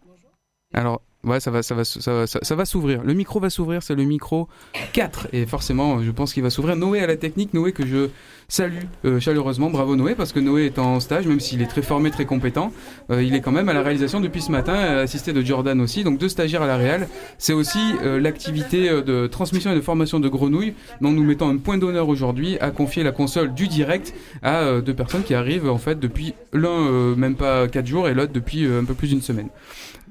Alors, 0.73 1.01
Ouais, 1.23 1.39
ça 1.39 1.51
va, 1.51 1.63
ça 1.63 1.73
va, 1.73 1.85
ça 1.85 2.13
va, 2.13 2.27
ça, 2.27 2.55
va 2.55 2.65
s'ouvrir. 2.65 3.01
Le 3.03 3.13
micro 3.13 3.39
va 3.39 3.49
s'ouvrir, 3.49 3.81
c'est 3.81 3.95
le 3.95 4.03
micro 4.03 4.49
4. 4.91 5.27
Et 5.31 5.45
forcément, 5.45 6.03
je 6.03 6.11
pense 6.11 6.33
qu'il 6.33 6.43
va 6.43 6.49
s'ouvrir. 6.49 6.75
Noé 6.75 6.99
à 6.99 7.07
la 7.07 7.15
technique, 7.15 7.53
Noé 7.53 7.71
que 7.71 7.85
je 7.85 8.09
salue 8.49 8.83
euh, 9.05 9.21
chaleureusement. 9.21 9.69
Bravo 9.69 9.95
Noé, 9.95 10.15
parce 10.15 10.33
que 10.33 10.41
Noé 10.41 10.65
est 10.65 10.79
en 10.79 10.99
stage, 10.99 11.25
même 11.25 11.39
s'il 11.39 11.61
est 11.61 11.67
très 11.67 11.81
formé, 11.81 12.11
très 12.11 12.25
compétent. 12.25 12.73
euh, 13.09 13.23
il 13.23 13.35
est 13.35 13.41
quand 13.41 13.53
même 13.53 13.69
à 13.69 13.73
la 13.73 13.81
réalisation 13.81 14.19
depuis 14.19 14.41
ce 14.41 14.51
matin, 14.51 14.73
assisté 14.73 15.31
de 15.31 15.41
Jordan 15.41 15.79
aussi. 15.79 16.03
Donc 16.03 16.17
deux 16.17 16.27
stagiaires 16.29 16.61
à 16.61 16.67
la 16.67 16.75
réal. 16.75 17.07
C'est 17.37 17.53
aussi 17.53 17.79
euh, 18.03 18.19
l'activité 18.19 18.89
euh, 18.89 19.01
de 19.01 19.27
transmission 19.27 19.71
et 19.71 19.75
de 19.75 19.81
formation 19.81 20.19
de 20.19 20.27
grenouilles 20.27 20.73
dont 20.99 21.11
nous 21.11 21.23
mettons 21.23 21.49
un 21.49 21.57
point 21.57 21.77
d'honneur 21.77 22.09
aujourd'hui 22.09 22.57
à 22.59 22.69
confier 22.71 23.03
la 23.03 23.11
console 23.13 23.53
du 23.53 23.67
direct 23.69 24.13
à 24.41 24.63
euh, 24.63 24.81
deux 24.81 24.93
personnes 24.93 25.23
qui 25.23 25.33
arrivent 25.35 25.69
en 25.69 25.77
fait 25.77 25.99
depuis 25.99 26.33
l'un 26.51 26.69
euh, 26.69 27.15
même 27.15 27.35
pas 27.35 27.67
4 27.69 27.85
jours 27.87 28.09
et 28.09 28.13
l'autre 28.13 28.33
depuis 28.33 28.65
un 28.65 28.83
peu 28.83 28.93
plus 28.93 29.07
d'une 29.07 29.21
semaine. 29.21 29.47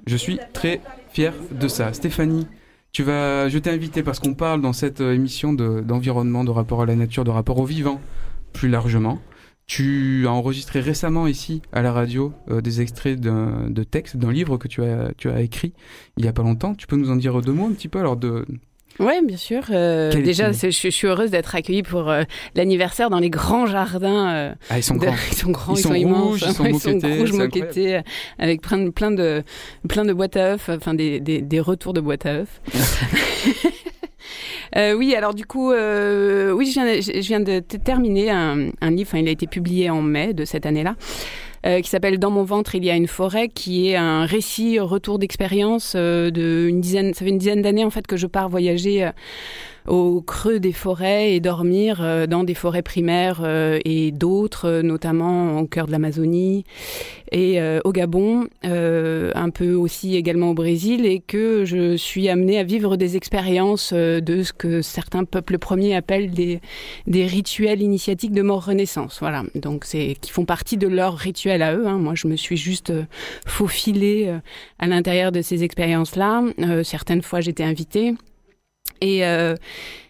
Je 0.07 0.17
suis 0.17 0.39
très 0.53 0.81
fier 1.13 1.33
de 1.53 1.69
ça. 1.69 1.93
Stéphanie, 1.93 2.47
je 2.95 3.59
t'ai 3.59 3.71
invité 3.71 4.03
parce 4.03 4.19
qu'on 4.19 4.35
parle 4.35 4.61
dans 4.61 4.73
cette 4.73 5.01
euh, 5.01 5.15
émission 5.15 5.53
de- 5.53 5.81
d'environnement, 5.81 6.45
de, 6.45 6.51
rapport 6.51 6.83
à 6.83 6.87
la 6.87 6.97
nature, 6.97 7.25
de 7.25 7.31
rapport 7.31 7.59
au 7.59 7.65
vivant, 7.65 8.01
plus 8.53 8.69
largement. 8.69 9.19
Tu 9.67 10.27
as 10.27 10.31
enregistré 10.33 10.81
récemment 10.81 11.27
ici 11.27 11.63
à 11.73 11.83
la 11.83 11.93
radio 11.93 12.33
euh, 12.51 12.61
des 12.61 12.81
extraits 12.81 13.19
de 13.21 13.83
texte, 13.85 14.17
d'un 14.17 14.33
livre 14.33 14.57
que 14.59 14.69
tu 14.69 14.83
as, 14.83 15.13
tu 15.17 15.31
écrit 15.41 15.73
il 16.17 16.25
y 16.25 16.29
a 16.29 16.33
pas 16.33 16.43
longtemps. 16.43 16.75
Tu 16.75 16.87
peux 16.87 16.97
nous 16.97 17.11
en 17.11 17.17
dire 17.17 17.41
deux 17.41 17.53
mots 17.53 17.67
un 17.67 17.73
petit 17.73 17.89
peu 17.89 18.01
alors 18.01 18.17
de 18.17 18.45
Oui, 18.99 19.13
bien 19.25 19.37
sûr. 19.37 19.63
Euh, 19.71 20.13
déjà, 20.13 20.53
je, 20.53 20.71
je 20.71 20.89
suis 20.89 21.07
heureuse 21.09 21.31
d'être 21.31 21.55
accueillie 21.55 21.83
pour 21.83 22.11
euh, 22.11 22.23
l'anniversaire 22.55 23.09
dans 23.11 23.19
les 23.19 23.31
grands 23.31 23.67
jardins. 23.67 24.31
euh, 24.31 24.55
Ah, 24.71 24.79
ils 24.79 24.83
sont 24.83 24.95
de- 24.95 25.07
grands. 25.07 25.15
ils 25.31 25.37
sont 25.37 25.51
grands, 25.51 25.75
Ils 25.75 25.79
ils, 25.79 25.83
sont 25.83 25.89
sont, 25.89 25.95
immenses. 25.95 26.29
rouges, 26.43 26.45
ils 26.47 26.53
sont 26.55 26.63
Ouais, 26.65 26.73
moquettés, 26.73 27.19
rouges, 27.19 27.33
moquettés, 27.33 27.97
euh, 27.97 28.01
avec 28.39 28.61
plein 28.61 28.79
de, 28.79 28.91
plein 28.91 29.11
de, 29.11 29.43
plein 29.89 30.05
de 30.05 30.13
boîtes 30.13 30.37
à 30.37 30.53
œufs, 30.55 30.69
enfin 30.69 30.95
des, 30.95 31.21
des, 31.21 31.41
des 31.41 31.61
retours 31.61 31.93
de 31.95 32.01
boîtes 32.01 32.27
à 32.27 32.35
œufs. 32.35 32.61
Euh, 34.77 34.95
oui, 34.95 35.15
alors 35.15 35.35
du 35.35 35.45
coup, 35.45 35.71
euh, 35.71 36.51
oui, 36.53 36.65
je 36.67 36.73
viens, 36.81 36.87
de, 36.87 37.01
je 37.03 37.27
viens 37.29 37.41
de 37.41 37.59
terminer 37.61 38.31
un, 38.31 38.69
un 38.81 38.91
livre. 38.91 39.11
Enfin, 39.11 39.19
il 39.19 39.29
a 39.29 39.31
été 39.31 39.47
publié 39.47 39.91
en 39.91 40.01
mai 40.01 40.33
de 40.33 40.47
cette 40.47 40.65
année-là. 40.65 40.95
Euh, 41.67 41.81
qui 41.81 41.89
s'appelle 41.89 42.19
Dans 42.19 42.31
mon 42.31 42.45
ventre 42.45 42.75
il 42.75 42.85
y 42.85 42.91
a 42.91 42.97
une 42.97 43.07
forêt, 43.07 43.49
qui 43.49 43.89
est 43.89 43.97
un 43.97 44.25
récit 44.25 44.79
retour 44.79 45.19
d'expérience 45.19 45.95
euh, 45.97 46.31
de 46.31 46.67
une 46.69 46.81
dizaine, 46.81 47.15
ça 47.15 47.25
fait 47.25 47.31
une 47.31 47.39
dizaine 47.39 47.63
d'années 47.63 47.85
en 47.85 47.91
fait 47.91 48.07
que 48.07 48.17
je 48.17 48.27
pars 48.27 48.49
voyager 48.49 49.05
euh, 49.05 49.11
au 49.87 50.23
creux 50.23 50.61
des 50.61 50.73
forêts 50.73 51.35
et 51.35 51.41
dormir 51.41 51.99
euh, 52.01 52.27
dans 52.27 52.45
des 52.45 52.55
forêts 52.55 52.83
primaires 52.83 53.41
euh, 53.43 53.79
et 53.85 54.13
d'autres, 54.13 54.69
euh, 54.69 54.83
notamment 54.83 55.59
au 55.59 55.67
cœur 55.67 55.87
de 55.87 55.93
l'Amazonie 55.93 56.65
et 57.35 57.59
au 57.85 57.93
Gabon, 57.93 58.47
un 58.63 59.49
peu 59.49 59.73
aussi 59.73 60.17
également 60.17 60.51
au 60.51 60.55
Brésil, 60.55 61.07
et 61.07 61.19
que 61.19 61.65
je 61.65 61.97
suis 61.97 62.29
amenée 62.29 62.59
à 62.59 62.63
vivre 62.63 62.99
des 62.99 63.17
expériences 63.17 63.95
de 63.95 64.43
ce 64.43 64.53
que 64.53 64.83
certains 64.83 65.25
peuples 65.25 65.57
premiers 65.57 65.97
appellent 65.97 66.31
des, 66.33 66.61
des 67.07 67.25
rituels 67.25 67.81
initiatiques 67.81 68.35
de 68.35 68.43
mort-renaissance. 68.43 69.17
Voilà, 69.21 69.45
donc 69.55 69.87
c'est 69.87 70.15
qui 70.21 70.31
font 70.31 70.45
partie 70.45 70.77
de 70.77 70.89
leur 70.89 71.17
rituel 71.17 71.63
à 71.63 71.75
eux. 71.75 71.87
hein. 71.87 71.97
Moi, 71.97 72.13
je 72.15 72.29
me 72.29 72.37
suis 72.37 72.59
juste 72.59 72.93
faufilée 73.47 74.31
à 74.79 74.87
l'intérieur 74.87 75.33
de 75.33 75.41
ces 75.41 75.65
expériences-là. 75.65 76.43
Certaines 76.83 77.23
fois, 77.23 77.41
j'étais 77.41 77.65
invitée. 77.65 78.13
Et, 79.03 79.27
euh, 79.27 79.57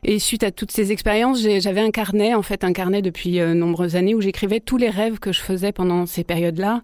et 0.04 0.18
suite 0.18 0.42
à 0.42 0.50
toutes 0.50 0.70
ces 0.70 0.92
expériences, 0.92 1.40
j'avais 1.40 1.80
un 1.80 1.90
carnet, 1.90 2.34
en 2.34 2.42
fait, 2.42 2.62
un 2.62 2.74
carnet 2.74 3.00
depuis 3.00 3.40
euh, 3.40 3.54
nombreuses 3.54 3.96
années 3.96 4.14
où 4.14 4.20
j'écrivais 4.20 4.60
tous 4.60 4.76
les 4.76 4.90
rêves 4.90 5.18
que 5.18 5.32
je 5.32 5.40
faisais 5.40 5.72
pendant 5.72 6.04
ces 6.04 6.24
périodes-là. 6.24 6.82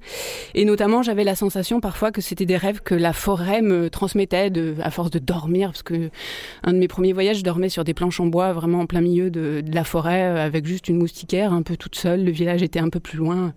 Et 0.54 0.64
notamment, 0.64 1.02
j'avais 1.02 1.22
la 1.22 1.34
sensation 1.34 1.80
parfois 1.80 2.10
que 2.10 2.22
c'était 2.22 2.46
des 2.46 2.56
rêves 2.56 2.80
que 2.80 2.94
la 2.94 3.12
forêt 3.12 3.60
me 3.60 3.90
transmettait 3.90 4.48
de, 4.48 4.76
à 4.82 4.90
force 4.90 5.10
de 5.10 5.18
dormir, 5.18 5.70
parce 5.70 5.82
que 5.82 6.10
un 6.62 6.72
de 6.72 6.78
mes 6.78 6.88
premiers 6.88 7.12
voyages, 7.12 7.38
je 7.38 7.44
dormais 7.44 7.68
sur 7.68 7.84
des 7.84 7.92
planches 7.92 8.20
en 8.20 8.26
bois, 8.26 8.54
vraiment 8.54 8.80
en 8.80 8.86
plein 8.86 9.02
milieu 9.02 9.30
de, 9.30 9.60
de 9.60 9.74
la 9.74 9.84
forêt, 9.84 10.22
euh, 10.22 10.46
avec 10.46 10.64
juste 10.64 10.88
une 10.88 10.96
moustiquaire, 10.96 11.52
un 11.52 11.62
peu 11.62 11.76
toute 11.76 11.96
seule. 11.96 12.24
Le 12.24 12.30
village 12.30 12.62
était 12.62 12.80
un 12.80 12.88
peu 12.88 13.00
plus 13.00 13.18
loin. 13.18 13.52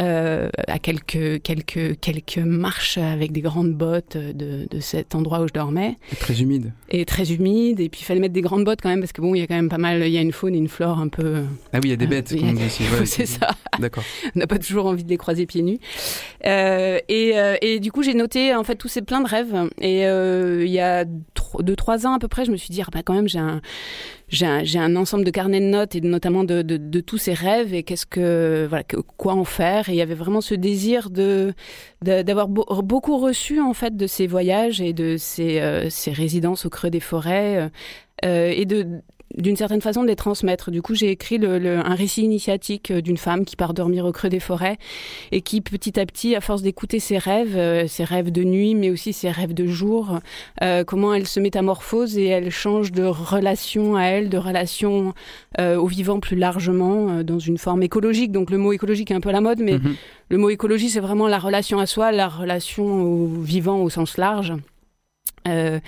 Euh, 0.00 0.48
à 0.68 0.78
quelques, 0.78 1.42
quelques, 1.42 1.98
quelques 2.00 2.38
marches 2.38 2.98
avec 2.98 3.32
des 3.32 3.40
grandes 3.40 3.72
bottes 3.72 4.16
de, 4.16 4.66
de 4.68 4.80
cet 4.80 5.14
endroit 5.14 5.40
où 5.40 5.48
je 5.48 5.52
dormais 5.52 5.96
c'est 6.10 6.18
très 6.18 6.40
humide. 6.40 6.72
et 6.90 7.04
très 7.04 7.32
humide. 7.32 7.80
Et 7.80 7.88
puis 7.88 8.00
il 8.02 8.04
fallait 8.04 8.20
mettre 8.20 8.34
des 8.34 8.40
grandes 8.40 8.64
bottes 8.64 8.80
quand 8.82 8.88
même 8.88 9.00
parce 9.00 9.12
que 9.12 9.20
bon, 9.20 9.34
il 9.34 9.40
y 9.40 9.42
a 9.42 9.46
quand 9.46 9.54
même 9.54 9.68
pas 9.68 9.78
mal, 9.78 10.02
il 10.02 10.12
y 10.12 10.18
a 10.18 10.20
une 10.20 10.32
faune 10.32 10.54
et 10.54 10.58
une 10.58 10.68
flore 10.68 10.98
un 10.98 11.08
peu. 11.08 11.42
Ah 11.72 11.78
oui, 11.78 11.82
il 11.84 11.90
y 11.90 11.92
a 11.92 11.96
des 11.96 12.06
bêtes, 12.06 12.30
ici. 12.66 12.82
ouais. 12.98 13.06
c'est 13.06 13.26
ça. 13.26 13.50
D'accord. 13.78 14.04
On 14.34 14.38
n'a 14.38 14.46
pas 14.46 14.58
toujours 14.58 14.86
envie 14.86 15.04
de 15.04 15.08
les 15.08 15.16
croiser 15.16 15.46
pieds 15.46 15.62
nus. 15.62 15.78
Euh, 16.46 16.98
et, 17.08 17.32
euh, 17.36 17.56
et 17.62 17.80
du 17.80 17.92
coup, 17.92 18.02
j'ai 18.02 18.14
noté 18.14 18.54
en 18.54 18.64
fait 18.64 18.76
tous 18.76 18.88
ces 18.88 19.02
plein 19.02 19.20
de 19.20 19.28
rêves. 19.28 19.68
Et 19.80 20.06
euh, 20.06 20.64
il 20.64 20.72
y 20.72 20.80
a 20.80 21.04
deux 21.04 21.76
trois 21.76 22.06
ans 22.06 22.14
à 22.14 22.18
peu 22.18 22.28
près, 22.28 22.44
je 22.44 22.50
me 22.50 22.56
suis 22.56 22.70
dit 22.70 22.82
ah, 22.82 22.88
bah 22.92 23.02
quand 23.04 23.14
même 23.14 23.28
j'ai 23.28 23.38
un 23.38 23.60
j'ai 24.34 24.78
un, 24.78 24.96
ensemble 24.96 25.24
de 25.24 25.30
carnets 25.30 25.60
de 25.60 25.66
notes 25.66 25.94
et 25.94 26.00
notamment 26.00 26.44
de, 26.44 27.00
tous 27.00 27.18
ces 27.18 27.34
rêves 27.34 27.72
et 27.72 27.82
qu'est-ce 27.82 28.06
que 28.06 28.66
voilà 28.68 28.84
quoi 29.16 29.34
en 29.34 29.44
faire. 29.44 29.88
Et 29.88 29.92
il 29.92 29.96
y 29.96 30.02
avait 30.02 30.14
vraiment 30.14 30.40
ce 30.40 30.54
désir 30.54 31.10
de 31.10 31.54
d'avoir 32.02 32.48
beau- 32.48 32.66
beaucoup 32.82 33.16
reçu 33.18 33.60
en 33.60 33.72
fait 33.72 33.96
de 33.96 34.06
ces 34.06 34.26
voyages 34.26 34.80
et 34.80 34.92
de 34.92 35.16
ces 35.16 35.60
euh, 35.60 35.88
ces 35.88 36.12
résidences 36.12 36.66
au 36.66 36.70
creux 36.70 36.90
des 36.90 37.00
forêts 37.00 37.56
euh, 37.56 37.68
euh, 38.24 38.52
et 38.54 38.66
de 38.66 38.86
d'une 39.36 39.56
certaine 39.56 39.80
façon 39.80 40.02
de 40.02 40.08
les 40.08 40.16
transmettre. 40.16 40.70
Du 40.70 40.80
coup, 40.82 40.94
j'ai 40.94 41.10
écrit 41.10 41.38
le, 41.38 41.58
le- 41.58 41.78
un 41.78 41.94
récit 41.94 42.22
initiatique 42.22 42.90
euh, 42.92 43.00
d'une 43.00 43.16
femme 43.16 43.44
qui 43.44 43.56
part 43.56 43.74
dormir 43.74 44.04
au 44.06 44.12
creux 44.12 44.28
des 44.28 44.38
forêts 44.40 44.76
et 45.32 45.40
qui, 45.40 45.60
petit 45.60 45.98
à 45.98 46.06
petit, 46.06 46.36
à 46.36 46.40
force 46.40 46.62
d'écouter 46.62 47.00
ses 47.00 47.18
rêves, 47.18 47.56
euh, 47.56 47.88
ses 47.88 48.04
rêves 48.04 48.30
de 48.30 48.44
nuit, 48.44 48.74
mais 48.74 48.90
aussi 48.90 49.12
ses 49.12 49.30
rêves 49.30 49.54
de 49.54 49.66
jour, 49.66 50.20
euh, 50.62 50.84
comment 50.84 51.12
elle 51.14 51.26
se 51.26 51.40
métamorphose 51.40 52.16
et 52.16 52.26
elle 52.26 52.50
change 52.50 52.92
de 52.92 53.04
relation 53.04 53.96
à 53.96 54.04
elle, 54.04 54.28
de 54.28 54.38
relation 54.38 55.14
euh, 55.58 55.76
au 55.76 55.86
vivant 55.86 56.20
plus 56.20 56.36
largement, 56.36 57.22
dans 57.24 57.38
une 57.40 57.58
forme 57.58 57.82
écologique. 57.82 58.30
Donc 58.30 58.50
le 58.50 58.58
mot 58.58 58.72
écologique 58.72 59.10
est 59.10 59.14
un 59.14 59.20
peu 59.20 59.30
à 59.30 59.32
la 59.32 59.40
mode, 59.40 59.58
mais 59.60 59.78
Mhm. 59.78 59.96
le 60.28 60.38
mot 60.38 60.50
écologie, 60.50 60.90
c'est 60.90 61.00
vraiment 61.00 61.26
la 61.28 61.38
relation 61.38 61.78
à 61.80 61.86
soi, 61.86 62.12
la 62.12 62.28
relation 62.28 62.84
au 63.02 63.26
vivant 63.26 63.78
au 63.82 63.90
sens 63.90 64.16
large. 64.16 64.52
euh, 65.48 65.78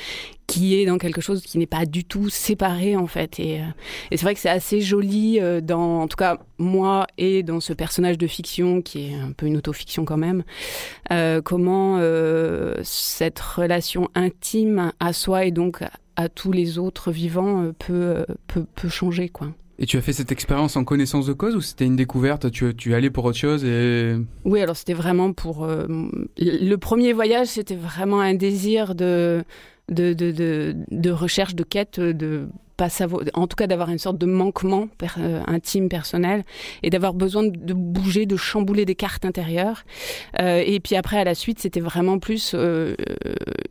qui 0.46 0.80
est 0.80 0.86
dans 0.86 0.98
quelque 0.98 1.20
chose 1.20 1.42
qui 1.42 1.58
n'est 1.58 1.66
pas 1.66 1.86
du 1.86 2.04
tout 2.04 2.28
séparé 2.30 2.96
en 2.96 3.06
fait. 3.06 3.38
Et, 3.40 3.60
euh, 3.60 3.64
et 4.10 4.16
c'est 4.16 4.24
vrai 4.24 4.34
que 4.34 4.40
c'est 4.40 4.48
assez 4.48 4.80
joli 4.80 5.38
euh, 5.40 5.60
dans 5.60 6.02
en 6.02 6.08
tout 6.08 6.16
cas 6.16 6.38
moi 6.58 7.06
et 7.18 7.42
dans 7.42 7.60
ce 7.60 7.72
personnage 7.72 8.18
de 8.18 8.26
fiction 8.26 8.80
qui 8.82 9.08
est 9.10 9.14
un 9.14 9.32
peu 9.32 9.46
une 9.46 9.56
autofiction 9.56 10.04
quand 10.04 10.16
même 10.16 10.44
euh, 11.12 11.40
comment 11.42 11.98
euh, 11.98 12.74
cette 12.82 13.40
relation 13.40 14.08
intime 14.14 14.92
à 15.00 15.12
soi 15.12 15.44
et 15.44 15.50
donc 15.50 15.82
à, 16.16 16.28
tous 16.28 16.52
les 16.52 16.78
autres 16.78 17.10
vivants 17.10 17.62
euh, 17.62 17.72
peut, 17.78 18.24
peut 18.46 18.64
peut 18.74 18.88
changer 18.88 19.28
quoi. 19.28 19.48
Et 19.78 19.84
tu 19.84 19.98
as 19.98 20.00
fait 20.00 20.14
cette 20.14 20.32
expérience 20.32 20.76
en 20.76 20.84
connaissance 20.84 21.26
de 21.26 21.34
cause 21.34 21.54
ou 21.54 21.60
c'était 21.60 21.84
une 21.84 21.96
découverte 21.96 22.50
tu, 22.50 22.74
tu 22.74 22.92
es 22.92 22.94
allé 22.94 23.10
pour 23.10 23.26
autre 23.26 23.36
chose 23.36 23.62
et... 23.62 24.16
Oui, 24.46 24.62
alors 24.62 24.74
c'était 24.74 24.94
vraiment 24.94 25.34
pour... 25.34 25.64
euh, 25.64 25.86
le 26.38 26.76
premier 26.76 27.12
voyage, 27.12 27.48
c'était 27.48 27.76
vraiment 27.76 28.20
un 28.20 28.32
désir 28.32 28.94
de, 28.94 29.44
de, 29.88 30.12
de, 30.12 30.30
de, 30.30 30.76
de 30.90 31.10
recherche, 31.10 31.54
de 31.54 31.62
quête, 31.64 32.00
de 32.00 32.48
pas 32.76 32.88
savoir, 32.88 33.22
en 33.34 33.46
tout 33.46 33.56
cas 33.56 33.66
d'avoir 33.66 33.88
une 33.88 33.98
sorte 33.98 34.18
de 34.18 34.26
manquement 34.26 34.88
euh, 35.18 35.42
intime, 35.46 35.88
personnel, 35.88 36.44
et 36.82 36.90
d'avoir 36.90 37.14
besoin 37.14 37.44
de, 37.44 37.74
bouger, 37.74 38.26
de 38.26 38.36
chambouler 38.36 38.84
des 38.84 38.94
cartes 38.94 39.24
intérieures. 39.24 39.84
Euh, 40.40 40.62
et 40.64 40.80
puis 40.80 40.94
après, 40.96 41.18
à 41.18 41.24
la 41.24 41.34
suite, 41.34 41.58
c'était 41.58 41.80
vraiment 41.80 42.18
plus 42.18 42.52
euh, 42.54 42.94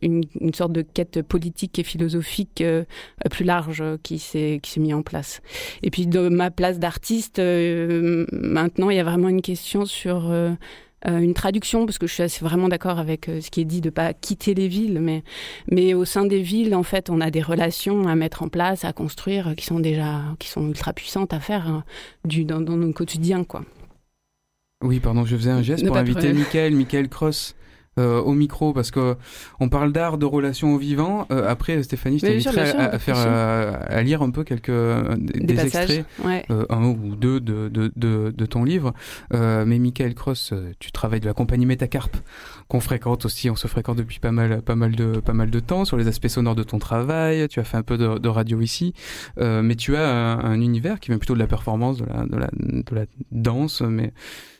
une, 0.02 0.24
une 0.40 0.54
sorte 0.54 0.72
de 0.72 0.82
quête 0.82 1.22
politique 1.22 1.78
et 1.78 1.84
philosophique 1.84 2.60
euh, 2.60 2.84
plus 3.30 3.44
large 3.44 3.80
euh, 3.80 3.96
qui 4.02 4.18
s'est 4.18 4.58
qui 4.62 4.72
s'est 4.72 4.80
mis 4.80 4.94
en 4.94 5.02
place. 5.02 5.40
Et 5.82 5.90
puis 5.90 6.06
de 6.06 6.28
ma 6.28 6.50
place 6.50 6.78
d'artiste, 6.78 7.38
euh, 7.38 8.26
maintenant, 8.32 8.90
il 8.90 8.96
y 8.96 9.00
a 9.00 9.04
vraiment 9.04 9.28
une 9.28 9.42
question 9.42 9.84
sur 9.84 10.32
euh, 11.08 11.18
une 11.18 11.34
traduction, 11.34 11.86
parce 11.86 11.98
que 11.98 12.06
je 12.06 12.14
suis 12.14 12.22
assez 12.22 12.44
vraiment 12.44 12.68
d'accord 12.68 12.98
avec 12.98 13.28
euh, 13.28 13.40
ce 13.40 13.50
qui 13.50 13.60
est 13.60 13.64
dit 13.64 13.80
de 13.80 13.90
pas 13.90 14.12
quitter 14.12 14.54
les 14.54 14.68
villes, 14.68 15.00
mais, 15.00 15.22
mais 15.70 15.94
au 15.94 16.04
sein 16.04 16.24
des 16.24 16.40
villes, 16.40 16.74
en 16.74 16.82
fait, 16.82 17.10
on 17.10 17.20
a 17.20 17.30
des 17.30 17.42
relations 17.42 18.08
à 18.08 18.14
mettre 18.14 18.42
en 18.42 18.48
place, 18.48 18.84
à 18.84 18.92
construire, 18.92 19.54
qui 19.56 19.64
sont 19.64 19.80
déjà, 19.80 20.22
qui 20.38 20.48
sont 20.48 20.66
ultra 20.66 20.92
puissantes 20.92 21.32
à 21.32 21.40
faire 21.40 21.68
hein, 21.68 21.84
du, 22.24 22.44
dans, 22.44 22.60
dans 22.60 22.76
notre 22.76 22.94
quotidien, 22.94 23.44
quoi. 23.44 23.64
Oui, 24.84 25.00
pardon, 25.00 25.24
je 25.24 25.36
faisais 25.36 25.50
un 25.50 25.62
geste 25.62 25.84
Ne 25.84 25.88
pour 25.88 25.96
inviter. 25.96 26.32
Michael, 26.32 26.74
Michael 26.74 27.08
Cross. 27.08 27.54
Euh, 27.98 28.20
au 28.20 28.32
micro 28.32 28.72
parce 28.72 28.90
que 28.90 29.16
on 29.60 29.68
parle 29.68 29.92
d'art 29.92 30.18
de 30.18 30.26
relation 30.26 30.74
au 30.74 30.78
vivant. 30.78 31.26
Euh, 31.30 31.48
après 31.48 31.82
Stéphanie 31.82 32.18
je 32.18 32.26
t'inviterai 32.26 32.70
à, 32.70 32.90
à 32.90 32.98
faire 32.98 33.16
euh, 33.18 33.72
à 33.86 34.02
lire 34.02 34.22
un 34.22 34.30
peu 34.30 34.44
quelques 34.44 34.68
euh, 34.68 35.16
des, 35.18 35.58
extraits 35.60 36.04
ouais. 36.24 36.44
euh, 36.50 36.66
un 36.70 36.84
ou 36.84 37.16
deux 37.16 37.40
de, 37.40 37.68
de, 37.68 37.92
de, 37.96 38.32
de 38.36 38.46
ton 38.46 38.64
livre. 38.64 38.92
Euh, 39.34 39.64
mais 39.66 39.78
Michael 39.78 40.14
Cross 40.14 40.52
tu 40.78 40.92
travailles 40.92 41.20
de 41.20 41.26
la 41.26 41.34
compagnie 41.34 41.66
Métacarpe 41.66 42.16
qu'on 42.68 42.80
fréquente 42.80 43.24
aussi 43.24 43.48
on 43.50 43.56
se 43.56 43.68
fréquente 43.68 43.96
depuis 43.96 44.18
pas 44.18 44.32
mal 44.32 44.62
pas 44.62 44.76
mal 44.76 44.94
de 44.94 45.20
pas 45.20 45.32
mal 45.32 45.50
de 45.50 45.60
temps 45.60 45.84
sur 45.84 45.96
les 45.96 46.08
aspects 46.08 46.28
sonores 46.28 46.54
de 46.54 46.62
ton 46.62 46.78
travail. 46.78 47.48
Tu 47.48 47.60
as 47.60 47.64
fait 47.64 47.76
un 47.76 47.82
peu 47.82 47.96
de, 47.98 48.18
de 48.18 48.28
radio 48.28 48.60
ici. 48.60 48.92
Euh, 49.38 49.62
mais 49.62 49.74
tu 49.74 49.96
as 49.96 50.08
un, 50.08 50.38
un 50.40 50.60
univers 50.60 51.00
qui 51.00 51.10
vient 51.10 51.18
plutôt 51.18 51.34
de 51.34 51.38
la 51.38 51.46
performance 51.46 51.98
de 51.98 52.04
la 52.06 52.26
de 52.26 52.36
la, 52.36 52.48
de 52.56 52.94
la 52.94 53.06
danse 53.32 53.80
mais 53.82 54.12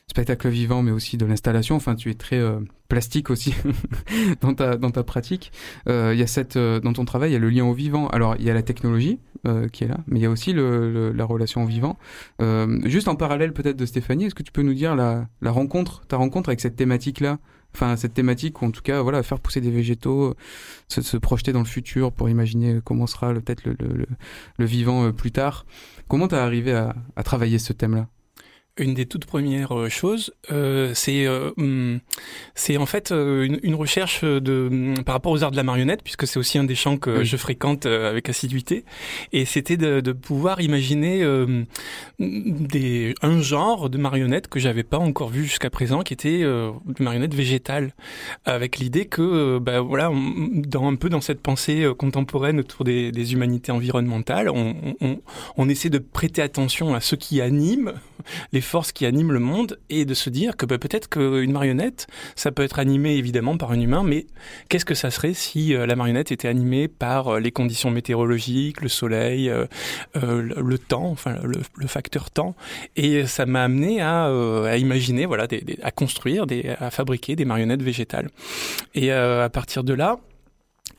spectacle 0.09 0.47
vivant, 0.49 0.81
mais 0.83 0.91
aussi 0.91 1.17
de 1.17 1.25
l'installation. 1.25 1.75
Enfin, 1.75 1.95
tu 1.95 2.09
es 2.09 2.13
très 2.13 2.37
euh, 2.37 2.59
plastique 2.87 3.29
aussi 3.29 3.53
dans 4.41 4.53
ta 4.53 4.77
dans 4.77 4.91
ta 4.91 5.03
pratique. 5.03 5.51
Euh, 5.87 6.11
Il 6.13 6.19
y 6.19 6.23
a 6.23 6.27
cette 6.27 6.57
dans 6.57 6.93
ton 6.93 7.05
travail, 7.05 7.31
il 7.31 7.33
y 7.33 7.35
a 7.35 7.39
le 7.39 7.49
lien 7.49 7.65
au 7.65 7.73
vivant. 7.73 8.07
Alors, 8.07 8.35
il 8.39 8.45
y 8.45 8.49
a 8.49 8.53
la 8.53 8.63
technologie 8.63 9.19
qui 9.71 9.85
est 9.85 9.87
là, 9.87 9.99
mais 10.07 10.19
il 10.19 10.23
y 10.23 10.25
a 10.25 10.29
aussi 10.29 10.51
le, 10.51 10.91
le, 10.91 11.11
la 11.13 11.23
relation 11.23 11.63
au 11.63 11.65
vivant. 11.65 11.97
juste 12.83 13.07
en 13.07 13.15
parallèle 13.15 13.53
peut-être 13.53 13.77
de 13.77 13.85
Stéphanie, 13.85 14.25
est-ce 14.25 14.35
que 14.35 14.43
tu 14.43 14.51
peux 14.51 14.61
nous 14.61 14.73
dire 14.73 14.93
la, 14.93 15.27
la 15.41 15.51
rencontre, 15.51 16.05
ta 16.07 16.17
rencontre 16.17 16.49
avec 16.49 16.59
cette 16.59 16.75
thématique-là? 16.75 17.39
Enfin 17.73 17.95
cette 17.95 18.13
thématique 18.13 18.61
ou 18.61 18.65
en 18.65 18.71
tout 18.71 18.81
cas 18.81 19.01
voilà 19.01 19.21
faire 19.23 19.39
pousser 19.39 19.61
des 19.61 19.71
végétaux 19.71 20.33
se, 20.87 21.01
se 21.01 21.17
projeter 21.17 21.51
dans 21.53 21.59
le 21.59 21.65
futur 21.65 22.11
pour 22.11 22.27
imaginer 22.29 22.79
comment 22.83 23.07
sera 23.07 23.33
peut-être 23.33 23.65
le, 23.65 23.75
le, 24.57 24.65
vivant 24.65 25.11
plus 25.11 25.31
tard 25.31 25.65
comment 26.07 26.27
tu 26.27 26.35
arrivé 26.35 26.73
à, 26.73 26.95
à 27.15 27.23
travailler 27.23 27.59
ce 27.59 27.73
thème 27.73 27.95
là 27.95 28.07
une 28.77 28.93
des 28.93 29.05
toutes 29.05 29.25
premières 29.25 29.77
euh, 29.77 29.89
choses, 29.89 30.33
euh, 30.51 30.91
c'est 30.93 31.25
euh, 31.25 31.51
hum, 31.57 31.99
c'est 32.55 32.77
en 32.77 32.85
fait 32.85 33.11
une, 33.11 33.59
une, 33.63 33.75
recherche 33.75 34.23
de 34.23 34.67
hum, 34.69 35.03
par 35.03 35.13
rapport 35.13 35.31
aux 35.31 35.43
arts 35.43 35.51
de 35.51 35.55
la 35.55 35.63
marionnette, 35.63 36.03
puisque 36.03 36.27
c'est 36.27 36.39
aussi 36.39 36.57
un 36.57 36.63
des 36.63 36.75
champs 36.75 36.97
que 36.97 37.23
je 37.23 37.37
fréquente 37.37 37.85
avec 37.85 38.29
assiduité, 38.29 38.85
et 39.33 39.45
c'était 39.45 39.77
de, 39.77 40.01
de, 40.01 40.11
pouvoir 40.11 40.61
imaginer 40.61 41.23
des 42.19 43.13
un 43.21 43.41
genre 43.41 43.89
de 43.89 43.97
marionnette 43.97 44.47
que 44.47 44.59
j'avais 44.59 44.83
pas 44.83 44.97
encore 44.97 45.29
vu 45.29 45.43
jusqu'à 45.43 45.69
présent, 45.69 46.01
qui 46.01 46.13
était 46.13 46.41
une 46.41 46.73
marionnette 46.99 47.33
végétale, 47.33 47.93
avec 48.45 48.77
l'idée 48.77 49.05
que 49.05 49.59
bah 49.59 49.81
voilà, 49.81 50.11
dans 50.53 50.87
un 50.87 50.95
peu 50.95 51.09
dans 51.09 51.21
cette 51.21 51.41
pensée 51.41 51.87
contemporaine 51.97 52.59
autour 52.59 52.83
des, 52.83 53.11
des 53.11 53.33
humanités 53.33 53.71
environnementales, 53.71 54.49
on, 54.49 54.95
on, 55.01 55.19
on 55.57 55.69
essaie 55.69 55.89
de 55.89 55.99
prêter 55.99 56.41
attention 56.41 56.95
à 56.95 57.01
ce 57.01 57.15
qui 57.15 57.41
anime 57.41 57.93
les 58.51 58.61
forces 58.67 58.91
qui 58.91 59.05
animent 59.05 59.31
le 59.31 59.39
monde 59.39 59.79
et 59.89 60.05
de 60.05 60.13
se 60.13 60.29
dire 60.29 60.57
que 60.57 60.65
peut-être 60.65 61.09
qu'une 61.09 61.51
marionnette, 61.51 62.07
ça 62.35 62.51
peut 62.51 62.63
être 62.63 62.79
animé 62.79 63.15
évidemment 63.15 63.57
par 63.57 63.71
un 63.71 63.79
humain, 63.79 64.03
mais 64.03 64.27
qu'est-ce 64.69 64.85
que 64.85 64.95
ça 64.95 65.09
serait 65.09 65.33
si 65.33 65.73
euh, 65.73 65.85
la 65.85 65.95
marionnette 65.95 66.31
était 66.31 66.47
animée 66.47 66.87
par 66.87 67.27
euh, 67.29 67.39
les 67.39 67.51
conditions 67.51 67.89
météorologiques, 67.89 68.81
le 68.81 68.89
soleil, 68.89 69.49
euh, 69.49 69.65
le 70.13 70.77
temps, 70.77 71.05
enfin 71.05 71.37
le, 71.43 71.87
facteur 71.87 72.29
temps 72.29 72.55
Et 72.95 73.25
ça 73.25 73.45
m'a 73.45 73.63
amené 73.63 74.01
à, 74.01 74.77
imaginer, 74.77 75.25
voilà, 75.25 75.47
à 75.81 75.91
construire, 75.91 76.45
à 76.79 76.91
fabriquer 76.91 77.35
des 77.35 77.45
marionnettes 77.45 77.81
végétales. 77.81 78.29
Et 78.93 79.11
à 79.11 79.49
partir 79.49 79.83
de 79.83 79.93
là, 79.93 80.19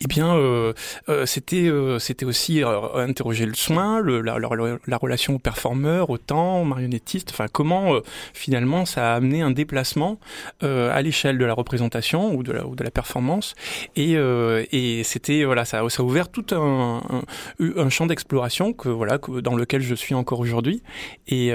eh 0.00 0.06
bien, 0.06 0.36
euh, 0.36 0.72
euh, 1.08 1.26
c'était 1.26 1.68
euh, 1.68 1.98
c'était 1.98 2.24
aussi 2.24 2.62
interroger 2.94 3.46
le 3.46 3.54
soin, 3.54 4.00
le, 4.00 4.20
la, 4.20 4.38
la, 4.38 4.96
relation 4.96 5.34
au 5.34 5.38
performeur, 5.38 6.10
au 6.10 6.18
temps, 6.18 6.60
au 6.60 6.64
marionnettiste. 6.64 7.30
Enfin, 7.32 7.46
comment 7.50 8.00
finalement 8.32 8.84
ça 8.84 9.12
a 9.12 9.16
amené 9.16 9.42
un 9.42 9.50
déplacement 9.50 10.18
à 10.60 11.02
l'échelle 11.02 11.38
de 11.38 11.44
la 11.44 11.54
représentation 11.54 12.34
ou 12.34 12.42
de 12.42 12.52
la, 12.52 12.66
ou 12.66 12.76
de 12.76 12.84
la 12.84 12.90
performance. 12.90 13.54
Et, 13.96 14.12
et 14.12 15.02
c'était 15.04 15.44
voilà, 15.44 15.64
ça, 15.64 15.88
ça 15.88 16.02
a 16.02 16.04
ouvert 16.04 16.30
tout 16.30 16.46
un, 16.52 17.02
un, 17.10 17.22
un 17.76 17.88
champ 17.88 18.06
d'exploration 18.06 18.72
que 18.72 18.88
voilà 18.88 19.18
que, 19.18 19.40
dans 19.40 19.56
lequel 19.56 19.82
je 19.82 19.94
suis 19.94 20.14
encore 20.14 20.40
aujourd'hui 20.40 20.82
et 21.26 21.48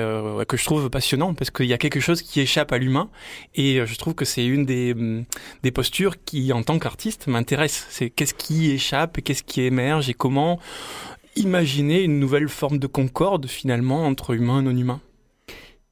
que 0.48 0.58
je 0.58 0.66
trouve 0.66 0.90
passionnant 0.90 1.34
parce 1.34 1.52
qu'il 1.52 1.68
y 1.68 1.74
a 1.74 1.78
quelque 1.78 2.00
chose 2.00 2.22
qui 2.22 2.42
échappe 2.42 2.72
à 2.72 2.78
l'humain 2.78 3.10
et 3.56 3.86
je 3.86 3.96
trouve 3.96 4.16
que 4.16 4.26
c'est 4.26 4.46
une 4.46 4.66
des 4.66 4.96
des 5.64 5.72
postures 5.72 6.16
qui 6.24 6.52
en 6.52 6.64
tant 6.64 6.80
qu'artiste 6.80 7.28
m'intéresse. 7.28 7.88
C'est 7.90 8.10
qu'est-ce 8.10 8.33
qui 8.38 8.72
échappe 8.72 9.18
et 9.18 9.22
qu'est-ce 9.22 9.44
qui 9.44 9.62
émerge 9.62 10.10
et 10.10 10.14
comment 10.14 10.60
imaginer 11.36 12.02
une 12.02 12.20
nouvelle 12.20 12.50
forme 12.50 12.78
de 12.78 12.88
concorde 12.88 13.48
finalement 13.48 14.06
entre 14.06 14.34
humain 14.34 14.60
et 14.60 14.64
non 14.64 14.78
humain. 14.78 15.02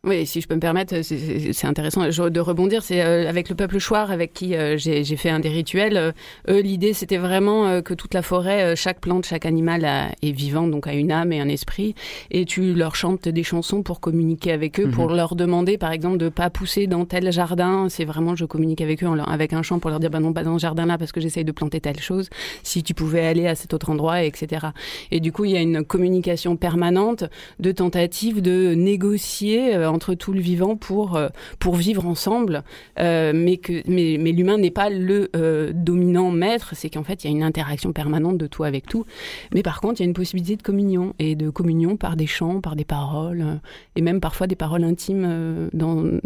Oui, 0.03 0.25
si 0.25 0.41
je 0.41 0.47
peux 0.47 0.55
me 0.55 0.59
permettre, 0.59 1.03
c'est 1.03 1.67
intéressant 1.67 2.07
de 2.07 2.39
rebondir. 2.39 2.81
C'est 2.81 3.03
euh, 3.03 3.29
avec 3.29 3.49
le 3.49 3.55
peuple 3.55 3.77
chouard 3.77 4.09
avec 4.09 4.33
qui 4.33 4.55
euh, 4.55 4.75
j'ai 4.75 5.15
fait 5.15 5.29
un 5.29 5.39
des 5.39 5.49
rituels. 5.49 5.95
Euh, 5.95 6.11
eux, 6.49 6.61
l'idée, 6.61 6.93
c'était 6.93 7.19
vraiment 7.19 7.83
que 7.83 7.93
toute 7.93 8.15
la 8.15 8.23
forêt, 8.23 8.75
chaque 8.75 8.99
plante, 8.99 9.27
chaque 9.27 9.45
animal 9.45 9.85
est 10.23 10.31
vivant, 10.31 10.65
donc 10.65 10.87
a 10.87 10.93
une 10.93 11.11
âme 11.11 11.31
et 11.33 11.39
un 11.39 11.47
esprit. 11.47 11.93
Et 12.31 12.45
tu 12.45 12.73
leur 12.73 12.95
chantes 12.95 13.29
des 13.29 13.43
chansons 13.43 13.83
pour 13.83 13.99
communiquer 13.99 14.51
avec 14.53 14.79
eux, 14.79 14.89
pour 14.89 15.11
mhm. 15.11 15.17
leur 15.17 15.35
demander, 15.35 15.77
par 15.77 15.91
exemple, 15.91 16.17
de 16.17 16.29
pas 16.29 16.49
pousser 16.49 16.87
dans 16.87 17.05
tel 17.05 17.31
jardin. 17.31 17.87
C'est 17.87 18.05
vraiment, 18.05 18.35
je 18.35 18.45
communique 18.45 18.81
avec 18.81 19.03
eux 19.03 19.07
avec 19.27 19.53
un 19.53 19.61
chant 19.61 19.77
pour 19.77 19.91
leur 19.91 19.99
dire, 19.99 20.09
bah 20.09 20.19
non, 20.19 20.33
pas 20.33 20.43
dans 20.43 20.57
ce 20.57 20.63
jardin-là 20.63 20.97
parce 20.97 21.11
que 21.11 21.21
j'essaye 21.21 21.45
de 21.45 21.51
planter 21.51 21.79
telle 21.79 21.99
chose. 21.99 22.31
Si 22.63 22.81
tu 22.81 22.95
pouvais 22.95 23.23
aller 23.23 23.45
à 23.45 23.53
cet 23.53 23.75
autre 23.75 23.91
endroit, 23.91 24.23
etc. 24.23 24.69
Et 25.11 25.19
du 25.19 25.31
coup, 25.31 25.45
il 25.45 25.51
y 25.51 25.57
a 25.57 25.61
une 25.61 25.83
communication 25.83 26.57
permanente 26.57 27.25
de 27.59 27.71
tentatives 27.71 28.41
de 28.41 28.73
négocier 28.73 29.75
entre 29.91 30.13
tout 30.13 30.33
le 30.33 30.39
vivant 30.39 30.75
pour, 30.75 31.15
euh, 31.15 31.29
pour 31.59 31.75
vivre 31.75 32.05
ensemble, 32.05 32.63
euh, 32.99 33.31
mais, 33.35 33.57
que, 33.57 33.81
mais, 33.87 34.17
mais 34.19 34.31
l'humain 34.31 34.57
n'est 34.57 34.71
pas 34.71 34.89
le 34.89 35.29
euh, 35.35 35.71
dominant 35.73 36.31
maître, 36.31 36.73
c'est 36.75 36.89
qu'en 36.89 37.03
fait, 37.03 37.23
il 37.23 37.27
y 37.29 37.33
a 37.33 37.35
une 37.35 37.43
interaction 37.43 37.93
permanente 37.93 38.37
de 38.37 38.47
tout 38.47 38.63
avec 38.63 38.85
tout. 38.85 39.05
Mais 39.53 39.63
par 39.63 39.81
contre, 39.81 39.99
il 39.99 40.03
y 40.03 40.05
a 40.05 40.07
une 40.07 40.13
possibilité 40.13 40.55
de 40.55 40.63
communion, 40.63 41.13
et 41.19 41.35
de 41.35 41.49
communion 41.49 41.97
par 41.97 42.15
des 42.15 42.27
chants, 42.27 42.61
par 42.61 42.75
des 42.75 42.85
paroles, 42.85 43.59
et 43.95 44.01
même 44.01 44.19
parfois 44.19 44.47
des 44.47 44.55
paroles 44.55 44.83
intimes, 44.83 45.69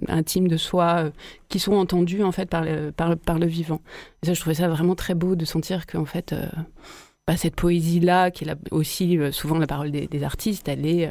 intimes 0.07 0.47
de 0.47 0.57
soi, 0.57 1.11
qui 1.49 1.59
sont 1.59 1.73
entendues 1.73 2.23
en 2.23 2.31
fait 2.31 2.49
par 2.49 2.63
le, 2.63 2.91
par, 2.91 3.39
le 3.39 3.45
vivant. 3.45 3.81
Et 4.23 4.27
ça, 4.27 4.33
je 4.33 4.39
trouvais 4.39 4.55
ça 4.55 4.67
vraiment 4.67 4.95
très 4.95 5.15
beau 5.15 5.35
de 5.35 5.45
sentir 5.45 5.85
qu'en 5.85 6.05
fait... 6.05 6.35
Bah, 7.27 7.35
cette 7.37 7.55
poésie-là, 7.55 8.29
qui 8.29 8.43
est 8.43 8.55
aussi 8.69 9.17
souvent 9.31 9.57
la 9.57 9.65
parole 9.65 9.89
des 9.89 10.23
artistes, 10.23 10.67
elle 10.67 10.85
est 10.85 11.09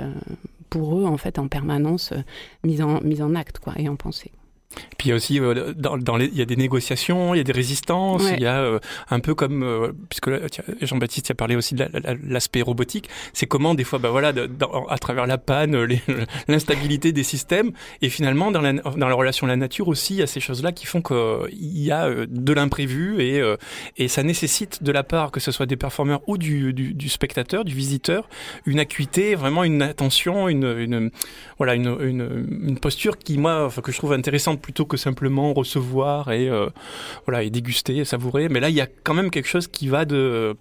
pour 0.74 0.98
eux 0.98 1.04
en 1.04 1.16
fait 1.16 1.38
en 1.38 1.46
permanence 1.46 2.10
euh, 2.10 2.22
mise 2.64 2.82
en 2.82 3.00
mise 3.00 3.22
en 3.22 3.36
acte 3.36 3.60
quoi 3.60 3.74
et 3.76 3.88
en 3.88 3.94
pensée. 3.94 4.32
Puis 4.98 5.08
il 5.08 5.10
y 5.10 5.12
a 5.12 5.16
aussi 5.16 5.40
euh, 5.40 5.72
dans, 5.76 5.96
dans 5.96 6.16
les, 6.16 6.26
il 6.26 6.36
y 6.36 6.42
a 6.42 6.44
des 6.44 6.56
négociations, 6.56 7.34
il 7.34 7.38
y 7.38 7.40
a 7.40 7.44
des 7.44 7.52
résistances, 7.52 8.22
il 8.32 8.42
y 8.42 8.46
a 8.46 8.60
euh, 8.60 8.78
un 9.10 9.20
peu 9.20 9.34
comme 9.34 9.62
euh, 9.62 9.92
puisque 10.08 10.30
Jean-Baptiste 10.82 11.30
a 11.30 11.34
parlé 11.34 11.56
aussi 11.56 11.74
de 11.74 11.86
l'aspect 12.26 12.62
robotique, 12.62 13.08
c'est 13.32 13.46
comment 13.46 13.74
des 13.74 13.84
fois 13.84 13.98
bah 13.98 14.10
voilà 14.10 14.32
à 14.88 14.98
travers 14.98 15.26
la 15.26 15.38
panne, 15.38 15.76
l'instabilité 16.48 17.12
des 17.12 17.24
systèmes 17.24 17.72
et 18.02 18.08
finalement 18.08 18.50
dans 18.50 18.60
la 18.60 18.72
dans 18.72 19.08
la 19.08 19.14
relation 19.14 19.46
à 19.46 19.50
la 19.50 19.56
nature 19.56 19.88
aussi 19.88 20.14
il 20.14 20.20
y 20.20 20.22
a 20.22 20.26
ces 20.26 20.40
choses-là 20.40 20.72
qui 20.72 20.86
font 20.86 21.02
qu'il 21.02 21.48
y 21.60 21.90
a 21.90 22.08
de 22.26 22.52
l'imprévu 22.52 23.20
et 23.22 23.42
et 23.96 24.08
ça 24.08 24.22
nécessite 24.22 24.82
de 24.82 24.92
la 24.92 25.02
part 25.02 25.30
que 25.30 25.40
ce 25.40 25.50
soit 25.50 25.66
des 25.66 25.76
performeurs 25.76 26.22
ou 26.26 26.38
du, 26.38 26.72
du, 26.72 26.94
du 26.94 27.08
spectateur, 27.08 27.64
du 27.64 27.74
visiteur, 27.74 28.28
une 28.66 28.80
acuité, 28.80 29.34
vraiment 29.34 29.64
une 29.64 29.82
attention, 29.82 30.48
une, 30.48 30.64
une 30.78 31.10
voilà 31.58 31.74
une, 31.74 31.96
une, 32.00 32.46
une 32.62 32.78
posture 32.78 33.18
qui 33.18 33.38
moi 33.38 33.66
enfin, 33.66 33.82
que 33.82 33.92
je 33.92 33.98
trouve 33.98 34.12
intéressante 34.12 34.60
plutôt 34.64 34.86
que 34.86 34.96
simplement 34.96 35.52
recevoir 35.52 36.32
et 36.32 36.48
euh, 36.48 36.70
voilà 37.26 37.42
et 37.42 37.50
déguster, 37.50 37.98
et 37.98 38.04
savourer. 38.06 38.48
Mais 38.48 38.60
là, 38.60 38.70
il 38.70 38.74
y 38.74 38.80
a 38.80 38.86
quand 38.86 39.12
même 39.12 39.30
quelque 39.30 39.46
chose 39.46 39.66
qui 39.66 39.88
va 39.88 40.06
de 40.06 40.56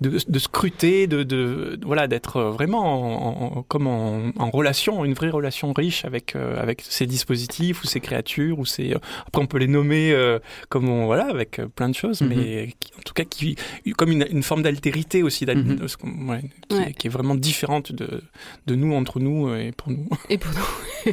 de, 0.00 0.18
de 0.28 0.38
scruter, 0.40 1.06
de, 1.06 1.22
de, 1.22 1.78
voilà 1.86 2.08
d'être 2.08 2.42
vraiment 2.42 3.58
en, 3.58 3.62
comme 3.62 3.86
en, 3.86 4.32
en, 4.36 4.50
relation, 4.50 5.04
une 5.04 5.14
vraie 5.14 5.30
relation 5.30 5.72
riche 5.72 6.04
avec 6.04 6.34
euh, 6.34 6.60
avec 6.60 6.82
ces 6.82 7.06
dispositifs 7.06 7.84
ou 7.84 7.86
ces 7.86 8.00
créatures 8.00 8.58
ou 8.58 8.66
ces 8.66 8.92
après 8.92 9.40
on 9.40 9.46
peut 9.46 9.58
les 9.58 9.68
nommer 9.68 10.10
euh, 10.10 10.40
comme 10.68 10.88
on, 10.88 11.06
voilà 11.06 11.26
avec 11.26 11.60
plein 11.76 11.88
de 11.88 11.94
choses, 11.94 12.22
mais 12.22 12.66
mm-hmm. 12.66 12.98
en 12.98 13.02
tout 13.04 13.14
cas 13.14 13.24
qui 13.24 13.54
comme 13.96 14.10
une, 14.10 14.26
une 14.32 14.42
forme 14.42 14.62
d'altérité 14.62 15.22
aussi, 15.22 15.44
ouais, 15.46 15.54
qui, 15.54 16.74
ouais. 16.74 16.92
qui, 16.98 17.06
est 17.06 17.10
vraiment 17.10 17.36
différente 17.36 17.92
de 17.92 18.20
de 18.66 18.74
nous 18.74 18.92
entre 18.94 19.20
nous 19.20 19.54
et 19.54 19.70
pour 19.70 19.92
nous. 19.92 20.08
Et 20.28 20.38
pour 20.38 20.50
nous 20.50 21.12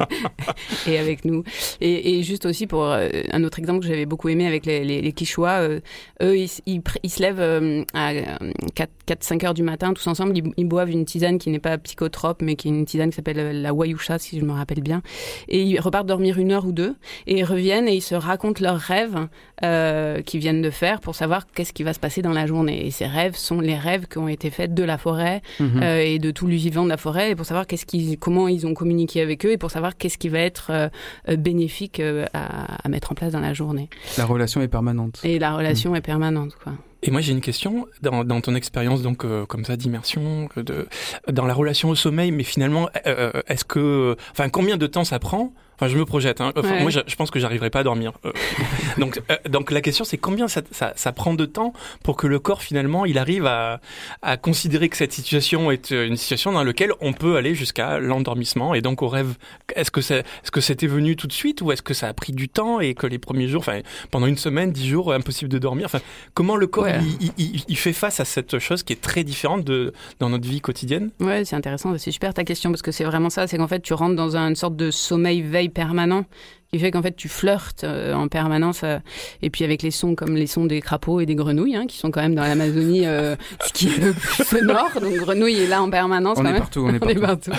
et 0.88 0.98
avec 0.98 1.24
nous 1.24 1.44
et, 1.80 2.18
et 2.18 2.22
juste 2.32 2.46
aussi 2.46 2.66
pour 2.66 2.84
euh, 2.84 3.08
un 3.30 3.44
autre 3.44 3.58
exemple 3.58 3.80
que 3.80 3.86
j'avais 3.86 4.06
beaucoup 4.06 4.30
aimé 4.30 4.46
avec 4.46 4.64
les, 4.64 4.84
les, 4.84 5.02
les 5.02 5.12
Quichois, 5.12 5.60
euh, 5.60 5.80
eux, 6.22 6.38
ils, 6.38 6.48
ils, 6.64 6.80
ils, 7.02 7.10
se 7.10 7.20
lèvent 7.20 7.40
euh, 7.40 7.84
à 7.92 8.12
4-5 8.14 9.44
heures 9.44 9.52
du 9.52 9.62
matin, 9.62 9.92
tous 9.92 10.06
ensemble, 10.06 10.36
ils, 10.38 10.44
ils 10.56 10.66
boivent 10.66 10.90
une 10.90 11.04
tisane 11.04 11.38
qui 11.38 11.50
n'est 11.50 11.58
pas 11.58 11.76
psychotrope, 11.76 12.40
mais 12.40 12.56
qui 12.56 12.68
est 12.68 12.70
une 12.70 12.86
tisane 12.86 13.10
qui 13.10 13.16
s'appelle 13.16 13.60
la 13.60 13.74
Wayusha, 13.74 14.18
si 14.18 14.40
je 14.40 14.44
me 14.46 14.52
rappelle 14.52 14.80
bien. 14.80 15.02
Et 15.48 15.62
ils 15.62 15.78
repartent 15.78 16.06
dormir 16.06 16.38
une 16.38 16.52
heure 16.52 16.64
ou 16.64 16.72
deux, 16.72 16.94
et 17.26 17.40
ils 17.40 17.44
reviennent 17.44 17.86
et 17.86 17.94
ils 17.94 18.00
se 18.00 18.14
racontent 18.14 18.62
leurs 18.62 18.78
rêves 18.78 19.28
euh, 19.62 20.22
qu'ils 20.22 20.40
viennent 20.40 20.62
de 20.62 20.70
faire 20.70 21.00
pour 21.00 21.14
savoir 21.14 21.46
qu'est-ce 21.46 21.74
qui 21.74 21.82
va 21.82 21.92
se 21.92 22.00
passer 22.00 22.22
dans 22.22 22.32
la 22.32 22.46
journée. 22.46 22.86
Et 22.86 22.90
ces 22.90 23.06
rêves 23.06 23.36
sont 23.36 23.60
les 23.60 23.76
rêves 23.76 24.06
qui 24.06 24.16
ont 24.16 24.28
été 24.28 24.48
faits 24.48 24.72
de 24.72 24.84
la 24.84 24.96
forêt 24.96 25.42
mmh. 25.60 25.82
euh, 25.82 26.00
et 26.00 26.18
de 26.18 26.30
tout 26.30 26.46
le 26.46 26.54
vivant 26.54 26.84
de 26.84 26.88
la 26.88 26.96
forêt, 26.96 27.32
et 27.32 27.34
pour 27.34 27.44
savoir 27.44 27.66
qu'est-ce 27.66 27.84
qu'ils, 27.84 28.18
comment 28.18 28.48
ils 28.48 28.66
ont 28.66 28.72
communiqué 28.72 29.20
avec 29.20 29.44
eux, 29.44 29.52
et 29.52 29.58
pour 29.58 29.70
savoir 29.70 29.98
qu'est-ce 29.98 30.16
qui 30.16 30.30
va 30.30 30.38
être 30.38 30.70
euh, 30.70 31.36
bénéfique 31.36 32.00
à, 32.32 32.84
à, 32.84 32.88
mettre 32.88 33.12
en 33.12 33.14
place 33.14 33.32
dans 33.32 33.40
la 33.40 33.54
journée. 33.54 33.88
La 34.18 34.24
relation 34.24 34.60
est 34.60 34.68
permanente. 34.68 35.20
Et 35.24 35.38
la 35.38 35.54
relation 35.54 35.92
mmh. 35.92 35.96
est 35.96 36.00
permanente, 36.00 36.56
quoi. 36.62 36.72
Et 37.04 37.10
moi 37.10 37.20
j'ai 37.20 37.32
une 37.32 37.40
question 37.40 37.86
dans, 38.00 38.22
dans 38.22 38.40
ton 38.40 38.54
expérience 38.54 39.02
donc 39.02 39.24
euh, 39.24 39.44
comme 39.44 39.64
ça 39.64 39.76
d'immersion, 39.76 40.48
de 40.54 40.86
dans 41.28 41.46
la 41.46 41.54
relation 41.54 41.88
au 41.88 41.96
sommeil, 41.96 42.30
mais 42.30 42.44
finalement 42.44 42.88
euh, 43.08 43.32
est-ce 43.48 43.64
que, 43.64 44.16
enfin 44.30 44.48
combien 44.48 44.76
de 44.76 44.86
temps 44.86 45.02
ça 45.02 45.18
prend 45.18 45.52
Enfin, 45.82 45.92
je 45.92 45.98
me 45.98 46.04
projette. 46.04 46.40
Hein. 46.40 46.52
Enfin, 46.56 46.70
Ouais. 46.74 46.80
Moi, 46.82 46.90
je, 46.90 47.00
je 47.06 47.16
pense 47.16 47.30
que 47.32 47.40
j'arriverai 47.40 47.68
pas 47.70 47.80
à 47.80 47.82
dormir. 47.82 48.12
Euh, 48.24 48.30
donc, 48.98 49.20
euh, 49.30 49.36
donc 49.48 49.70
la 49.72 49.80
question, 49.80 50.04
c'est 50.04 50.16
combien 50.16 50.46
ça, 50.46 50.62
ça, 50.70 50.92
ça 50.94 51.10
prend 51.12 51.34
de 51.34 51.44
temps 51.44 51.72
pour 52.04 52.16
que 52.16 52.26
le 52.28 52.38
corps 52.38 52.62
finalement, 52.62 53.04
il 53.04 53.18
arrive 53.18 53.46
à, 53.46 53.80
à 54.22 54.36
considérer 54.36 54.88
que 54.88 54.96
cette 54.96 55.12
situation 55.12 55.70
est 55.72 55.90
euh, 55.90 56.06
une 56.06 56.16
situation 56.16 56.52
dans 56.52 56.62
laquelle 56.62 56.92
on 57.00 57.12
peut 57.12 57.36
aller 57.36 57.54
jusqu'à 57.56 57.98
l'endormissement 57.98 58.74
et 58.74 58.80
donc 58.80 59.02
au 59.02 59.08
rêve? 59.08 59.34
Est-ce 59.74 59.90
que 59.90 60.00
c'est, 60.00 60.20
est-ce 60.20 60.50
que 60.52 60.60
c'était 60.60 60.86
venu 60.86 61.16
tout 61.16 61.26
de 61.26 61.32
suite 61.32 61.62
ou 61.62 61.72
est-ce 61.72 61.82
que 61.82 61.94
ça 61.94 62.06
a 62.08 62.12
pris 62.14 62.32
du 62.32 62.48
temps 62.48 62.78
et 62.80 62.94
que 62.94 63.06
les 63.08 63.18
premiers 63.18 63.48
jours, 63.48 63.60
enfin, 63.62 63.80
pendant 64.12 64.26
une 64.26 64.36
semaine, 64.38 64.70
dix 64.70 64.88
jours, 64.88 65.12
impossible 65.12 65.50
de 65.50 65.58
dormir? 65.58 65.86
Enfin, 65.86 66.00
comment 66.34 66.54
le 66.56 66.66
corps 66.68 66.84
Ouais. 66.84 67.00
il, 67.20 67.32
il- 67.38 67.56
il- 67.56 67.64
il 67.68 67.76
fait 67.76 67.92
face 67.92 68.20
à 68.20 68.24
cette 68.24 68.58
chose 68.60 68.82
qui 68.84 68.92
est 68.92 69.00
très 69.00 69.24
différente 69.24 69.64
de 69.64 69.92
dans 70.20 70.28
notre 70.28 70.48
vie 70.48 70.60
quotidienne? 70.60 71.10
Ouais, 71.20 71.44
c'est 71.44 71.56
intéressant, 71.56 71.96
c'est 71.98 72.10
super 72.12 72.32
ta 72.34 72.44
question 72.44 72.70
parce 72.70 72.82
que 72.82 72.92
c'est 72.92 73.04
vraiment 73.04 73.30
ça, 73.30 73.46
c'est 73.48 73.56
qu'en 73.56 73.68
fait 73.68 73.80
tu 73.82 73.94
rentres 73.94 74.14
dans 74.16 74.36
une 74.36 74.54
sorte 74.56 74.76
de 74.76 74.90
sommeil-veille 74.90 75.70
permanent 75.72 76.24
qui 76.72 76.78
fait 76.78 76.90
qu'en 76.90 77.02
fait 77.02 77.14
tu 77.14 77.28
flirtes 77.28 77.84
euh, 77.84 78.14
en 78.14 78.28
permanence 78.28 78.80
euh, 78.82 78.98
et 79.42 79.50
puis 79.50 79.62
avec 79.62 79.82
les 79.82 79.90
sons 79.90 80.14
comme 80.14 80.36
les 80.36 80.46
sons 80.46 80.64
des 80.64 80.80
crapauds 80.80 81.20
et 81.20 81.26
des 81.26 81.34
grenouilles 81.34 81.76
hein, 81.76 81.86
qui 81.86 81.98
sont 81.98 82.10
quand 82.10 82.22
même 82.22 82.34
dans 82.34 82.42
l'Amazonie 82.44 83.04
euh, 83.06 83.36
ce 83.66 83.72
qui 83.74 83.88
est 83.88 83.98
le 83.98 84.12
plus 84.14 84.42
sonore 84.44 84.88
donc 84.98 85.14
grenouille 85.16 85.60
est 85.60 85.66
là 85.66 85.82
en 85.82 85.90
permanence 85.90 86.38
On 86.38 86.42
quand 86.42 86.48
est 86.48 86.52
même. 86.52 86.60
partout, 86.62 86.88
on 86.88 86.94
est 87.08 87.14
partout. 87.20 87.50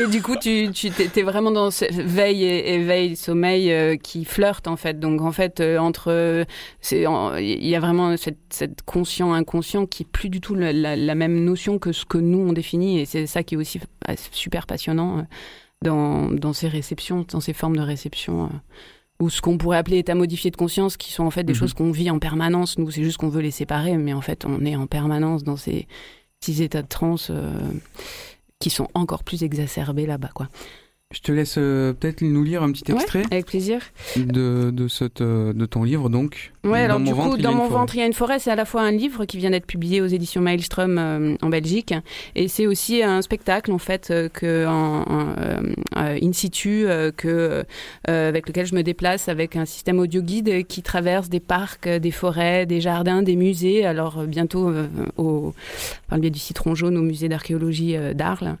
et 0.00 0.06
du 0.06 0.22
coup 0.22 0.36
tu 0.40 0.70
tu 0.72 0.90
t'es, 0.90 1.22
vraiment 1.22 1.50
dans 1.50 1.70
cette 1.70 1.92
veille 1.94 2.42
et 2.44 2.74
éveil 2.76 3.16
sommeil 3.16 3.98
qui 3.98 4.24
flirte 4.24 4.66
en 4.66 4.76
fait 4.76 4.98
donc 4.98 5.20
en 5.20 5.32
fait 5.32 5.60
entre 5.60 6.46
c'est 6.80 7.04
il 7.38 7.68
y 7.68 7.74
a 7.76 7.80
vraiment 7.80 8.16
cette, 8.16 8.38
cette 8.48 8.80
conscient 8.82 9.34
inconscient 9.34 9.84
qui 9.84 10.04
est 10.04 10.10
plus 10.10 10.30
du 10.30 10.40
tout 10.40 10.54
la, 10.54 10.72
la- 10.72 10.96
la 10.96 11.14
même 11.14 11.44
notion 11.44 11.78
que 11.78 11.92
ce 11.92 12.06
que 12.06 12.16
nous 12.16 12.38
on 12.48 12.54
définit 12.54 13.00
et 13.00 13.04
c'est 13.04 13.26
ça 13.26 13.42
qui 13.42 13.56
est 13.56 13.58
aussi 13.58 13.78
super 14.32 14.66
passionnant 14.66 15.26
dans, 15.82 16.30
dans 16.30 16.52
ces 16.52 16.68
réceptions 16.68 17.24
dans 17.28 17.40
ces 17.40 17.52
formes 17.52 17.76
de 17.76 17.82
réception 17.82 18.44
euh, 18.44 18.48
ou 19.20 19.30
ce 19.30 19.40
qu'on 19.40 19.58
pourrait 19.58 19.78
appeler 19.78 19.98
état 19.98 20.14
modifié 20.14 20.50
de 20.50 20.56
conscience 20.56 20.96
qui 20.96 21.12
sont 21.12 21.24
en 21.24 21.30
fait 21.30 21.44
des 21.44 21.52
Mhm. 21.52 21.58
choses 21.58 21.74
qu'on 21.74 21.90
vit 21.92 22.10
en 22.10 22.18
permanence 22.18 22.78
nous 22.78 22.90
c'est 22.90 23.04
juste 23.04 23.18
qu'on 23.18 23.28
veut 23.28 23.42
les 23.42 23.50
séparer 23.50 23.96
mais 23.96 24.12
en 24.12 24.20
fait 24.20 24.44
on 24.44 24.64
est 24.64 24.76
en 24.76 24.86
permanence 24.86 25.44
dans 25.44 25.56
ces 25.56 25.86
petits 26.40 26.62
états 26.62 26.82
de 26.82 26.88
transe 26.88 27.28
euh, 27.30 27.52
qui 28.58 28.70
sont 28.70 28.88
encore 28.94 29.22
plus 29.24 29.42
exacerbés 29.42 30.06
là-bas 30.06 30.30
quoi 30.34 30.48
Je 31.12 31.20
te 31.20 31.30
laisse 31.32 31.56
euh, 31.58 31.92
peut-être 31.92 32.22
nous 32.22 32.42
lire 32.42 32.62
un 32.62 32.72
petit 32.72 32.90
Ouais, 32.90 32.98
extrait 32.98 33.22
avec 33.30 33.46
plaisir 33.46 33.80
de, 34.16 34.70
de, 34.70 34.88
cette, 34.88 35.20
euh, 35.20 35.52
de 35.52 35.66
ton 35.66 35.84
livre, 35.84 36.08
donc. 36.08 36.52
Ouais, 36.64 36.80
alors 36.80 36.98
Dans 36.98 37.04
du 37.04 37.10
mon 37.10 37.16
coup, 37.16 37.22
ventre, 37.24 37.36
il 37.38 37.42
y 37.42 37.44
a 37.44 37.48
dans 37.48 37.52
une 37.52 37.58
mon 37.58 37.64
forêt. 37.64 37.78
ventre, 37.80 37.94
il 37.96 37.98
y 37.98 38.02
a 38.02 38.06
une 38.06 38.12
forêt. 38.12 38.38
C'est 38.38 38.50
à 38.50 38.56
la 38.56 38.64
fois 38.64 38.82
un 38.82 38.92
livre 38.92 39.24
qui 39.24 39.36
vient 39.36 39.50
d'être 39.50 39.66
publié 39.66 40.00
aux 40.00 40.06
éditions 40.06 40.40
Maelstrom 40.40 40.96
euh, 40.98 41.34
en 41.42 41.48
Belgique, 41.48 41.94
et 42.34 42.48
c'est 42.48 42.66
aussi 42.66 43.02
un 43.02 43.20
spectacle 43.20 43.72
en 43.72 43.78
fait 43.78 44.12
que 44.32 44.66
en, 44.66 45.02
en, 45.02 45.34
euh, 45.38 46.18
in 46.22 46.32
situ, 46.32 46.86
que 47.16 47.64
avec 48.06 48.48
lequel 48.48 48.66
je 48.66 48.74
me 48.74 48.82
déplace 48.82 49.28
avec 49.28 49.56
un 49.56 49.64
système 49.64 49.98
audio 49.98 50.22
guide 50.22 50.66
qui 50.66 50.82
traverse 50.82 51.28
des 51.28 51.40
parcs, 51.40 51.88
des 51.88 52.10
forêts, 52.10 52.64
des 52.66 52.80
jardins, 52.80 53.22
des 53.22 53.36
musées. 53.36 53.84
Alors 53.84 54.24
bientôt 54.24 54.72
au 55.16 55.54
par 56.08 56.16
le 56.18 56.22
biais 56.22 56.30
du 56.30 56.38
Citron 56.38 56.74
jaune 56.74 56.96
au 56.96 57.02
musée 57.02 57.28
d'archéologie 57.28 57.96
d'Arles. 58.14 58.56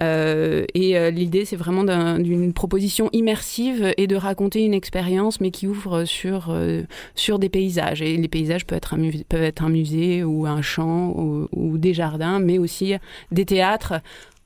Et 0.00 1.10
l'idée, 1.10 1.44
c'est 1.44 1.56
vraiment 1.56 1.84
d'un- 1.90 2.18
d'une 2.18 2.52
proposition 2.52 3.10
immersive 3.12 3.92
et 3.96 4.06
de 4.06 4.16
raconter 4.16 4.64
une 4.64 4.74
expérience, 4.74 5.40
mais 5.40 5.50
qui 5.50 5.66
ouvre 5.66 6.04
sur, 6.04 6.48
euh, 6.50 6.82
sur 7.14 7.38
des 7.38 7.48
paysages. 7.48 8.00
Et 8.02 8.16
les 8.16 8.28
paysages 8.28 8.64
peuvent 8.66 8.76
être 8.78 8.94
un, 8.94 8.98
musée, 8.98 9.24
peuvent 9.28 9.42
être 9.42 9.62
un 9.62 9.68
musée 9.68 10.24
ou 10.24 10.46
un 10.46 10.62
champ 10.62 11.14
ou, 11.52 11.78
des 11.78 11.94
jardins, 11.94 12.38
mais 12.40 12.58
aussi 12.58 12.94
des 13.32 13.44
théâtres 13.44 13.94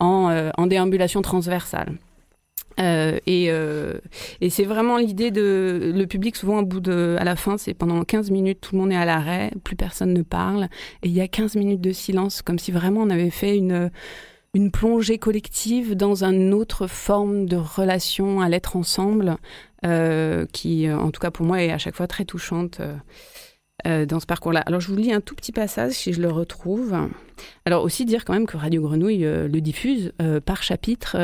en, 0.00 0.30
euh, 0.30 0.50
en 0.56 0.66
déambulation 0.66 1.22
transversale. 1.22 1.92
Euh, 2.80 3.18
et 3.26 3.50
et 4.40 4.50
c'est 4.50 4.64
vraiment 4.64 4.96
l'idée 4.98 5.30
de 5.30 5.92
le 5.94 6.06
public 6.06 6.34
souvent 6.34 6.58
au 6.58 6.64
bout 6.64 6.80
de 6.80 7.16
à 7.20 7.24
la 7.24 7.36
fin 7.36 7.56
c'est 7.56 7.72
pendant 7.72 8.02
15 8.02 8.32
minutes 8.32 8.58
tout 8.62 8.74
le 8.74 8.80
monde 8.80 8.90
est 8.90 8.96
à 8.96 9.04
l'arrêt 9.04 9.52
plus 9.62 9.76
personne 9.76 10.12
ne 10.12 10.22
parle 10.22 10.64
et 11.04 11.08
il 11.08 11.12
y 11.12 11.20
a 11.20 11.28
15 11.28 11.54
minutes 11.54 11.80
de 11.80 11.92
silence 11.92 12.42
comme 12.42 12.58
si 12.58 12.72
vraiment 12.72 13.02
on 13.02 13.10
avait 13.10 13.30
fait 13.30 13.56
une 13.56 13.90
une 14.54 14.70
plongée 14.70 15.18
collective 15.18 15.96
dans 15.96 16.24
une 16.24 16.54
autre 16.54 16.86
forme 16.86 17.46
de 17.46 17.56
relation 17.56 18.40
à 18.40 18.48
l'être 18.48 18.76
ensemble, 18.76 19.36
euh, 19.84 20.46
qui, 20.52 20.86
euh, 20.86 20.96
en 20.96 21.10
tout 21.10 21.20
cas 21.20 21.30
pour 21.30 21.44
moi, 21.44 21.62
est 21.62 21.72
à 21.72 21.78
chaque 21.78 21.96
fois 21.96 22.06
très 22.06 22.24
touchante 22.24 22.80
euh, 23.86 24.06
dans 24.06 24.20
ce 24.20 24.26
parcours-là. 24.26 24.60
Alors 24.60 24.80
je 24.80 24.88
vous 24.88 24.96
lis 24.96 25.12
un 25.12 25.20
tout 25.20 25.34
petit 25.34 25.52
passage 25.52 25.92
si 25.92 26.12
je 26.12 26.20
le 26.20 26.30
retrouve. 26.30 26.94
Alors 27.64 27.82
aussi 27.84 28.04
dire 28.04 28.24
quand 28.24 28.32
même 28.32 28.46
que 28.46 28.56
Radio 28.56 28.82
Grenouille 28.82 29.24
euh, 29.24 29.48
le 29.48 29.60
diffuse 29.60 30.12
euh, 30.22 30.40
par 30.40 30.62
chapitre, 30.62 31.16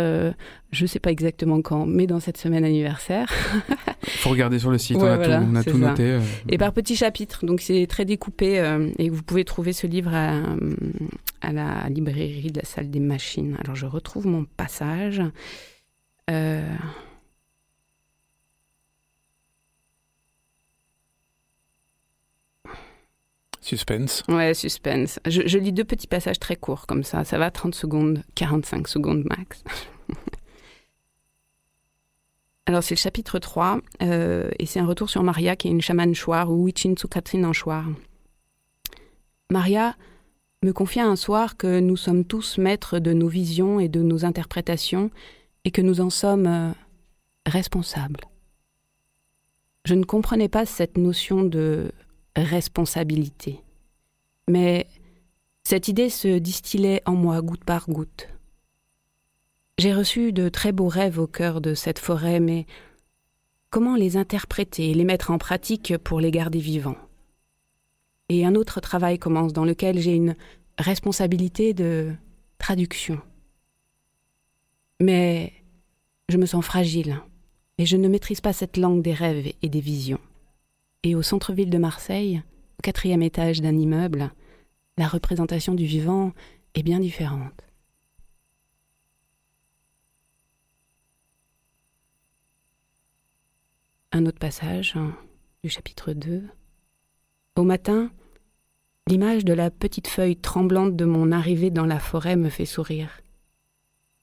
je 0.73 0.83
ne 0.83 0.87
sais 0.87 0.99
pas 0.99 1.11
exactement 1.11 1.63
quand, 1.63 1.87
mais 1.87 2.07
dans 2.07 2.21
cette 2.21 2.37
semaine 2.37 2.65
anniversaire. 2.65 3.33
faut 4.03 4.31
regarder 4.31 4.59
sur 4.59 4.71
le 4.71 4.79
site, 4.79 4.97
on 4.97 5.05
a 5.05 5.17
voilà, 5.17 5.39
tout, 5.39 5.47
on 5.51 5.55
a 5.57 5.63
c'est 5.63 5.71
tout 5.71 5.81
ça. 5.81 5.89
noté. 5.89 6.19
Et 6.49 6.59
par 6.59 6.73
petits 6.73 6.97
chapitres, 6.97 7.45
donc 7.47 7.61
c'est 7.61 7.87
très 7.87 8.05
découpé 8.05 8.63
et 8.99 9.09
vous 9.09 9.23
pouvez 9.23 9.45
trouver 9.45 9.73
ce 9.73 9.87
livre 9.87 10.15
à, 10.15 10.41
à 11.41 11.53
la 11.53 11.89
librairie 11.89 12.51
de 12.51 12.59
la 12.59 12.65
salle 12.65 12.91
des 12.91 13.01
machines. 13.01 13.57
Alors 13.63 13.77
je 13.77 13.87
retrouve 13.87 14.27
mon 14.27 14.45
passage. 14.45 15.23
Euh, 16.31 16.63
Suspense. 23.71 24.25
Ouais, 24.27 24.53
suspense. 24.53 25.21
Je, 25.27 25.57
lis 25.57 25.73
deux 25.73 25.85
petits 25.85 26.09
passages 26.09 26.41
très 26.41 26.57
courts 26.57 26.89
comme 26.89 27.05
ça. 27.05 27.23
Ça 27.23 27.39
va 27.39 27.53
30 27.53 27.73
secondes, 27.73 28.25
45 28.35 28.89
secondes 28.89 29.23
max. 29.25 29.63
Alors 32.67 32.83
c'est 32.83 32.97
le 32.97 32.99
chapitre 32.99 33.39
3 33.39 33.79
euh, 34.03 34.51
et 34.59 34.67
c'est 34.67 34.81
un 34.81 34.87
retour 34.87 35.09
sur 35.09 35.23
Maria 35.23 35.55
qui 35.55 35.69
est 35.69 35.71
une 35.71 35.81
chamane 35.81 36.17
chouar 36.17 36.51
ou 36.51 36.65
Wichin 36.65 36.95
en 37.45 37.53
chouar. 37.53 37.85
Maria 39.53 39.95
me 40.65 40.73
confia 40.73 41.07
un 41.07 41.15
soir 41.15 41.57
que 41.57 41.79
nous 41.79 41.97
sommes 41.97 42.25
tous 42.25 42.59
maîtres 42.59 42.99
de 42.99 43.13
nos 43.13 43.29
visions 43.29 43.79
et 43.79 43.89
de 43.89 44.03
nos 44.03 44.25
interprétations 44.25 45.13
et 45.65 45.71
que 45.71 45.81
nous 45.81 46.01
en 46.01 46.11
sommes 46.11 46.49
euh, 46.49 46.73
responsables. 47.47 48.25
Je 49.85 49.95
ne 49.95 50.03
comprenais 50.03 50.49
pas 50.49 50.67
cette 50.67 50.99
notion 50.99 51.45
de 51.45 51.93
responsabilité. 52.37 53.61
Mais 54.49 54.87
cette 55.65 55.89
idée 55.89 56.11
se 56.11 56.39
distillait 56.39 57.03
en 57.07 57.15
moi 57.15 57.41
goutte 57.43 57.65
par 57.65 57.89
goutte. 57.89 58.29
J'ai 59.79 59.95
reçu 59.95 60.33
de 60.33 60.49
très 60.49 60.73
beaux 60.73 60.89
rêves 60.89 61.19
au 61.19 61.27
cœur 61.27 61.61
de 61.61 61.75
cette 61.75 61.99
forêt, 61.99 62.41
mais 62.41 62.67
comment 63.71 63.97
les 63.97 64.17
interpréter 64.17 64.91
et 64.91 64.95
les 64.95 65.05
mettre 65.05 65.31
en 65.31 65.39
pratique 65.39 65.97
pour 65.99 66.21
les 66.21 66.31
garder 66.31 66.59
vivants? 66.59 66.99
Et 68.29 68.45
un 68.45 68.55
autre 68.55 68.81
travail 68.81 69.19
commence 69.19 69.53
dans 69.53 69.65
lequel 69.65 69.99
j'ai 69.99 70.15
une 70.15 70.37
responsabilité 70.79 71.73
de 71.75 72.13
traduction. 72.59 73.21
Mais 75.01 75.53
je 76.29 76.37
me 76.37 76.47
sens 76.47 76.65
fragile 76.65 77.21
et 77.79 77.87
je 77.87 77.97
ne 77.97 78.09
maîtrise 78.09 78.41
pas 78.41 78.53
cette 78.53 78.77
langue 78.77 79.03
des 79.03 79.15
rêves 79.15 79.53
et 79.63 79.69
des 79.69 79.81
visions. 79.81 80.21
Et 81.03 81.15
au 81.15 81.23
centre-ville 81.23 81.71
de 81.71 81.79
Marseille, 81.79 82.43
au 82.79 82.83
quatrième 82.83 83.23
étage 83.23 83.61
d'un 83.61 83.77
immeuble, 83.77 84.31
la 84.99 85.09
représentation 85.09 85.75
du 85.75 85.87
vivant 85.87 86.33
est 86.75 86.83
bien 86.83 87.01
différente. 87.01 87.63
Un 94.13 94.27
autre 94.27 94.39
passage 94.39 94.95
hein, 94.97 95.17
du 95.63 95.71
chapitre 95.71 96.13
2. 96.13 96.49
Au 97.57 97.63
matin, 97.63 98.11
l'image 99.07 99.45
de 99.45 99.53
la 99.53 99.71
petite 99.71 100.09
feuille 100.09 100.37
tremblante 100.37 100.97
de 100.97 101.05
mon 101.05 101.33
arrivée 101.33 101.71
dans 101.71 101.87
la 101.87 102.01
forêt 102.01 102.37
me 102.37 102.49
fait 102.49 102.67
sourire. 102.67 103.21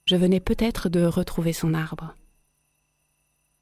Je 0.06 0.16
venais 0.16 0.40
peut-être 0.40 0.90
de 0.90 1.06
retrouver 1.06 1.54
son 1.54 1.74
arbre. 1.74 2.16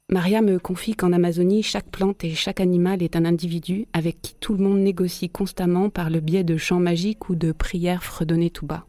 Maria 0.08 0.40
me 0.40 0.60
confie 0.60 0.94
qu'en 0.94 1.12
Amazonie, 1.12 1.64
chaque 1.64 1.90
plante 1.90 2.22
et 2.22 2.34
chaque 2.34 2.60
animal 2.60 3.02
est 3.02 3.16
un 3.16 3.24
individu 3.24 3.88
avec 3.92 4.22
qui 4.22 4.34
tout 4.34 4.54
le 4.54 4.62
monde 4.62 4.78
négocie 4.78 5.28
constamment 5.28 5.90
par 5.90 6.10
le 6.10 6.20
biais 6.20 6.44
de 6.44 6.56
chants 6.56 6.78
magiques 6.78 7.28
ou 7.28 7.34
de 7.34 7.50
prières 7.50 8.04
fredonnées 8.04 8.50
tout 8.50 8.66
bas. 8.66 8.86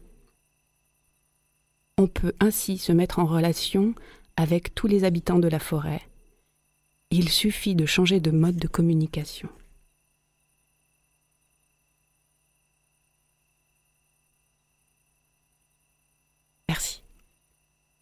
On 1.96 2.06
peut 2.06 2.34
ainsi 2.38 2.78
se 2.78 2.92
mettre 2.92 3.18
en 3.18 3.26
relation 3.26 3.94
avec 4.36 4.76
tous 4.76 4.86
les 4.86 5.02
habitants 5.02 5.40
de 5.40 5.48
la 5.48 5.58
forêt. 5.58 6.02
Il 7.10 7.28
suffit 7.30 7.74
de 7.74 7.86
changer 7.86 8.20
de 8.20 8.30
mode 8.30 8.56
de 8.56 8.68
communication. 8.68 9.48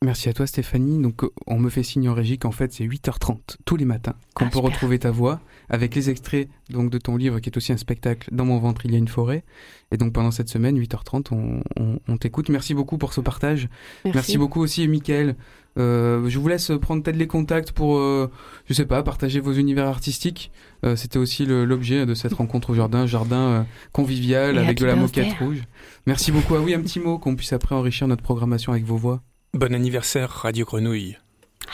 Merci. 0.07 0.29
À 0.29 0.33
toi 0.33 0.47
Stéphanie. 0.47 1.03
Donc 1.03 1.23
on 1.47 1.59
me 1.59 1.69
fait 1.69 1.83
signe 1.83 2.09
en 2.09 2.15
régie 2.15 2.39
qu'en 2.39 2.53
fait 2.53 2.73
c'est 2.73 2.85
8h30 2.85 3.57
tous 3.65 3.77
les 3.77 3.85
matins 3.85 4.15
qu'on 4.35 4.45
Ah, 4.45 4.49
peut 4.49 4.57
super. 4.59 4.71
retrouver 4.71 4.99
ta 4.99 5.11
voix 5.11 5.41
avec 5.69 5.95
les 5.97 6.09
extraits 6.11 6.49
donc 6.71 6.91
de 6.91 6.99
ton 6.99 7.17
livre 7.17 7.41
qui 7.41 7.51
est 7.51 7.57
aussi 7.57 7.73
un 7.73 7.77
spectacle 7.77 8.29
Dans 8.33 8.45
mon 8.45 8.59
ventre 8.59 8.87
il 8.87 8.93
y 8.93 8.95
a 8.95 8.99
une 8.99 9.09
forêt. 9.09 9.45
Et 9.91 9.97
donc 9.97 10.13
pendant 10.13 10.31
cette 10.31 10.49
semaine 10.49 10.79
8h30 10.79 11.27
on, 11.33 11.61
on- 11.79 11.99
on 12.09 12.17
t'écoute. 12.17 12.49
Merci 12.49 12.73
beaucoup 12.75 12.99
pour 12.99 13.13
ce 13.13 13.21
partage. 13.21 13.69
Merci. 14.05 14.39
beaucoup 14.39 14.61
aussi 14.61 14.87
Mickaël. 14.89 15.35
Euh, 15.79 16.27
je 16.31 16.39
vous 16.39 16.49
laisse 16.49 16.71
prendre 16.81 17.03
peut-être 17.03 17.19
les 17.19 17.27
contacts 17.27 17.73
pour, 17.73 17.99
euh, 17.99 18.31
je 18.65 18.73
sais 18.73 18.87
pas, 18.87 19.03
partager 19.03 19.41
vos 19.41 19.53
univers 19.53 19.87
artistiques. 19.87 20.51
Euh, 20.87 20.97
C'était 20.97 21.19
aussi 21.19 21.45
l'objet 21.45 22.07
de 22.07 22.15
cette 22.15 22.33
rencontre 22.33 22.71
au 22.71 22.75
jardin, 22.75 23.05
jardin 23.07 23.67
convivial 23.93 24.57
Et 24.57 24.59
avec 24.61 24.79
de 24.79 24.87
la 24.87 24.97
moquette 24.97 25.35
rouge. 25.39 25.63
Merci 26.07 26.33
beaucoup. 26.33 26.55
Ah 26.55 26.61
oui, 26.61 26.73
un 26.73 26.81
petit 26.81 26.99
mot 27.01 27.19
qu'on 27.19 27.37
puisse 27.37 27.53
après 27.53 27.75
enrichir 27.75 28.09
notre 28.09 28.23
programmation 28.23 28.73
avec 28.73 28.85
vos 28.85 28.97
voix. 28.97 29.21
Bon 29.57 29.75
anniversaire, 29.75 30.29
Radio 30.29 30.67
Grenouille. 30.67 31.17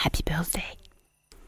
Happy 0.05 0.23
birthday. 0.25 0.63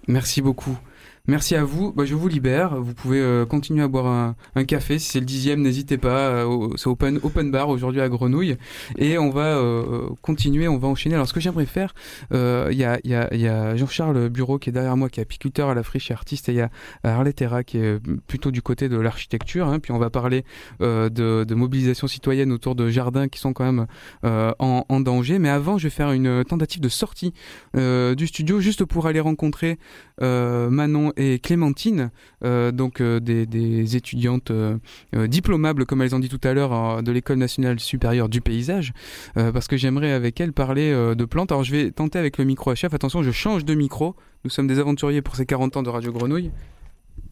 Merci 0.09 0.43
beaucoup. 0.43 0.77
Merci 1.27 1.55
à 1.55 1.65
vous. 1.65 1.91
Bah, 1.91 2.05
je 2.05 2.15
vous 2.15 2.29
libère. 2.29 2.79
Vous 2.83 2.93
pouvez 2.93 3.19
euh, 3.19 3.47
continuer 3.47 3.83
à 3.83 3.89
boire 3.89 4.35
un, 4.55 4.65
café. 4.67 4.99
Si 4.99 5.11
c'est 5.11 5.21
le 5.21 5.25
dixième, 5.25 5.63
n'hésitez 5.63 5.97
pas. 5.97 6.29
Euh, 6.29 6.69
c'est 6.77 6.89
open, 6.89 7.19
open 7.23 7.51
bar 7.51 7.71
aujourd'hui 7.71 8.03
à 8.03 8.11
Grenouille. 8.11 8.59
Et 8.99 9.17
on 9.17 9.31
va 9.31 9.57
euh, 9.57 10.11
continuer, 10.21 10.69
on 10.69 10.77
va 10.77 10.87
enchaîner. 10.87 11.15
Alors, 11.15 11.27
ce 11.27 11.33
que 11.33 11.41
j'aimerais 11.41 11.65
faire, 11.65 11.95
il 12.31 12.77
y 12.77 12.85
a, 12.85 12.99
y 13.05 13.39
y 13.39 13.49
a 13.49 13.75
Jean-Charles 13.75 14.29
Bureau 14.29 14.59
qui 14.59 14.69
est 14.69 14.73
derrière 14.75 14.99
moi, 14.99 15.09
qui 15.09 15.21
est 15.21 15.23
apiculteur 15.23 15.71
à 15.71 15.75
la 15.75 15.83
friche 15.83 16.11
et 16.11 16.13
artiste. 16.13 16.51
Et 16.51 16.53
il 16.53 16.57
y 16.57 16.61
a 16.61 16.69
Arlette 17.05 17.37
Terra 17.37 17.65
qui 17.65 17.79
est 17.79 17.99
plutôt 18.27 18.51
du 18.51 18.61
côté 18.61 18.91
de 18.91 18.99
l'architecture. 18.99 19.67
hein. 19.67 19.79
Puis 19.79 19.93
on 19.93 19.99
va 19.99 20.11
parler 20.11 20.45
de, 20.81 21.55
mobilisation 21.55 22.07
citoyenne 22.07 22.53
autour 22.53 22.75
de 22.75 22.91
jardins 22.91 23.29
qui 23.29 23.41
sont 23.41 23.55
quand 23.55 23.65
même 23.65 23.87
en, 24.23 24.85
en 24.87 25.01
danger. 25.01 25.39
Mais 25.39 25.49
avant, 25.49 25.79
je 25.79 25.85
vais 25.85 25.91
faire 25.91 26.13
une 26.13 26.45
tentative 26.45 26.83
de 26.83 26.91
sortie 26.91 27.33
du 27.75 28.27
studio 28.27 28.61
juste 28.61 28.85
pour 28.85 29.07
aller 29.07 29.21
rencontrer 29.21 29.79
Manon 30.21 31.14
et 31.17 31.39
Clémentine, 31.39 32.11
euh, 32.45 32.73
donc 32.73 33.01
euh, 33.01 33.21
des, 33.21 33.97
étudiantes 33.97 34.51
euh, 34.51 34.79
diplomables, 35.27 35.87
comme 35.87 36.03
elles 36.03 36.15
ont 36.15 36.19
dit 36.19 36.29
tout 36.29 36.41
à 36.45 36.53
l'heure, 36.53 37.03
de 37.03 37.13
l'École 37.13 37.39
nationale 37.39 37.81
supérieure 37.81 38.29
du 38.29 38.41
paysage, 38.41 38.93
parce 39.35 39.69
que 39.69 39.77
j'aimerais 39.77 40.13
avec 40.13 40.41
elles 40.41 40.53
parler 40.53 40.93
de 40.93 41.25
plantes. 41.25 41.53
Alors 41.53 41.65
je 41.65 41.73
vais 41.73 41.91
tenter 41.91 42.19
avec 42.19 42.39
le 42.39 42.45
micro 42.45 42.75
chef. 42.75 42.95
Attention, 42.95 43.23
je 43.23 43.31
change 43.31 43.65
de 43.65 43.75
micro. 43.75 44.17
Nous 44.45 44.51
sommes 44.51 44.67
des 44.67 44.79
aventuriers 44.79 45.23
pour 45.23 45.37
ces 45.37 45.47
40 45.47 45.77
ans 45.77 45.83
de 45.83 45.91
Radio 45.91 46.13
Grenouille. 46.13 46.51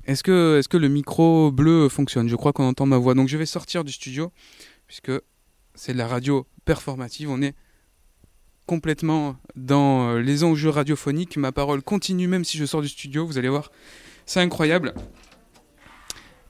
Est-ce 0.05 0.23
que, 0.23 0.59
est 0.59 0.69
que 0.69 0.77
le 0.77 0.89
micro 0.89 1.53
bleu 1.53 1.89
fonctionne? 1.89 2.29
Je 2.29 2.37
crois 2.37 2.53
qu'on 2.53 2.67
entend 2.67 2.87
ma 2.87 2.99
voix. 2.99 3.15
Donc 3.15 3.29
je 3.29 3.37
vais 3.37 3.47
sortir 3.47 3.85
du 3.85 3.93
studio, 3.93 4.33
puisque 4.87 5.13
c'est 5.75 5.93
de 5.93 5.99
la 5.99 6.07
radio 6.07 6.47
performative. 6.65 7.31
On 7.31 7.43
est 7.43 7.55
complètement 8.67 9.37
dans 9.57 10.11
euh, 10.11 10.21
les 10.21 10.45
enjeux 10.45 10.71
radiophoniques. 10.71 11.37
Ma 11.37 11.53
parole 11.53 11.83
continue 11.83 12.29
même 12.29 12.45
si 12.45 12.59
je 12.59 12.65
sors 12.65 12.83
du 12.83 12.89
studio, 12.89 13.27
vous 13.27 13.39
allez 13.39 13.49
voir. 13.49 13.71
C'est 14.27 14.41
incroyable. 14.41 14.95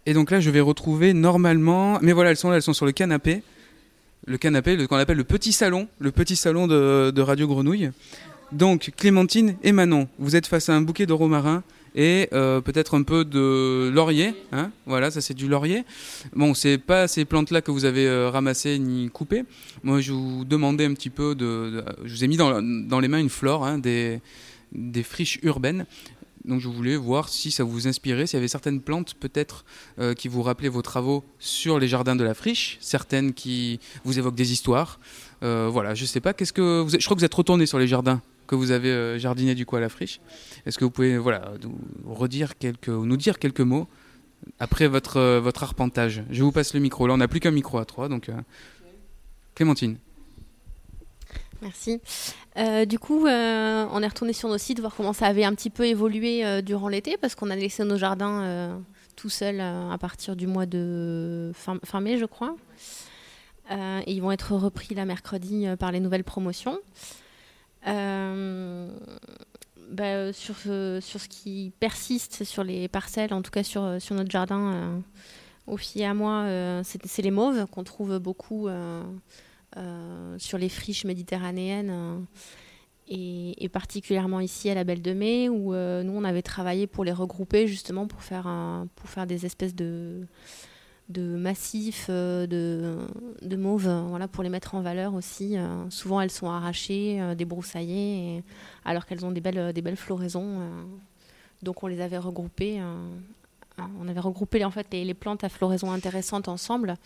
Et 0.06 0.14
donc 0.14 0.30
là, 0.30 0.40
je 0.40 0.51
vais 0.51 0.60
retrouver 0.60 1.14
normalement... 1.14 1.98
Mais 2.02 2.12
voilà, 2.12 2.30
elles 2.30 2.36
sont 2.36 2.51
là, 2.51 2.56
elles 2.56 2.62
sont 2.62 2.72
sur 2.72 2.86
le 2.86 2.93
canapé. 2.93 3.43
Le 4.26 4.36
canapé, 4.39 4.76
le- 4.76 4.86
qu'on 4.86 4.97
appelle 4.97 5.16
le 5.16 5.24
petit 5.24 5.52
salon, 5.52 5.89
le 5.98 6.10
petit 6.10 6.36
salon 6.36 6.66
de, 6.66 7.20
Radio 7.20 7.47
Grenouille. 7.47 7.90
Donc, 8.51 8.93
Clémentine 8.97 9.56
et 9.62 9.72
Manon, 9.72 10.09
vous 10.18 10.36
êtes 10.36 10.47
face 10.47 10.68
à 10.68 10.74
un 10.74 10.82
bouquet 10.82 11.06
de 11.06 11.12
romarin 11.12 11.62
et 11.94 12.28
euh, 12.32 12.60
peut-être 12.60 12.97
un 12.97 13.02
peu 13.02 13.24
de 13.24 13.90
laurier. 13.93 14.35
Hein 14.52 14.70
voilà, 14.86 15.10
ça 15.10 15.20
c'est 15.20 15.35
du 15.35 15.48
laurier. 15.48 15.85
Bon, 16.35 16.55
c'est 16.55 16.78
pas 16.78 17.09
ces 17.09 17.24
plantes-là 17.24 17.60
que 17.62 17.70
vous 17.70 17.85
avez 17.85 18.06
euh, 18.06 18.31
ramassées 18.31 18.78
ni 18.78 19.10
coupées. 19.10 19.44
Moi, 19.82 20.01
je 20.01 20.12
vous 20.12 20.44
demandais 20.44 20.85
un 20.85 20.94
petit 20.94 21.10
peu 21.10 21.35
de. 21.35 21.85
je 22.05 22.14
vous 22.14 22.24
ai 22.24 22.28
mis 22.28 22.36
dans, 22.36 23.01
les 23.01 23.09
mains 23.09 23.20
une 23.20 23.28
flore, 23.28 23.64
hein, 23.64 23.78
des, 23.78 24.20
friches 25.02 25.39
urbaines. 25.43 25.86
Donc, 26.44 26.60
je 26.60 26.66
voulais 26.66 26.97
voir 26.97 27.28
si 27.28 27.52
ça 27.52 27.62
vous 27.62 27.86
inspirait, 27.86 28.27
s'il 28.27 28.36
y 28.36 28.39
avait 28.39 28.48
certaines 28.48 28.81
plantes 28.81 29.14
peut-être 29.14 29.64
euh, 30.01 30.12
qui 30.12 30.27
vous 30.27 30.43
rappelaient 30.43 30.69
vos 30.69 30.82
travaux 30.82 31.23
sur 31.39 31.78
les 31.78 31.86
jardins 31.86 32.16
de 32.16 32.24
la 32.24 32.35
friche, 32.35 32.78
certaines 32.81 33.32
qui 33.32 33.78
vous 34.05 34.19
évoquent 34.19 34.35
des 34.35 34.52
histoires. 34.52 34.98
Voilà, 35.40 35.94
je 35.94 36.05
sais 36.05 36.20
pas. 36.20 36.32
Qu'est-ce 36.35 36.52
que 36.52 36.81
vous 36.81 36.90
Je 36.90 37.05
crois 37.05 37.16
que 37.16 37.20
vous 37.20 37.24
êtes 37.24 37.35
retourné 37.35 37.66
sur 37.66 37.78
les 37.78 37.89
jardins 37.89 38.23
que 38.47 38.55
vous 38.55 38.70
avez 38.70 38.90
euh, 38.90 39.19
jardiné 39.19 39.55
du 39.55 39.66
coup 39.66 39.77
à 39.77 39.81
la 39.81 39.89
friche. 39.89 40.20
Est-ce 40.66 40.78
que 40.78 40.85
vous 40.85 40.90
pouvez 40.90 41.19
voilà 41.19 41.52
nous 41.62 41.74
redire 42.12 42.59
quelques, 42.59 42.89
ou 42.89 43.06
nous 43.06 43.16
dire 43.16 43.39
quelques 43.39 43.60
mots 43.60 43.89
après 44.59 44.89
votre 44.89 45.16
euh, 45.19 45.40
votre 45.40 45.62
arpentage? 45.62 46.23
Je 46.31 46.43
vous 46.43 46.52
passe 46.52 46.74
le 46.74 46.81
micro. 46.81 47.06
Là, 47.06 47.14
on 47.14 47.19
n'a 47.19 47.28
plus 47.28 47.40
qu'un 47.40 47.51
micro 47.51 47.78
à 47.78 47.85
trois, 47.85 48.09
donc 48.09 48.28
euh, 48.28 48.35
Clémentine. 49.55 49.98
Merci. 51.60 52.01
Du 52.89 52.98
coup, 52.98 53.24
on 53.24 54.02
est 54.02 54.06
retourné 54.09 54.32
sur 54.32 54.48
nos 54.48 54.59
sites 54.59 54.81
voir 54.81 54.93
comment 54.97 55.12
ça 55.12 55.27
avait 55.27 55.44
un 55.44 55.55
petit 55.55 55.70
peu 55.70 55.86
évolué 55.86 56.60
durant 56.60 56.89
l'été 56.89 57.16
parce 57.16 57.36
qu'on 57.36 57.51
a 57.51 57.56
laissé 57.56 57.85
nos 57.85 57.97
jardins 57.97 58.82
tout 59.14 59.28
seuls 59.28 59.60
à 59.60 59.97
partir 59.97 60.35
du 60.35 60.48
mois 60.48 60.66
de 60.66 61.52
fin, 61.55 61.78
fin 61.85 62.01
mai, 62.01 62.19
je 62.19 62.24
crois. 62.24 62.56
Et 63.70 64.12
ils 64.12 64.20
vont 64.20 64.32
être 64.32 64.56
repris 64.56 64.97
la 64.97 65.05
mercredi 65.05 65.66
par 65.78 65.93
les 65.93 66.01
nouvelles 66.01 66.24
promotions. 66.24 66.81
Euh, 67.87 68.89
bah, 69.91 70.05
euh, 70.05 70.33
sur, 70.33 70.57
ce- 70.57 71.01
sur 71.03 71.21
ce 71.21 71.29
qui 71.29 71.73
persiste 71.81 72.45
sur 72.45 72.65
les 72.65 72.89
parcelles, 72.89 73.35
en 73.35 73.43
tout 73.43 73.51
cas 73.51 73.63
sur, 73.63 74.01
sur 74.01 74.15
notre 74.15 74.31
jardin, 74.31 74.73
euh, 74.75 74.99
au 75.67 75.77
fil 75.77 76.03
et 76.03 76.05
à 76.07 76.15
moi, 76.15 76.43
euh, 76.45 76.83
c'est 76.85 77.23
les 77.23 77.31
mauves 77.31 77.67
qu'on 77.67 77.85
trouve 77.85 78.19
beaucoup 78.19 78.69
euh, 78.69 79.03
euh, 79.77 80.39
sur 80.39 80.59
les 80.59 80.69
friches 80.69 81.05
méditerranéennes. 81.05 81.91
euh, 81.91 82.19
et, 83.09 83.69
particulièrement 83.69 84.41
ici 84.41 84.71
à 84.71 84.75
la 84.75 84.85
Belle 84.85 85.03
de 85.03 85.13
Mai, 85.13 85.49
où 85.49 85.75
euh, 85.75 86.03
nous 86.03 86.13
on 86.13 86.25
avait 86.25 86.41
travaillé 86.43 86.87
pour 86.87 87.05
les 87.05 87.13
regrouper 87.13 87.67
justement 87.67 88.07
pour 88.07 88.23
faire, 88.23 88.47
un- 88.47 88.87
pour 88.97 89.11
faire 89.11 89.27
des 89.27 89.45
espèces 89.45 89.75
de, 89.75 90.27
de 91.12 91.22
massifs 91.36 92.06
euh, 92.09 92.47
de, 92.47 93.56
mauves, 93.56 93.86
euh, 93.86 94.02
voilà, 94.09 94.26
pour 94.28 94.43
les 94.43 94.48
mettre 94.48 94.74
en 94.74 94.80
valeur 94.80 95.14
aussi. 95.14 95.56
euh. 95.56 95.89
souvent 95.90 96.20
elles 96.20 96.30
sont 96.30 96.51
arrachées, 96.51 97.20
débroussaillées, 97.36 98.43
alors 98.84 99.06
qu'elles 99.06 99.24
ont 99.24 99.30
des 99.30 99.40
belles, 99.40 99.72
belles 99.72 99.97
floraisons. 99.97 100.60
donc 101.62 101.82
on 101.82 101.86
les 101.86 102.01
avait 102.01 102.18
regroupées. 102.18 102.80
on 103.78 104.09
avait 104.09 104.20
regroupé 104.20 104.64
en 104.64 104.70
fait 104.70 104.86
les, 104.93 105.14
plantes 105.14 105.44
à 105.44 105.48
floraison 105.48 105.93
intéressante 105.93 106.48
ensemble 106.48 106.97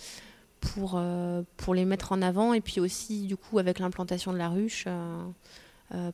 pour, 0.61 1.01
pour 1.57 1.75
les 1.75 1.85
mettre 1.85 2.13
en 2.13 2.23
avant 2.23 2.55
et 2.55 2.61
puis 2.61 2.81
aussi 2.81 3.27
du 3.27 3.37
coup 3.37 3.59
avec 3.59 3.79
l'implantation 3.79 4.33
de 4.33 4.39
la 4.39 4.49
ruche 4.49 4.87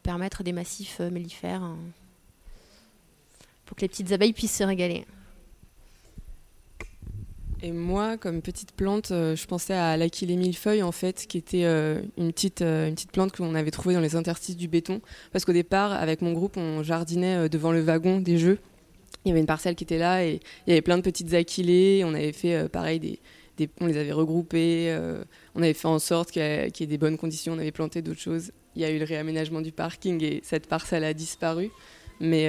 permettre 0.02 0.42
des 0.42 0.52
massifs 0.52 1.00
mellifères 1.00 1.68
pour 3.66 3.76
que 3.76 3.82
les 3.82 3.88
petites 3.88 4.12
abeilles 4.12 4.32
puissent 4.32 4.56
se 4.56 4.64
régaler. 4.64 5.06
Et 7.64 7.70
moi, 7.70 8.16
comme 8.16 8.42
petite 8.42 8.72
plante, 8.72 9.12
euh, 9.12 9.36
je 9.36 9.46
pensais 9.46 9.72
à 9.74 9.96
l'Achillée 9.96 10.34
millefeuille, 10.34 10.82
en 10.82 10.90
fait, 10.90 11.26
qui 11.28 11.38
était 11.38 11.64
euh, 11.64 12.02
une, 12.18 12.32
petite, 12.32 12.60
euh, 12.60 12.88
une 12.88 12.94
petite 12.94 13.12
plante 13.12 13.36
qu'on 13.36 13.54
avait 13.54 13.70
trouvée 13.70 13.94
dans 13.94 14.00
les 14.00 14.16
interstices 14.16 14.56
du 14.56 14.66
béton. 14.66 15.00
Parce 15.30 15.44
qu'au 15.44 15.52
départ, 15.52 15.92
avec 15.92 16.22
mon 16.22 16.32
groupe, 16.32 16.56
on 16.56 16.82
jardinait 16.82 17.48
devant 17.48 17.70
le 17.70 17.80
wagon 17.80 18.18
des 18.18 18.36
jeux. 18.36 18.58
Il 19.24 19.28
y 19.28 19.30
avait 19.30 19.38
une 19.40 19.46
parcelle 19.46 19.76
qui 19.76 19.84
était 19.84 19.98
là 19.98 20.24
et 20.24 20.40
il 20.66 20.70
y 20.70 20.72
avait 20.72 20.82
plein 20.82 20.96
de 20.96 21.02
petites 21.02 21.32
achillées. 21.34 22.02
On 22.04 22.14
avait 22.14 22.32
fait 22.32 22.68
pareil, 22.68 23.20
on 23.80 23.86
les 23.86 23.96
avait 23.96 24.10
regroupées. 24.10 24.86
euh, 24.90 25.22
on 25.54 25.62
avait 25.62 25.74
fait 25.74 25.86
en 25.86 26.00
sorte 26.00 26.32
qu'il 26.32 26.42
y, 26.42 26.44
ait- 26.44 26.86
des 26.86 26.98
bonnes 26.98 27.16
conditions. 27.16 27.52
On 27.52 27.58
avait 27.58 27.70
planté 27.70 28.02
d'autres 28.02 28.18
choses. 28.20 28.50
Il 28.74 28.82
y 28.82 28.84
a 28.84 28.90
eu 28.90 28.98
le 28.98 29.04
réaménagement 29.04 29.60
du 29.60 29.70
parking 29.70 30.20
et 30.24 30.40
cette 30.42 30.66
parcelle 30.66 31.04
a 31.04 31.14
disparu. 31.14 31.70
Mais 32.18 32.48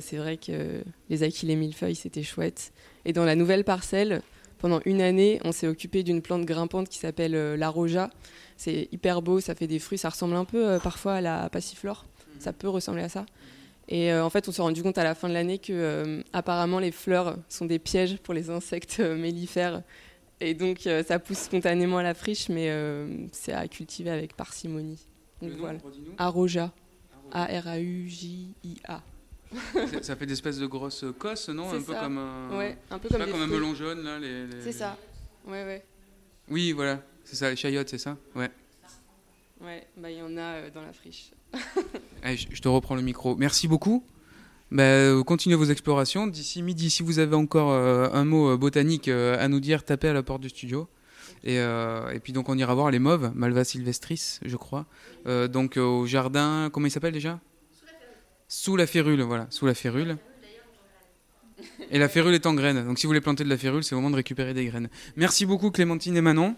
c'est 0.00 0.16
vrai 0.16 0.36
que 0.38 0.82
les 1.10 1.22
achillées 1.22 1.56
millefeuilles, 1.56 1.94
c'était 1.94 2.22
chouette. 2.22 2.72
Et 3.04 3.12
dans 3.12 3.24
la 3.24 3.36
nouvelle 3.36 3.64
parcelle, 3.64 4.22
pendant 4.64 4.80
une 4.86 5.02
année, 5.02 5.42
on 5.44 5.52
s'est 5.52 5.68
occupé 5.68 6.02
d'une 6.02 6.22
plante 6.22 6.46
grimpante 6.46 6.88
qui 6.88 6.96
s'appelle 6.96 7.34
euh, 7.34 7.54
la 7.54 7.68
roja. 7.68 8.08
C'est 8.56 8.88
hyper 8.92 9.20
beau, 9.20 9.38
ça 9.38 9.54
fait 9.54 9.66
des 9.66 9.78
fruits, 9.78 9.98
ça 9.98 10.08
ressemble 10.08 10.34
un 10.36 10.46
peu 10.46 10.66
euh, 10.66 10.78
parfois 10.78 11.16
à 11.16 11.20
la 11.20 11.50
passiflore. 11.50 12.06
Ça 12.38 12.54
peut 12.54 12.70
ressembler 12.70 13.02
à 13.02 13.10
ça. 13.10 13.26
Et 13.88 14.10
euh, 14.10 14.24
en 14.24 14.30
fait, 14.30 14.48
on 14.48 14.52
s'est 14.52 14.62
rendu 14.62 14.82
compte 14.82 14.96
à 14.96 15.04
la 15.04 15.14
fin 15.14 15.28
de 15.28 15.34
l'année 15.34 15.58
que 15.58 15.74
euh, 15.74 16.22
apparemment 16.32 16.78
les 16.78 16.92
fleurs 16.92 17.36
sont 17.50 17.66
des 17.66 17.78
pièges 17.78 18.16
pour 18.16 18.32
les 18.32 18.48
insectes 18.48 19.00
euh, 19.00 19.18
mellifères. 19.18 19.82
Et 20.40 20.54
donc 20.54 20.88
ça 21.06 21.18
pousse 21.18 21.40
spontanément 21.40 21.98
à 21.98 22.02
la 22.02 22.14
friche, 22.14 22.48
mais 22.48 22.68
c'est 23.32 23.52
à 23.52 23.68
cultiver 23.68 24.10
avec 24.10 24.34
parcimonie. 24.34 25.06
Donc 25.40 25.50
Le 25.50 25.56
nom, 25.56 25.62
voilà. 25.62 25.78
Aroja. 26.18 26.72
A-R-A-U-J-I-A. 27.32 29.02
Ça- 30.02 30.16
fait 30.16 30.26
des 30.26 30.32
espèces 30.32 30.58
de 30.58 30.66
grosses 30.66 31.04
cosses, 31.18 31.48
non? 31.48 31.68
Un 31.72 31.80
peu 31.82 31.92
ça. 31.92 32.00
comme 32.00 32.18
un. 32.18 32.56
Ouais, 32.58 32.76
un 32.90 32.98
peu 32.98 33.08
je 33.08 33.14
sais 33.14 33.18
comme 33.18 33.20
pas, 33.20 33.26
des 33.26 33.32
comme 33.32 33.40
un 33.42 33.46
fruits. 33.46 33.58
melon 33.58 33.74
jaune 33.74 34.02
là. 34.02 34.18
Les, 34.18 34.46
les- 34.46 34.60
C'est 34.62 34.72
ça. 34.72 34.96
Ouais, 35.46 35.64
ouais. 35.64 35.84
Oui, 36.50 36.72
voilà, 36.72 37.00
c'est 37.24 37.36
ça, 37.36 37.50
les 37.50 37.56
chayotes, 37.56 37.88
c'est 37.88 37.98
ça? 37.98 38.16
Ouais. 38.34 38.50
Ouais, 39.60 39.86
bah 39.96 40.10
il 40.10 40.18
y 40.18 40.22
en 40.22 40.36
a 40.36 40.40
euh, 40.40 40.70
dans 40.74 40.82
la 40.82 40.92
friche. 40.92 41.30
Allez, 42.22 42.36
je, 42.36 42.48
je 42.52 42.60
te 42.60 42.68
reprends 42.68 42.94
le 42.96 43.02
micro. 43.02 43.34
Merci 43.36 43.66
beaucoup. 43.68 44.04
Bah, 44.70 44.82
euh, 44.82 45.22
continuez 45.22 45.56
vos 45.56 45.64
explorations. 45.66 46.26
D'ici 46.26 46.62
midi, 46.62 46.90
si 46.90 47.02
vous 47.02 47.18
avez 47.18 47.36
encore 47.36 47.70
euh, 47.72 48.08
un 48.12 48.24
mot 48.24 48.50
euh, 48.50 48.56
botanique 48.56 49.08
euh, 49.08 49.42
à 49.42 49.48
nous 49.48 49.60
dire, 49.60 49.84
tapez 49.84 50.08
à 50.08 50.12
la 50.12 50.22
porte 50.22 50.42
du 50.42 50.48
studio. 50.50 50.88
Et, 51.44 51.58
euh, 51.60 52.10
et 52.10 52.20
puis 52.20 52.32
donc 52.32 52.48
on 52.48 52.56
ira 52.58 52.74
voir 52.74 52.90
les 52.90 52.98
mauves, 52.98 53.30
Malva 53.34 53.64
sylvestris, 53.64 54.38
je 54.44 54.56
crois. 54.56 54.86
Euh, 55.26 55.46
donc 55.46 55.76
euh, 55.76 55.82
au 55.82 56.06
jardin, 56.06 56.68
comment 56.72 56.86
il 56.86 56.90
s'appelle 56.90 57.12
déjà? 57.12 57.38
Sous 58.56 58.76
la 58.76 58.86
férule, 58.86 59.20
voilà, 59.22 59.48
sous 59.50 59.66
la 59.66 59.74
férule. 59.74 60.16
Et 61.90 61.98
la 61.98 62.08
férule 62.08 62.34
est 62.34 62.46
en 62.46 62.54
graines. 62.54 62.86
Donc 62.86 63.00
si 63.00 63.04
vous 63.04 63.10
voulez 63.10 63.20
planter 63.20 63.42
de 63.42 63.48
la 63.48 63.58
férule, 63.58 63.82
c'est 63.82 63.96
au 63.96 63.98
moment 63.98 64.10
de 64.10 64.14
récupérer 64.16 64.54
des 64.54 64.64
graines. 64.66 64.88
Merci 65.16 65.44
beaucoup 65.44 65.72
Clémentine 65.72 66.16
et 66.16 66.20
Manon. 66.20 66.54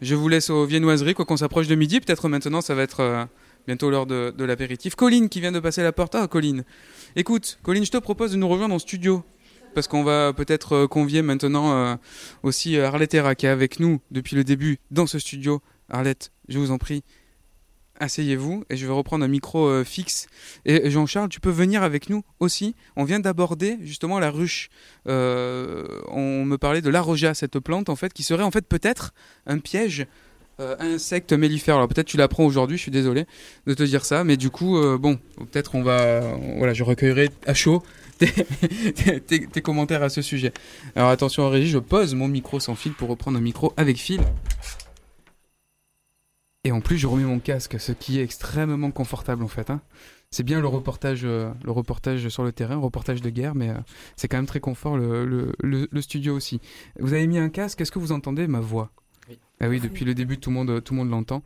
Je 0.00 0.16
vous 0.16 0.28
laisse 0.28 0.50
aux 0.50 0.64
viennoiseries, 0.64 1.14
quoi 1.14 1.24
qu'on 1.24 1.36
s'approche 1.36 1.68
de 1.68 1.76
midi. 1.76 2.00
Peut-être 2.00 2.28
maintenant, 2.28 2.60
ça 2.60 2.74
va 2.74 2.82
être 2.82 2.98
euh, 2.98 3.24
bientôt 3.68 3.90
l'heure 3.90 4.06
de, 4.06 4.34
l'apéritif. 4.44 4.96
Colline 4.96 5.28
qui 5.28 5.40
vient 5.40 5.52
de 5.52 5.60
passer 5.60 5.84
la 5.84 5.92
porte. 5.92 6.16
Ah, 6.16 6.26
Colline. 6.26 6.64
Écoute, 7.14 7.60
Colline, 7.62 7.84
je 7.84 7.92
te 7.92 7.98
propose 7.98 8.32
de 8.32 8.36
nous 8.36 8.48
rejoindre 8.48 8.74
en 8.74 8.80
studio. 8.80 9.22
Parce 9.72 9.86
qu'on 9.86 10.02
va 10.02 10.32
peut-être 10.32 10.72
euh, 10.72 10.86
convier 10.88 11.22
maintenant 11.22 11.72
euh, 11.72 11.94
aussi 12.42 12.76
Arlette 12.76 13.14
Hera 13.14 13.36
qui 13.36 13.46
est 13.46 13.50
avec 13.50 13.78
nous 13.78 14.00
depuis 14.10 14.34
le 14.34 14.42
début 14.42 14.80
dans 14.90 15.06
ce 15.06 15.20
studio. 15.20 15.62
Arlette, 15.88 16.32
je 16.48 16.58
vous 16.58 16.72
en 16.72 16.78
prie, 16.78 17.04
asseyez-vous 18.00 18.64
et 18.68 18.76
je 18.76 18.86
vais 18.86 18.92
reprendre 18.92 19.24
un 19.24 19.28
micro 19.28 19.68
euh, 19.68 19.84
fixe. 19.84 20.26
Et 20.64 20.90
Jean-Charles, 20.90 21.28
tu 21.28 21.38
peux 21.40 21.50
venir 21.50 21.82
avec 21.82 22.10
nous 22.10 22.22
aussi. 22.40 22.74
On 22.96 23.04
vient 23.04 23.20
d'aborder 23.20 23.78
justement 23.82 24.18
la 24.18 24.30
ruche. 24.30 24.70
Euh, 25.06 25.86
on 26.08 26.44
me 26.44 26.56
parlait 26.58 26.82
de 26.82 26.90
l'aroja, 26.90 27.34
cette 27.34 27.58
plante 27.60 27.88
en 27.88 27.96
fait, 27.96 28.12
qui 28.12 28.22
serait 28.22 28.42
en 28.42 28.50
fait 28.50 28.66
peut-être 28.66 29.12
un 29.46 29.58
piège 29.58 30.06
euh, 30.60 30.76
à 30.78 30.84
insectes 30.84 31.32
mellifères. 31.32 31.76
Alors 31.76 31.88
peut-être 31.88 32.06
tu 32.06 32.18
l'apprends 32.18 32.44
aujourd'hui, 32.44 32.76
je 32.76 32.82
suis 32.82 32.90
désolé 32.90 33.24
de 33.66 33.72
te 33.72 33.82
dire 33.82 34.04
ça, 34.04 34.24
mais 34.24 34.36
du 34.36 34.50
coup, 34.50 34.76
euh, 34.76 34.98
bon, 34.98 35.18
peut-être 35.38 35.74
on 35.74 35.82
va, 35.82 36.20
voilà, 36.58 36.74
je 36.74 36.84
recueillerai 36.84 37.30
à 37.46 37.54
chaud 37.54 37.82
tes, 38.18 39.62
commentaires 39.62 40.02
à 40.02 40.10
ce 40.10 40.20
sujet. 40.20 40.52
Alors 40.96 41.08
attention 41.08 41.44
en 41.44 41.48
régie, 41.48 41.70
je 41.70 41.78
pose 41.78 42.14
mon 42.14 42.28
micro 42.28 42.60
sans 42.60 42.74
fil 42.74 42.92
pour 42.92 43.08
reprendre 43.08 43.38
un 43.38 43.40
micro 43.40 43.72
avec 43.78 43.96
fil. 43.96 44.20
Et 46.64 46.72
en 46.72 46.80
plus, 46.80 46.98
je 46.98 47.06
remets 47.06 47.24
mon 47.24 47.38
casque, 47.38 47.80
ce 47.80 47.92
qui 47.92 48.18
est 48.18 48.22
extrêmement 48.22 48.90
confortable 48.90 49.42
en 49.42 49.48
fait. 49.48 49.70
hein. 49.70 49.80
C'est 50.30 50.42
bien 50.42 50.60
le 50.60 50.68
reportage, 50.68 51.22
euh, 51.24 51.50
le 51.64 51.72
reportage 51.72 52.28
sur 52.28 52.44
le 52.44 52.52
terrain, 52.52 52.76
reportage 52.76 53.20
de 53.22 53.30
guerre, 53.30 53.54
mais 53.54 53.70
euh, 53.70 53.74
c'est 54.14 54.28
quand 54.28 54.36
même 54.36 54.46
très 54.46 54.60
confort 54.60 54.96
le, 54.96 55.24
le- 55.26 55.52
le- 55.60 55.88
le 55.90 56.02
studio 56.02 56.36
aussi. 56.36 56.60
Vous 57.00 57.14
avez 57.14 57.26
mis 57.26 57.38
un 57.38 57.48
casque, 57.48 57.80
est-ce 57.80 57.90
que 57.90 57.98
vous 57.98 58.12
entendez 58.12 58.46
ma 58.46 58.60
voix? 58.60 58.90
Ah 59.60 59.68
oui, 59.68 59.80
depuis 59.80 60.04
le 60.04 60.14
début, 60.14 60.38
tout 60.38 60.50
le 60.50 60.54
monde, 60.56 60.84
tout 60.84 60.94
le 60.94 60.98
monde 60.98 61.10
l'entend. 61.10 61.42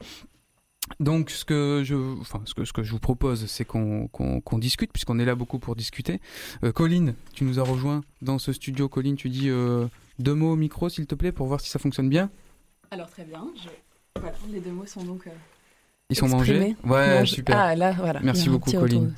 Donc, 1.00 1.30
ce 1.30 1.44
que 1.46 1.82
je, 1.84 1.94
enfin, 2.20 2.42
ce 2.44 2.52
que, 2.52 2.64
ce 2.66 2.72
que 2.72 2.82
je 2.82 2.90
vous 2.90 2.98
propose, 2.98 3.46
c'est 3.46 3.64
qu'on 3.64 4.06
qu'on- 4.08 4.58
discute, 4.58 4.92
puisqu'on 4.92 5.18
est 5.18 5.24
là 5.24 5.34
beaucoup 5.34 5.58
pour 5.58 5.76
discuter. 5.76 6.20
Euh, 6.62 6.72
Colline, 6.72 7.14
tu 7.32 7.44
nous 7.44 7.58
as 7.58 7.62
rejoint 7.62 8.02
dans 8.20 8.38
ce 8.38 8.52
studio. 8.52 8.88
Colline, 8.88 9.16
tu 9.16 9.30
dis 9.30 9.48
euh, 9.48 9.86
deux 10.18 10.34
mots 10.34 10.52
au 10.52 10.56
micro, 10.56 10.88
s'il 10.90 11.06
te 11.06 11.14
plaît, 11.14 11.32
pour 11.32 11.46
voir 11.46 11.60
si 11.60 11.70
ça 11.70 11.78
fonctionne 11.78 12.08
bien? 12.10 12.30
Alors 12.90 13.08
très 13.08 13.24
bien, 13.24 13.48
je... 13.56 13.68
voilà, 14.20 14.36
les 14.52 14.60
deux 14.60 14.70
mots 14.70 14.86
sont 14.86 15.02
donc... 15.04 15.26
euh, 15.26 15.30
Ils 16.10 16.16
sont 16.16 16.26
exprimés. 16.28 16.76
mangés 16.84 16.94
Ouais, 17.10 17.18
Mange- 17.20 17.28
super. 17.30 17.56
Ah 17.58 17.74
là, 17.74 17.92
voilà. 17.92 18.20
Merci 18.22 18.48
beaucoup, 18.48 18.70
Colline. 18.70 19.04
retour. 19.06 19.14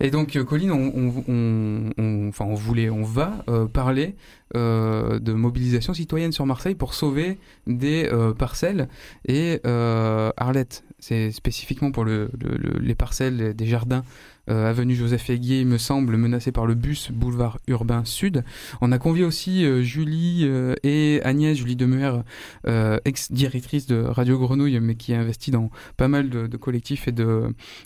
Et 0.00 0.10
donc, 0.10 0.34
euh, 0.34 0.42
Colline, 0.44 0.72
on, 0.72 0.92
on, 0.94 1.24
on- 1.28 1.90
on- 1.96 2.28
enfin, 2.28 2.44
on 2.44 2.54
voulait, 2.54 2.90
on 2.90 3.04
va 3.04 3.44
euh, 3.48 3.66
parler 3.66 4.16
euh, 4.56 5.20
de 5.20 5.32
mobilisation 5.32 5.94
citoyenne 5.94 6.32
sur 6.32 6.46
Marseille 6.46 6.74
pour 6.74 6.94
sauver 6.94 7.38
des 7.68 8.08
euh, 8.12 8.34
parcelles. 8.34 8.88
Et 9.28 9.60
Arlette, 9.64 10.82
c'est 10.98 11.30
spécifiquement 11.30 11.92
pour 11.92 12.04
le, 12.04 12.28
le- 12.40 12.56
le- 12.56 12.78
les 12.80 12.94
parcelles 12.96 13.54
des 13.54 13.66
jardins. 13.66 14.02
Euh, 14.50 14.68
avenue 14.68 14.94
Joseph 14.94 15.30
Aiguier, 15.30 15.64
me 15.64 15.78
semble, 15.78 16.16
menacée 16.16 16.52
par 16.52 16.66
le 16.66 16.74
bus, 16.74 17.10
boulevard 17.10 17.58
urbain 17.66 18.04
sud. 18.04 18.44
On 18.80 18.92
a 18.92 18.98
convié 18.98 19.24
aussi 19.24 19.64
euh, 19.64 19.82
Julie 19.82 20.42
euh, 20.44 20.74
et 20.82 21.20
Agnès, 21.24 21.56
Julie 21.56 21.76
Demuer, 21.76 22.12
euh, 22.66 22.98
ex-directrice 23.04 23.86
de 23.86 24.02
Radio 24.02 24.38
Grenouille, 24.38 24.78
mais 24.80 24.94
qui 24.94 25.14
a 25.14 25.20
investi 25.20 25.50
dans 25.50 25.70
pas 25.96 26.08
mal 26.08 26.30
de, 26.30 26.46
de 26.46 26.56
collectifs 26.56 27.08
et 27.08 27.12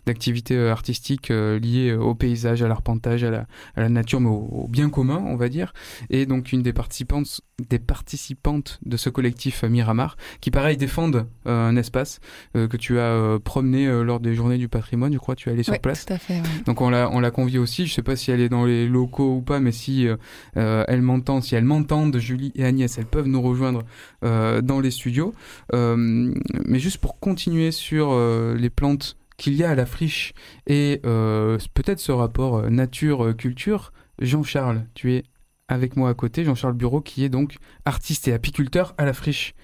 d'activités 0.07 0.59
artistiques 0.69 1.29
liées 1.29 1.95
au 1.95 2.15
paysage, 2.15 2.63
à 2.63 2.69
l'arpentage, 2.69 3.25
à 3.25 3.47
la, 3.77 3.89
nature, 3.89 4.21
mais 4.21 4.29
au 4.29 4.67
bien 4.69 4.91
commun, 4.91 5.23
on 5.27 5.37
va 5.37 5.49
dire. 5.49 5.73
Et 6.11 6.27
donc 6.27 6.53
une 6.53 6.63
des 6.63 6.73
participantes, 6.73 7.41
des 7.69 7.79
participantes 7.81 8.79
de 8.87 8.97
ce 8.97 9.11
collectif 9.11 9.65
euh, 9.65 9.69
Miramar, 9.69 10.17
qui 10.41 10.51
pareil 10.51 10.77
défendent 10.77 11.27
euh, 11.47 11.69
un 11.69 11.77
espace 11.77 12.21
euh, 12.57 12.69
que 12.69 12.77
tu 12.77 12.99
as 12.99 13.03
euh, 13.03 13.39
promené 13.41 13.87
lors 14.05 14.21
des 14.21 14.35
journées 14.35 14.59
du 14.59 14.69
patrimoine, 14.69 15.13
je 15.13 15.19
crois, 15.19 15.35
tu 15.35 15.49
es 15.49 15.53
allé 15.53 15.63
sur 15.65 15.73
Ouais, 15.73 15.79
place. 15.81 16.07
tout 16.07 16.13
à 16.13 16.19
fait, 16.19 16.35
ouais. 16.35 16.47
Donc 16.67 16.81
on 16.81 16.89
l'a 16.91 17.11
on 17.13 17.19
l'a 17.21 17.31
conviée 17.31 17.59
aussi. 17.59 17.87
Je 17.87 17.95
sais 17.95 18.03
pas 18.03 18.15
si 18.17 18.31
elle 18.31 18.41
est 18.41 18.49
dans 18.49 18.65
les 18.65 18.87
locaux 18.89 19.37
ou 19.37 19.41
pas, 19.43 19.59
mais 19.61 19.73
si 19.73 20.07
elle 20.55 21.03
m'entend, 21.03 21.41
si 21.41 21.55
elle 21.55 21.65
m'entendent, 21.65 22.17
Julie 22.19 22.53
et 22.55 22.65
Agnès, 22.65 22.97
elles 22.99 23.07
peuvent 23.07 23.27
nous 23.29 23.43
rejoindre 23.43 23.83
dans 24.23 24.81
les 24.81 24.91
studios. 24.91 25.35
Mais 25.73 26.79
juste 26.79 26.99
pour 26.99 27.19
continuer 27.19 27.71
sur 27.73 28.17
les 28.57 28.71
plantes 28.71 29.17
qu'il 29.37 29.55
y 29.55 29.65
a 29.65 29.71
à 29.71 29.75
la 29.75 29.87
friche 29.87 30.33
et 30.67 31.01
peut-être 31.03 32.01
ce 32.01 32.13
rapport 32.13 32.71
nature-culture, 32.71 33.93
Jean-Charles, 34.21 34.85
tu 34.95 35.13
es 35.15 35.25
avec 35.69 35.97
moi 35.97 36.11
à 36.11 36.15
côté, 36.15 36.45
Jean-Charles 36.45 36.75
Bureau, 36.75 37.01
qui 37.01 37.25
est 37.25 37.29
donc 37.29 37.57
artiste 37.85 38.29
et 38.29 38.33
apiculteur 38.33 38.95
à 38.99 39.05
la 39.05 39.13
friche. 39.13 39.55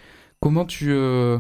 Comment 0.41 0.65
tu 0.67 0.93
euh, 0.93 1.39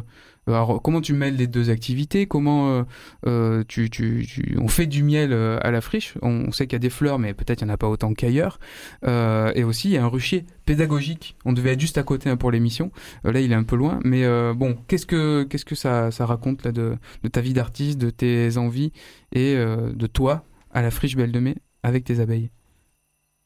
comment 0.82 1.00
tu 1.00 1.12
mêles 1.12 1.36
les 1.36 1.46
deux 1.46 1.70
activités? 1.70 2.26
Comment 2.26 2.70
euh, 2.70 2.82
euh, 3.26 3.64
tu, 3.66 3.90
tu, 3.90 4.56
on 4.58 4.68
fait 4.68 4.86
du 4.86 5.02
miel 5.02 5.32
à 5.32 5.70
la 5.70 5.80
friche? 5.80 6.14
On 6.22 6.50
sait 6.52 6.66
qu'il 6.66 6.74
y 6.74 6.76
a 6.76 6.80
des 6.80 6.90
fleurs, 6.90 7.18
mais 7.18 7.34
peut-être 7.34 7.62
il 7.62 7.64
n'y 7.64 7.70
en 7.70 7.74
a 7.74 7.76
pas 7.76 7.88
autant 7.88 8.14
qu'ailleurs. 8.14 8.58
Et 9.04 9.64
aussi, 9.64 9.88
il 9.88 9.92
y 9.92 9.98
a 9.98 10.04
un 10.04 10.08
rucher 10.08 10.46
pédagogique. 10.66 11.36
On 11.44 11.52
devait 11.52 11.72
être 11.72 11.80
juste 11.80 11.98
à 11.98 12.02
côté 12.02 12.30
hein, 12.30 12.36
pour 12.36 12.50
l'émission. 12.50 12.90
Là, 13.24 13.40
il 13.40 13.52
est 13.52 13.56
un 13.56 13.64
peu 13.64 13.76
loin. 13.76 14.00
Mais 14.04 14.24
bon, 14.54 14.76
qu'est-ce 14.88 15.06
que, 15.06 15.44
qu'est-ce 15.44 15.64
que 15.64 15.74
ça, 15.74 16.10
ça 16.10 16.26
raconte 16.26 16.64
là, 16.64 16.72
de, 16.72 16.96
de 17.22 17.28
ta 17.28 17.40
vie 17.40 17.52
d'artiste, 17.52 17.98
de 17.98 18.10
tes 18.10 18.56
envies 18.56 18.92
et 19.32 19.54
de 19.54 20.06
toi 20.06 20.44
à 20.72 20.82
la 20.82 20.90
friche 20.90 21.16
Belle 21.16 21.32
de 21.32 21.40
Mai 21.40 21.56
avec 21.82 22.04
tes 22.04 22.20
abeilles? 22.20 22.50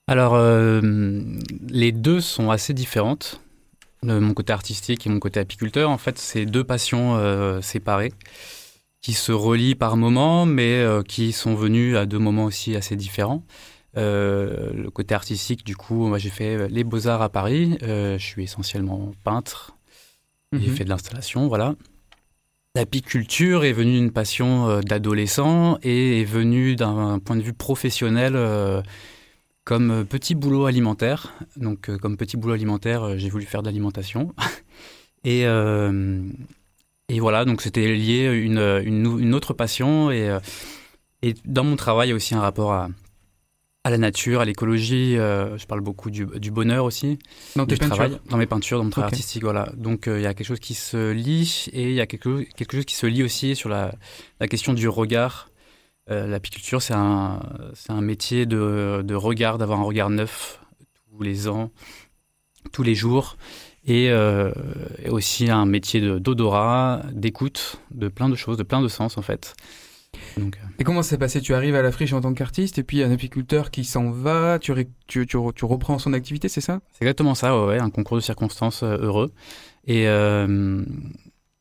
Alors, 0.09 0.35
euh, 0.35 0.81
les 1.69 1.93
deux 1.93 2.21
sont 2.21 2.51
assez 2.51 2.73
différentes. 2.73 3.41
Euh, 4.07 4.21
mon 4.21 4.33
côté 4.33 4.53
artistique 4.55 5.07
et 5.07 5.11
mon 5.11 5.19
côté 5.19 5.39
apiculteur, 5.39 5.91
en 5.91 5.99
fait, 5.99 6.19
c'est 6.19 6.47
deux 6.47 6.65
passions 6.65 7.17
euh, 7.17 7.61
séparées 7.61 8.13
qui 9.03 9.13
se 9.13 9.33
relient 9.33 9.75
par 9.75 9.97
moments, 9.97 10.47
mais 10.47 10.77
euh, 10.79 11.03
qui 11.03 11.33
sont 11.33 11.55
venues 11.55 11.97
à 11.97 12.07
deux 12.07 12.19
moments 12.19 12.45
aussi 12.47 12.75
assez 12.75 12.97
différents. 12.97 13.43
Le 13.95 14.89
côté 14.91 15.15
artistique, 15.15 15.65
du 15.65 15.75
coup, 15.75 16.07
moi 16.07 16.19
j'ai 16.19 16.31
fait 16.31 16.69
les 16.69 16.85
beaux-arts 16.85 17.21
à 17.21 17.29
Paris. 17.29 17.79
Je 17.83 18.17
suis 18.21 18.45
essentiellement 18.45 19.11
peintre. 19.25 19.77
J'ai 20.53 20.69
Mhm. 20.69 20.77
fait 20.77 20.85
de 20.85 20.89
l'installation, 20.89 21.49
voilà. 21.49 21.75
L'apiculture 22.77 23.65
est 23.65 23.73
venue 23.73 23.95
d'une 23.95 24.13
passion 24.13 24.79
d'adolescent 24.83 25.79
et 25.83 26.21
est 26.21 26.25
venue 26.25 26.77
d'un 26.77 27.19
point 27.19 27.35
de 27.35 27.43
vue 27.43 27.55
professionnel 27.55 28.37
comme 29.69 29.91
euh, 29.91 30.05
petit 30.05 30.35
boulot 30.35 30.65
alimentaire. 30.65 31.35
Donc, 31.57 31.91
euh, 31.91 31.99
comme 31.99 32.17
petit 32.17 32.39
boulot 32.39 32.55
alimentaire, 32.55 33.03
euh, 33.03 33.19
j'ai 33.19 33.29
voulu 33.29 33.45
faire 33.45 33.61
de 33.61 33.67
l'alimentation. 33.67 34.35
et, 35.25 35.45
euh, 35.45 36.23
et 37.11 37.21
voilà, 37.21 37.45
donc 37.45 37.61
c'était 37.61 37.87
lié 37.95 38.29
à 38.29 38.33
une, 38.33 38.83
une, 39.21 39.35
autre 39.35 39.53
passion. 39.53 40.11
Et, 40.11 40.27
euh, 40.27 40.41
et 41.21 41.35
dans 41.45 41.65
mon 41.65 41.77
travail, 41.77 42.09
il 42.09 42.11
y 42.11 42.13
a 42.15 42.17
aussi 42.17 42.35
un 42.35 42.41
rapport 42.41 42.73
à, 42.73 42.89
à 43.85 43.91
la 43.91 43.99
nature, 43.99 44.41
à 44.41 44.47
l'écologie. 44.47 45.19
euh, 45.19 45.59
je 45.59 45.67
parle 45.67 45.83
beaucoup 45.83 46.09
du, 46.09 46.25
du 46.25 46.51
bonheur 46.51 46.87
aussi. 46.87 47.19
Dans 47.55 47.67
tes 47.67 47.77
peintures? 47.77 48.21
Dans 48.31 48.39
mes 48.39 48.47
peintures, 48.47 48.79
dans 48.79 48.85
mon 48.85 48.91
travail 48.91 49.11
artistique, 49.11 49.43
voilà. 49.43 49.71
Donc, 49.77 50.09
euh, 50.09 50.19
il 50.19 50.23
y 50.23 50.27
a 50.27 50.33
quelque 50.33 50.47
chose 50.47 50.61
qui 50.61 50.73
se 50.73 51.11
lie 51.11 51.67
et 51.75 51.91
il 51.91 51.95
y 51.95 52.01
a 52.01 52.07
quelque, 52.07 52.45
quelque 52.57 52.75
chose 52.75 52.87
qui 52.87 52.95
se 52.95 53.07
lie 53.07 53.23
aussi 53.23 53.55
sur 53.55 53.69
la, 53.69 53.95
la 54.41 54.49
question 54.49 54.73
du 54.73 54.89
regard. 54.89 55.48
Euh, 56.11 56.27
L'apiculture, 56.27 56.81
c'est 56.81 56.95
un, 56.95 57.41
c'est 57.75 57.93
un 57.93 58.01
métier 58.01 58.47
de, 58.47 59.03
de 59.05 59.15
regard, 59.15 59.59
d'avoir 59.59 59.81
un 59.81 59.85
regard 59.85 60.11
neuf 60.11 60.61
tous 61.11 61.23
les 61.23 61.49
ans, 61.49 61.71
tous 62.73 62.83
les 62.83 62.95
jours. 62.95 63.37
Et, 63.87 64.11
euh, 64.11 64.53
et 65.03 65.09
aussi 65.09 65.51
un 65.51 65.65
métier 65.65 66.01
d'odorat, 66.21 67.01
d'écoute, 67.13 67.81
de 67.91 68.09
plein 68.09 68.29
de 68.29 68.35
choses, 68.35 68.59
de 68.59 68.63
plein 68.63 68.83
de 68.83 68.89
sens 68.89 69.17
en 69.17 69.23
fait. 69.23 69.55
Donc, 70.37 70.57
euh, 70.57 70.67
Et 70.79 70.85
comment 70.85 71.03
ça 71.03 71.11
s'est 71.11 71.19
passé? 71.19 71.41
Tu 71.41 71.55
arrives 71.55 71.75
à 71.75 71.81
la 71.81 71.91
friche 71.91 72.13
en 72.13 72.21
tant 72.21 72.35
qu'artiste 72.35 72.79
et 72.79 72.83
puis 72.83 73.03
un 73.03 73.11
apiculteur 73.11 73.71
qui 73.71 73.85
s'en 73.85 74.11
va, 74.11 74.59
tu, 74.59 74.75
tu, 75.07 75.27
tu, 75.27 75.39
tu 75.55 75.65
reprends 75.65 75.99
son 75.99 76.13
activité, 76.13 76.51
c'est 76.51 76.61
ça? 76.61 76.81
C'est 76.93 77.05
exactement 77.05 77.35
ça, 77.35 77.65
ouais, 77.65 77.79
un 77.79 77.89
concours 77.89 78.19
de 78.19 78.23
circonstances 78.23 78.83
heureux. 78.83 79.33
Et 79.87 80.07
euh, 80.07 80.85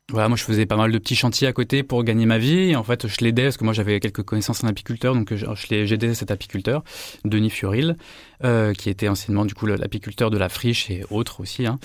voilà, 0.09 0.29
moi 0.29 0.37
je 0.37 0.43
faisais 0.43 0.65
pas 0.65 0.77
mal 0.77 0.91
de 0.91 0.97
petits 0.99 1.15
chantiers 1.15 1.47
à 1.47 1.53
côté 1.53 1.83
pour 1.83 2.01
gagner 2.05 2.25
ma 2.25 2.37
vie. 2.37 2.77
En 2.77 2.83
fait, 2.83 3.07
je 3.07 3.17
l'aidais 3.25 3.43
parce 3.43 3.57
que 3.57 3.65
moi 3.65 3.73
j'avais 3.73 3.99
quelques 3.99 4.23
connaissances 4.23 4.63
en 4.63 4.67
apiculteur, 4.67 5.13
donc 5.13 5.33
j'aidais 5.33 6.13
cet 6.13 6.31
apiculteur, 6.31 6.83
Denis 7.25 7.49
Furil, 7.49 7.97
euh, 8.45 8.73
qui 8.73 8.89
était 8.89 9.09
anciennement 9.09 9.43
du 9.43 9.53
coup 9.53 9.65
l'apiculteur 9.65 10.29
de 10.29 10.37
la 10.37 10.47
friche 10.47 10.89
et 10.89 11.03
autres 11.09 11.41
aussi, 11.41 11.65
hein, 11.65 11.77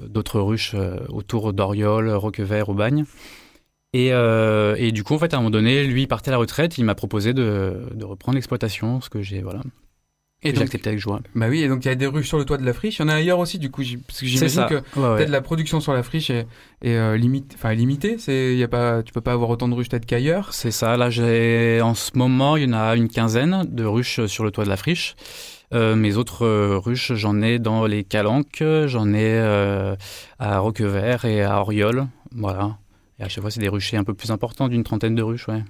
euh, 0.00 0.08
d'autres 0.08 0.40
ruches 0.40 0.72
euh, 0.74 1.00
autour 1.10 1.52
d'Oriol, 1.52 2.08
Roquevert, 2.10 2.70
Aubagne. 2.70 3.04
Et, 3.92 4.08
et 4.08 4.92
du 4.92 5.04
coup, 5.04 5.14
en 5.14 5.18
fait, 5.18 5.32
à 5.32 5.38
un 5.38 5.40
moment 5.40 5.50
donné, 5.50 5.86
lui 5.86 6.06
partait 6.06 6.28
à 6.28 6.32
la 6.32 6.36
retraite, 6.36 6.76
il 6.76 6.84
m'a 6.84 6.94
proposé 6.94 7.32
de, 7.32 7.88
de 7.94 8.04
reprendre 8.04 8.34
l'exploitation, 8.34 9.00
ce 9.00 9.08
que 9.08 9.22
j'ai 9.22 9.40
voilà, 9.40 9.62
Et 10.42 10.50
donc- 10.50 10.58
j'ai 10.58 10.62
accepté 10.64 10.90
avec 10.90 11.00
joie. 11.00 11.20
Bah 11.34 11.46
oui, 11.48 11.62
et 11.62 11.68
donc 11.68 11.84
il 11.84 11.88
y 11.88 11.90
a 11.90 11.94
des 11.94 12.06
ruches 12.06 12.28
sur 12.28 12.38
le 12.38 12.44
toit 12.44 12.58
de 12.58 12.64
la 12.64 12.72
friche. 12.74 12.98
Il 12.98 13.02
y 13.02 13.04
en 13.06 13.08
a 13.08 13.14
ailleurs 13.14 13.38
aussi, 13.38 13.58
du 13.58 13.70
coup, 13.70 13.82
parce 14.06 14.20
que 14.20 14.26
j'imagine 14.26 14.66
que 14.68 14.74
Ouais, 14.74 15.08
ouais. 15.08 15.16
peut-être 15.16 15.30
la 15.30 15.40
production 15.40 15.80
sur 15.80 15.92
la 15.94 16.02
friche 16.02 16.28
est, 16.30 16.46
est, 16.82 16.94
euh, 16.94 17.16
limite, 17.16 17.52
enfin 17.54 17.72
limitée. 17.74 18.16
C'est, 18.18 18.52
il 18.52 18.58
y 18.58 18.62
a 18.62 18.68
pas, 18.68 19.02
tu 19.02 19.12
peux 19.12 19.22
pas 19.22 19.32
avoir 19.32 19.48
autant 19.50 19.66
de 19.66 19.74
ruches 19.74 19.88
peut-être 19.88 20.06
qu'ailleurs. 20.06 20.52
C'est 20.52 20.70
ça. 20.70 20.96
Là, 20.96 21.08
j'ai 21.10 21.80
en 21.82 21.94
ce 21.94 22.16
moment, 22.16 22.56
il 22.56 22.64
y 22.64 22.66
en 22.66 22.74
a 22.78 22.94
une 22.96 23.08
quinzaine 23.08 23.64
de 23.68 23.84
ruches 23.84 24.26
sur 24.26 24.44
le 24.44 24.50
toit 24.50 24.64
de 24.64 24.68
la 24.68 24.76
friche. 24.76 25.16
Euh, 25.74 25.96
mes 25.96 26.16
autres 26.16 26.44
euh, 26.46 26.78
ruches, 26.78 27.12
j'en 27.14 27.40
ai 27.42 27.58
dans 27.58 27.86
les 27.86 28.04
Calanques, 28.04 28.62
j'en 28.86 29.12
ai 29.14 29.38
à 30.38 30.58
Roquevert 30.58 31.24
et 31.24 31.42
à 31.42 31.60
Oriol. 31.60 32.06
Voilà. 32.32 32.76
Et 33.18 33.22
à 33.24 33.28
chaque 33.28 33.40
fois, 33.42 33.50
c'est 33.50 33.60
des 33.60 33.68
ruchers 33.70 33.96
un 33.96 34.04
peu 34.04 34.14
plus 34.14 34.30
importants, 34.30 34.68
d'une 34.68 34.84
trentaine 34.84 35.14
de 35.14 35.22
ruches, 35.22 35.48
ouais. 35.48 35.64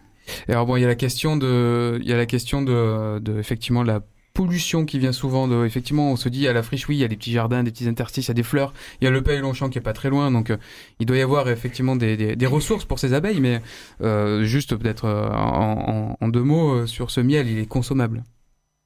Et 0.49 0.53
alors 0.53 0.67
bon, 0.67 0.75
il 0.77 0.81
y 0.83 0.85
a 0.85 0.89
la 0.89 0.97
question 0.97 1.37
de, 1.37 1.99
il 2.03 2.09
y 2.09 2.13
a 2.13 2.17
la 2.17 2.27
question 2.27 2.61
de, 2.63 3.21
de 3.21 3.39
effectivement 3.39 3.85
la 3.85 4.01
pollution 4.37 4.85
qui 4.85 4.99
vient 4.99 5.13
souvent 5.13 5.49
de, 5.49 5.65
effectivement, 5.65 6.13
on 6.13 6.17
se 6.17 6.29
dit 6.29 6.47
à 6.47 6.53
la 6.53 6.63
friche, 6.63 6.89
oui, 6.89 6.97
il 6.97 7.01
y 7.01 7.05
a 7.05 7.09
des 7.09 7.17
petits 7.17 7.33
jardins, 7.33 7.63
des 7.63 7.71
petits 7.71 7.89
interstices, 7.89 8.27
il 8.27 8.29
y 8.29 8.31
a 8.33 8.35
des 8.35 8.43
fleurs, 8.43 8.75
il 9.01 9.05
y 9.05 9.07
a 9.09 9.11
le 9.11 9.23
Pays 9.23 9.41
Longchamp 9.41 9.71
qui 9.71 9.79
est 9.79 9.83
pas 9.83 9.95
très 9.95 10.11
loin, 10.11 10.31
donc 10.31 10.51
euh, 10.51 10.59
il 11.01 11.07
doit 11.07 11.17
y 11.17 11.23
avoir 11.23 11.49
effectivement 11.49 11.97
des, 11.97 12.19
des, 12.19 12.37
des 12.37 12.47
ressources 12.47 12.85
pour 12.85 12.99
ces 12.99 13.15
abeilles, 13.15 13.41
mais 13.41 13.63
euh, 14.03 14.45
juste 14.45 14.77
peut-être 14.77 15.07
euh, 15.07 15.29
en, 15.31 16.17
en, 16.21 16.25
en 16.25 16.29
deux 16.29 16.43
mots 16.43 16.87
sur 16.87 17.11
ce 17.11 17.23
miel, 17.23 17.49
il 17.49 17.59
est 17.59 17.67
consommable. 17.67 18.23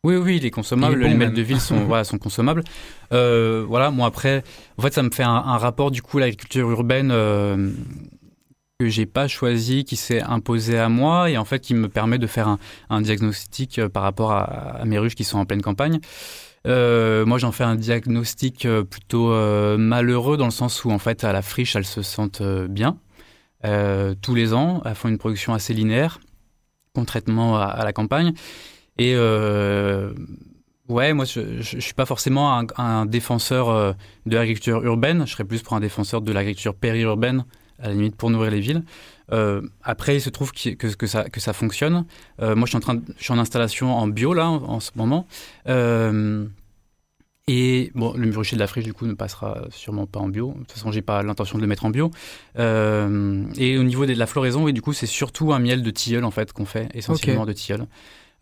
Oui, 0.05 0.17
oui, 0.17 0.37
il 0.37 0.47
est 0.47 0.51
consommable. 0.51 0.95
Il 0.95 1.01
est 1.01 1.05
bon 1.05 1.11
les 1.11 1.17
miels 1.19 1.35
de 1.35 1.43
ville 1.43 1.61
sont, 1.61 1.85
voilà, 1.87 2.05
sont 2.05 2.19
consommables. 2.19 2.63
Euh, 3.13 3.65
voilà, 3.69 3.91
moi 3.91 4.07
après, 4.07 4.45
en 4.79 4.83
fait, 4.83 4.95
ça 4.95 5.03
me 5.03 5.11
fait 5.11 5.25
un, 5.25 5.31
un 5.35 5.59
rapport 5.59 5.91
du 5.91 6.01
coup 6.01 6.19
à 6.19 6.21
l'agriculture 6.23 6.71
urbaine 6.71 7.11
que 8.81 8.89
j'ai 8.89 9.05
pas 9.05 9.29
choisi, 9.29 9.85
qui 9.85 9.97
s'est 9.97 10.23
imposé 10.23 10.79
à 10.79 10.89
moi 10.89 11.29
et 11.29 11.37
en 11.37 11.45
fait 11.45 11.61
qui 11.61 11.75
me 11.75 11.87
permet 11.91 12.17
de 12.17 12.27
faire 12.27 12.57
un, 12.89 13.01
diagnostic 13.03 13.79
euh, 13.79 13.91
par 13.91 14.03
rapport 14.03 14.33
à, 14.33 14.83
mes 14.87 14.97
ruches 14.97 15.15
qui 15.15 15.25
sont 15.25 15.37
en 15.39 15.45
pleine 15.45 15.61
campagne. 15.61 16.01
Euh, 16.67 17.27
moi, 17.27 17.37
j'en 17.37 17.53
fais 17.53 17.65
un 17.65 17.75
diagnostic 17.75 18.65
euh, 18.65 18.83
plutôt 18.83 19.29
malheureux 19.77 20.39
dans 20.39 20.47
le 20.47 20.51
sens 20.51 20.83
où 20.87 20.91
en 20.91 20.99
fait, 20.99 21.25
à 21.25 21.33
la 21.35 21.43
friche, 21.43 21.77
elles 21.77 21.85
se 21.85 22.01
sentent 22.01 22.43
bien 22.43 22.97
tous 24.23 24.35
les 24.35 24.55
ans. 24.55 24.81
Elles 24.87 24.95
font 24.95 25.09
une 25.09 25.19
production 25.19 25.53
assez 25.53 25.75
linéaire, 25.75 26.19
contrairement 26.95 27.59
à, 27.61 27.85
la 27.85 27.93
campagne. 27.93 28.33
Et 28.97 29.15
ouais, 30.89 31.13
moi, 31.13 31.27
je, 31.27 31.61
je 31.61 31.81
suis 31.81 31.93
pas 31.93 32.07
forcément 32.07 32.65
un, 32.79 33.05
défenseur 33.05 33.95
de 34.25 34.35
l'agriculture 34.35 34.83
urbaine. 34.85 35.27
Je 35.27 35.33
serais 35.33 35.45
plus 35.45 35.61
pour 35.61 35.75
un 35.75 35.81
défenseur 35.81 36.23
de 36.23 36.33
l'agriculture 36.33 36.75
périurbaine, 36.75 37.45
à 37.81 37.89
la 37.89 37.95
limite 37.95 38.17
pour 38.17 38.31
nourrir 38.31 38.51
les 38.51 38.61
villes. 38.61 38.83
Euh, 39.33 39.63
après, 39.83 40.17
il 40.17 40.21
se 40.21 40.31
trouve 40.31 40.53
que, 40.53 40.71
que, 40.71 41.07
ça, 41.07 41.25
que 41.29 41.41
ça 41.41 41.53
fonctionne. 41.53 42.05
Euh, 42.41 42.55
moi, 42.57 42.67
je 42.67 42.71
suis 42.71 42.77
en 42.77 42.81
train, 42.81 42.95
de- 42.95 43.03
je 43.17 43.23
suis 43.23 43.33
en 43.33 43.39
installation 43.39 43.97
en 43.97 44.09
bio 44.09 44.35
là 44.35 44.49
en, 44.49 44.57
en 44.65 44.81
ce 44.81 44.91
moment. 44.97 45.27
Euh, 45.69 46.47
et 47.47 47.91
bon, 47.95 48.13
le 48.17 48.37
rucher 48.37 48.55
de 48.55 48.61
la 48.61 48.67
friche, 48.69 48.85
du 48.85 48.93
coup, 48.93 49.07
ne 49.07 49.15
passera 49.15 49.67
sûrement 49.71 50.07
pas 50.07 50.21
en 50.21 50.29
bio. 50.29 50.53
De 50.53 50.59
toute 50.59 50.73
façon, 50.73 50.93
j'ai 50.93 51.03
pas 51.03 51.23
l'intention 51.23 51.59
de 51.59 51.63
le 51.63 51.69
mettre 51.69 51.85
en 51.85 51.91
bio. 51.91 52.11
Euh, 52.59 53.45
et 53.57 53.77
au 53.79 53.83
niveau 53.83 54.07
de 54.07 54.13
la 54.15 54.27
floraison, 54.27 54.65
oui, 54.65 54.73
du 54.73 54.83
coup, 54.83 54.93
c'est 54.93 55.07
surtout 55.07 55.53
un 55.53 55.59
miel 55.59 55.83
de 55.83 55.91
tilleul, 55.91 56.25
en 56.25 56.31
fait, 56.31 56.53
qu'on 56.53 56.65
fait, 56.67 56.89
essentiellement 56.95 57.47
de 57.47 57.53
tilleul. 57.53 57.87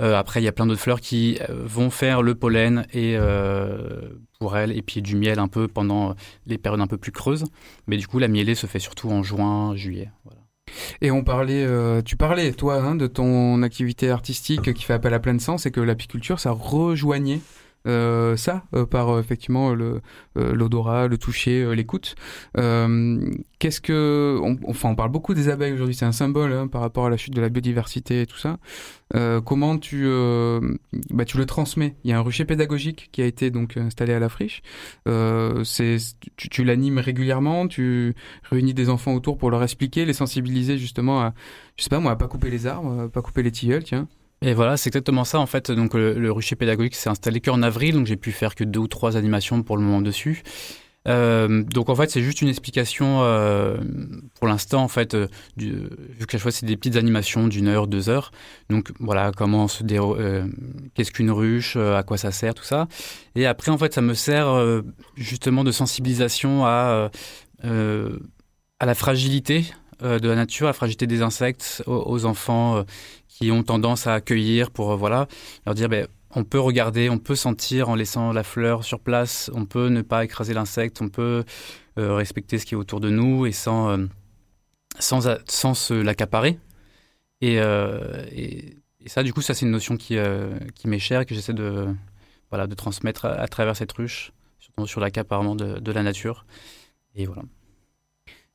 Euh, 0.00 0.16
après, 0.16 0.40
il 0.40 0.44
y 0.44 0.48
a 0.48 0.52
plein 0.52 0.66
d'autres 0.66 0.80
fleurs 0.80 1.00
qui 1.00 1.38
euh, 1.48 1.62
vont 1.64 1.90
faire 1.90 2.22
le 2.22 2.34
pollen 2.34 2.86
et 2.92 3.16
euh, 3.16 4.10
pour 4.38 4.56
elles, 4.56 4.76
et 4.76 4.82
puis 4.82 5.02
du 5.02 5.16
miel 5.16 5.38
un 5.38 5.48
peu 5.48 5.66
pendant 5.66 6.14
les 6.46 6.58
périodes 6.58 6.80
un 6.80 6.86
peu 6.86 6.98
plus 6.98 7.12
creuses. 7.12 7.44
Mais 7.86 7.96
du 7.96 8.06
coup, 8.06 8.18
la 8.18 8.28
mielée 8.28 8.54
se 8.54 8.66
fait 8.66 8.78
surtout 8.78 9.10
en 9.10 9.22
juin, 9.22 9.74
juillet. 9.74 10.10
Et 11.00 11.10
on 11.10 11.24
parlait, 11.24 11.64
euh, 11.64 12.02
tu 12.02 12.16
parlais, 12.16 12.52
toi, 12.52 12.76
hein, 12.76 12.94
de 12.94 13.06
ton 13.06 13.62
activité 13.62 14.10
artistique 14.10 14.72
qui 14.72 14.84
fait 14.84 14.92
appel 14.92 15.14
à 15.14 15.18
plein 15.18 15.38
sens 15.38 15.66
et 15.66 15.70
que 15.70 15.80
l'apiculture, 15.80 16.40
ça 16.40 16.50
rejoignait 16.50 17.40
euh, 17.86 18.36
ça 18.36 18.64
euh, 18.74 18.84
par 18.86 19.08
euh, 19.10 19.20
effectivement 19.20 19.72
le 19.72 20.00
l'odorat, 20.36 21.08
le 21.08 21.18
toucher, 21.18 21.74
l'écoute. 21.74 22.14
Qu'est-ce 22.54 23.80
que, 23.80 24.40
enfin, 24.68 24.90
on 24.90 24.94
parle 24.94 25.10
beaucoup 25.10 25.34
des 25.34 25.48
abeilles 25.48 25.72
aujourd'hui, 25.72 25.96
c'est 25.96 26.04
un 26.04 26.12
symbole 26.12 26.52
hein, 26.52 26.68
par 26.68 26.80
rapport 26.80 27.06
à 27.06 27.10
la 27.10 27.16
chute 27.16 27.34
de 27.34 27.40
la 27.40 27.48
biodiversité 27.48 28.22
et 28.22 28.26
tout 28.26 28.38
ça. 28.38 28.58
Comment 29.44 29.78
tu, 29.78 30.08
bah, 31.10 31.24
tu 31.24 31.38
le 31.38 31.44
transmets? 31.44 31.96
Il 32.04 32.10
y 32.10 32.12
a 32.12 32.18
un 32.18 32.20
rucher 32.22 32.44
pédagogique 32.44 33.08
qui 33.10 33.20
a 33.20 33.26
été 33.26 33.50
donc 33.50 33.76
installé 33.76 34.12
à 34.12 34.20
la 34.20 34.28
friche. 34.28 34.62
C'est, 35.64 35.96
tu, 36.36 36.48
tu 36.48 36.62
l'animes 36.62 36.98
régulièrement, 36.98 37.66
tu 37.66 38.14
réunis 38.44 38.74
des 38.74 38.90
enfants 38.90 39.14
autour 39.14 39.38
pour 39.38 39.50
leur 39.50 39.64
expliquer, 39.64 40.04
les 40.04 40.12
sensibiliser 40.12 40.78
justement 40.78 41.20
à, 41.20 41.34
je 41.76 41.82
sais 41.82 41.90
pas 41.90 41.98
moi, 41.98 42.12
à 42.12 42.16
pas 42.16 42.28
couper 42.28 42.50
les 42.50 42.68
arbres, 42.68 43.00
à 43.00 43.08
pas 43.08 43.22
couper 43.22 43.42
les 43.42 43.50
tilleuls, 43.50 43.82
tiens. 43.82 44.06
Et 44.40 44.54
voilà, 44.54 44.76
c'est 44.76 44.88
exactement 44.88 45.24
ça 45.24 45.40
en 45.40 45.46
fait. 45.46 45.70
Donc 45.70 45.94
le, 45.94 46.30
rucher 46.30 46.56
pédagogique 46.56 46.94
s'est 46.94 47.10
installé 47.10 47.40
qu'en 47.40 47.62
avril, 47.62 47.94
donc 47.94 48.06
j'ai 48.06 48.16
pu 48.16 48.32
faire 48.32 48.54
que 48.54 48.64
deux 48.64 48.80
ou 48.80 48.88
trois 48.88 49.16
animations 49.16 49.62
pour 49.62 49.76
le 49.76 49.82
moment 49.82 50.00
dessus. 50.00 50.42
Euh, 51.06 51.62
donc 51.62 51.88
en 51.88 51.94
fait, 51.94 52.10
c'est 52.10 52.22
juste 52.22 52.42
une 52.42 52.48
explication 52.48 53.22
euh, 53.22 53.78
pour 54.38 54.46
l'instant 54.46 54.82
en 54.82 54.88
fait, 54.88 55.14
euh, 55.14 55.26
vu 55.56 56.26
que 56.26 56.32
chaque 56.32 56.40
fois 56.40 56.50
c'est 56.50 56.66
des 56.66 56.76
petites 56.76 56.96
animations 56.96 57.48
d'une 57.48 57.66
heure, 57.66 57.86
deux 57.86 58.08
heures. 58.08 58.30
Donc 58.68 58.92
voilà, 59.00 59.32
comment 59.34 59.68
se 59.68 59.82
déro- 59.82 60.16
euh, 60.18 60.46
qu'est-ce 60.94 61.10
qu'une 61.10 61.30
ruche, 61.30 61.76
à 61.76 62.02
quoi 62.02 62.18
ça 62.18 62.30
sert, 62.30 62.54
tout 62.54 62.64
ça. 62.64 62.88
Et 63.34 63.46
après 63.46 63.70
en 63.70 63.78
fait, 63.78 63.94
ça 63.94 64.02
me 64.02 64.14
sert 64.14 64.82
justement 65.16 65.64
de 65.64 65.72
sensibilisation 65.72 66.64
à 66.64 67.10
à 68.80 68.86
la 68.86 68.94
fragilité 68.94 69.64
de 70.00 70.28
la 70.28 70.36
nature, 70.36 70.68
à 70.68 70.70
la 70.70 70.74
fragilité 70.74 71.08
des 71.08 71.22
insectes, 71.22 71.82
aux, 71.86 72.24
enfants 72.24 72.84
qui 73.38 73.52
ont 73.52 73.62
tendance 73.62 74.08
à 74.08 74.14
accueillir 74.14 74.72
pour 74.72 74.90
euh, 74.92 74.96
voilà 74.96 75.28
leur 75.64 75.74
dire 75.76 75.88
ben 75.88 76.08
on 76.34 76.44
peut 76.44 76.58
regarder, 76.58 77.08
on 77.08 77.18
peut 77.18 77.36
sentir 77.36 77.88
en 77.88 77.94
laissant 77.94 78.32
la 78.32 78.42
fleur 78.42 78.84
sur 78.84 79.00
place, 79.00 79.50
on 79.54 79.64
peut 79.64 79.88
ne 79.88 80.02
pas 80.02 80.24
écraser 80.24 80.52
l'insecte, 80.52 81.00
on 81.00 81.08
peut 81.08 81.44
euh, 81.98 82.14
respecter 82.14 82.58
ce 82.58 82.66
qui 82.66 82.74
est 82.74 82.76
autour 82.76 83.00
de 83.00 83.08
nous 83.08 83.46
et 83.46 83.52
sans 83.52 83.90
euh, 83.90 84.06
sans 84.98 85.28
sans 85.46 85.74
se 85.74 85.94
l'accaparer. 85.94 86.58
Et, 87.40 87.54
et, 87.54 88.76
ça 89.06 89.22
du 89.22 89.32
coup 89.32 89.40
ça 89.40 89.54
c'est 89.54 89.64
une 89.64 89.70
notion 89.70 89.96
qui 89.96 90.18
qui 90.74 90.88
m'est 90.88 90.98
chère 90.98 91.20
et 91.20 91.26
que 91.26 91.34
j'essaie 91.34 91.54
de 91.54 91.86
voilà 92.50 92.66
de 92.66 92.74
transmettre 92.74 93.24
à, 93.26 93.46
travers 93.46 93.76
cette 93.76 93.92
ruche, 93.92 94.32
surtout 94.58 94.86
sur 94.88 95.00
l'accaparement 95.00 95.54
de, 95.54 95.78
de 95.78 95.92
la 95.92 96.02
nature. 96.02 96.44
Et 97.14 97.26
voilà. 97.26 97.42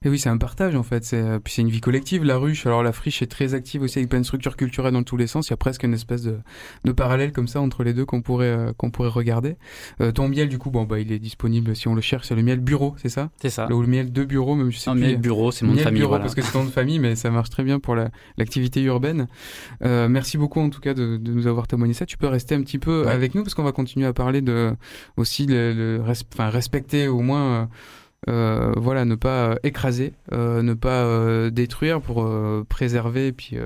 Et 0.06 0.10
oui, 0.10 0.20
c'est 0.20 0.30
un 0.30 0.38
partage 0.38 0.76
en 0.76 0.84
fait. 0.84 1.04
C'est 1.06 1.22
euh, 1.22 1.40
puis 1.40 1.54
c'est 1.54 1.62
une 1.62 1.70
vie 1.70 1.80
collective. 1.82 2.24
La 2.24 2.38
ruche, 2.38 2.66
alors 2.66 2.84
la 2.84 2.92
friche 2.92 3.22
est 3.22 3.28
très 3.28 3.54
active 3.54 3.82
aussi 3.84 4.00
avec 4.00 4.10
plein 4.10 4.20
de 4.20 4.26
structures 4.26 4.58
culturelles 4.58 4.94
dans 4.94 5.04
tous 5.04 5.18
les 5.18 5.28
sens. 5.28 5.48
Il 5.48 5.52
y 5.52 5.54
a 5.54 5.58
presque 5.58 5.84
une 5.84 5.94
espèce 5.94 6.24
de, 6.24 6.38
de 6.84 6.92
parallèle 6.92 7.32
comme 7.32 7.48
ça 7.48 7.62
entre 7.62 7.84
les 7.84 7.94
deux 7.94 8.06
qu'on 8.06 8.22
pourrait 8.22 8.48
euh, 8.48 8.74
qu'on 8.76 8.92
pourrait 8.92 9.10
regarder. 9.10 9.56
Euh, 10.02 10.12
ton 10.12 10.28
miel, 10.28 10.50
du 10.50 10.58
coup, 10.58 10.72
bon 10.72 10.84
bah 10.84 11.00
il 11.00 11.12
est 11.12 11.20
disponible 11.20 11.76
si 11.76 11.88
on 11.88 11.96
le 11.96 12.02
cherche. 12.02 12.28
C'est 12.28 12.36
le 12.36 12.44
miel 12.44 12.60
bureau, 12.60 12.96
c'est 12.98 13.10
ça? 13.10 13.30
C'est 13.42 13.50
ça. 13.50 13.68
Le, 13.70 13.80
le 13.80 13.88
miel 13.88 14.12
de 14.12 14.24
bureau, 14.24 14.56
même 14.56 14.72
je 14.72 14.78
sais 14.78 14.90
Non, 14.90 14.96
plus. 14.98 15.06
miel 15.06 15.18
bureau, 15.18 15.52
c'est 15.52 15.66
mon 15.66 15.74
Miel 15.74 15.84
famille, 15.84 16.00
bureau 16.02 16.10
voilà. 16.10 16.24
parce 16.24 16.36
que 16.36 16.42
c'est 16.42 16.52
ton 16.52 16.64
de 16.66 16.70
famille, 16.70 17.00
mais 17.00 17.16
ça 17.16 17.30
marche 17.32 17.50
très 17.50 17.64
bien 17.64 17.80
pour 17.80 17.96
la- 17.96 18.10
l'activité 18.38 18.82
urbaine. 18.82 19.28
Euh, 19.84 20.08
merci 20.10 20.38
beaucoup 20.38 20.60
en 20.60 20.70
tout 20.70 20.82
cas 20.82 20.94
de, 20.94 21.18
de 21.18 21.32
nous 21.32 21.48
avoir 21.48 21.68
témoigné 21.68 21.94
ça. 21.94 22.06
Tu 22.06 22.18
peux 22.18 22.28
rester 22.28 22.56
un 22.56 22.62
petit 22.62 22.80
peu 22.80 23.04
Ouais. 23.06 23.12
avec 23.12 23.36
nous 23.36 23.44
parce 23.44 23.54
qu'on 23.56 23.64
va 23.64 23.72
continuer 23.72 24.06
à 24.06 24.14
parler 24.14 24.42
de 24.42 24.74
aussi 25.18 25.46
le, 25.46 25.74
le 25.74 26.02
res- 26.04 26.24
enfin 26.34 26.50
respecter 26.50 27.08
au 27.08 27.20
moins. 27.22 27.70
Euh, 28.30 28.74
voilà, 28.78 29.06
ne 29.06 29.16
pas 29.16 29.52
euh, 29.52 29.56
écraser, 29.64 30.14
euh, 30.32 30.62
ne 30.62 30.74
pas 30.74 31.50
détruire 31.50 32.02
pour 32.02 32.30
préserver 32.70 33.32
puis 33.32 33.58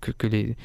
que, 0.00 0.10
que 0.10 0.26
les, 0.26 0.56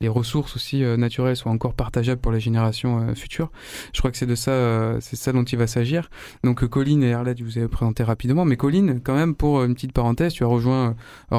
les 0.00 0.08
ressources 0.08 0.54
aussi 0.54 0.84
euh, 0.84 0.96
naturelles 0.96 1.34
soient 1.34 1.50
encore 1.50 1.74
partageables 1.74 2.20
pour 2.20 2.30
les 2.30 2.38
générations 2.38 3.00
euh, 3.00 3.14
futures. 3.14 3.50
Je 3.92 3.98
crois 3.98 4.12
que 4.12 4.16
c'est 4.16 4.26
de 4.26 4.36
ça, 4.36 4.52
euh, 4.52 4.98
c'est 5.00 5.16
ça 5.16 5.32
dont 5.32 5.42
il 5.42 5.58
va 5.58 5.66
s'agir. 5.66 6.08
Donc 6.44 6.64
Colline 6.66 7.02
et 7.02 7.12
Arlette, 7.12 7.38
je 7.38 7.44
vous 7.44 7.58
avez 7.58 7.66
présenté 7.66 8.04
rapidement, 8.04 8.44
mais 8.44 8.56
Colline, 8.56 9.00
quand 9.02 9.16
même 9.16 9.34
pour 9.34 9.64
une 9.64 9.74
petite 9.74 9.92
parenthèse, 9.92 10.34
tu 10.34 10.44
as 10.44 10.46
rejoint 10.46 10.94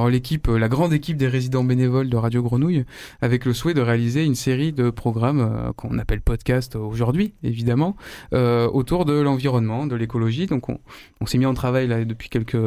l'équipe, 0.10 0.48
la 0.48 0.68
grande 0.68 0.91
équipe 0.91 1.15
des 1.15 1.27
résidents 1.27 1.64
bénévoles 1.64 2.10
de 2.10 2.18
Radio 2.18 2.44
Grenouille, 2.44 2.86
avec 3.22 3.45
le 3.45 3.53
souhait 3.53 3.73
de 3.73 3.81
réaliser 3.81 4.26
une 4.26 4.36
série 4.36 4.73
de 4.73 4.90
programmes 4.90 5.73
qu'on 5.76 5.98
appelle 5.99 6.22
podcast 6.22 6.76
aujourd'hui, 6.76 7.34
évidemment, 7.44 7.95
autour 8.31 9.06
de 9.06 9.14
l'environnement, 9.14 9.86
de 9.86 9.95
l'écologie. 9.95 10.48
Donc 10.48 10.69
on, 10.69 10.80
on 11.22 11.26
s'est 11.26 11.38
mis 11.38 11.45
en 11.45 11.53
travail 11.53 11.88
là 11.88 12.03
depuis 12.06 12.30
quelques 12.30 12.57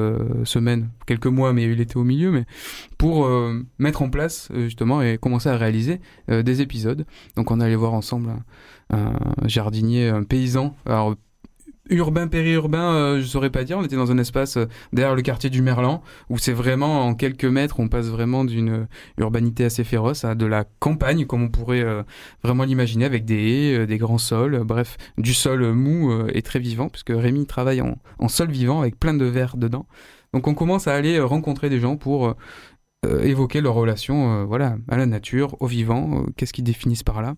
semaines, 0.45 0.89
quelques 1.07 1.27
mois, 1.27 1.53
mais 1.53 1.65
il 1.65 1.81
était 1.81 1.97
au 1.97 2.05
milieu, 2.05 2.31
mais 2.31 2.45
pour 2.99 3.29
mettre 3.79 4.03
en 4.03 4.11
place 4.11 4.49
justement 4.55 5.03
et 5.03 5.19
commencer 5.19 5.49
à 5.49 5.57
réaliser 5.57 5.82
euh, 6.31 6.43
des 6.43 6.61
épisodes. 6.61 7.07
Donc 7.37 7.51
on 7.51 7.61
allait 7.61 7.77
voir 7.77 7.95
ensemble 7.95 8.31
un, 8.91 9.15
jardinier, 9.47 10.09
un 10.09 10.23
paysan. 10.23 10.75
Alors 10.87 11.15
urbain, 11.91 12.29
périurbain, 12.29 12.95
euh, 12.95 13.21
je 13.21 13.27
saurais 13.27 13.51
pas 13.51 13.65
dire. 13.65 13.79
On 13.79 13.85
était 13.85 13.97
dans 13.97 14.11
un 14.11 14.19
espace 14.19 14.57
euh, 14.57 14.67
derrière 14.93 15.15
le 15.15 15.23
quartier 15.23 15.51
du 15.51 15.63
Merlan 15.63 16.03
où 16.31 16.39
c'est 16.39 16.53
vraiment 16.53 17.07
en 17.07 17.15
quelques 17.15 17.45
mètres, 17.45 17.81
on 17.81 17.89
passe 17.89 18.07
vraiment 18.07 18.45
d'une 18.45 18.87
urbanité 19.19 19.65
assez 19.65 19.85
féroce 19.85 20.25
à 20.25 20.35
de 20.35 20.47
la 20.47 20.65
campagne 20.79 21.27
comme 21.27 21.43
on 21.43 21.49
pourrait 21.49 21.83
euh, 21.83 22.03
vraiment 22.43 22.65
l'imaginer 22.65 23.05
avec 23.05 23.25
des 23.25 23.35
haies, 23.35 23.87
des 23.87 23.99
grands 23.99 24.19
sols, 24.19 24.63
bref, 24.65 24.97
du 25.19 25.35
sol 25.35 25.73
mou 25.73 26.13
et 26.33 26.43
très 26.43 26.59
vivant 26.59 26.89
puisque 26.89 27.13
Rémi 27.15 27.47
travaille 27.47 27.81
en, 27.81 27.99
en 28.19 28.29
sol 28.29 28.51
vivant 28.51 28.81
avec 28.81 28.99
plein 28.99 29.15
de 29.15 29.25
verre 29.25 29.57
dedans. 29.57 29.87
Donc 30.33 30.47
on 30.49 30.55
commence 30.55 30.89
à 30.89 30.95
aller 30.95 31.21
rencontrer 31.21 31.69
des 31.69 31.79
gens 31.79 31.97
pour 31.97 32.35
euh, 33.05 33.23
évoquer 33.23 33.61
leur 33.61 33.75
relation 33.75 34.43
euh, 34.43 34.45
voilà, 34.45 34.77
à 34.89 34.97
la 34.97 35.07
nature, 35.07 35.57
au 35.61 35.67
vivant, 35.67 36.21
euh, 36.23 36.27
qu'est-ce 36.37 36.53
qu'ils 36.53 36.65
définissent 36.65 37.03
par 37.03 37.21
là, 37.21 37.35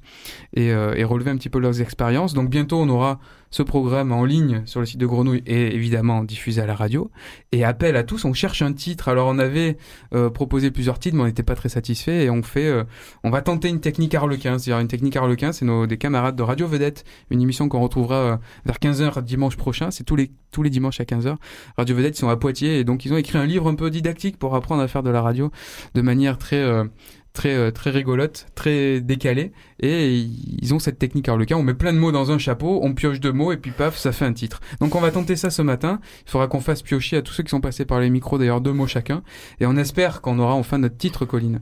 et, 0.55 0.73
euh, 0.73 0.95
et 0.95 1.05
relever 1.05 1.31
un 1.31 1.37
petit 1.37 1.49
peu 1.49 1.59
leurs 1.59 1.81
expériences. 1.81 2.35
Donc 2.35 2.51
bientôt, 2.51 2.77
on 2.79 2.89
aura 2.89 3.19
ce 3.55 3.63
programme 3.63 4.11
en 4.11 4.25
ligne 4.25 4.63
sur 4.67 4.81
le 4.81 4.87
site 4.87 4.99
de 4.99 5.07
Grenouille 5.07 5.45
et 5.47 5.77
évidemment 5.77 6.25
diffusé 6.25 6.61
à 6.61 6.67
la 6.67 6.75
radio. 6.75 7.13
Et 7.53 7.63
appel 7.63 7.95
à 7.95 8.03
tous, 8.03 8.25
on 8.25 8.33
cherche 8.33 8.63
un 8.63 8.73
titre. 8.73 9.07
Alors 9.07 9.29
on 9.29 9.39
avait 9.39 9.77
euh, 10.13 10.29
proposé 10.29 10.73
plusieurs 10.73 10.99
titres, 10.99 11.17
mais 11.17 11.23
on 11.23 11.27
n'était 11.27 11.45
pas 11.45 11.55
très 11.55 11.69
satisfait 11.69 12.25
et 12.25 12.31
on 12.31 12.43
fait, 12.43 12.67
euh, 12.67 12.83
on 13.23 13.31
va 13.31 13.43
tenter 13.43 13.69
une 13.69 13.79
technique 13.79 14.13
Harlequin. 14.17 14.59
C'est-à-dire 14.59 14.81
une 14.81 14.89
technique 14.89 15.15
Harlequin, 15.15 15.53
c'est 15.53 15.65
nos 15.65 15.87
des 15.87 15.99
camarades 15.99 16.35
de 16.35 16.43
Radio 16.43 16.67
Vedette, 16.67 17.05
une 17.31 17.41
émission 17.41 17.69
qu'on 17.69 17.81
retrouvera 17.81 18.17
euh, 18.17 18.37
vers 18.67 18.79
15h 18.79 19.23
dimanche 19.23 19.57
prochain. 19.57 19.93
C'est 19.93 20.03
tous 20.03 20.17
les 20.17 20.33
tous 20.51 20.65
les 20.65 20.71
dimanches 20.71 21.01
à 21.01 21.05
15h. 21.05 21.37
Radio 21.77 21.95
Vedette, 21.95 22.17
ils 22.17 22.21
sont 22.21 22.29
à 22.31 22.37
Poitiers 22.37 22.81
et 22.81 22.85
donc 22.85 23.05
ils 23.05 23.13
ont 23.13 23.17
écrit 23.17 23.39
un 23.39 23.47
livre 23.47 23.69
un 23.69 23.77
peu 23.77 23.89
didactique 23.89 24.37
pour 24.37 24.57
apprendre 24.57 24.83
à 24.83 24.89
faire 24.89 25.05
de 25.05 25.11
la 25.11 25.23
radio 25.23 25.53
de 25.95 26.01
manière 26.01 26.39
très 26.39 26.63
euh, 26.63 26.85
très 27.35 27.55
euh, 27.55 27.71
très 27.71 27.91
rigolote, 27.91 28.47
très 28.55 29.03
décalée 29.03 29.53
et 29.81 30.17
ils 30.17 30.73
ont 30.73 30.79
cette 30.79 30.99
technique 30.99 31.29
harlequin, 31.29 31.57
on 31.57 31.63
met 31.63 31.75
plein 31.75 31.93
de 31.93 31.99
mots 31.99 32.13
dans 32.13 32.31
un 32.31 32.39
chapeau, 32.39 32.81
on 32.83 32.95
pioche 32.95 33.21
deux 33.21 33.33
mots 33.33 33.53
et 33.53 33.59
puis 33.59 33.73
paf, 33.73 33.99
ça 33.99 34.13
fait 34.13 34.25
un 34.25 34.33
titre. 34.33 34.61
Donc 34.81 34.95
on 34.95 35.01
va 35.01 35.11
tenter 35.11 35.37
ça 35.37 35.51
ce 35.51 35.61
matin. 35.61 36.01
Il 36.27 36.31
faudra 36.31 36.49
qu'on 36.49 36.61
fasse 36.61 36.81
piocher 36.81 37.19
à 37.19 37.23
tous 37.23 37.35
ceux 37.35 37.43
qui 37.43 37.51
sont 37.51 37.61
passés 37.61 37.85
par 37.85 38.01
les 38.01 38.09
micros 38.09 38.39
d'ailleurs 38.39 38.63
deux 38.63 38.73
mots 38.73 38.87
chacun 38.87 39.23
et 39.61 39.67
on 39.67 39.77
espère 39.77 40.23
qu'on 40.23 40.39
aura 40.39 40.55
enfin 40.55 40.79
notre 40.79 40.97
titre 40.97 41.27
Colline. 41.27 41.61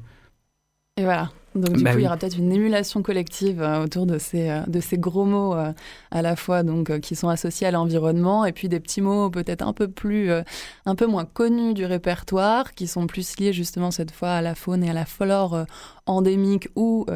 Et 0.99 1.05
voilà. 1.05 1.31
Donc 1.55 1.77
du 1.77 1.83
Bah 1.83 1.91
coup, 1.91 1.97
oui. 1.97 2.03
il 2.03 2.05
y 2.05 2.07
aura 2.07 2.17
peut-être 2.17 2.39
une 2.39 2.51
émulation 2.53 3.03
collective 3.03 3.61
euh, 3.63 3.85
autour 3.85 4.07
de 4.07 4.19
ces, 4.19 4.49
euh, 4.49 4.61
de 4.67 4.81
ces 4.81 4.97
gros 4.97 5.25
mots 5.25 5.55
euh, 5.55 5.73
à 6.11 6.23
la 6.23 6.35
fois 6.37 6.63
donc 6.63 6.99
qui 7.01 7.15
sont 7.15 7.29
associés 7.29 7.67
à 7.67 7.71
l'environnement 7.71 8.45
et 8.47 8.53
puis 8.53 8.69
des 8.69 8.81
petits 8.81 9.03
mots 9.03 9.29
peut-être 9.31 9.63
un 9.63 9.73
peu 9.73 9.89
plus 9.89 10.31
un 10.87 10.95
peu 10.95 11.07
moins 11.07 11.25
connus 11.25 11.75
du 11.75 11.85
répertoire 11.85 12.73
qui 12.75 12.87
sont 12.87 13.07
plus 13.07 13.37
liés 13.39 13.53
justement 13.53 13.91
cette 13.91 14.11
fois 14.11 14.31
à 14.31 14.43
la 14.43 14.55
faune 14.55 14.83
et 14.85 14.91
à 14.91 14.93
la 14.93 15.05
flore 15.05 15.67
endémique 16.07 16.69
ou 16.77 17.07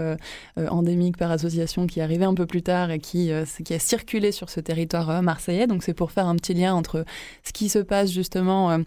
endémique 0.56 1.16
par 1.16 1.30
association 1.30 1.86
qui 1.86 2.00
est 2.00 2.02
arrivée 2.02 2.24
un 2.24 2.34
peu 2.34 2.46
plus 2.46 2.62
tard 2.62 2.90
et 2.90 2.98
qui 2.98 3.30
qui 3.64 3.74
a 3.74 3.78
circulé 3.78 4.32
sur 4.32 4.50
ce 4.50 4.60
territoire 4.60 5.22
marseillais. 5.22 5.66
Donc 5.66 5.82
c'est 5.82 5.94
pour 5.94 6.10
faire 6.10 6.26
un 6.26 6.36
petit 6.36 6.54
lien 6.54 6.74
entre 6.74 7.04
ce 7.44 7.52
qui 7.52 7.68
se 7.68 7.78
passe 7.78 8.10
justement 8.10 8.78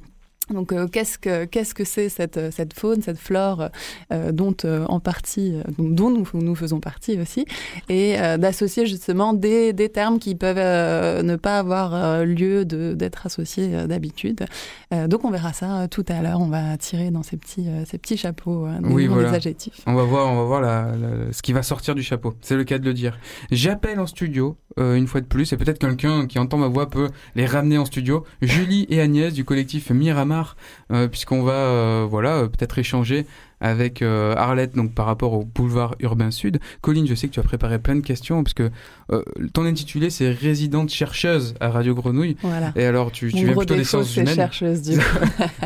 donc, 0.54 0.72
euh, 0.72 0.88
qu'est-ce 0.88 1.18
que 1.18 1.46
qu'est-ce 1.46 1.74
que 1.74 1.84
c'est 1.84 2.10
cette 2.10 2.40
cette 2.52 2.74
faune, 2.74 3.02
cette 3.02 3.18
flore 3.20 3.70
euh, 4.12 4.32
dont 4.32 4.56
euh, 4.66 4.86
en 4.88 5.00
partie 5.00 5.56
euh, 5.56 5.64
dont 5.78 6.10
nous 6.10 6.26
nous 6.34 6.56
faisons 6.56 6.80
partie 6.80 7.20
aussi, 7.20 7.46
et 7.90 8.20
euh, 8.20 8.38
d'associer 8.38 8.86
justement 8.86 9.34
des 9.34 9.74
des 9.74 9.90
termes 9.90 10.20
qui 10.20 10.36
peuvent 10.36 10.58
euh, 10.58 11.22
ne 11.24 11.36
pas 11.36 11.60
avoir 11.60 11.94
euh, 11.94 12.24
lieu 12.26 12.66
de 12.66 12.94
d'être 12.94 13.26
associés 13.26 13.76
euh, 13.76 13.88
d'habitude. 13.88 14.46
Euh, 14.94 15.08
donc, 15.08 15.24
on 15.26 15.32
verra 15.32 15.54
ça 15.54 15.82
euh, 15.82 15.88
tout 15.88 16.06
à 16.08 16.22
l'heure. 16.22 16.40
On 16.42 16.48
va 16.50 16.78
tirer 16.78 17.12
dans 17.12 17.24
ces 17.24 17.38
petits 17.38 17.68
euh, 17.68 17.84
ces 17.86 17.98
petits 17.98 18.18
chapeaux 18.18 18.66
euh, 18.66 18.80
des 18.80 18.94
Oui, 18.94 19.08
voilà. 19.08 19.30
des 19.30 19.36
adjectifs. 19.36 19.82
On 19.88 19.94
va 19.94 20.04
voir, 20.04 20.32
on 20.32 20.36
va 20.38 20.44
voir 20.44 20.62
la- 20.62 20.92
la- 20.96 21.32
ce 21.32 21.42
qui 21.42 21.54
va 21.54 21.62
sortir 21.64 21.96
du 21.96 22.04
chapeau. 22.04 22.34
C'est 22.42 22.56
le 22.56 22.64
cas 22.64 22.80
de 22.80 22.86
le 22.86 22.94
dire. 22.94 23.18
J'appelle 23.52 24.00
en 24.00 24.08
studio, 24.08 24.58
euh, 24.78 24.96
une 24.96 25.08
fois 25.08 25.22
de 25.22 25.26
plus, 25.26 25.52
et 25.52 25.58
peut-être 25.58 25.80
quelqu'un 25.80 26.28
qui 26.28 26.38
entend 26.40 26.58
ma 26.58 26.68
voix 26.68 26.90
peut 26.90 27.10
les 27.36 27.46
ramener 27.46 27.78
en 27.78 27.86
studio. 27.86 28.24
Julie 28.42 28.86
et 28.90 29.02
Agnès 29.02 29.34
du 29.34 29.44
collectif 29.44 29.90
Miramar, 29.90 30.56
euh, 30.92 31.08
puisqu'on 31.08 31.42
va, 31.44 31.54
euh, 31.54 32.08
voilà, 32.10 32.38
euh, 32.38 32.48
peut-être 32.48 32.78
échanger 32.78 33.26
avec 33.62 34.02
euh, 34.02 34.36
Arlette, 34.38 34.76
donc 34.76 34.94
par 34.94 35.06
rapport 35.06 35.34
au 35.34 35.44
boulevard 35.44 35.96
urbain 36.00 36.32
sud. 36.32 36.60
Colline, 36.82 37.08
je 37.08 37.14
sais 37.16 37.28
que 37.28 37.34
tu 37.34 37.40
as 37.42 37.44
préparé 37.44 37.78
plein 37.80 37.96
de 37.96 38.02
questions, 38.02 38.42
parce 38.44 38.54
que 38.54 38.70
euh, 39.12 39.24
ton 39.54 39.66
intitulé 39.66 40.10
c'est 40.10 40.30
résidente 40.32 40.90
chercheuse 40.90 41.56
à 41.60 41.70
Radio 41.70 41.94
Grenouille. 41.94 42.38
Voilà. 42.42 42.72
Et 42.78 42.86
alors, 42.86 43.12
tu, 43.12 43.34
tu 43.34 43.46
viens 43.46 43.56
plutôt 43.56 43.76
des 43.76 43.84
sciences 43.84 44.16
humaines. 44.16 44.36
chercheuse, 44.36 44.82
du 44.82 44.98
coup. 44.98 45.04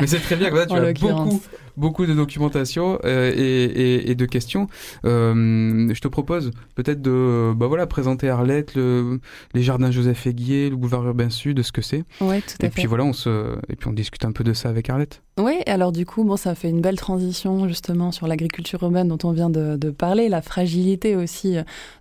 Mais 0.00 0.06
c'est 0.08 0.18
très 0.18 0.34
bien, 0.36 0.50
voilà, 0.50 0.66
tu 0.66 0.74
as 0.74 0.92
beaucoup, 0.92 1.40
beaucoup 1.76 2.06
de 2.06 2.14
documentation 2.14 2.98
euh, 3.04 3.32
et, 3.34 3.64
et, 3.64 4.10
et 4.10 4.14
de 4.14 4.26
questions. 4.26 4.68
Euh, 5.04 5.92
je 5.92 6.00
te 6.00 6.08
propose 6.08 6.50
peut-être 6.74 7.02
de 7.02 7.52
bah 7.56 7.66
voilà, 7.66 7.86
présenter 7.86 8.28
Arlette, 8.28 8.74
le, 8.74 9.20
les 9.54 9.62
jardins 9.62 9.90
Joseph 9.90 10.26
Aiguier, 10.26 10.70
le 10.70 10.76
boulevard 10.76 11.06
urbain 11.06 11.30
sud, 11.30 11.62
ce 11.62 11.72
que 11.72 11.82
c'est. 11.82 12.04
Ouais, 12.20 12.40
tout 12.40 12.56
à 12.62 12.66
et 12.66 12.68
puis 12.70 12.86
voilà, 12.86 13.04
on 13.04 13.12
se, 13.12 13.56
et 13.68 13.76
puis 13.76 13.88
on 13.88 13.92
discute 13.92 14.24
un 14.24 14.32
peu 14.32 14.44
de 14.44 14.52
ça 14.52 14.68
avec 14.68 14.90
Arlette. 14.90 15.22
Oui, 15.36 15.54
alors 15.66 15.90
du 15.90 16.06
coup, 16.06 16.22
bon, 16.22 16.36
ça 16.36 16.54
fait 16.54 16.70
une 16.70 16.80
belle 16.80 16.96
transition 16.96 17.66
justement 17.66 18.12
sur 18.12 18.28
l'agriculture 18.28 18.82
urbaine 18.84 19.08
dont 19.08 19.18
on 19.24 19.32
vient 19.32 19.50
de, 19.50 19.76
de 19.76 19.90
parler, 19.90 20.28
la 20.28 20.42
fragilité 20.42 21.16
aussi 21.16 21.56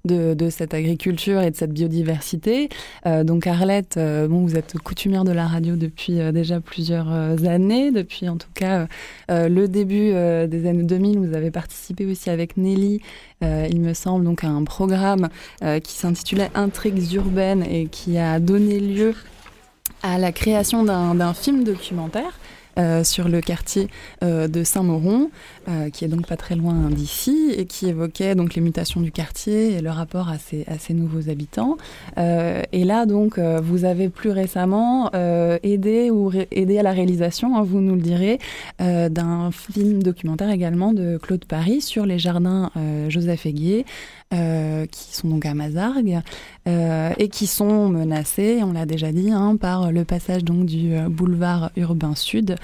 de, 0.06 0.36
de 0.36 0.50
cette 0.52 0.76
agriculture 0.76 1.42
et 1.42 1.50
de 1.50 1.56
cette 1.56 1.74
biodiversité. 1.74 2.70
Euh, 3.08 3.24
donc 3.24 3.48
Arlette, 3.48 3.98
euh, 3.98 4.28
bon, 4.28 4.42
vous 4.46 4.56
êtes 4.56 4.78
coutumière 4.78 5.24
de 5.24 5.32
la 5.32 5.48
radio 5.48 5.76
depuis 5.76 6.20
euh, 6.20 6.32
déjà 6.32 6.60
plusieurs 6.60 7.12
euh, 7.12 7.36
années, 7.46 7.92
depuis 7.92 8.30
en 8.30 8.38
tout 8.38 8.50
cas 8.54 8.82
euh, 8.82 8.86
euh, 9.32 9.50
le 9.64 9.70
début 9.70 10.12
euh, 10.12 10.46
des 10.46 10.68
années 10.68 10.84
2000, 10.84 11.20
vous 11.20 11.34
avez 11.34 11.50
participé 11.50 12.06
aussi 12.06 12.30
avec 12.30 12.58
Nelly, 12.58 13.00
euh, 13.44 13.66
il 13.72 13.80
me 13.80 13.94
semble, 13.94 14.26
donc 14.26 14.44
à 14.44 14.48
un 14.48 14.66
programme 14.66 15.30
euh, 15.64 15.80
qui 15.80 15.94
s'intitulait 15.94 16.52
Intrigues 16.54 17.14
urbaines 17.14 17.64
et 17.64 17.86
qui 17.86 18.18
a 18.18 18.42
donné 18.42 18.82
lieu 18.82 19.16
à 20.02 20.18
la 20.18 20.34
création 20.34 20.84
d'un 20.84 21.34
film 21.34 21.64
documentaire 21.64 22.38
sur 23.04 23.30
le 23.30 23.40
quartier 23.40 23.88
de 24.22 24.64
Saint-Mauron, 24.64 25.30
euh, 25.68 25.90
qui 25.90 26.06
est 26.06 26.08
donc 26.08 26.28
pas 26.28 26.38
très 26.38 26.56
loin 26.56 26.90
d'ici, 26.90 27.54
et 27.58 27.66
qui 27.66 27.88
évoquait 27.88 28.36
donc 28.36 28.56
les 28.56 28.62
mutations 28.62 29.02
du 29.02 29.12
quartier 29.12 29.74
et 29.74 29.82
le 29.82 29.90
rapport 29.90 30.30
à 30.30 30.38
ces, 30.38 30.66
à 30.68 30.78
ces 30.78 30.94
nouveaux 30.94 31.30
habitants. 31.30 31.78
Euh, 32.18 32.62
et 32.72 32.84
là, 32.84 33.06
donc, 33.06 33.38
euh, 33.38 33.62
vous 33.64 33.86
avez 33.86 34.10
plus 34.10 34.32
récemment 34.32 35.12
aidé 35.64 36.12
ou 36.12 36.32
aidé 36.52 36.80
à 36.80 36.84
la 36.84 36.92
réalisation, 36.92 37.58
hein, 37.58 37.64
vous 37.64 37.80
nous 37.80 37.96
le 37.96 38.02
direz, 38.02 38.40
d'un 38.80 39.52
film 39.52 40.04
documentaire 40.04 40.50
également 40.50 40.94
de 40.94 41.18
Claude 41.18 41.46
Paris 41.46 41.82
sur 41.82 42.06
les 42.06 42.20
jardins 42.20 42.72
Joseph 43.10 43.46
Aiguier, 43.46 43.86
euh, 44.34 44.86
qui 44.88 45.16
sont 45.16 45.28
donc 45.28 45.46
à 45.46 45.54
Mazargues 45.54 46.20
et 46.66 47.28
qui 47.30 47.48
sont 47.48 47.90
menacés, 47.90 48.62
on 48.64 48.74
l'a 48.74 48.86
déjà 48.86 49.12
dit, 49.12 49.32
hein, 49.32 49.58
par 49.58 49.92
le 49.92 50.06
passage 50.06 50.44
donc 50.44 50.66
du 50.66 50.96
boulevard 51.10 51.72
urbain 51.76 52.16
sud, 52.16 52.56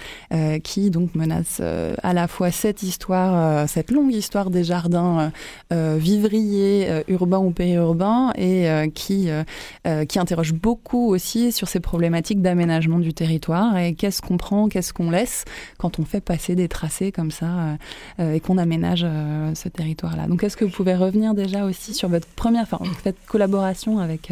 qui 0.64 0.90
donc 0.90 1.16
menace 1.16 1.62
à 1.62 2.14
la 2.14 2.28
fois 2.28 2.52
cette 2.52 2.84
euh, 3.10 3.68
cette 3.68 3.92
longue 3.92 4.14
histoire 4.14 4.50
des 4.50 4.64
jardins 4.64 5.20
euh, 5.20 5.30
euh, 5.74 5.98
vivriers, 5.98 7.04
urbains 7.08 7.40
ou 7.40 7.52
périurbains, 7.52 8.32
et 8.38 8.68
qui 8.94 9.30
qui 10.08 10.20
interroge 10.20 10.54
beaucoup 10.54 11.10
aussi 11.10 11.52
sur 11.52 11.68
ces 11.68 11.80
problématiques 11.80 12.42
d'aménagement 12.42 13.00
du 13.00 13.14
territoire 13.14 13.78
et 13.78 13.94
qu'est-ce 13.94 14.22
qu'on 14.22 14.38
prend, 14.38 14.68
qu'est-ce 14.68 14.94
qu'on 14.94 15.12
laisse 15.12 15.46
quand 15.78 16.00
on 16.00 16.06
fait 16.06 16.22
passer 16.22 16.56
des 16.56 16.68
tracés 16.68 17.12
comme 17.12 17.32
ça 17.32 17.78
et 18.20 18.40
qu'on 18.40 18.58
aménage 18.58 19.06
ce 19.54 19.70
territoire-là. 19.70 20.28
Donc, 20.28 20.44
est-ce 20.44 20.58
que 20.58 20.66
vous 20.66 20.72
pouvez 20.72 20.96
revenir 20.96 21.34
déjà 21.34 21.66
aussi 21.66 21.94
sur 21.94 22.10
votre 22.10 22.28
première, 22.28 22.64
enfin, 22.64 22.80
cette 23.04 23.24
collaboration 23.28 24.00
avec 24.00 24.32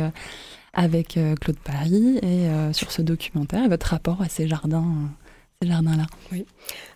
avec 0.74 1.20
Claude 1.42 1.60
Paris 1.64 2.20
et 2.22 2.48
sur 2.74 2.92
ce 2.92 3.02
documentaire 3.02 3.64
et 3.64 3.68
votre 3.68 3.88
rapport 3.88 4.22
à 4.22 4.30
ces 4.30 4.48
jardins, 4.48 4.86
ces 5.62 5.70
jardins-là. 5.70 6.06
Oui. 6.32 6.46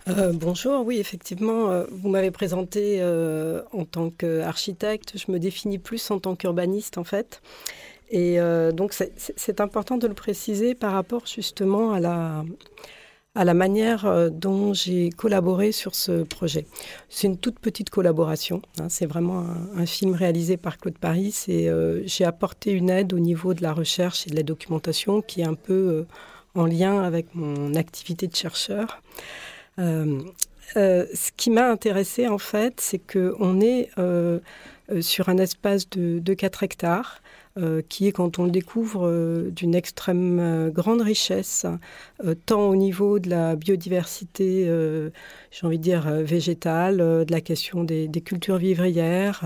Euh, 0.07 0.33
bonjour, 0.33 0.85
oui, 0.85 0.99
effectivement, 0.99 1.71
euh, 1.71 1.85
vous 1.91 2.09
m'avez 2.09 2.29
présenté 2.29 2.97
euh, 2.99 3.63
en 3.71 3.85
tant 3.85 4.11
qu'architecte, 4.11 5.13
je 5.15 5.31
me 5.31 5.39
définis 5.39 5.79
plus 5.79 6.11
en 6.11 6.19
tant 6.19 6.35
qu'urbaniste 6.35 6.99
en 6.99 7.03
fait. 7.03 7.41
Et 8.13 8.39
donc 8.73 8.91
c'est- 8.91 9.61
important 9.61 9.95
de 9.95 10.05
le 10.05 10.13
préciser 10.13 10.75
par 10.75 10.91
rapport 10.91 11.25
justement 11.25 11.93
à 11.93 12.01
la, 12.01 13.53
manière 13.53 14.29
dont 14.29 14.73
j'ai 14.73 15.11
collaboré 15.11 15.71
sur 15.71 15.95
ce 15.95 16.23
projet. 16.23 16.65
C'est 17.07 17.27
une 17.27 17.37
toute 17.37 17.57
petite 17.59 17.89
collaboration, 17.89 18.61
hein, 18.81 18.89
c'est 18.89 19.05
vraiment 19.05 19.45
un, 19.77 19.85
film 19.85 20.13
réalisé 20.13 20.57
par 20.57 20.77
Claude 20.77 20.97
Paris. 20.97 21.33
et 21.47 21.69
J'ai 22.03 22.25
apporté 22.25 22.71
une 22.73 22.89
aide 22.89 23.13
au 23.13 23.19
niveau 23.19 23.53
de 23.53 23.63
la 23.63 23.71
recherche 23.71 24.27
et 24.27 24.29
de 24.29 24.35
la 24.35 24.43
documentation 24.43 25.21
qui 25.21 25.39
est 25.39 25.45
un 25.45 25.53
peu 25.53 26.05
en 26.55 26.65
lien 26.65 27.01
avec 27.01 27.33
mon 27.35 27.75
activité 27.75 28.27
de 28.27 28.35
chercheur. 28.35 29.01
Euh, 29.79 30.19
euh, 30.77 31.05
ce 31.13 31.31
qui 31.35 31.49
m'a 31.49 31.69
intéressé 31.69 32.27
en 32.27 32.37
fait, 32.37 32.79
c'est 32.79 32.99
qu'on 32.99 33.59
est 33.61 33.89
euh, 33.97 34.39
sur 35.01 35.29
un 35.29 35.37
espace 35.37 35.89
de, 35.89 36.19
de 36.19 36.33
4 36.33 36.63
hectares. 36.63 37.21
Euh, 37.57 37.81
qui 37.89 38.07
est, 38.07 38.13
quand 38.13 38.39
on 38.39 38.45
le 38.45 38.49
découvre, 38.49 39.05
euh, 39.05 39.51
d'une 39.51 39.75
extrême 39.75 40.39
euh, 40.39 40.69
grande 40.69 41.01
richesse, 41.01 41.65
tant 42.45 42.69
au 42.69 42.77
niveau 42.77 43.19
de 43.19 43.29
la 43.29 43.57
biodiversité, 43.57 44.65
j'ai 45.51 45.67
envie 45.67 45.77
de 45.77 45.83
dire, 45.83 46.09
végétale, 46.09 46.97
de 46.97 47.31
la 47.31 47.41
question 47.41 47.83
des, 47.83 48.09
cultures 48.23 48.57
vivrières, 48.57 49.43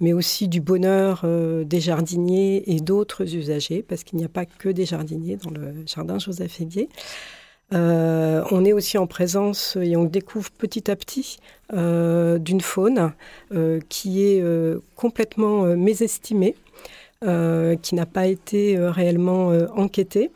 mais 0.00 0.12
aussi 0.12 0.46
du 0.46 0.60
bonheur 0.60 1.24
des 1.64 1.80
jardiniers 1.80 2.62
et 2.70 2.80
d'autres 2.80 3.34
usagers, 3.34 3.82
parce 3.82 4.04
qu'il 4.04 4.18
n'y 4.18 4.24
a 4.24 4.28
pas 4.28 4.44
que 4.44 4.68
des 4.68 4.84
jardiniers 4.84 5.36
dans 5.36 5.50
le 5.50 5.72
jardin 5.86 6.18
Joseph 6.18 6.60
Aiguier. 6.60 6.88
Euh, 7.72 8.44
on 8.50 8.66
est 8.66 8.74
aussi 8.74 8.98
en 8.98 9.06
présence 9.06 9.78
et 9.80 9.96
on 9.96 10.04
découvre 10.04 10.50
petit 10.50 10.90
à 10.90 10.96
petit 10.96 11.38
d'une 11.72 12.60
faune 12.60 13.14
qui 13.88 14.22
est 14.22 14.44
complètement 14.94 15.62
mésestimée, 15.74 16.54
qui 17.76 17.94
n'a 17.94 18.06
pas 18.06 18.26
été 18.26 18.76
euh, 18.76 18.90
réellement 18.90 19.50
euh, 19.50 19.66
enquêtée. 19.74 20.30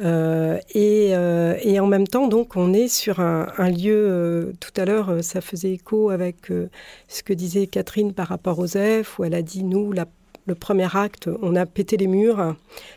Euh, 0.00 0.58
et, 0.74 1.10
euh, 1.14 1.54
et, 1.62 1.78
en 1.78 1.86
même 1.86 2.06
temps, 2.06 2.26
donc, 2.26 2.56
on 2.56 2.72
est 2.72 2.88
sur 2.88 3.20
un, 3.20 3.46
lieu. 3.70 3.94
Euh, 3.94 4.52
tout 4.60 4.72
à 4.80 4.84
l'heure, 4.84 5.22
ça 5.22 5.40
faisait 5.40 5.72
écho 5.72 6.10
avec 6.10 6.50
ce 7.08 7.22
que 7.22 7.32
disait 7.32 7.66
Catherine 7.66 8.12
par 8.12 8.28
rapport 8.28 8.58
aux 8.58 8.68
F, 8.68 9.18
où 9.18 9.24
elle 9.24 9.34
a 9.34 9.42
dit 9.42 9.62
nous, 9.62 9.92
la, 9.92 10.06
le 10.46 10.54
premier 10.54 10.88
acte, 10.96 11.28
on 11.40 11.54
a 11.56 11.66
pété 11.66 11.96
les 11.96 12.06
murs 12.06 12.56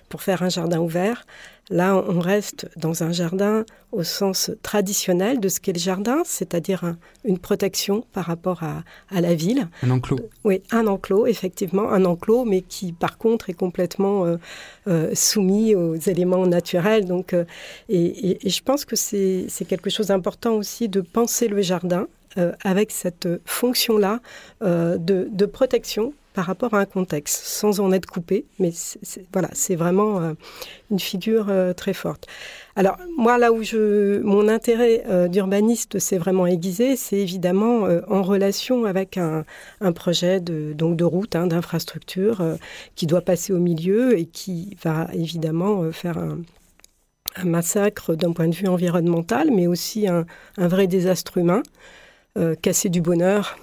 pour 0.09 0.21
faire 0.21 0.43
un 0.43 0.49
jardin 0.49 0.79
ouvert. 0.79 1.25
Là, 1.71 1.95
on 2.07 2.19
reste 2.19 2.67
dans 2.77 3.01
un 3.01 3.11
jardin 3.11 3.65
au 3.91 4.03
sens 4.03 4.51
traditionnel 4.61 5.39
de 5.39 5.49
ce 5.49 5.59
qu'est 5.59 5.73
le 5.73 5.79
jardin, 5.79 6.21
c'est-à-dire 6.23 6.83
un, 6.83 6.97
une 7.23 7.39
protection 7.39 8.05
par 8.13 8.25
rapport 8.25 8.61
à, 8.61 8.83
à, 9.09 9.19
la 9.19 9.33
ville. 9.33 9.67
Un 9.81 9.89
enclos. 9.89 10.19
Oui, 10.43 10.61
un 10.69 10.85
enclos, 10.85 11.25
effectivement, 11.25 11.91
un 11.91 12.05
enclos, 12.05 12.45
mais 12.45 12.61
qui, 12.61 12.93
par 12.93 13.17
contre, 13.17 13.49
est 13.49 13.55
complètement 13.55 14.25
euh, 14.25 14.37
euh, 14.87 15.15
soumis 15.15 15.73
aux 15.73 15.95
éléments 15.95 16.45
naturels. 16.45 17.05
Donc, 17.05 17.33
euh, 17.33 17.45
et, 17.89 18.05
et, 18.05 18.45
et, 18.45 18.49
je 18.49 18.61
pense 18.61 18.85
que 18.85 18.95
c'est 18.95 19.47
quelque 19.67 19.89
chose 19.89 20.07
d'important 20.07 20.53
aussi 20.53 20.87
de 20.87 21.01
penser 21.01 21.47
le 21.47 21.61
jardin 21.61 22.07
avec 22.65 22.91
cette 22.91 23.29
fonction-là 23.45 24.19
de, 24.61 24.97
de 25.31 25.45
protection 25.45 26.13
par 26.35 26.45
rapport 26.45 26.73
à 26.73 26.79
un 26.79 26.85
contexte, 26.85 27.45
sans 27.45 27.79
en 27.79 27.93
être 27.93 28.07
coupé. 28.07 28.45
Mais 28.59 28.71
c'est, 28.73 29.25
voilà, 29.31 29.49
c'est 29.53 29.75
vraiment 29.75 30.19
euh, 30.19 30.33
une 30.91 30.99
figure 30.99 31.47
euh, 31.49 31.71
très 31.71 31.93
forte. 31.93 32.27
Alors 32.75 32.97
moi, 33.17 33.37
là 33.37 33.53
où 33.53 33.63
je, 33.63 34.19
mon 34.21 34.49
intérêt 34.49 35.03
euh, 35.07 35.29
d'urbaniste 35.29 35.97
s'est 35.97 36.17
vraiment 36.17 36.45
aiguisé, 36.45 36.97
c'est 36.97 37.17
évidemment 37.17 37.87
en 38.09 38.21
relation 38.21 38.83
avec 38.83 39.17
un, 39.17 39.45
projet 39.93 40.41
de, 40.41 40.73
donc 40.73 40.97
de 40.97 41.05
route, 41.05 41.37
hein, 41.37 41.47
d'infrastructure, 41.47 42.43
qui 42.95 43.07
doit 43.07 43.21
passer 43.21 43.53
au 43.53 43.59
milieu 43.59 44.19
et 44.19 44.25
qui 44.25 44.75
va 44.83 45.07
évidemment 45.13 45.89
faire 45.93 46.17
un, 46.17 46.39
massacre 47.43 48.15
d'un 48.15 48.33
point 48.33 48.47
de 48.47 48.55
vue 48.55 48.67
environnemental, 48.67 49.51
mais 49.51 49.67
aussi 49.67 50.07
un 50.07 50.25
vrai 50.57 50.87
désastre 50.87 51.37
humain, 51.37 51.63
casser 52.61 52.89
du 52.89 53.01
bonheur 53.01 53.57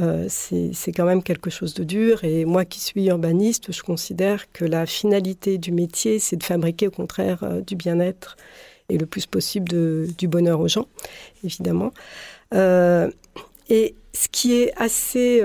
euh, 0.00 0.26
c'est 0.28 0.92
quand 0.92 1.04
même 1.04 1.22
quelque 1.22 1.50
chose 1.50 1.74
de 1.74 1.84
dur. 1.84 2.24
Et 2.24 2.44
moi 2.44 2.64
qui 2.64 2.80
suis 2.80 3.06
urbaniste, 3.06 3.72
je 3.72 3.82
considère 3.82 4.50
que 4.52 4.64
la 4.64 4.86
finalité 4.86 5.58
du 5.58 5.72
métier, 5.72 6.18
c'est 6.18 6.36
de 6.36 6.44
fabriquer 6.44 6.88
au 6.88 6.90
contraire 6.90 7.42
euh, 7.42 7.60
du 7.60 7.76
bien-être 7.76 8.36
et 8.88 8.98
le 8.98 9.06
plus 9.06 9.26
possible 9.26 9.68
du 10.16 10.28
bonheur 10.28 10.60
aux 10.60 10.68
gens, 10.68 10.86
évidemment. 11.44 11.92
Euh, 12.54 13.08
et 13.68 13.94
ce 14.12 14.28
qui 14.28 14.54
est 14.54 14.72
assez 14.76 15.44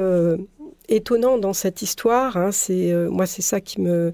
étonnant 0.90 1.38
dans 1.38 1.54
cette 1.54 1.84
histoire, 1.84 2.38
hein, 2.38 2.52
c'est 2.52 2.92
moi 3.08 3.28
c'est 3.28 3.44
ça 3.44 3.62
qui 3.62 3.82
me 3.82 4.14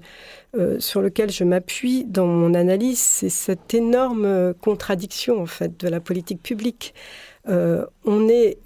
sur 0.78 1.00
lequel 1.00 1.30
je 1.30 1.44
m'appuie 1.44 2.04
dans 2.04 2.26
mon 2.26 2.52
analyse, 2.52 2.98
c'est 2.98 3.30
cette 3.30 3.72
énorme 3.72 4.52
contradiction 4.60 5.40
en 5.40 5.46
fait 5.46 5.80
de 5.80 5.88
la 5.88 6.00
politique 6.00 6.42
publique. 6.42 6.92
on 7.46 8.28
est 8.28 8.58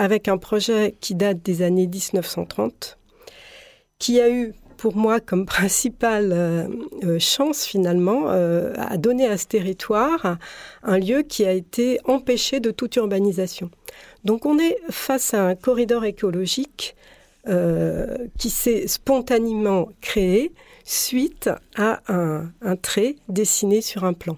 avec 0.00 0.28
un 0.28 0.38
projet 0.38 0.94
qui 1.02 1.14
date 1.14 1.42
des 1.42 1.60
années 1.60 1.86
1930, 1.86 2.96
qui 3.98 4.18
a 4.18 4.30
eu 4.30 4.54
pour 4.78 4.96
moi 4.96 5.20
comme 5.20 5.44
principale 5.58 6.32
euh, 6.32 7.18
chance 7.18 7.66
finalement 7.66 8.24
euh, 8.28 8.72
à 8.78 8.96
donner 8.96 9.26
à 9.26 9.36
ce 9.36 9.46
territoire 9.46 10.38
un 10.82 10.98
lieu 10.98 11.20
qui 11.20 11.44
a 11.44 11.52
été 11.52 12.00
empêché 12.06 12.60
de 12.60 12.70
toute 12.70 12.96
urbanisation. 12.96 13.70
Donc 14.24 14.46
on 14.46 14.58
est 14.58 14.78
face 14.88 15.34
à 15.34 15.44
un 15.48 15.54
corridor 15.54 16.06
écologique 16.06 16.96
euh, 17.46 18.16
qui 18.38 18.48
s'est 18.48 18.86
spontanément 18.86 19.90
créé 20.00 20.50
suite 20.82 21.50
à 21.76 22.00
un 22.08 22.76
trait 22.76 23.16
dessiné 23.28 23.82
sur 23.82 24.04
un 24.04 24.14
plan, 24.14 24.36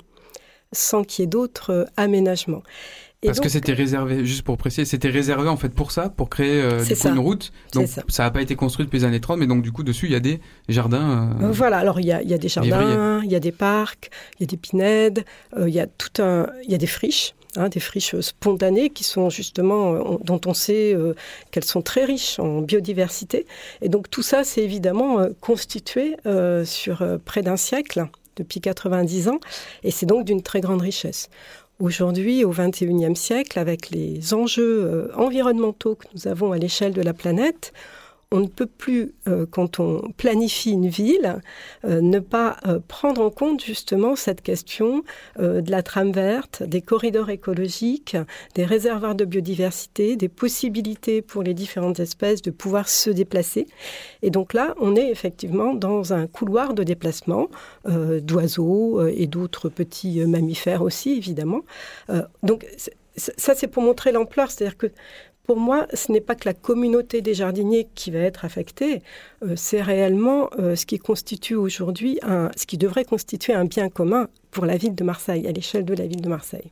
sans 0.72 1.05
qu'il 1.05 1.22
y 1.22 1.24
ait 1.24 1.28
d'autres 1.28 1.86
aménagements. 1.97 2.64
Et 3.23 3.28
Parce 3.28 3.39
donc, 3.39 3.44
que 3.44 3.51
c'était 3.51 3.73
réservé, 3.73 4.24
juste 4.24 4.43
pour 4.43 4.57
préciser, 4.57 4.85
c'était 4.85 5.09
réservé 5.09 5.49
en 5.49 5.57
fait 5.57 5.69
pour 5.69 5.93
ça, 5.93 6.09
pour 6.09 6.28
créer 6.28 6.61
euh, 6.61 6.85
du 6.85 6.97
coup, 6.97 7.09
une 7.09 7.20
route. 7.20 7.53
Donc 7.73 7.89
ça 8.09 8.24
n'a 8.24 8.31
pas 8.32 8.43
été 8.43 8.57
construit 8.57 8.85
depuis 8.85 8.99
les 8.99 9.05
années 9.05 9.20
30, 9.20 9.39
mais 9.39 9.47
donc 9.47 9.62
du 9.62 9.70
coup 9.70 9.85
dessus 9.85 10.07
il 10.07 10.12
y 10.12 10.16
a 10.16 10.20
des 10.20 10.40
jardins. 10.69 11.36
Euh, 11.40 11.51
voilà, 11.53 11.78
alors 11.78 12.01
il 12.01 12.07
y 12.07 12.12
a, 12.12 12.20
il 12.20 12.28
y 12.28 12.35
a 12.35 12.39
des 12.39 12.49
jardins, 12.49 13.23
il 13.23 13.31
y 13.31 13.36
a 13.36 13.40
des 13.40 13.53
parcs, 13.53 14.11
il 14.39 14.43
y 14.43 14.44
a 14.44 14.47
des 14.49 14.57
pinèdes, 14.57 15.24
euh, 15.57 15.69
il 15.69 15.74
y 15.74 15.81
a 15.81 15.86
tout 15.86 16.20
un, 16.20 16.49
il 16.65 16.70
y 16.73 16.74
a 16.74 16.78
des 16.78 16.86
friches. 16.89 17.35
Hein, 17.55 17.69
des 17.69 17.81
friches 17.81 18.19
spontanées 18.20 18.89
qui 18.89 19.05
sont 19.05 19.28
justement 19.28 19.93
euh, 19.93 20.16
dont 20.24 20.40
on 20.47 20.55
sait 20.55 20.94
euh, 20.94 21.15
qu'elles 21.51 21.66
sont 21.66 21.82
très 21.82 22.07
riches 22.07 22.39
en 22.39 22.62
biodiversité 22.62 23.44
et 23.82 23.90
donc 23.90 24.09
tout 24.09 24.23
ça 24.23 24.43
c'est 24.43 24.62
évidemment 24.62 25.20
euh, 25.20 25.28
constitué 25.43 26.16
sur 26.65 27.05
près 27.27 27.43
d'un 27.43 27.59
siècle 27.59 28.07
depuis 28.36 28.62
90 28.62 29.28
ans 29.28 29.39
et 29.82 29.90
c'est 29.90 30.07
donc 30.07 30.24
d'une 30.24 30.43
très 30.43 30.62
grande 30.62 30.81
richesse. 30.81 31.28
Aujourd'hui, 31.82 32.44
au 32.44 32.50
XXIe 32.50 33.16
siècle, 33.16 33.59
avec 33.59 33.90
les 33.90 34.34
enjeux 34.34 34.84
euh, 34.84 35.09
environnementaux 35.16 35.96
que 35.96 36.06
nous 36.14 36.28
avons 36.28 36.52
à 36.52 36.56
l'échelle 36.56 36.92
de 36.92 37.02
la 37.02 37.12
planète, 37.12 37.72
on 38.32 38.40
ne 38.40 38.48
peut 38.48 38.66
plus, 38.66 39.14
euh, 39.28 39.46
quand 39.48 39.78
on 39.78 40.10
planifie 40.16 40.72
une 40.72 40.88
ville, 40.88 41.40
euh, 41.84 42.00
ne 42.00 42.18
pas 42.18 42.56
euh, 42.66 42.80
prendre 42.88 43.20
en 43.20 43.30
compte 43.30 43.62
justement 43.62 44.16
cette 44.16 44.42
question 44.42 45.04
de 45.38 45.70
la 45.70 45.82
trame 45.82 46.12
verte, 46.12 46.62
des 46.62 46.80
corridors 46.80 47.30
écologiques, 47.30 48.16
des 48.54 48.64
réservoirs 48.64 49.14
de 49.14 49.24
biodiversité, 49.24 50.16
des 50.16 50.28
possibilités 50.28 51.20
pour 51.20 51.42
les 51.42 51.54
différentes 51.54 52.00
espèces 52.00 52.42
de 52.42 52.50
pouvoir 52.50 52.88
se 52.88 53.10
déplacer. 53.10 53.66
Et 54.22 54.30
donc 54.30 54.54
là, 54.54 54.74
on 54.80 54.96
est 54.96 55.10
effectivement 55.10 55.74
dans 55.74 56.12
un 56.12 56.26
couloir 56.26 56.74
de 56.74 56.82
déplacement 56.82 57.48
d'oiseaux 57.86 59.06
et 59.06 59.26
d'autres 59.26 59.68
petits 59.68 60.24
mammifères 60.24 60.82
aussi, 60.82 61.12
évidemment. 61.16 61.60
donc 62.42 62.66
ça, 63.16 63.54
c'est 63.54 63.66
pour 63.66 63.82
montrer 63.82 64.12
l'ampleur, 64.12 64.50
c'est-à-dire 64.50 64.78
que 64.78 64.86
pour 65.44 65.56
moi, 65.59 65.86
ce 65.93 66.12
n'est 66.12 66.20
pas 66.20 66.35
que 66.35 66.48
la 66.48 66.55
communauté 66.55 67.20
des 67.20 67.35
jardiniers 67.35 67.89
qui 67.94 68.10
va 68.10 68.20
être 68.20 68.44
affectée, 68.44 69.02
euh, 69.43 69.55
c'est 69.56 69.82
réellement 69.82 70.51
euh, 70.59 70.77
ce 70.77 70.86
qui 70.86 70.98
constitue 70.98 71.56
aujourd'hui, 71.56 72.19
ce 72.23 72.66
qui 72.66 72.78
devrait 72.78 73.05
constituer 73.05 73.52
un 73.52 73.64
bien 73.64 73.89
commun 73.89 74.28
pour 74.51 74.66
la 74.66 74.77
ville 74.77 74.94
de 74.94 75.05
Marseille, 75.05 75.47
à 75.47 75.52
l'échelle 75.52 75.85
de 75.85 75.94
la 75.94 76.06
ville 76.06 76.20
de 76.20 76.28
Marseille. 76.28 76.70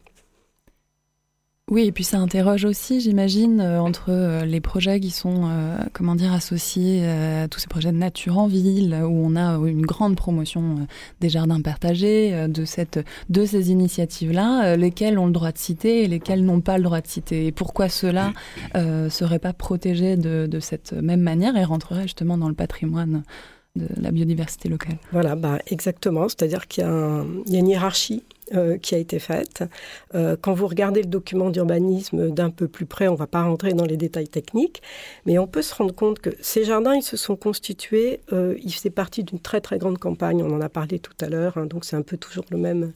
Oui, 1.70 1.86
et 1.86 1.92
puis 1.92 2.02
ça 2.02 2.18
interroge 2.18 2.64
aussi, 2.64 3.00
j'imagine, 3.00 3.60
euh, 3.60 3.80
entre 3.80 4.06
euh, 4.08 4.44
les 4.44 4.60
projets 4.60 4.98
qui 4.98 5.10
sont, 5.10 5.44
euh, 5.44 5.78
comment 5.92 6.16
dire, 6.16 6.32
associés 6.32 7.06
à 7.06 7.46
tous 7.46 7.60
ces 7.60 7.68
projets 7.68 7.92
de 7.92 7.96
nature 7.96 8.38
en 8.38 8.48
ville, 8.48 8.92
où 9.04 9.24
on 9.24 9.36
a 9.36 9.56
une 9.56 9.86
grande 9.86 10.16
promotion 10.16 10.88
des 11.20 11.28
jardins 11.28 11.60
partagés, 11.60 12.48
de, 12.48 12.64
cette, 12.64 12.98
de 13.28 13.44
ces 13.44 13.70
initiatives-là, 13.70 14.76
lesquelles 14.76 15.16
ont 15.18 15.26
le 15.26 15.32
droit 15.32 15.52
de 15.52 15.58
citer 15.58 16.02
et 16.02 16.08
lesquelles 16.08 16.44
n'ont 16.44 16.60
pas 16.60 16.76
le 16.76 16.82
droit 16.82 17.00
de 17.00 17.06
citer. 17.06 17.46
Et 17.46 17.52
pourquoi 17.52 17.88
cela 17.88 18.32
ne 18.74 19.08
serait 19.08 19.38
pas 19.38 19.52
protégé 19.52 20.16
de, 20.16 20.46
de 20.46 20.60
cette 20.60 20.92
même 20.92 21.20
manière 21.20 21.56
et 21.56 21.64
rentrerait 21.64 22.02
justement 22.02 22.36
dans 22.36 22.48
le 22.48 22.54
patrimoine 22.54 23.22
de 23.76 23.86
la 24.00 24.10
biodiversité 24.10 24.68
locale? 24.68 24.98
Voilà, 25.12 25.36
bah, 25.36 25.58
exactement. 25.68 26.28
C'est-à-dire 26.28 26.66
qu'il 26.66 26.84
y, 26.84 27.52
y, 27.52 27.56
a 27.56 27.58
une 27.58 27.68
hiérarchie 27.68 28.24
euh, 28.54 28.78
qui 28.78 28.94
a 28.94 28.98
été 28.98 29.18
faite. 29.18 29.64
Euh, 30.14 30.36
quand 30.40 30.52
vous 30.54 30.66
regardez 30.66 31.02
le 31.02 31.08
document 31.08 31.50
d'urbanisme 31.50 32.30
d'un 32.30 32.50
peu 32.50 32.68
plus 32.68 32.86
près, 32.86 33.08
on 33.08 33.12
ne 33.12 33.16
va 33.16 33.26
pas 33.26 33.42
rentrer 33.42 33.74
dans 33.74 33.84
les 33.84 33.96
détails 33.96 34.28
techniques, 34.28 34.82
mais 35.26 35.38
on 35.38 35.46
peut 35.46 35.62
se 35.62 35.74
rendre 35.74 35.94
compte 35.94 36.18
que 36.18 36.30
ces 36.40 36.64
jardins, 36.64 36.94
ils 36.94 37.02
se 37.02 37.16
sont 37.16 37.36
constitués, 37.36 38.20
euh, 38.32 38.56
ils 38.62 38.72
faisaient 38.72 38.90
partie 38.90 39.24
d'une 39.24 39.38
très 39.38 39.60
très 39.60 39.78
grande 39.78 39.98
campagne, 39.98 40.42
on 40.42 40.52
en 40.52 40.60
a 40.60 40.68
parlé 40.68 40.98
tout 40.98 41.14
à 41.20 41.28
l'heure, 41.28 41.58
hein, 41.58 41.66
donc 41.66 41.84
c'est 41.84 41.96
un 41.96 42.02
peu 42.02 42.16
toujours 42.16 42.44
le 42.50 42.58
même 42.58 42.92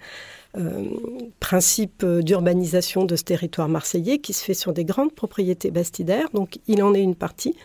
principe 1.40 2.06
d'urbanisation 2.06 3.04
de 3.04 3.16
ce 3.16 3.24
territoire 3.24 3.68
marseillais 3.68 4.18
qui 4.18 4.32
se 4.32 4.44
fait 4.44 4.54
sur 4.54 4.72
des 4.72 4.84
grandes 4.84 5.12
propriétés 5.12 5.72
bastidaires, 5.72 6.28
donc 6.32 6.60
il 6.68 6.80
en 6.84 6.94
est 6.94 7.02
une 7.02 7.16
partie. 7.16 7.56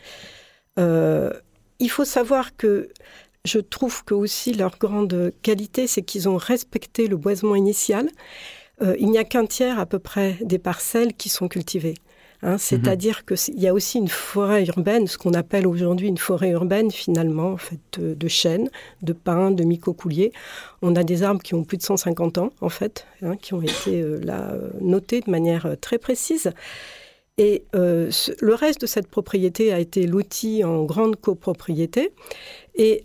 Il 0.77 1.89
faut 1.89 2.05
savoir 2.05 2.57
que 2.57 2.89
je 3.45 3.59
trouve 3.59 4.03
que 4.03 4.13
aussi 4.13 4.53
leur 4.53 4.77
grande 4.77 5.33
qualité, 5.41 5.87
c'est 5.87 6.01
qu'ils 6.01 6.27
ont 6.29 6.37
respecté 6.37 7.07
le 7.07 7.17
boisement 7.17 7.55
initial. 7.55 8.09
Euh, 8.81 8.95
il 8.99 9.09
n'y 9.09 9.17
a 9.17 9.23
qu'un 9.23 9.45
tiers 9.45 9.79
à 9.79 9.85
peu 9.85 9.99
près 9.99 10.37
des 10.41 10.59
parcelles 10.59 11.13
qui 11.13 11.29
sont 11.29 11.47
cultivées. 11.47 11.95
Hein, 12.41 12.57
C'est-à-dire 12.57 13.21
mmh. 13.29 13.35
qu'il 13.35 13.59
y 13.59 13.67
a 13.67 13.73
aussi 13.73 13.97
une 13.97 14.07
forêt 14.07 14.65
urbaine, 14.65 15.07
ce 15.07 15.17
qu'on 15.17 15.33
appelle 15.33 15.67
aujourd'hui 15.67 16.07
une 16.07 16.17
forêt 16.17 16.51
urbaine 16.51 16.89
finalement, 16.89 17.51
en 17.51 17.57
fait, 17.57 17.79
de, 17.99 18.13
de 18.13 18.27
chênes, 18.29 18.69
de 19.01 19.11
pins, 19.11 19.51
de 19.51 19.63
micocouliers. 19.65 20.31
On 20.81 20.95
a 20.95 21.03
des 21.03 21.23
arbres 21.23 21.41
qui 21.41 21.53
ont 21.53 21.65
plus 21.65 21.77
de 21.77 21.83
150 21.83 22.37
ans, 22.37 22.51
en 22.61 22.69
fait, 22.69 23.05
hein, 23.23 23.35
qui 23.35 23.53
ont 23.53 23.61
été 23.61 24.01
euh, 24.01 24.19
là 24.23 24.51
euh, 24.51 24.69
notés 24.79 25.19
de 25.19 25.29
manière 25.29 25.65
euh, 25.65 25.75
très 25.75 25.97
précise. 25.97 26.51
Et 27.39 27.63
euh, 27.73 28.11
le 28.41 28.53
reste 28.53 28.81
de 28.81 28.85
cette 28.85 29.07
propriété 29.07 29.71
a 29.71 29.79
été 29.79 30.05
loti 30.05 30.65
en 30.65 30.83
grande 30.83 31.15
copropriété. 31.15 32.11
Et 32.75 33.03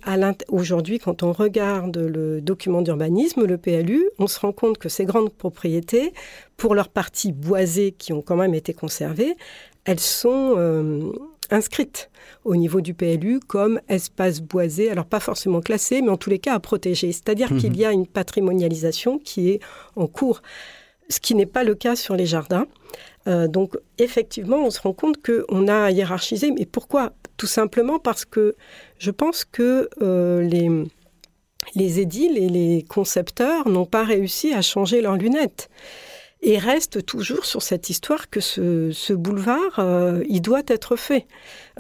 aujourd'hui, 0.48 0.98
quand 0.98 1.23
on 1.23 1.32
regarde 1.32 1.97
le 1.97 2.40
document 2.40 2.82
d'urbanisme, 2.82 3.44
le 3.44 3.59
PLU, 3.59 4.05
on 4.19 4.27
se 4.27 4.40
rend 4.40 4.52
compte 4.52 4.78
que 4.78 4.89
ces 4.89 5.05
grandes 5.05 5.32
propriétés, 5.32 6.12
pour 6.56 6.74
leur 6.74 6.89
partie 6.89 7.31
boisée 7.31 7.93
qui 7.93 8.12
ont 8.12 8.23
quand 8.23 8.36
même 8.36 8.55
été 8.55 8.74
conservées, 8.74 9.36
elles 9.85 10.01
sont, 10.01 10.55
euh, 10.56 11.12
inscrite 11.51 12.11
au 12.44 12.56
niveau 12.56 12.81
du 12.81 12.93
PLU 12.94 13.39
comme 13.39 13.81
espace 13.89 14.40
boisé, 14.40 14.90
alors 14.90 15.06
pas 15.06 15.20
forcément 15.20 15.61
classé, 15.61 16.02
mais 16.02 16.09
en 16.11 16.16
tous 16.16 16.31
les 16.31 16.40
cas 16.40 16.55
à 16.55 16.61
protéger. 16.61 17.12
C'est-à-dire 17.12 17.52
Mhm. 17.52 17.59
qu'il 17.61 17.77
y 17.77 17.85
a 17.85 17.93
une 17.93 18.06
patrimonialisation 18.09 19.19
qui 19.19 19.51
est 19.51 19.61
en 19.94 20.09
cours, 20.09 20.43
ce 21.09 21.20
qui 21.20 21.35
n'est 21.36 21.47
pas 21.47 21.62
le 21.62 21.74
cas 21.77 21.94
sur 21.94 22.16
les 22.16 22.27
jardins. 22.27 22.66
Euh, 23.26 23.48
donc 23.48 23.76
effectivement, 23.98 24.59
on 24.64 24.70
se 24.70 24.80
rend 24.80 24.92
compte 24.92 25.16
qu'on 25.22 25.68
a 25.68 25.90
hiérarchisé. 25.90 26.51
Mais 26.51 26.66
pourquoi? 26.66 27.12
Tout 27.36 27.46
simplement 27.46 27.98
parce 27.98 28.24
que 28.24 28.55
je 28.98 29.10
pense 29.10 29.44
que 29.44 29.88
euh, 30.02 30.42
les, 30.42 30.70
les 31.74 32.01
édiles 32.01 32.38
et 32.38 32.48
les 32.48 32.84
concepteurs 32.88 33.68
n'ont 33.68 33.86
pas 33.86 34.05
réussi 34.05 34.52
à 34.52 34.62
changer 34.62 35.01
leurs 35.01 35.16
lunettes 35.16 35.68
et 36.44 36.59
restent 36.59 37.05
toujours 37.05 37.46
sur 37.46 37.62
cette 37.62 37.88
histoire 37.90 38.28
que 38.28 38.40
ce, 38.40 38.90
ce 38.92 39.14
boulevard, 39.14 39.78
euh, 39.78 40.22
il 40.28 40.42
doit 40.42 40.62
être 40.66 40.94
fait. 40.94 41.26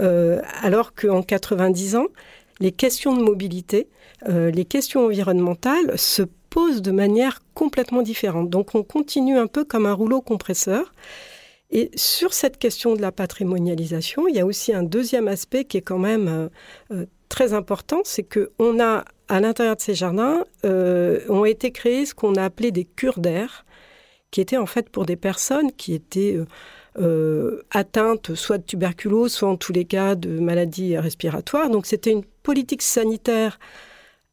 Euh, 0.00 0.40
alors 0.62 0.94
qu'en 0.94 1.22
90 1.22 1.96
ans, 1.96 2.06
les 2.60 2.72
questions 2.72 3.14
de 3.14 3.22
mobilité, 3.22 3.88
euh, 4.28 4.50
les 4.50 4.64
questions 4.64 5.04
environnementales 5.04 5.98
se 5.98 6.22
posent 6.48 6.80
de 6.80 6.92
manière 6.92 7.40
complètement 7.52 8.00
différente. 8.00 8.48
Donc 8.48 8.74
on 8.74 8.82
continue 8.82 9.36
un 9.36 9.46
peu 9.46 9.64
comme 9.64 9.84
un 9.84 9.92
rouleau 9.92 10.22
compresseur. 10.22 10.94
Et 11.70 11.90
sur 11.96 12.32
cette 12.34 12.58
question 12.58 12.94
de 12.94 13.02
la 13.02 13.12
patrimonialisation, 13.12 14.28
il 14.28 14.36
y 14.36 14.40
a 14.40 14.46
aussi 14.46 14.72
un 14.72 14.82
deuxième 14.82 15.28
aspect 15.28 15.64
qui 15.64 15.78
est 15.78 15.82
quand 15.82 15.98
même 15.98 16.28
euh, 16.28 16.48
euh, 16.92 17.06
très 17.28 17.52
important, 17.52 18.02
c'est 18.04 18.22
que 18.22 18.52
on 18.58 18.80
a 18.80 19.04
à 19.28 19.40
l'intérieur 19.40 19.76
de 19.76 19.80
ces 19.80 19.94
jardins 19.94 20.44
euh, 20.64 21.20
ont 21.28 21.44
été 21.44 21.72
créés 21.72 22.06
ce 22.06 22.14
qu'on 22.14 22.34
a 22.34 22.44
appelé 22.44 22.70
des 22.70 22.84
cures 22.84 23.18
d'air, 23.18 23.64
qui 24.30 24.40
étaient 24.40 24.56
en 24.58 24.66
fait 24.66 24.90
pour 24.90 25.06
des 25.06 25.16
personnes 25.16 25.72
qui 25.72 25.94
étaient 25.94 26.38
euh, 26.96 27.62
atteintes 27.72 28.36
soit 28.36 28.58
de 28.58 28.62
tuberculose, 28.62 29.32
soit 29.32 29.48
en 29.48 29.56
tous 29.56 29.72
les 29.72 29.84
cas 29.84 30.14
de 30.14 30.38
maladies 30.38 30.96
respiratoires. 30.96 31.68
Donc 31.70 31.86
c'était 31.86 32.12
une 32.12 32.24
politique 32.42 32.82
sanitaire 32.82 33.58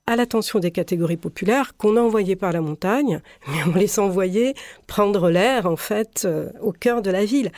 à 0.07 0.15
l'attention 0.15 0.59
des 0.59 0.71
catégories 0.71 1.17
populaires 1.17 1.77
qu'on 1.77 1.95
a 1.97 2.01
envoyées 2.01 2.35
par 2.35 2.51
la 2.51 2.61
montagne, 2.61 3.21
mais 3.47 3.63
on 3.73 3.77
les 3.77 3.99
envoyait 3.99 4.53
prendre 4.87 5.29
l'air 5.29 5.65
en 5.65 5.75
fait 5.77 6.23
euh, 6.25 6.49
au 6.61 6.71
cœur 6.71 7.01
de 7.01 7.11
la 7.11 7.25
ville. 7.25 7.51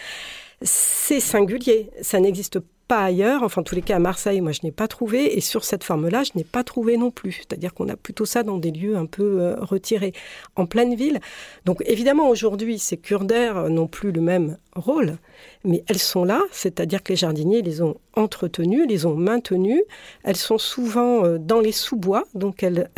C'est 0.62 1.20
singulier, 1.20 1.90
ça 2.02 2.20
n'existe 2.20 2.60
pas 2.88 3.04
ailleurs, 3.04 3.44
enfin 3.44 3.62
en 3.62 3.64
tous 3.64 3.76
les 3.76 3.82
cas 3.82 3.96
à 3.96 4.00
Marseille, 4.00 4.42
moi 4.42 4.52
je 4.52 4.60
n'ai 4.64 4.72
pas 4.72 4.88
trouvé, 4.88 5.38
et 5.38 5.42
sur 5.42 5.64
cette 5.64 5.84
forme-là, 5.84 6.24
je 6.24 6.32
n'ai 6.36 6.44
pas 6.44 6.64
trouvé 6.64 6.98
non 6.98 7.12
plus. 7.12 7.34
C'est-à-dire 7.34 7.74
qu'on 7.74 7.90
a 7.90 7.96
plutôt 7.96 8.26
ça 8.26 8.44
dans 8.44 8.58
des 8.58 8.72
lieux 8.72 8.98
un 8.98 9.06
peu 9.06 9.42
euh, 9.42 9.56
retirés, 9.60 10.14
en 10.56 10.66
pleine 10.66 10.96
ville. 10.96 11.20
Donc 11.66 11.82
évidemment 11.86 12.30
aujourd'hui, 12.30 12.80
ces 12.80 12.98
cures 12.98 13.26
d'air 13.26 13.70
n'ont 13.70 13.88
plus 13.88 14.12
le 14.12 14.22
même 14.22 14.58
rôle, 14.76 15.18
mais 15.64 15.84
elles 15.88 16.00
sont 16.00 16.24
là, 16.24 16.42
c'est-à-dire 16.52 17.04
que 17.04 17.14
les 17.14 17.18
jardiniers 17.18 17.62
les 17.62 17.82
ont 17.82 17.96
entretenues, 18.16 18.86
les 18.86 19.06
ont 19.06 19.16
maintenues. 19.16 19.84
Elles 20.24 20.36
sont 20.36 20.58
souvent 20.58 21.26
euh, 21.26 21.38
dans 21.38 21.60
les 21.60 21.72
sous-bois, 21.72 22.24
donc 22.34 22.64
elles, 22.64 22.90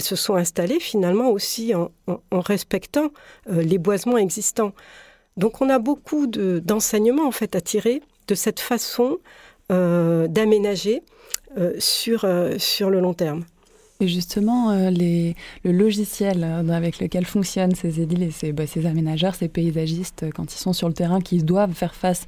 se 0.00 0.16
sont 0.16 0.34
installées 0.34 0.80
finalement 0.80 1.30
aussi 1.30 1.74
en, 1.74 1.90
respectant 2.32 3.10
euh, 3.50 3.62
les 3.62 3.78
boisements 3.78 4.18
existants. 4.18 4.72
Donc 5.36 5.60
on 5.60 5.68
a 5.68 5.78
beaucoup 5.78 6.26
de- 6.26 6.60
d'enseignements 6.64 7.26
en 7.26 7.30
fait 7.32 7.54
à 7.56 7.60
tirer 7.60 8.02
de 8.28 8.34
cette 8.34 8.60
façon 8.60 9.18
euh, 9.72 10.28
d'aménager 10.28 11.02
euh, 11.58 11.74
sur, 11.78 12.24
euh, 12.24 12.56
sur 12.58 12.90
le 12.90 13.00
long 13.00 13.14
terme. 13.14 13.44
Et 13.98 14.08
justement, 14.08 14.74
le 14.74 15.32
logiciel 15.64 16.44
avec 16.44 17.00
lequel 17.00 17.24
fonctionnent 17.24 17.74
ces 17.74 17.98
édiles 18.02 18.24
et 18.24 18.30
ces, 18.30 18.52
bah, 18.52 18.66
ces 18.66 18.84
aménageurs, 18.84 19.34
ces 19.34 19.48
paysagistes, 19.48 20.26
quand 20.34 20.54
ils 20.54 20.58
sont 20.58 20.74
sur 20.74 20.86
le 20.86 20.92
terrain, 20.92 21.22
qui 21.22 21.38
doivent 21.38 21.72
faire 21.72 21.94
face 21.94 22.26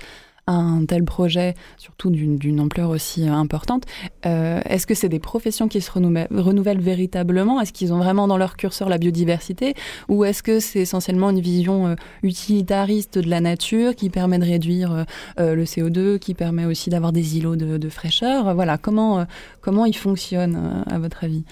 un 0.48 0.84
tel 0.86 1.04
projet, 1.04 1.54
surtout 1.76 2.10
d'une 2.10 2.60
ampleur 2.60 2.90
aussi 2.90 3.28
euh, 3.28 3.32
importante, 3.32 3.84
euh, 4.26 4.60
est-ce 4.64 4.86
que 4.86 4.94
c'est 4.94 5.08
des 5.08 5.18
professions 5.18 5.68
qui 5.68 5.80
se 5.80 5.90
renouvellent, 5.90 6.80
véritablement? 6.80 7.60
Est-ce 7.60 7.72
qu'ils 7.72 7.92
ont 7.92 7.98
vraiment 7.98 8.26
dans 8.26 8.38
leur 8.38 8.56
curseur 8.56 8.88
la 8.88 8.98
biodiversité? 8.98 9.74
Ou 10.08 10.24
est-ce 10.24 10.42
que 10.42 10.58
c'est 10.58 10.80
essentiellement 10.80 11.30
une 11.30 11.40
vision 11.40 11.88
euh, 11.88 11.94
utilitariste 12.22 13.18
de 13.18 13.28
la 13.28 13.40
nature 13.40 13.94
qui 13.94 14.08
permet 14.08 14.38
de 14.38 14.44
réduire 14.44 15.04
le 15.38 15.64
CO2, 15.64 16.18
qui 16.18 16.34
permet 16.34 16.64
aussi 16.64 16.90
d'avoir 16.90 17.12
des 17.12 17.36
îlots 17.36 17.56
de, 17.56 17.88
fraîcheur? 17.88 18.54
Voilà, 18.54 18.78
comment, 18.78 19.26
comment 19.60 19.84
ils 19.84 19.96
fonctionnent, 19.96 20.84
à 20.90 20.98
votre 20.98 21.24
avis? 21.24 21.44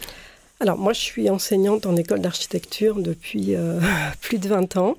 Alors 0.60 0.78
moi 0.78 0.92
je 0.92 1.00
suis 1.00 1.28
enseignante 1.28 1.84
en 1.84 1.96
école 1.96 2.20
d'architecture 2.20 2.96
depuis 2.96 3.54
plus 4.20 4.38
de 4.38 4.48
20 4.48 4.76
ans. 4.76 4.96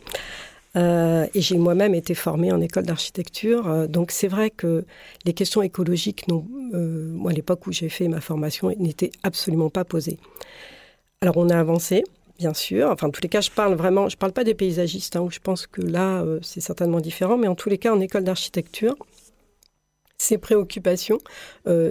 Euh, 0.77 1.27
et 1.33 1.41
j'ai 1.41 1.57
moi-même 1.57 1.95
été 1.95 2.13
formée 2.13 2.51
en 2.51 2.61
école 2.61 2.85
d'architecture. 2.85 3.67
Euh, 3.67 3.87
donc 3.87 4.11
c'est 4.11 4.27
vrai 4.27 4.49
que 4.49 4.85
les 5.25 5.33
questions 5.33 5.61
écologiques, 5.61 6.25
euh, 6.29 7.11
moi 7.13 7.31
à 7.31 7.33
l'époque 7.33 7.65
où 7.67 7.71
j'ai 7.71 7.89
fait 7.89 8.07
ma 8.07 8.21
formation, 8.21 8.69
n'étaient 8.77 9.11
absolument 9.23 9.69
pas 9.69 9.85
posées. 9.85 10.19
Alors 11.21 11.37
on 11.37 11.49
a 11.49 11.57
avancé, 11.57 12.03
bien 12.37 12.53
sûr. 12.53 12.89
Enfin, 12.91 13.07
en 13.07 13.11
tous 13.11 13.21
les 13.21 13.29
cas, 13.29 13.41
je 13.41 13.49
parle 13.49 13.73
vraiment, 13.73 14.07
je 14.07 14.17
parle 14.17 14.33
pas 14.33 14.43
des 14.43 14.53
paysagistes, 14.53 15.15
hein, 15.15 15.21
où 15.21 15.31
je 15.31 15.39
pense 15.39 15.65
que 15.65 15.81
là, 15.81 16.23
c'est 16.43 16.61
certainement 16.61 16.99
différent, 16.99 17.37
mais 17.37 17.47
en 17.47 17.55
tous 17.55 17.69
les 17.69 17.79
cas, 17.79 17.93
en 17.93 17.99
école 17.99 18.23
d'architecture, 18.23 18.95
ces 20.19 20.37
préoccupations 20.37 21.19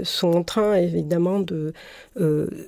sont 0.05 0.33
en 0.33 0.43
train 0.45 0.75
évidemment 0.75 1.41
de 1.41 1.73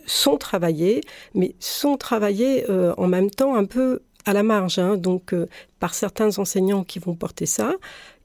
sont 0.06 0.36
travaillées, 0.36 1.02
mais 1.34 1.54
sont 1.60 1.96
travaillées 1.96 2.68
en 2.68 3.06
même 3.06 3.30
temps 3.30 3.54
un 3.54 3.64
peu 3.64 4.00
à 4.28 4.34
la 4.34 4.42
marge, 4.42 4.78
hein, 4.78 4.98
donc 4.98 5.32
euh, 5.32 5.46
par 5.80 5.94
certains 5.94 6.38
enseignants 6.38 6.84
qui 6.84 6.98
vont 6.98 7.14
porter 7.14 7.46
ça. 7.46 7.72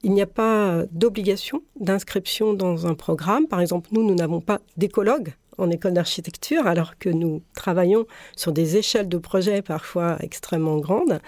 Il 0.02 0.12
n'y 0.12 0.20
a 0.20 0.26
pas 0.26 0.82
d'obligation 0.92 1.62
d'inscription 1.80 2.52
dans 2.52 2.86
un 2.86 2.94
programme. 2.94 3.46
Par 3.46 3.60
exemple, 3.60 3.88
nous, 3.92 4.06
nous 4.06 4.14
n'avons 4.14 4.42
pas 4.42 4.60
d'écologue 4.76 5.32
en 5.56 5.70
école 5.70 5.94
d'architecture, 5.94 6.66
alors 6.66 6.98
que 6.98 7.08
nous 7.08 7.42
travaillons 7.54 8.06
sur 8.36 8.52
des 8.52 8.76
échelles 8.76 9.08
de 9.08 9.16
projets 9.16 9.62
parfois 9.62 10.16
extrêmement 10.20 10.76
grandes. 10.76 11.20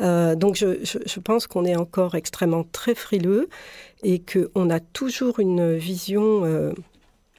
Euh, 0.00 0.34
donc 0.34 0.56
je, 0.56 1.20
pense 1.20 1.46
qu'on 1.46 1.64
est 1.64 1.76
encore 1.76 2.14
extrêmement 2.14 2.64
très 2.64 2.94
frileux 2.94 3.48
et 4.02 4.22
qu'on 4.22 4.70
a 4.70 4.80
toujours 4.80 5.40
une 5.40 5.74
vision 5.74 6.44
euh, 6.44 6.72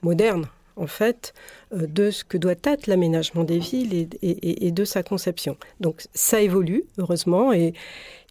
moderne, 0.03 0.47
en 0.77 0.87
fait, 0.87 1.33
euh, 1.73 1.87
de 1.87 2.11
ce 2.11 2.23
que 2.23 2.37
doit 2.37 2.55
être 2.63 2.87
l'aménagement 2.87 3.43
des 3.43 3.59
villes 3.59 4.07
et, 4.21 4.71
de 4.71 4.85
sa 4.85 5.03
conception. 5.03 5.57
Donc 5.79 6.03
ça 6.13 6.41
évolue, 6.41 6.83
heureusement, 6.97 7.51
et 7.51 7.73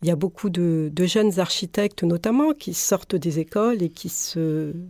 il 0.03 0.09
y 0.09 0.11
a 0.11 0.17
beaucoup 0.17 0.51
de, 0.51 0.91
jeunes 1.07 1.39
architectes, 1.39 2.03
notamment, 2.03 2.53
qui 2.53 2.75
sortent 2.75 3.17
des 3.17 3.39
écoles 3.39 3.83
et 3.83 3.89
qui 3.89 4.11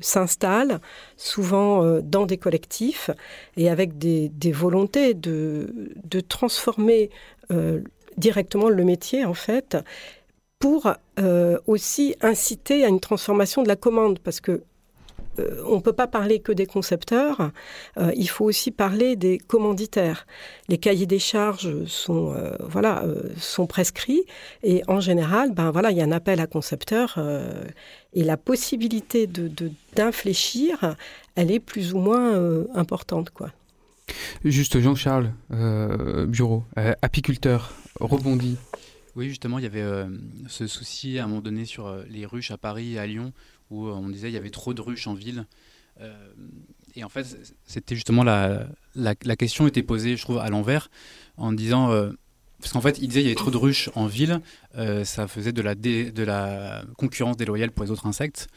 s'installent 0.01 0.81
souvent 1.17 1.85
euh, 1.85 2.01
dans 2.03 2.27
des 2.27 2.37
collectifs 2.37 3.11
et 3.57 3.71
avec 3.71 3.99
des, 3.99 4.31
volontés 4.53 5.15
de, 5.15 5.69
transformer 6.29 7.11
euh, 7.53 7.81
directement 8.17 8.69
le 8.69 8.85
métier, 8.85 9.25
en 9.25 9.35
fait, 9.35 9.77
pour 10.59 10.91
aussi 11.67 12.17
inciter 12.23 12.85
à 12.85 12.89
une 12.89 13.01
transformation 13.01 13.63
de 13.63 13.69
la 13.69 13.77
commande, 13.77 14.19
parce 14.19 14.41
que 14.41 14.63
on 15.67 15.77
ne 15.77 15.81
peut 15.81 15.93
pas 15.93 16.07
parler 16.07 16.41
que 16.41 16.53
des 16.53 16.67
concepteurs, 16.67 17.51
euh, 17.99 18.13
il 18.17 18.29
faut 18.29 18.45
aussi 18.45 18.71
parler 18.71 19.17
des 19.17 19.39
commanditaires. 19.39 20.27
Les 20.69 20.79
cahiers 20.79 21.07
des 21.07 21.19
charges 21.19 21.85
sont, 21.87 22.35
euh, 22.35 22.57
voilà, 22.61 23.05
sont 23.39 23.67
prescrits 23.67 24.25
et 24.63 24.83
en 24.89 25.01
général, 25.01 25.53
ben, 25.53 25.71
voilà, 25.71 25.91
il 25.91 25.97
y 25.97 26.01
a 26.01 26.05
un 26.05 26.13
appel 26.13 26.41
à 26.41 26.47
concepteurs 26.47 27.19
et 28.13 28.25
la 28.25 28.37
possibilité 28.37 29.27
de, 29.27 29.49
de, 29.49 29.71
d'infléchir, 29.95 30.97
elle 31.35 31.51
est 31.51 31.61
plus 31.61 31.95
ou 31.95 31.99
moins 31.99 32.65
importante. 32.75 33.31
Quoi. 33.31 33.51
Juste 34.45 34.79
Jean-Charles, 34.81 35.31
bureau, 36.29 36.65
apiculteur, 37.03 37.73
rebondit. 38.01 38.57
Oui, 39.17 39.31
justement, 39.31 39.59
il 39.59 39.63
y 39.63 39.67
avait 39.67 39.81
euh, 39.81 40.07
ce 40.47 40.67
souci 40.67 41.19
à 41.19 41.25
un 41.25 41.27
moment 41.27 41.41
donné 41.41 41.65
sur 41.65 41.87
euh, 41.87 42.05
les 42.11 42.27
ruches 42.27 42.51
à 42.51 42.59
Paris 42.59 42.95
et 42.95 42.99
à 42.99 43.07
Lyon, 43.07 43.33
où 43.71 43.87
euh, 43.87 43.93
on 43.93 44.09
disait 44.09 44.29
il 44.29 44.35
y 44.35 44.37
avait 44.37 44.51
trop 44.51 44.75
de 44.75 44.81
ruches 44.81 45.07
en 45.07 45.15
ville. 45.15 45.47
et 46.95 47.05
en 47.05 47.09
fait, 47.09 47.55
c'était 47.65 47.95
justement 47.95 48.23
la, 48.23 48.67
question 49.37 49.67
était 49.67 49.83
posée, 49.83 50.17
je 50.17 50.23
trouve, 50.23 50.39
à 50.39 50.51
l'envers, 50.51 50.91
en 51.37 51.53
disant. 51.53 51.89
parce 52.61 52.73
qu'en 52.73 52.81
fait, 52.81 52.99
il 52.99 53.09
disait 53.09 53.21
il 53.21 53.25
y 53.25 53.29
avait 53.29 53.35
trop 53.35 53.51
de 53.51 53.57
ruches 53.57 53.91
en 53.95 54.07
ville, 54.07 54.41
ça 55.05 55.27
faisait 55.27 55.53
de 55.53 55.63
la, 55.63 55.75
de 55.75 56.23
la 56.23 56.85
concurrence 56.97 57.37
déloyale 57.37 57.71
pour 57.71 57.85
les 57.85 57.91
autres 57.91 58.07
insectes. 58.07 58.49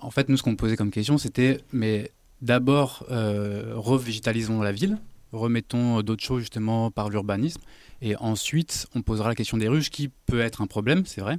En 0.00 0.10
fait, 0.10 0.28
nous, 0.28 0.36
ce 0.36 0.42
qu'on 0.42 0.56
posait 0.56 0.76
comme 0.76 0.90
question, 0.90 1.16
c'était 1.16 1.60
mais 1.72 2.10
d'abord, 2.42 3.06
revégétalisons 3.08 4.60
la 4.60 4.72
ville, 4.72 4.98
remettons 5.32 6.02
d'autres 6.02 6.22
choses 6.22 6.40
justement 6.40 6.90
par 6.90 7.08
l'urbanisme. 7.08 7.62
Et 8.02 8.16
ensuite, 8.16 8.86
on 8.94 9.02
posera 9.02 9.28
la 9.28 9.34
question 9.34 9.56
des 9.56 9.68
ruches 9.68 9.90
qui 9.90 10.10
peut 10.26 10.40
être 10.40 10.60
un 10.60 10.66
problème, 10.66 11.06
c'est 11.06 11.20
vrai. 11.20 11.38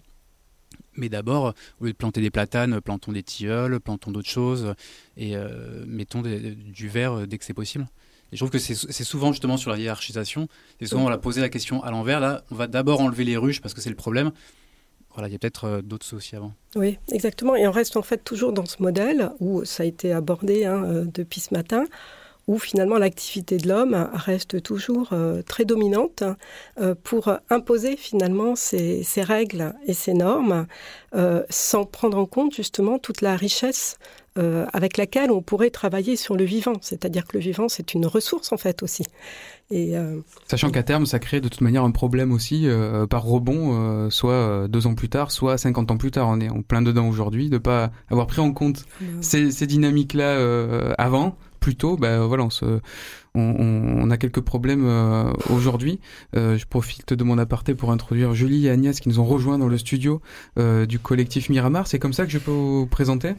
Mais 0.98 1.10
d'abord, 1.10 1.54
au 1.80 1.86
lieu 1.86 1.92
de 1.92 1.98
planter 1.98 2.22
des 2.22 2.32
platanes, 2.32 2.80
plantons 2.82 3.12
des 3.12 3.24
tilleuls, 3.24 3.80
plantons 3.80 4.12
d'autres 4.12 4.30
choses 4.30 4.74
et 5.18 5.36
euh, 5.36 5.84
mettons 5.88 6.22
du 6.22 6.88
verre 6.88 7.28
dès 7.28 7.38
que 7.38 7.46
c'est 7.46 7.54
possible. 7.54 7.88
Et 8.32 8.38
je 8.38 8.40
trouve 8.40 8.50
que 8.50 8.60
c'est 8.60 9.04
souvent 9.04 9.32
justement 9.32 9.58
sur 9.58 9.72
la 9.72 9.78
hiérarchisation. 9.78 10.48
C'est 10.80 10.88
souvent 10.88 11.06
on 11.06 11.10
a 11.10 11.18
posé 11.18 11.42
la 11.42 11.50
question 11.50 11.84
à 11.84 11.92
l'envers. 11.92 12.20
Là, 12.20 12.44
on 12.52 12.56
va 12.56 12.68
d'abord 12.68 13.02
enlever 13.02 13.24
les 13.24 13.38
ruches 13.38 13.62
parce 13.62 13.74
que 13.74 13.82
c'est 13.82 13.90
le 13.90 13.96
problème. 13.96 14.32
voilà, 15.14 15.30
il 15.30 15.32
y 15.32 15.36
a 15.36 15.40
peut-être 15.40 15.66
euh, 15.66 15.82
d'autres 15.82 16.06
soucis 16.06 16.36
avant. 16.36 16.54
Oui, 16.76 16.98
exactement. 17.12 17.56
Et 17.56 17.68
on 17.68 17.72
reste 17.72 17.98
en 17.98 18.02
fait 18.02 18.24
toujours 18.24 18.52
dans 18.52 18.66
ce 18.66 18.82
modèle 18.82 19.32
où 19.40 19.64
ça 19.64 19.84
a 19.84 19.86
été 19.86 20.12
abordé 20.12 20.66
hein, 20.66 20.84
euh, 20.84 21.06
depuis 21.06 21.40
ce 21.40 21.54
matin, 21.54 21.86
où 22.48 22.60
finalement 22.60 22.98
l'activité 22.98 23.58
de 23.58 23.68
l'homme 23.68 24.10
reste 24.14 24.62
toujours 24.62 25.10
euh, 25.14 25.42
très 25.42 25.66
dominante 25.66 26.24
euh, 26.80 26.94
pour 27.04 27.32
imposer 27.50 27.98
finalement 27.98 28.56
ces, 28.56 29.04
ces 29.04 29.24
règles 29.24 29.74
et 29.88 29.94
ces 29.94 30.14
normes 30.14 30.68
euh, 31.16 31.44
sans 31.50 31.86
prendre 31.86 32.18
en 32.18 32.26
compte 32.26 32.54
justement 32.54 33.00
toute 33.00 33.22
la 33.22 33.36
richesse 33.36 33.98
avec 34.74 34.98
laquelle 34.98 35.32
on 35.32 35.42
pourrait 35.42 35.70
travailler 35.70 36.18
sur 36.18 36.36
le 36.36 36.44
vivant. 36.44 36.74
C'est-à-dire 36.82 37.24
que 37.24 37.38
le 37.38 37.40
vivant, 37.40 37.70
c'est 37.70 37.94
une 37.94 38.06
ressource 38.06 38.52
en 38.52 38.58
fait 38.58 38.84
aussi. 38.84 39.06
Et, 39.72 39.94
Sachant 40.46 40.72
qu'à 40.72 40.84
terme, 40.84 41.06
ça 41.06 41.20
crée 41.20 41.40
de 41.40 41.48
toute 41.48 41.62
manière 41.62 41.86
un 41.86 41.92
problème 41.92 42.34
aussi 42.34 42.68
par 43.10 43.24
rebond, 43.24 44.10
soit 44.10 44.68
deux 44.68 44.88
ans 44.88 44.94
plus 44.94 45.08
tard, 45.08 45.32
soit 45.32 45.58
50 45.58 45.92
ans 45.92 45.96
plus 45.96 46.12
tard. 46.12 46.28
On 46.28 46.42
est 46.42 46.50
en 46.50 46.64
plein 46.64 46.82
dedans 46.82 47.08
aujourd'hui, 47.08 47.50
de 47.50 47.58
pas 47.58 47.92
avoir 48.12 48.28
pris 48.28 48.42
en 48.42 48.52
compte 48.52 48.84
ces, 49.22 49.52
ces 49.52 49.68
dynamiques-là 49.68 50.94
avant, 50.98 51.38
plus 51.66 51.76
tôt. 51.76 51.98
Bah, 51.98 52.28
voilà, 52.28 52.44
on, 52.44 52.52
se, 52.52 52.66
on, 53.34 53.42
on- 53.42 54.04
on 54.04 54.12
a 54.12 54.18
quelques 54.18 54.42
problèmes 54.42 54.86
euh, 54.86 55.34
aujourd'hui. 55.50 56.00
Euh, 56.36 56.58
je 56.60 56.66
profite 56.68 57.14
de 57.14 57.24
mon 57.24 57.40
aparté 57.40 57.74
pour 57.74 57.92
introduire 57.92 58.36
Julie 58.36 58.68
et 58.68 58.70
Agnès 58.70 59.00
qui 59.00 59.10
nous 59.10 59.20
ont 59.20 59.26
rejoints 59.26 59.58
dans 59.58 59.68
le 59.68 59.78
studio 59.80 60.22
euh, 60.60 60.86
du 60.86 61.00
collectif 61.00 61.50
Miramar. 61.50 61.88
C'est 61.88 61.98
comme 61.98 62.14
ça 62.14 62.26
que 62.26 62.32
je 62.32 62.38
peux 62.38 62.52
vous 62.52 62.86
présenter? 62.86 63.34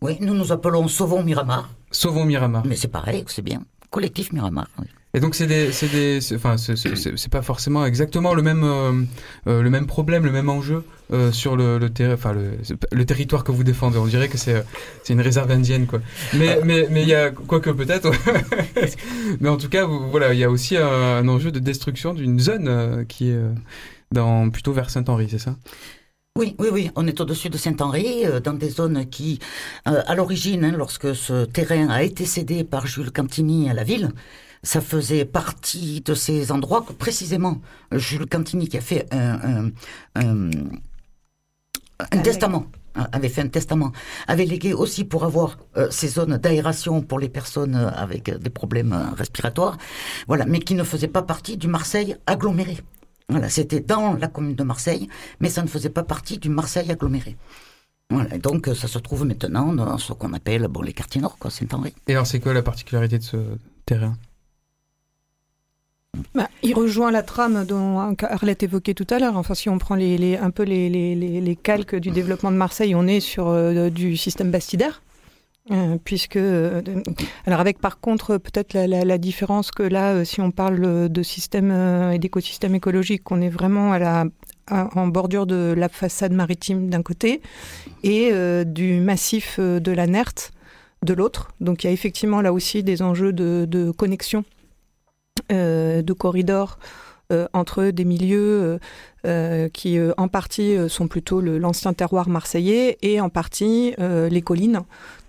Oui, 0.00 0.16
nous 0.20 0.32
nous 0.34 0.52
appelons 0.52 0.88
Sauvons 0.88 1.22
Miramar. 1.22 1.68
Sauvons 1.90 2.24
Miramar. 2.24 2.64
Mais 2.66 2.76
c'est 2.76 2.88
pareil, 2.88 3.24
c'est 3.26 3.42
bien. 3.42 3.62
Collectif 3.94 4.32
Miramar. 4.32 4.66
oui. 4.80 4.86
Et 5.16 5.20
donc 5.20 5.36
c'est 5.36 5.46
des, 5.46 5.70
c'est 5.70 5.86
des, 5.88 6.20
c'est- 6.20 6.34
enfin 6.34 6.56
c'est- 6.56 6.74
c'est 6.74 6.96
c'est- 6.96 7.16
c'est 7.16 7.30
pas 7.30 7.42
forcément 7.42 7.86
exactement 7.86 8.34
le 8.34 8.42
même, 8.42 8.64
euh, 8.64 8.92
euh, 9.46 9.62
le 9.62 9.70
même 9.70 9.86
problème, 9.86 10.24
le 10.24 10.32
même 10.32 10.48
enjeu 10.48 10.82
euh, 11.12 11.30
sur 11.30 11.54
le, 11.56 11.78
le, 11.78 11.88
terri- 11.88 12.14
enfin 12.14 12.32
le, 12.32 12.46
le 12.90 13.04
territoire 13.06 13.44
que 13.44 13.52
vous 13.52 13.62
défendez. 13.62 13.96
On 13.98 14.06
dirait 14.06 14.26
que 14.28 14.38
c'est, 14.38 14.64
c'est 15.04 15.12
une 15.12 15.20
réserve 15.20 15.52
indienne 15.52 15.86
quoi. 15.86 16.00
Mais 16.40 16.58
mais 16.64 16.88
mais 16.90 17.02
il 17.02 17.08
y 17.08 17.14
a 17.14 17.30
quoi 17.30 17.60
que 17.60 17.70
peut-être. 17.70 18.10
mais 19.40 19.48
en 19.48 19.56
tout 19.56 19.68
cas 19.68 19.84
vous- 19.86 20.10
voilà, 20.10 20.32
il 20.34 20.40
y 20.40 20.44
a 20.44 20.50
aussi 20.50 20.76
un, 20.76 20.88
un 21.20 21.28
enjeu 21.28 21.52
de 21.52 21.60
destruction 21.60 22.12
d'une 22.14 22.40
zone 22.40 22.66
euh, 22.66 23.04
qui 23.04 23.30
est 23.30 23.34
euh, 23.34 23.52
dans 24.10 24.50
plutôt 24.50 24.72
vers 24.72 24.90
Saint-Henri, 24.90 25.28
c'est 25.30 25.38
ça? 25.38 25.54
Oui, 26.36 26.56
oui, 26.58 26.68
oui, 26.72 26.90
on 26.96 27.06
est 27.06 27.20
au-dessus 27.20 27.48
de 27.48 27.56
Saint-Henri, 27.56 28.26
euh, 28.26 28.40
dans 28.40 28.54
des 28.54 28.68
zones 28.68 29.06
qui, 29.08 29.38
euh, 29.86 30.02
à 30.04 30.16
l'origine, 30.16 30.64
hein, 30.64 30.72
lorsque 30.76 31.14
ce 31.14 31.44
terrain 31.44 31.88
a 31.90 32.02
été 32.02 32.24
cédé 32.26 32.64
par 32.64 32.88
Jules 32.88 33.12
Cantini 33.12 33.70
à 33.70 33.72
la 33.72 33.84
ville, 33.84 34.10
ça 34.64 34.80
faisait 34.80 35.24
partie 35.26 36.00
de 36.00 36.12
ces 36.14 36.50
endroits 36.50 36.82
que 36.82 36.92
précisément 36.92 37.60
Jules 37.92 38.26
Cantini 38.26 38.66
qui 38.66 38.76
a 38.78 38.80
fait 38.80 39.06
un, 39.14 39.66
un- 39.66 39.70
un- 40.16 40.50
un 42.10 42.18
testament 42.22 42.66
hein, 42.96 43.06
avait 43.12 43.28
fait 43.28 43.42
un 43.42 43.48
testament, 43.48 43.92
avait 44.26 44.44
légué 44.44 44.72
aussi 44.74 45.04
pour 45.04 45.24
avoir 45.24 45.56
euh, 45.76 45.88
ces 45.90 46.08
zones 46.08 46.36
d'aération 46.38 47.00
pour 47.02 47.20
les 47.20 47.28
personnes 47.28 47.76
euh, 47.76 47.88
avec 47.90 48.28
euh, 48.28 48.38
des 48.38 48.50
problèmes 48.50 48.92
euh, 48.92 49.10
respiratoires, 49.16 49.78
voilà, 50.26 50.44
mais 50.46 50.58
qui 50.58 50.74
ne 50.74 50.82
faisaient 50.82 51.06
pas 51.08 51.22
partie 51.22 51.56
du 51.56 51.68
Marseille 51.68 52.16
aggloméré. 52.26 52.78
Voilà, 53.28 53.48
c'était 53.48 53.80
dans 53.80 54.14
la 54.14 54.28
commune 54.28 54.54
de 54.54 54.62
Marseille, 54.64 55.08
mais 55.40 55.48
ça 55.48 55.62
ne 55.62 55.66
faisait 55.68 55.88
pas 55.90 56.02
partie 56.02 56.38
du 56.38 56.48
Marseille 56.50 56.90
aggloméré. 56.90 57.36
Voilà, 58.10 58.34
et 58.34 58.38
donc 58.38 58.68
euh, 58.68 58.74
ça 58.74 58.86
se 58.86 58.98
trouve 58.98 59.24
maintenant 59.24 59.72
dans 59.72 59.96
ce 59.96 60.12
qu'on 60.12 60.34
appelle 60.34 60.68
bon, 60.68 60.82
les 60.82 60.92
quartiers 60.92 61.22
nord, 61.22 61.38
quoi, 61.38 61.50
Saint-Henri. 61.50 61.94
Et 62.06 62.12
alors 62.12 62.26
c'est 62.26 62.38
quoi 62.38 62.52
la 62.52 62.62
particularité 62.62 63.18
de 63.18 63.22
ce 63.24 63.38
terrain? 63.86 64.14
Bah, 66.34 66.48
il 66.62 66.74
rejoint 66.74 67.10
la 67.10 67.22
trame 67.22 67.64
dont 67.64 68.14
Arlette 68.22 68.62
évoquait 68.62 68.94
tout 68.94 69.06
à 69.10 69.18
l'heure. 69.18 69.36
Enfin, 69.36 69.54
si 69.54 69.68
on 69.68 69.78
prend 69.78 69.94
les, 69.96 70.16
les- 70.16 70.36
un 70.36 70.50
peu 70.50 70.62
les, 70.62 70.88
les- 70.88 71.14
les- 71.16 71.40
les 71.40 71.56
calques 71.56 71.96
du 71.96 72.10
développement 72.10 72.52
de 72.52 72.56
Marseille, 72.56 72.94
on 72.94 73.06
est 73.06 73.20
sur 73.20 73.48
euh, 73.48 73.90
du 73.90 74.16
système 74.16 74.50
bastidaire. 74.50 75.02
Euh, 75.70 75.96
puisque 76.04 76.36
euh, 76.36 76.82
alors 77.46 77.58
avec 77.60 77.78
par 77.78 77.98
contre 77.98 78.36
peut-être 78.36 78.74
la, 78.74 78.86
la- 78.86 79.06
la 79.06 79.16
différence 79.16 79.70
que 79.70 79.82
là 79.82 80.12
euh, 80.12 80.22
si 80.24 80.42
on 80.42 80.50
parle 80.50 81.08
de 81.08 81.22
système 81.22 81.70
et 82.12 82.18
d'écosystème 82.18 82.74
écologique 82.74 83.30
on 83.30 83.40
est 83.40 83.48
vraiment 83.48 83.90
à 83.92 83.98
la 83.98 84.24
en 84.70 85.06
bordure 85.06 85.46
de 85.46 85.72
la 85.74 85.88
façade 85.88 86.32
maritime 86.32 86.90
d'un 86.90 87.02
côté 87.02 87.40
et 88.02 88.30
du 88.66 89.00
massif 89.00 89.58
de 89.60 89.92
la 89.92 90.06
Nerte 90.06 90.52
de 91.02 91.12
l'autre. 91.14 91.50
Donc 91.60 91.84
il 91.84 91.86
y 91.86 91.90
a 91.90 91.92
effectivement 91.92 92.40
là 92.42 92.52
aussi 92.52 92.82
des 92.82 93.00
enjeux 93.02 93.32
de, 93.32 93.66
de 93.68 93.90
connexion 93.90 94.44
de 95.50 96.12
corridors 96.12 96.78
euh, 97.34 97.46
entre 97.52 97.84
des 97.86 98.04
milieux 98.04 98.62
euh, 98.62 98.78
euh, 99.26 99.68
qui 99.68 99.98
en 100.16 100.28
partie 100.28 100.76
sont 100.88 101.08
plutôt 101.08 101.40
l'ancien 101.40 101.92
terroir 101.92 102.28
marseillais 102.28 102.98
et 103.02 103.20
en 103.20 103.30
partie 103.30 103.94
les 103.98 104.42
collines 104.42 104.80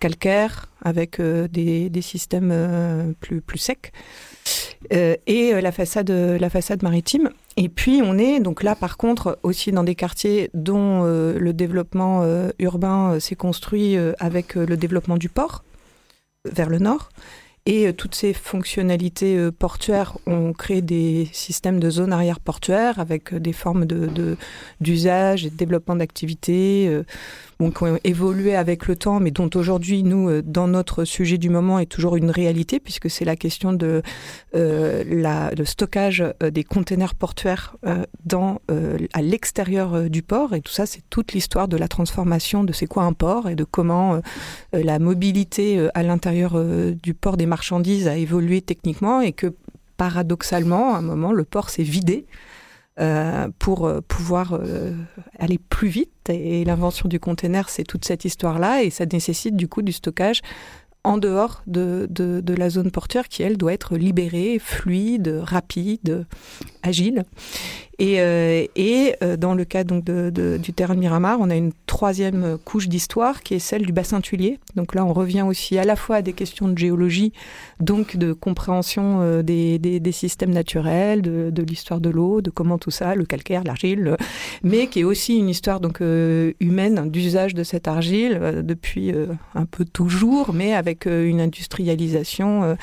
calcaires 0.02 0.68
avec 0.82 1.22
des, 1.22 2.02
systèmes 2.02 3.14
plus, 3.22 3.40
plus 3.40 3.58
secs 3.58 3.94
et 4.92 5.62
la 5.62 5.72
façade, 5.72 6.12
la 6.12 6.50
façade 6.50 6.84
maritime. 6.84 7.30
Et 7.56 7.70
puis 7.70 8.02
on 8.04 8.18
est 8.18 8.42
donc 8.42 8.64
là 8.64 8.76
par 8.76 8.98
contre 8.98 9.40
aussi 9.44 9.72
dans 9.72 9.84
des 9.84 9.96
quartiers 9.96 10.50
dont 10.54 11.04
le 11.04 11.54
développement 11.54 12.26
urbain 12.60 13.18
s'est 13.22 13.36
construit 13.36 13.96
avec 14.20 14.56
le 14.56 14.76
développement 14.76 15.16
du 15.16 15.30
port 15.30 15.64
vers 16.44 16.70
le 16.70 16.80
nord. 16.80 17.10
Et 17.68 17.88
euh, 17.88 17.94
toutes 17.94 18.14
ces 18.14 18.34
fonctionnalités 18.34 19.38
euh, 19.38 19.52
portuaires 19.52 20.18
ont 20.28 20.54
créé 20.54 20.82
des 20.84 21.28
systèmes 21.32 21.80
de 21.80 21.90
zones 21.90 22.14
arrière 22.14 22.40
portuaires 22.40 23.00
avec 23.00 23.34
euh, 23.34 23.40
des 23.40 23.54
formes 23.54 23.86
de, 23.86 24.06
de- 24.06 24.38
d'usage 24.82 25.46
et 25.48 25.50
de 25.50 25.56
développement 25.56 25.96
d'activités 25.96 26.88
bon, 27.60 27.72
qui 27.72 27.84
ont 27.84 28.00
évolué 28.04 28.56
avec 28.56 28.88
le 28.88 28.96
temps, 28.96 29.20
mais 29.20 29.32
dont 29.32 29.50
aujourd'hui, 29.56 30.04
nous, 30.04 30.30
euh, 30.30 30.42
dans 30.44 30.68
notre 30.68 31.06
sujet 31.06 31.38
du 31.38 31.50
moment, 31.50 31.80
est 31.80 31.86
toujours 31.86 32.16
une 32.16 32.30
réalité, 32.30 32.80
puisque 32.80 33.10
c'est 33.10 33.26
la 33.26 33.36
question 33.36 33.74
de 33.74 34.02
euh, 34.56 35.04
la, 35.08 35.52
le 35.58 35.66
stockage 35.66 36.24
euh, 36.44 36.50
des 36.50 36.64
containers 36.64 37.16
portuaires 37.16 37.76
dans, 38.26 38.60
à 39.14 39.22
l'extérieur 39.22 40.10
du 40.10 40.22
port. 40.22 40.54
Et 40.54 40.62
tout 40.62 40.72
ça, 40.72 40.86
c'est 40.86 41.02
toute 41.10 41.34
l'histoire 41.34 41.68
de 41.68 41.78
la 41.78 41.88
transformation 41.88 42.64
de 42.64 42.74
c'est 42.74 42.88
quoi 42.88 43.04
un 43.04 43.14
port 43.14 43.50
et 43.50 43.56
de 43.56 43.64
comment 43.64 44.22
la 44.74 45.00
mobilité 45.00 45.88
à 45.94 46.04
l'intérieur 46.04 46.62
du 46.94 47.14
port 47.14 47.38
des 47.38 47.46
marchandises 47.46 48.08
a 48.08 48.18
évolué 48.18 48.62
techniquement 48.62 49.22
et 49.22 49.34
que 49.34 49.54
paradoxalement, 49.98 50.96
à 50.96 51.00
un 51.00 51.02
moment, 51.02 51.32
le 51.32 51.44
port 51.44 51.70
s'est 51.70 51.84
vidé 51.84 52.26
euh, 52.98 53.50
pour 53.60 53.88
euh, 53.88 54.00
pouvoir 54.00 54.54
euh, 54.54 54.94
aller 55.38 55.58
plus 55.58 55.90
vite. 55.90 56.30
Et 56.30 56.64
l'invention 56.64 57.10
du 57.10 57.20
container, 57.20 57.68
c'est 57.68 57.84
toute 57.84 58.06
cette 58.06 58.24
histoire-là, 58.24 58.84
et 58.84 58.90
ça 58.90 59.06
nécessite 59.06 59.58
du 59.58 59.68
coup 59.68 59.82
du 59.82 59.92
stockage 59.92 60.42
en 61.04 61.18
dehors 61.18 61.62
de, 61.68 62.08
de, 62.10 62.40
de 62.40 62.54
la 62.54 62.70
zone 62.70 62.92
portuaire 62.92 63.28
qui, 63.28 63.44
elle, 63.44 63.58
doit 63.58 63.74
être 63.74 63.98
libérée, 63.98 64.60
fluide, 64.60 65.42
rapide, 65.44 66.26
agile. 66.84 67.26
Et, 67.98 68.20
euh, 68.20 68.66
et 68.76 69.16
euh, 69.24 69.38
dans 69.38 69.54
le 69.54 69.64
cas 69.64 69.86
donc 69.86 70.04
de, 70.04 70.30
de- 70.30 70.58
du 70.58 70.74
terrain 70.74 70.96
de 70.96 71.00
Miramar, 71.00 71.38
on 71.40 71.50
a 71.50 71.56
une 71.56 71.72
troisième 71.86 72.58
couche 72.66 72.90
d'histoire 72.90 73.42
qui 73.42 73.54
est 73.54 73.60
celle 73.60 73.86
du 73.86 73.94
bassin 73.94 74.20
tuilier. 74.20 74.60
Donc 74.76 74.96
là, 74.96 75.06
on 75.06 75.14
revient 75.14 75.44
aussi 75.44 75.78
à 75.78 75.86
la 75.86 75.96
fois 75.96 76.18
à 76.18 76.22
des 76.22 76.34
questions 76.34 76.68
de 76.68 76.78
géologie, 76.78 77.32
donc 77.80 78.18
de 78.18 78.34
compréhension 78.34 79.22
euh, 79.22 79.44
des, 79.44 79.80
des, 79.80 80.02
des 80.02 80.12
systèmes 80.12 80.52
naturels, 80.52 81.22
de, 81.22 81.64
l'histoire 81.64 82.02
de 82.02 82.10
l'eau, 82.10 82.42
de 82.42 82.50
comment 82.50 82.78
tout 82.78 82.92
ça, 82.92 83.16
le 83.16 83.24
calcaire, 83.26 83.64
l'argile, 83.64 84.18
mais 84.62 84.88
qui 84.88 85.00
est 85.00 85.04
aussi 85.06 85.38
une 85.38 85.50
histoire 85.50 85.80
donc 85.80 86.02
humaine 86.60 87.10
d'usage 87.10 87.54
de 87.54 87.64
cette 87.64 87.88
argile 87.88 88.62
depuis 88.64 89.14
un 89.56 89.66
peu 89.66 89.86
toujours, 89.86 90.54
mais 90.54 90.74
avec 90.74 91.06
une 91.06 91.40
industrialisation 91.42 92.78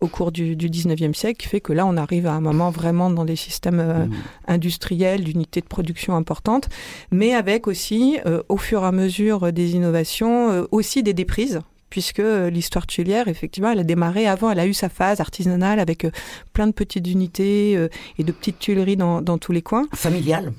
au 0.00 0.08
cours 0.08 0.32
du, 0.32 0.56
du 0.56 0.68
19e 0.68 1.14
siècle 1.14 1.42
qui 1.42 1.48
fait 1.48 1.60
que 1.60 1.72
là, 1.72 1.86
on 1.86 1.96
arrive 1.96 2.26
à 2.26 2.32
un 2.32 2.40
moment 2.40 2.70
vraiment 2.70 3.10
dans 3.10 3.24
des 3.24 3.36
systèmes 3.36 3.80
euh, 3.80 4.06
industriels, 4.46 5.24
d'unités 5.24 5.60
de 5.60 5.66
production 5.66 6.16
importantes, 6.16 6.68
mais 7.10 7.34
avec 7.34 7.66
aussi, 7.66 8.18
euh, 8.26 8.42
au 8.48 8.56
fur 8.56 8.82
et 8.82 8.86
à 8.86 8.92
mesure 8.92 9.52
des 9.52 9.74
innovations, 9.74 10.50
euh, 10.50 10.64
aussi 10.70 11.02
des 11.02 11.14
déprises 11.14 11.60
puisque 11.88 12.20
l'histoire 12.50 12.86
tuilière, 12.86 13.28
effectivement, 13.28 13.70
elle 13.70 13.78
a 13.78 13.84
démarré 13.84 14.26
avant, 14.26 14.50
elle 14.50 14.58
a 14.58 14.66
eu 14.66 14.74
sa 14.74 14.88
phase 14.88 15.20
artisanale 15.20 15.78
avec 15.78 16.04
plein 16.52 16.66
de 16.66 16.72
petites 16.72 17.06
unités 17.06 17.72
et 18.18 18.24
de 18.24 18.32
petites 18.32 18.58
tuileries 18.58 18.96
dans, 18.96 19.22
dans 19.22 19.38
tous 19.38 19.52
les 19.52 19.62
coins. 19.62 19.86
Familiale. 19.94 20.52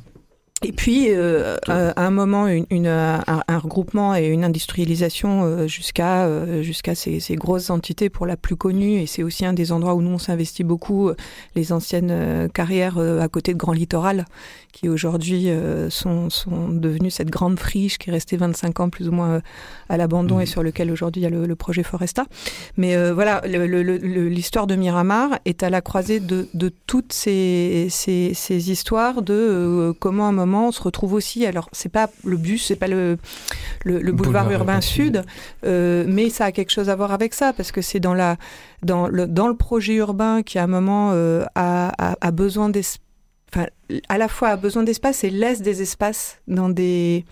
Et 0.64 0.72
puis, 0.72 1.12
euh, 1.12 1.56
euh, 1.70 1.94
à 1.96 2.08
un 2.08 2.10
moment, 2.10 2.48
une, 2.48 2.66
une, 2.72 2.88
euh, 2.88 3.20
un, 3.28 3.58
regroupement 3.60 4.16
et 4.16 4.26
une 4.26 4.44
industrialisation 4.44 5.44
euh, 5.44 5.68
jusqu'à 5.68 6.26
euh, 6.26 6.64
jusqu'à 6.64 6.96
ces, 6.96 7.20
ces, 7.20 7.36
grosses 7.36 7.70
entités 7.70 8.10
pour 8.10 8.26
la 8.26 8.38
plus 8.38 8.56
connue. 8.56 9.00
Et 9.00 9.06
c'est 9.06 9.22
aussi 9.22 9.46
un 9.46 9.54
des 9.54 9.72
endroits 9.72 9.94
où 9.94 10.02
nous 10.02 10.10
on 10.10 10.18
s'investit 10.18 10.64
beaucoup, 10.64 11.12
les 11.54 11.72
anciennes 11.72 12.50
carrières 12.56 12.98
à 12.98 13.28
côté 13.28 13.54
de 13.54 13.58
Grand 13.58 13.74
Littoral, 13.74 14.26
qui 14.78 14.90
aujourd'hui 14.90 15.50
sont, 15.90 16.30
sont 16.30 16.70
devenues 16.70 17.10
cette 17.10 17.30
grande 17.30 17.58
friche 17.58 17.98
qui 17.98 18.10
est 18.10 18.14
restée 18.14 18.38
25 18.38 18.80
ans 18.80 18.90
plus 18.90 19.10
ou 19.10 19.12
moins 19.12 19.42
à 19.90 19.98
l'abandon 19.98 20.40
et 20.40 20.46
sur 20.46 20.62
lequel 20.62 20.92
aujourd'hui 20.92 21.22
il 21.22 21.24
y 21.24 21.28
a 21.28 21.32
le, 21.32 21.48
le 21.48 21.56
projet 21.56 21.82
Foresta. 21.82 22.26
Mais 22.78 23.12
voilà, 23.12 23.42
l'histoire 23.46 24.68
de 24.68 24.76
Miramar 24.76 25.40
est 25.46 25.64
à 25.64 25.70
la 25.70 25.82
croisée 25.82 26.20
de, 26.20 26.48
de 26.54 26.72
toutes 26.86 27.12
ces, 27.14 27.88
ces, 27.90 28.34
ces, 28.34 28.72
histoires 28.72 29.22
de 29.22 29.96
comment 30.00 30.26
à 30.26 30.30
un 30.30 30.34
moment 30.34 30.68
on 30.68 30.72
se 30.72 30.82
retrouve 30.82 31.14
aussi. 31.14 31.46
Alors 31.46 31.70
c'est 31.72 31.92
pas 31.92 32.10
le 32.24 32.38
bus, 32.38 32.66
c'est 32.68 32.76
pas 32.76 32.88
le, 32.88 33.18
le, 33.84 34.00
le 34.00 34.12
boulevard, 34.12 34.46
boulevard, 34.46 34.52
urbain 34.52 34.82
sud, 34.82 35.24
euh, 35.66 36.06
mais 36.08 36.30
ça 36.30 36.46
a 36.46 36.52
quelque 36.52 36.72
chose 36.72 36.90
à 36.90 36.96
voir 36.96 37.12
avec 37.12 37.34
ça 37.34 37.54
parce 37.54 37.72
que 37.72 37.82
c'est 37.82 38.00
dans 38.00 38.14
la 38.14 38.38
dans 38.84 39.08
le 39.08 39.28
dans 39.28 39.48
le 39.48 39.56
projet 39.56 39.96
urbain 39.96 40.44
qui 40.44 40.60
à 40.60 40.64
un 40.64 40.68
moment 40.68 41.12
euh, 41.14 41.46
a, 41.56 41.92
a, 41.98 42.16
a, 42.20 42.32
besoin 42.32 42.70
d'espace, 42.70 43.07
enfin 43.52 43.68
à 44.10 44.18
la 44.18 44.28
fois 44.28 44.50
a 44.50 44.58
besoin 44.58 44.84
d'espace 44.84 45.24
et 45.24 45.30
laisse 45.30 45.62
des 45.62 45.82
espaces 45.82 46.40
dans 46.48 46.70
des 46.70 47.26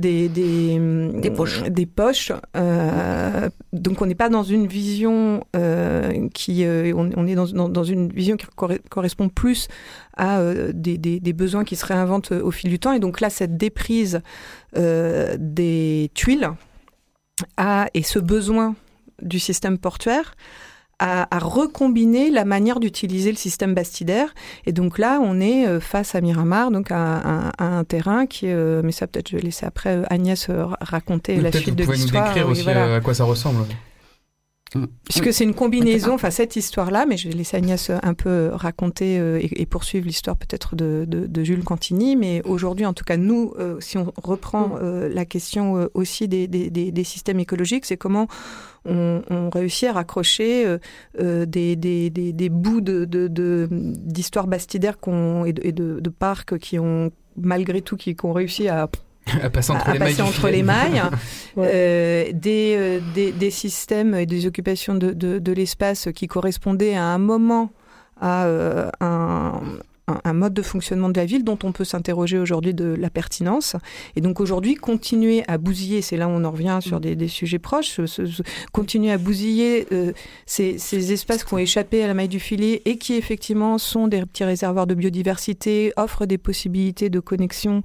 des, 0.00 0.28
des, 0.28 0.78
des 1.20 1.30
poches. 1.30 1.62
Des 1.64 1.86
poches. 1.86 2.32
Euh, 2.56 3.48
donc 3.72 4.00
on 4.00 4.06
n'est 4.06 4.14
pas 4.14 4.28
dans 4.28 4.42
une 4.42 4.66
vision 4.66 5.44
euh, 5.54 6.28
qui... 6.32 6.64
Euh, 6.64 6.92
on, 6.96 7.10
on, 7.16 7.26
est 7.26 7.34
dans, 7.34 7.46
dans, 7.46 7.68
dans, 7.68 7.84
une 7.84 8.10
vision 8.10 8.36
qui 8.36 8.46
correspond 8.88 9.28
plus 9.28 9.68
à 10.16 10.42
des, 10.72 10.98
des, 10.98 11.20
des, 11.20 11.32
besoins 11.32 11.64
qui 11.64 11.76
se 11.76 11.84
réinventent 11.84 12.32
au 12.32 12.50
fil 12.50 12.70
du 12.70 12.78
temps. 12.78 12.92
Et 12.92 12.98
donc 12.98 13.20
là, 13.20 13.30
cette 13.30 13.56
déprise 13.56 14.22
des 14.74 16.10
tuiles 16.14 16.50
a, 17.56 17.88
et 17.94 18.02
ce 18.02 18.18
besoin 18.18 18.74
du 19.22 19.38
système 19.38 19.78
portuaire 19.78 20.34
à, 21.00 21.34
à, 21.34 21.38
recombiner 21.40 22.30
la 22.30 22.44
manière 22.44 22.78
d'utiliser 22.78 23.30
le 23.30 23.36
système 23.36 23.74
bastidaire. 23.74 24.34
Et 24.66 24.72
donc 24.72 24.98
là, 24.98 25.18
on 25.22 25.40
est 25.40 25.66
euh, 25.66 25.80
face 25.80 26.14
à 26.14 26.20
Miramar, 26.20 26.70
donc 26.70 26.90
à, 26.90 27.16
à, 27.16 27.52
à 27.58 27.64
un 27.64 27.84
terrain 27.84 28.26
qui, 28.26 28.46
euh, 28.46 28.82
mais 28.84 28.92
ça 28.92 29.06
peut-être 29.06 29.30
je 29.30 29.36
vais 29.36 29.42
laisser 29.42 29.66
après 29.66 29.96
euh, 29.96 30.02
Agnès 30.10 30.48
raconter 30.80 31.36
la 31.40 31.50
suite 31.50 31.74
de 31.74 31.84
l'histoire. 31.84 31.96
Vous 31.96 32.02
pouvez 32.02 32.20
nous 32.20 32.26
décrire 32.26 32.48
aussi 32.48 32.62
voilà. 32.62 32.96
à 32.96 33.00
quoi 33.00 33.14
ça 33.14 33.24
ressemble. 33.24 33.64
Puisque 35.04 35.32
c'est 35.32 35.44
une 35.44 35.54
combinaison, 35.54 36.14
enfin 36.14 36.30
cette 36.30 36.54
histoire-là, 36.54 37.04
mais 37.06 37.16
je 37.16 37.28
vais 37.28 37.34
laisser 37.34 37.56
Agnès 37.56 37.90
un 37.90 38.14
peu 38.14 38.50
raconter 38.52 39.18
euh, 39.18 39.40
et, 39.40 39.62
et, 39.62 39.66
poursuivre 39.66 40.06
l'histoire 40.06 40.36
peut-être 40.36 40.76
de, 40.76 41.04
de, 41.08 41.26
de, 41.26 41.44
Jules 41.44 41.64
Cantini, 41.64 42.14
mais 42.14 42.40
aujourd'hui, 42.44 42.86
en 42.86 42.92
tout 42.92 43.04
cas, 43.04 43.16
nous, 43.16 43.52
euh, 43.58 43.80
si 43.80 43.98
on 43.98 44.12
reprend 44.16 44.76
euh, 44.80 45.08
la 45.08 45.24
question 45.24 45.88
aussi 45.94 46.28
des, 46.28 46.46
des, 46.46 46.70
des, 46.70 47.04
systèmes 47.04 47.40
écologiques, 47.40 47.84
c'est 47.84 47.96
comment 47.96 48.28
on, 48.84 49.22
on, 49.28 49.50
réussit 49.50 49.88
à 49.88 49.92
raccrocher 49.94 50.78
des, 51.18 51.76
des, 51.76 52.48
bouts 52.48 52.80
d'histoire 52.80 54.44
de, 54.44 54.50
bastidaire 54.50 54.96
et, 55.46 55.52
de, 55.52 55.66
et 55.66 55.72
de, 55.72 56.10
parcs 56.10 56.58
qui 56.58 56.78
ont 56.78 57.10
malgré 57.36 57.82
tout 57.82 57.96
qui, 57.96 58.14
qui 58.14 58.24
ont 58.24 58.32
réussi 58.32 58.68
à 58.68 58.88
à 59.42 59.50
passer 59.50 59.72
entre, 59.72 59.88
à, 59.88 59.92
les, 59.92 59.98
passer 59.98 60.22
mailles 60.22 60.28
entre 60.28 60.48
les 60.48 60.62
mailles, 60.62 61.02
ouais. 61.56 61.70
euh, 61.72 62.32
des, 62.32 62.74
euh, 62.76 63.00
des, 63.14 63.32
des, 63.32 63.50
systèmes 63.50 64.14
et 64.14 64.26
des 64.26 64.46
occupations 64.46 64.94
de, 64.94 65.12
de, 65.12 65.38
de 65.38 65.52
l'espace 65.52 66.08
qui 66.14 66.26
correspondaient 66.26 66.94
à 66.94 67.04
un 67.04 67.18
moment 67.18 67.70
à 68.20 68.44
euh, 68.44 68.90
un, 69.00 69.60
un, 70.24 70.32
mode 70.32 70.54
de 70.54 70.62
fonctionnement 70.62 71.08
de 71.08 71.16
la 71.16 71.24
ville 71.24 71.44
dont 71.44 71.58
on 71.62 71.72
peut 71.72 71.84
s'interroger 71.84 72.38
aujourd'hui 72.38 72.74
de 72.74 72.84
la 72.84 73.10
pertinence. 73.10 73.76
Et 74.16 74.20
donc 74.20 74.40
aujourd'hui, 74.40 74.74
continuer 74.74 75.42
à 75.48 75.58
bousiller, 75.58 76.02
c'est 76.02 76.16
là 76.16 76.28
où 76.28 76.30
on 76.30 76.44
en 76.44 76.50
revient 76.50 76.78
sur 76.80 77.00
des, 77.00 77.16
des 77.16 77.28
sujets 77.28 77.58
proches, 77.58 78.00
ce, 78.06 78.06
ce, 78.06 78.42
continuer 78.72 79.10
à 79.12 79.18
bousiller 79.18 79.86
euh, 79.92 80.12
ces, 80.46 80.78
ces, 80.78 81.12
espaces 81.12 81.44
qui 81.44 81.54
ont 81.54 81.58
échappé 81.58 82.02
à 82.02 82.06
la 82.06 82.14
maille 82.14 82.28
du 82.28 82.40
filet 82.40 82.82
et 82.84 82.96
qui 82.96 83.14
effectivement 83.14 83.78
sont 83.78 84.08
des 84.08 84.24
petits 84.26 84.44
réservoirs 84.44 84.86
de 84.86 84.94
biodiversité, 84.94 85.92
offrent 85.96 86.26
des 86.26 86.38
possibilités 86.38 87.10
de 87.10 87.20
connexion 87.20 87.82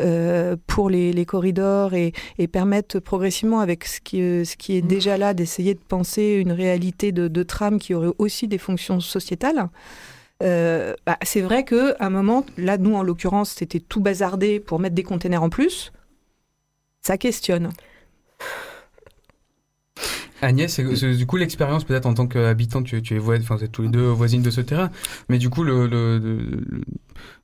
euh, 0.00 0.56
pour 0.66 0.90
les, 0.90 1.12
les 1.12 1.26
corridors 1.26 1.94
et, 1.94 2.12
et, 2.38 2.48
permettent 2.48 3.00
progressivement, 3.00 3.60
avec 3.60 3.84
ce 3.84 4.00
qui, 4.00 4.18
ce 4.18 4.56
qui 4.56 4.76
est 4.76 4.82
déjà 4.82 5.18
là, 5.18 5.34
d'essayer 5.34 5.74
de 5.74 5.80
penser 5.80 6.36
une 6.40 6.52
réalité 6.52 7.12
de, 7.12 7.28
de 7.28 7.42
trame 7.42 7.78
qui 7.78 7.94
aurait 7.94 8.14
aussi 8.18 8.48
des 8.48 8.58
fonctions 8.58 9.00
sociétales. 9.00 9.68
Euh, 10.42 10.94
bah, 11.06 11.18
c'est 11.22 11.40
vrai 11.40 11.64
qu'à 11.64 11.96
un 12.00 12.10
moment, 12.10 12.44
là, 12.56 12.78
nous, 12.78 12.94
en 12.94 13.02
l'occurrence, 13.02 13.50
c'était 13.50 13.80
tout 13.80 14.00
bazardé 14.00 14.60
pour 14.60 14.78
mettre 14.78 14.94
des 14.94 15.02
containers 15.02 15.42
en 15.42 15.50
plus. 15.50 15.92
Ça 17.02 17.16
questionne. 17.16 17.70
Agnès, 20.42 20.78
du 20.80 21.26
coup 21.26 21.36
l'expérience 21.36 21.84
peut-être 21.84 22.04
en 22.04 22.12
tant 22.12 22.26
qu'habitant, 22.26 22.82
tu, 22.82 23.00
tu 23.00 23.16
es 23.16 23.18
enfin 23.18 23.56
vous 23.56 23.64
êtes 23.64 23.72
tous 23.72 23.82
les 23.82 23.88
deux 23.88 24.08
voisines 24.08 24.42
de 24.42 24.50
ce 24.50 24.60
terrain, 24.60 24.90
mais 25.28 25.38
du 25.38 25.48
coup 25.48 25.62
le, 25.62 25.86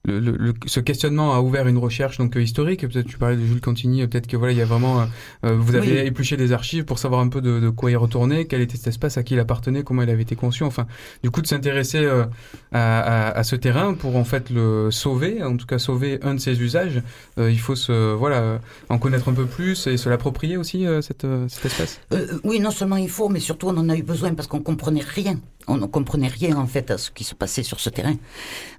le 0.05 0.53
ce 0.67 0.81
questionnement 0.81 1.35
a 1.35 1.41
ouvert 1.41 1.69
une 1.69 1.79
recherche 1.79 2.19
donc 2.19 2.35
historique. 2.35 2.81
Peut-être 2.81 3.07
tu 3.07 3.19
parlais 3.19 3.37
de 3.37 3.45
Jules 3.45 3.61
Cantini, 3.61 4.07
peut-être 4.09 4.27
que 4.27 4.37
voilà 4.37 4.53
il 4.53 4.59
y 4.59 4.63
a 4.63 4.65
vraiment 4.65 5.07
euh, 5.45 5.57
vous 5.57 5.77
avez 5.77 6.01
oui. 6.01 6.07
épluché 6.07 6.37
des 6.37 6.53
archives 6.53 6.85
pour 6.85 6.99
savoir 6.99 7.21
un 7.21 7.29
peu 7.29 7.41
de, 7.41 7.61
de, 7.61 7.71
quoi 7.71 7.91
y 7.91 7.97
retourner, 7.97 8.47
quel 8.47 8.61
était 8.61 8.77
cet 8.77 8.89
espace, 8.89 9.17
à 9.17 9.23
qui 9.23 9.35
il 9.35 9.41
appartenait, 9.41 9.85
comment 9.85 10.03
il 10.03 10.11
avait 10.11 10.23
été 10.23 10.35
conçu. 10.35 10.65
Enfin, 10.65 10.87
du 11.23 11.31
coup 11.31 11.41
de 11.41 11.47
s'intéresser 11.47 11.99
euh, 11.99 12.25
à, 12.73 13.29
à, 13.29 13.31
à, 13.31 13.45
ce 13.45 13.55
terrain 13.55 13.95
pour 13.95 14.17
en 14.17 14.25
fait 14.25 14.51
le 14.51 14.91
sauver, 14.91 15.43
en 15.43 15.57
tout 15.57 15.67
cas 15.67 15.79
sauver 15.79 16.19
un 16.23 16.35
de 16.35 16.41
ses 16.41 16.61
usages. 16.61 17.01
Euh, 17.39 17.51
il 17.51 17.61
faut 17.61 17.77
se 17.77 18.13
voilà 18.15 18.61
en 18.89 18.99
connaître 18.99 19.29
un 19.29 19.35
peu 19.35 19.47
plus 19.47 19.87
et 19.87 19.97
se 19.97 20.09
l'approprier 20.09 20.57
aussi 20.57 20.85
cette, 21.01 21.27
cet 21.49 21.65
espace? 21.65 22.01
oui, 22.45 22.59
non 22.59 22.71
seulement 22.71 22.97
il 22.97 23.09
faut, 23.09 23.29
mais 23.29 23.41
surtout 23.41 23.69
on 23.69 23.77
en 23.77 23.89
a 23.89 23.97
eu 23.97 24.03
besoin 24.03 24.35
parce 24.35 24.49
qu'on 24.49 24.61
comprenait 24.61 25.03
rien. 25.07 25.39
On 25.69 25.77
ne 25.77 25.87
comprenait 25.87 26.29
rien 26.29 26.57
en 26.57 26.67
fait 26.67 26.91
à 26.91 26.99
ce 26.99 27.11
qui 27.11 27.25
se 27.25 27.35
passait 27.35 27.63
sur 27.63 27.81
ce 27.81 27.91
terrain. 27.91 28.17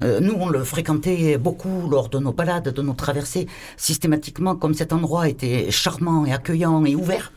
Euh, 0.04 0.20
nous, 0.20 0.34
on 0.34 0.50
le 0.50 0.64
fréquentait 0.64 1.38
beaucoup 1.38 1.90
lors 1.90 2.10
de 2.10 2.20
nos 2.20 2.34
balades, 2.34 2.70
de 2.70 2.82
nos 2.82 2.94
traversées, 2.94 3.48
systématiquement, 3.78 4.56
comme 4.56 4.74
cet 4.74 4.94
endroit 4.94 5.30
était 5.30 5.72
charmant 5.72 6.26
et 6.26 6.34
accueillant 6.34 6.84
et 6.86 6.96
ouvert. 6.96 7.32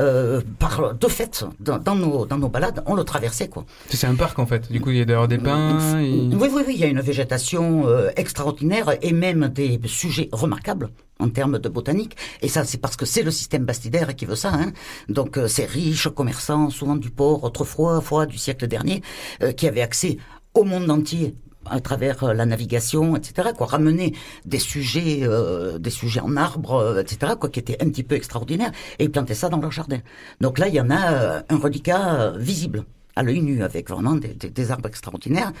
Euh, 0.00 0.40
par 0.58 0.94
de 0.94 1.08
fait 1.08 1.44
dans, 1.58 1.78
dans, 1.78 1.94
nos 1.94 2.24
dans 2.24 2.38
nos 2.38 2.48
balades 2.48 2.82
on 2.86 2.94
le 2.94 3.04
traversait 3.04 3.48
quoi. 3.48 3.66
C'est 3.90 4.06
un 4.06 4.14
parc 4.14 4.38
en 4.38 4.46
fait. 4.46 4.72
Du 4.72 4.80
coup 4.80 4.90
il 4.90 4.96
y 4.96 5.00
a 5.02 5.04
d'ailleurs 5.04 5.28
des 5.28 5.36
pins 5.36 5.98
et... 6.00 6.30
oui 6.32 6.48
oui 6.54 6.62
oui 6.66 6.74
il 6.74 6.80
y 6.80 6.84
a 6.84 6.86
une 6.86 7.00
végétation 7.00 7.86
euh, 7.86 8.10
extraordinaire 8.16 8.96
et 9.02 9.12
même 9.12 9.48
des 9.48 9.78
sujets 9.84 10.30
remarquables 10.32 10.88
en 11.18 11.28
termes 11.28 11.58
de 11.58 11.68
botanique. 11.68 12.16
Et 12.40 12.48
ça 12.48 12.64
c'est 12.64 12.78
parce 12.78 12.96
que 12.96 13.04
c'est 13.04 13.22
le 13.22 13.30
système 13.30 13.64
bastidaire 13.64 14.16
qui 14.16 14.24
veut 14.24 14.36
ça 14.36 14.52
hein. 14.54 14.72
donc 15.08 15.36
euh, 15.36 15.48
c'est 15.48 15.66
riche 15.66 16.08
commerçants 16.08 16.70
souvent 16.70 16.96
du 16.96 17.10
port 17.10 17.44
autrefois 17.44 18.00
fois 18.00 18.24
du 18.24 18.38
siècle 18.38 18.66
dernier 18.68 19.02
euh, 19.42 19.52
qui 19.52 19.68
avaient 19.68 19.82
accès 19.82 20.16
au 20.54 20.64
monde 20.64 20.90
entier 20.90 21.34
à 21.70 21.80
travers 21.80 22.24
euh, 22.24 22.34
la 22.34 22.46
navigation, 22.46 23.16
etc. 23.16 23.50
Quoi, 23.56 23.66
ramener 23.66 24.14
des 24.44 24.58
sujets, 24.58 25.20
euh, 25.22 25.78
des 25.78 25.90
sujets 25.90 26.20
en 26.20 26.36
arbre, 26.36 26.74
euh, 26.74 27.00
etc. 27.00 27.34
Quoi, 27.38 27.48
qui 27.50 27.60
étaient 27.60 27.82
un 27.82 27.88
petit 27.88 28.02
peu 28.02 28.14
extraordinaires, 28.14 28.72
et 28.98 29.04
ils 29.04 29.10
plantaient 29.10 29.34
ça 29.34 29.48
dans 29.48 29.58
leur 29.58 29.72
jardin. 29.72 30.00
Donc 30.40 30.58
là, 30.58 30.68
il 30.68 30.74
y 30.74 30.80
en 30.80 30.90
a 30.90 31.12
euh, 31.12 31.42
un 31.48 31.56
reliquat 31.56 32.32
visible 32.36 32.84
à 33.16 33.22
l'œil 33.22 33.42
nu, 33.42 33.62
avec 33.62 33.90
vraiment 33.90 34.14
des, 34.14 34.34
des, 34.34 34.70
arbres 34.70 34.88
extraordinaires. 34.88 35.52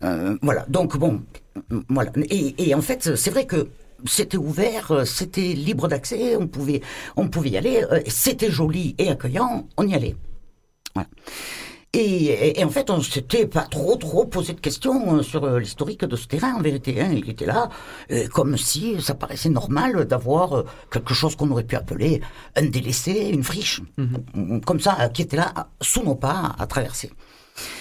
voilà. 0.00 0.64
Donc 0.68 0.96
bon, 0.96 1.22
voilà. 1.88 2.10
Et, 2.30 2.54
et 2.58 2.74
en 2.74 2.80
fait, 2.80 3.16
c'est 3.16 3.30
vrai 3.30 3.46
que 3.46 3.68
c'était 4.06 4.38
ouvert, 4.38 5.02
c'était 5.04 5.52
libre 5.52 5.88
d'accès, 5.88 6.36
on 6.36 6.46
pouvait, 6.46 6.80
on 7.16 7.28
pouvait 7.28 7.50
y 7.50 7.56
aller, 7.56 7.84
c'était 8.08 8.50
joli 8.50 8.94
et 8.98 9.10
accueillant, 9.10 9.68
on 9.76 9.86
y 9.86 9.94
allait. 9.94 10.16
Voilà. 10.94 11.08
Et, 11.98 12.26
et, 12.26 12.60
et, 12.60 12.64
en 12.64 12.68
fait, 12.68 12.90
on 12.90 13.00
s'était 13.00 13.46
pas 13.46 13.62
trop 13.62 13.96
trop 13.96 14.26
posé 14.26 14.52
de 14.52 14.60
questions 14.60 15.22
sur 15.22 15.46
l'historique 15.58 16.04
de 16.04 16.16
ce 16.16 16.26
terrain. 16.26 16.54
En 16.54 16.60
vérité, 16.60 17.00
hein. 17.00 17.10
il 17.12 17.28
était 17.30 17.46
là, 17.46 17.68
euh, 18.10 18.28
comme 18.28 18.56
si 18.56 19.00
ça 19.00 19.14
paraissait 19.14 19.48
normal 19.48 20.04
d'avoir 20.04 20.64
quelque 20.90 21.14
chose 21.14 21.36
qu'on 21.36 21.50
aurait 21.50 21.64
pu 21.64 21.76
appeler 21.76 22.20
un 22.54 22.66
délaissé, 22.66 23.30
une 23.32 23.42
friche, 23.42 23.80
mm-hmm. 23.98 24.60
comme 24.64 24.80
ça, 24.80 25.08
qui 25.08 25.22
était 25.22 25.36
là 25.36 25.52
sous 25.80 26.02
nos 26.02 26.14
pas 26.14 26.54
à 26.58 26.66
traverser. 26.66 27.10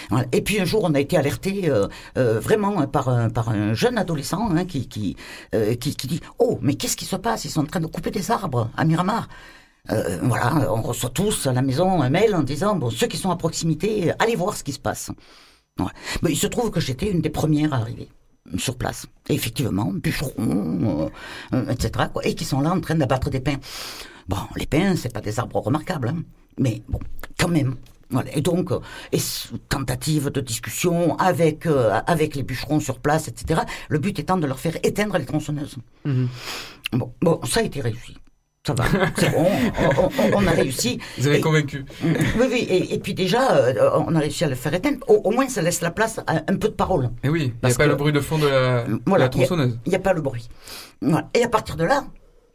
Voilà. 0.09 0.25
Et 0.31 0.41
puis 0.41 0.59
un 0.59 0.65
jour, 0.65 0.83
on 0.83 0.93
a 0.93 0.99
été 0.99 1.17
alerté 1.17 1.69
euh, 1.69 1.87
euh, 2.17 2.39
vraiment 2.39 2.85
par 2.87 3.09
un, 3.09 3.29
par 3.29 3.49
un 3.49 3.73
jeune 3.73 3.97
adolescent 3.97 4.49
hein, 4.51 4.65
qui, 4.65 4.87
qui, 4.87 5.15
euh, 5.53 5.75
qui, 5.75 5.95
qui 5.95 6.07
dit 6.07 6.21
Oh, 6.39 6.59
mais 6.61 6.75
qu'est-ce 6.75 6.97
qui 6.97 7.05
se 7.05 7.15
passe? 7.15 7.45
Ils 7.45 7.49
sont 7.49 7.61
en 7.61 7.65
train 7.65 7.79
de 7.79 7.87
couper 7.87 8.11
des 8.11 8.31
arbres 8.31 8.69
à 8.77 8.85
Miramar. 8.85 9.27
Euh, 9.91 10.19
voilà, 10.23 10.71
on 10.71 10.81
reçoit 10.81 11.09
tous 11.09 11.47
à 11.47 11.53
la 11.53 11.61
maison 11.61 12.01
un 12.01 12.09
mail 12.09 12.35
en 12.35 12.43
disant 12.43 12.75
bon, 12.75 12.89
ceux 12.89 13.07
qui 13.07 13.17
sont 13.17 13.31
à 13.31 13.35
proximité, 13.35 14.11
allez 14.19 14.35
voir 14.35 14.55
ce 14.55 14.63
qui 14.63 14.73
se 14.73 14.79
passe. 14.79 15.11
Ouais. 15.79 15.91
Mais 16.21 16.31
il 16.31 16.37
se 16.37 16.47
trouve 16.47 16.71
que 16.71 16.79
j'étais 16.79 17.11
une 17.11 17.21
des 17.21 17.29
premières 17.29 17.73
à 17.73 17.77
arriver 17.77 18.09
sur 18.57 18.77
place. 18.77 19.07
Et 19.29 19.33
effectivement, 19.33 19.91
bûcherons, 19.91 21.11
euh, 21.53 21.71
etc. 21.71 22.09
Quoi, 22.13 22.25
et 22.25 22.35
qui 22.35 22.45
sont 22.45 22.61
là 22.61 22.71
en 22.71 22.79
train 22.79 22.95
d'abattre 22.95 23.29
des 23.29 23.39
pins. 23.39 23.57
Bon, 24.27 24.37
les 24.55 24.65
pins, 24.65 24.95
c'est 24.95 25.13
pas 25.13 25.21
des 25.21 25.39
arbres 25.39 25.59
remarquables, 25.59 26.09
hein, 26.09 26.23
mais 26.57 26.81
bon, 26.87 26.99
quand 27.39 27.49
même. 27.49 27.75
Voilà. 28.09 28.35
Et 28.37 28.41
donc, 28.41 28.71
et 29.11 29.17
tentative 29.67 30.29
de 30.29 30.39
discussion 30.39 31.17
avec 31.17 31.65
euh, 31.65 31.99
avec 32.05 32.35
les 32.35 32.43
bûcherons 32.43 32.79
sur 32.79 32.99
place, 32.99 33.27
etc. 33.27 33.61
Le 33.89 33.97
but 33.97 34.19
étant 34.19 34.37
de 34.37 34.45
leur 34.45 34.59
faire 34.59 34.77
éteindre 34.83 35.17
les 35.17 35.25
tronçonneuses. 35.25 35.77
Mmh. 36.05 36.25
Bon, 36.93 37.13
bon, 37.21 37.41
ça 37.45 37.61
a 37.61 37.63
été 37.63 37.81
réussi. 37.81 38.15
Ça 38.65 38.73
va, 38.73 38.83
c'est 39.17 39.29
bon, 39.31 39.45
on, 39.97 40.01
on- 40.03 40.37
on 40.43 40.47
a 40.47 40.51
réussi. 40.51 40.99
Vous 41.17 41.27
avez 41.27 41.37
Et- 41.37 41.41
convaincu. 41.41 41.85
Oui, 42.03 42.45
oui, 42.51 42.65
et, 42.69 42.93
et 42.95 42.99
puis 42.99 43.13
déjà, 43.13 43.55
euh, 43.57 43.89
on 44.07 44.15
a 44.15 44.19
réussi 44.19 44.43
à 44.43 44.47
le 44.47 44.55
faire 44.55 44.73
éteindre. 44.73 44.97
Au, 45.07 45.15
au 45.23 45.31
moins, 45.31 45.47
ça 45.49 45.61
laisse 45.61 45.81
la 45.81 45.91
place 45.91 46.19
à 46.27 46.37
un 46.47 46.55
peu 46.57 46.69
de 46.69 46.73
parole. 46.73 47.09
Et 47.23 47.29
oui, 47.29 47.53
il 47.61 47.67
n'y 47.67 47.73
a 47.73 47.75
pas 47.77 47.83
que- 47.85 47.89
le 47.89 47.95
bruit 47.95 48.11
de 48.13 48.19
fond 48.19 48.37
de 48.37 48.47
la, 48.47 48.83
de 48.85 48.99
Voilà, 49.05 49.25
la 49.25 49.29
tronçonneuse. 49.29 49.77
Il 49.85 49.89
n'y 49.89 49.95
a, 49.95 49.99
pas 49.99 50.13
le 50.13 50.21
bruit. 50.21 50.47
Voilà. 51.01 51.29
Et 51.33 51.43
à 51.43 51.49
partir 51.49 51.75
de 51.75 51.83
là, 51.83 52.05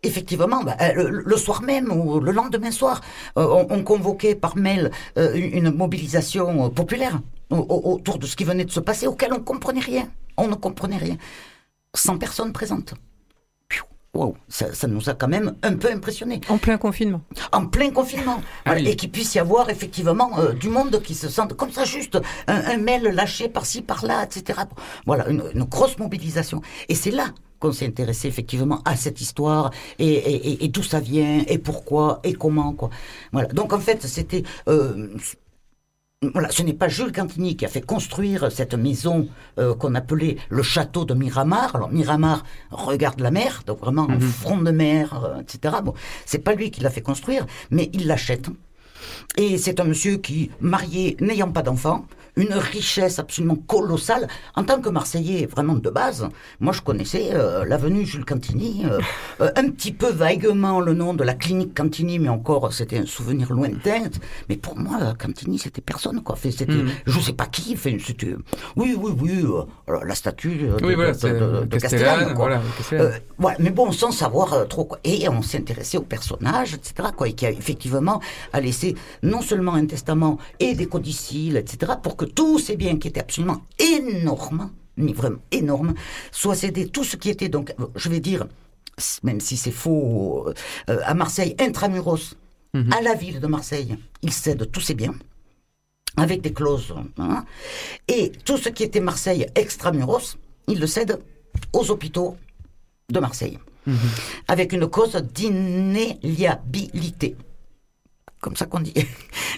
effectivement, 0.02 0.62
bah, 0.64 0.76
euh, 0.80 0.92
le, 1.10 1.22
le 1.24 1.36
soir 1.36 1.62
même 1.62 1.92
ou 1.92 2.20
le 2.20 2.32
lendemain 2.32 2.70
soir, 2.72 3.00
euh, 3.38 3.46
on, 3.46 3.66
on 3.78 3.82
convoquait 3.84 4.34
par 4.34 4.56
mail 4.56 4.90
euh, 5.18 5.34
une 5.34 5.70
mobilisation 5.70 6.66
euh, 6.66 6.68
populaire 6.70 7.20
au- 7.50 7.56
au- 7.56 7.92
autour 7.94 8.18
de 8.18 8.26
ce 8.26 8.34
qui 8.34 8.44
venait 8.44 8.64
de 8.64 8.70
se 8.70 8.80
passer, 8.80 9.06
auquel 9.06 9.32
on 9.32 9.40
comprenait 9.40 9.80
rien. 9.80 10.08
On 10.36 10.48
ne 10.48 10.54
comprenait 10.54 10.96
rien. 10.96 11.16
100 11.94 12.18
personnes 12.18 12.52
présentes. 12.52 12.94
Wow, 14.12 14.36
ça, 14.48 14.74
ça 14.74 14.88
nous 14.88 15.08
a 15.08 15.14
quand 15.14 15.28
même 15.28 15.54
un 15.62 15.76
peu 15.76 15.88
impressionnés. 15.90 16.40
En 16.48 16.58
plein 16.58 16.78
confinement. 16.78 17.20
En 17.52 17.66
plein 17.66 17.90
confinement. 17.90 18.42
Ah 18.64 18.72
oui. 18.74 18.88
Et 18.88 18.96
qu'il 18.96 19.10
puisse 19.12 19.34
y 19.36 19.38
avoir 19.38 19.70
effectivement 19.70 20.30
euh, 20.38 20.52
du 20.52 20.68
monde 20.68 21.00
qui 21.00 21.14
se 21.14 21.28
sente 21.28 21.54
comme 21.54 21.70
ça, 21.70 21.84
juste 21.84 22.18
un, 22.48 22.56
un 22.72 22.76
mail 22.76 23.02
lâché 23.04 23.48
par-ci, 23.48 23.82
par-là, 23.82 24.24
etc. 24.24 24.60
Voilà, 25.06 25.28
une, 25.28 25.44
une 25.54 25.62
grosse 25.64 25.96
mobilisation. 25.98 26.60
Et 26.88 26.96
c'est 26.96 27.12
là 27.12 27.26
qu'on 27.60 27.72
s'est 27.72 27.86
intéressé 27.86 28.26
effectivement 28.26 28.80
à 28.84 28.96
cette 28.96 29.20
histoire 29.20 29.70
et, 29.98 30.08
et, 30.08 30.34
et- 30.50 30.64
et 30.64 30.68
d'où 30.68 30.82
ça 30.82 30.98
vient 30.98 31.44
et 31.46 31.58
pourquoi 31.58 32.18
et 32.24 32.32
comment 32.32 32.72
quoi. 32.72 32.90
Voilà. 33.32 33.48
Donc 33.48 33.72
en 33.74 33.78
fait 33.78 34.02
c'était 34.06 34.42
euh, 34.66 35.08
voilà, 36.34 36.50
ce 36.50 36.62
n'est 36.62 36.74
pas 36.74 36.88
Jules 36.88 37.12
Cantini 37.12 37.56
qui 37.56 37.64
a 37.64 37.68
fait 37.68 37.80
construire 37.80 38.52
cette 38.52 38.74
maison 38.74 39.26
euh, 39.58 39.74
qu'on 39.74 39.94
appelait 39.94 40.36
le 40.50 40.62
château 40.62 41.06
de 41.06 41.14
Miramar. 41.14 41.74
Alors 41.74 41.90
Miramar 41.90 42.44
regarde 42.70 43.20
la 43.20 43.30
mer, 43.30 43.62
donc 43.66 43.80
vraiment 43.80 44.02
en 44.02 44.20
front 44.20 44.58
de 44.58 44.70
mer, 44.70 45.24
euh, 45.24 45.40
etc. 45.40 45.76
Bon, 45.82 45.94
c'est 46.26 46.40
pas 46.40 46.52
lui 46.54 46.70
qui 46.70 46.82
l'a 46.82 46.90
fait 46.90 47.00
construire, 47.00 47.46
mais 47.70 47.88
il 47.94 48.06
l'achète. 48.06 48.50
Et 49.38 49.56
c'est 49.56 49.80
un 49.80 49.84
monsieur 49.84 50.18
qui, 50.18 50.50
marié, 50.60 51.16
n'ayant 51.20 51.50
pas 51.50 51.62
d'enfant, 51.62 52.04
une 52.40 52.54
richesse 52.54 53.18
absolument 53.18 53.56
colossale. 53.56 54.26
En 54.54 54.64
tant 54.64 54.80
que 54.80 54.88
Marseillais, 54.88 55.46
vraiment 55.46 55.74
de 55.74 55.90
base, 55.90 56.28
moi 56.60 56.72
je 56.72 56.80
connaissais 56.80 57.30
euh, 57.32 57.64
l'avenue 57.64 58.04
Jules 58.06 58.24
Cantini, 58.24 58.84
euh, 58.86 58.98
euh, 59.40 59.50
un 59.56 59.68
petit 59.70 59.92
peu 59.92 60.10
vaguement 60.10 60.80
le 60.80 60.94
nom 60.94 61.14
de 61.14 61.24
la 61.24 61.34
clinique 61.34 61.74
Cantini, 61.76 62.18
mais 62.18 62.28
encore 62.28 62.72
c'était 62.72 62.98
un 62.98 63.06
souvenir 63.06 63.52
lointain. 63.52 64.04
Mais 64.48 64.56
pour 64.56 64.76
moi, 64.78 65.14
Cantini, 65.18 65.58
c'était 65.58 65.80
personne, 65.80 66.22
quoi. 66.22 66.36
Fait, 66.36 66.50
C'était, 66.50 66.72
Mhm. 66.72 66.90
je 67.06 67.20
sais 67.20 67.32
pas 67.32 67.46
qui, 67.46 67.74
fait, 67.76 67.96
c'était, 68.04 68.34
oui, 68.76 68.96
oui, 69.00 69.12
oui, 69.20 69.44
la 70.04 70.14
statue 70.14 70.56
de, 70.56 70.84
Oui, 70.84 70.94
voilà, 70.94 71.12
de- 71.12 71.18
c'est 71.18 71.32
de- 71.32 71.64
de 71.64 71.78
Castellane, 71.78 72.34
quoi. 72.34 72.60
voilà, 73.38 73.56
mais 73.58 73.70
bon, 73.70 73.92
sans 73.92 74.10
savoir 74.12 74.66
trop 74.68 74.84
quoi. 74.84 74.98
Et 75.04 75.28
on 75.28 75.42
s'est 75.42 75.58
intéressé 75.58 75.96
au 75.98 76.02
personnage, 76.02 76.74
etc. 76.74 77.08
Quoi, 77.16 77.28
et 77.28 77.32
qui 77.32 77.46
a 77.46 77.50
effectivement 77.50 78.20
a 78.52 78.60
laissé 78.60 78.94
non 79.22 79.40
seulement 79.42 79.74
un 79.74 79.86
testament 79.86 80.38
et 80.58 80.74
des 80.74 80.86
codicilles, 80.86 81.56
etc. 81.56 81.92
Pour 82.02 82.16
que 82.16 82.24
tous 82.34 82.58
ces 82.58 82.76
biens 82.76 82.98
qui 82.98 83.08
étaient 83.08 83.20
absolument 83.20 83.62
énormes, 83.78 84.70
mais 84.96 85.12
vraiment 85.12 85.38
énormes, 85.50 85.94
soient 86.32 86.54
cédés. 86.54 86.88
Tout 86.88 87.04
ce 87.04 87.16
qui 87.16 87.30
était 87.30 87.48
donc, 87.48 87.74
euh, 87.80 87.86
je 87.96 88.08
vais 88.08 88.20
dire, 88.20 88.46
même 89.22 89.40
si 89.40 89.56
c'est 89.56 89.70
faux, 89.70 90.52
euh, 90.88 91.00
à 91.04 91.14
Marseille, 91.14 91.54
intramuros, 91.58 92.36
à 92.92 93.00
la 93.02 93.14
ville 93.14 93.40
de 93.40 93.46
Marseille, 93.48 93.96
il 94.22 94.32
cède 94.32 94.70
tous 94.70 94.80
ses 94.80 94.94
biens 94.94 95.14
avec 96.16 96.40
des 96.40 96.52
clauses. 96.52 96.94
hein. 97.18 97.44
Et 98.06 98.30
tout 98.44 98.58
ce 98.58 98.68
qui 98.68 98.84
était 98.84 99.00
Marseille 99.00 99.46
extramuros, 99.56 100.36
il 100.68 100.78
le 100.78 100.86
cède 100.86 101.18
aux 101.72 101.90
hôpitaux 101.90 102.36
de 103.10 103.18
Marseille, 103.18 103.58
avec 104.46 104.72
une 104.72 104.86
cause 104.86 105.16
d'inéliabilité. 105.16 107.34
Comme 108.40 108.56
ça 108.56 108.66
qu'on 108.66 108.80
dit. 108.80 108.94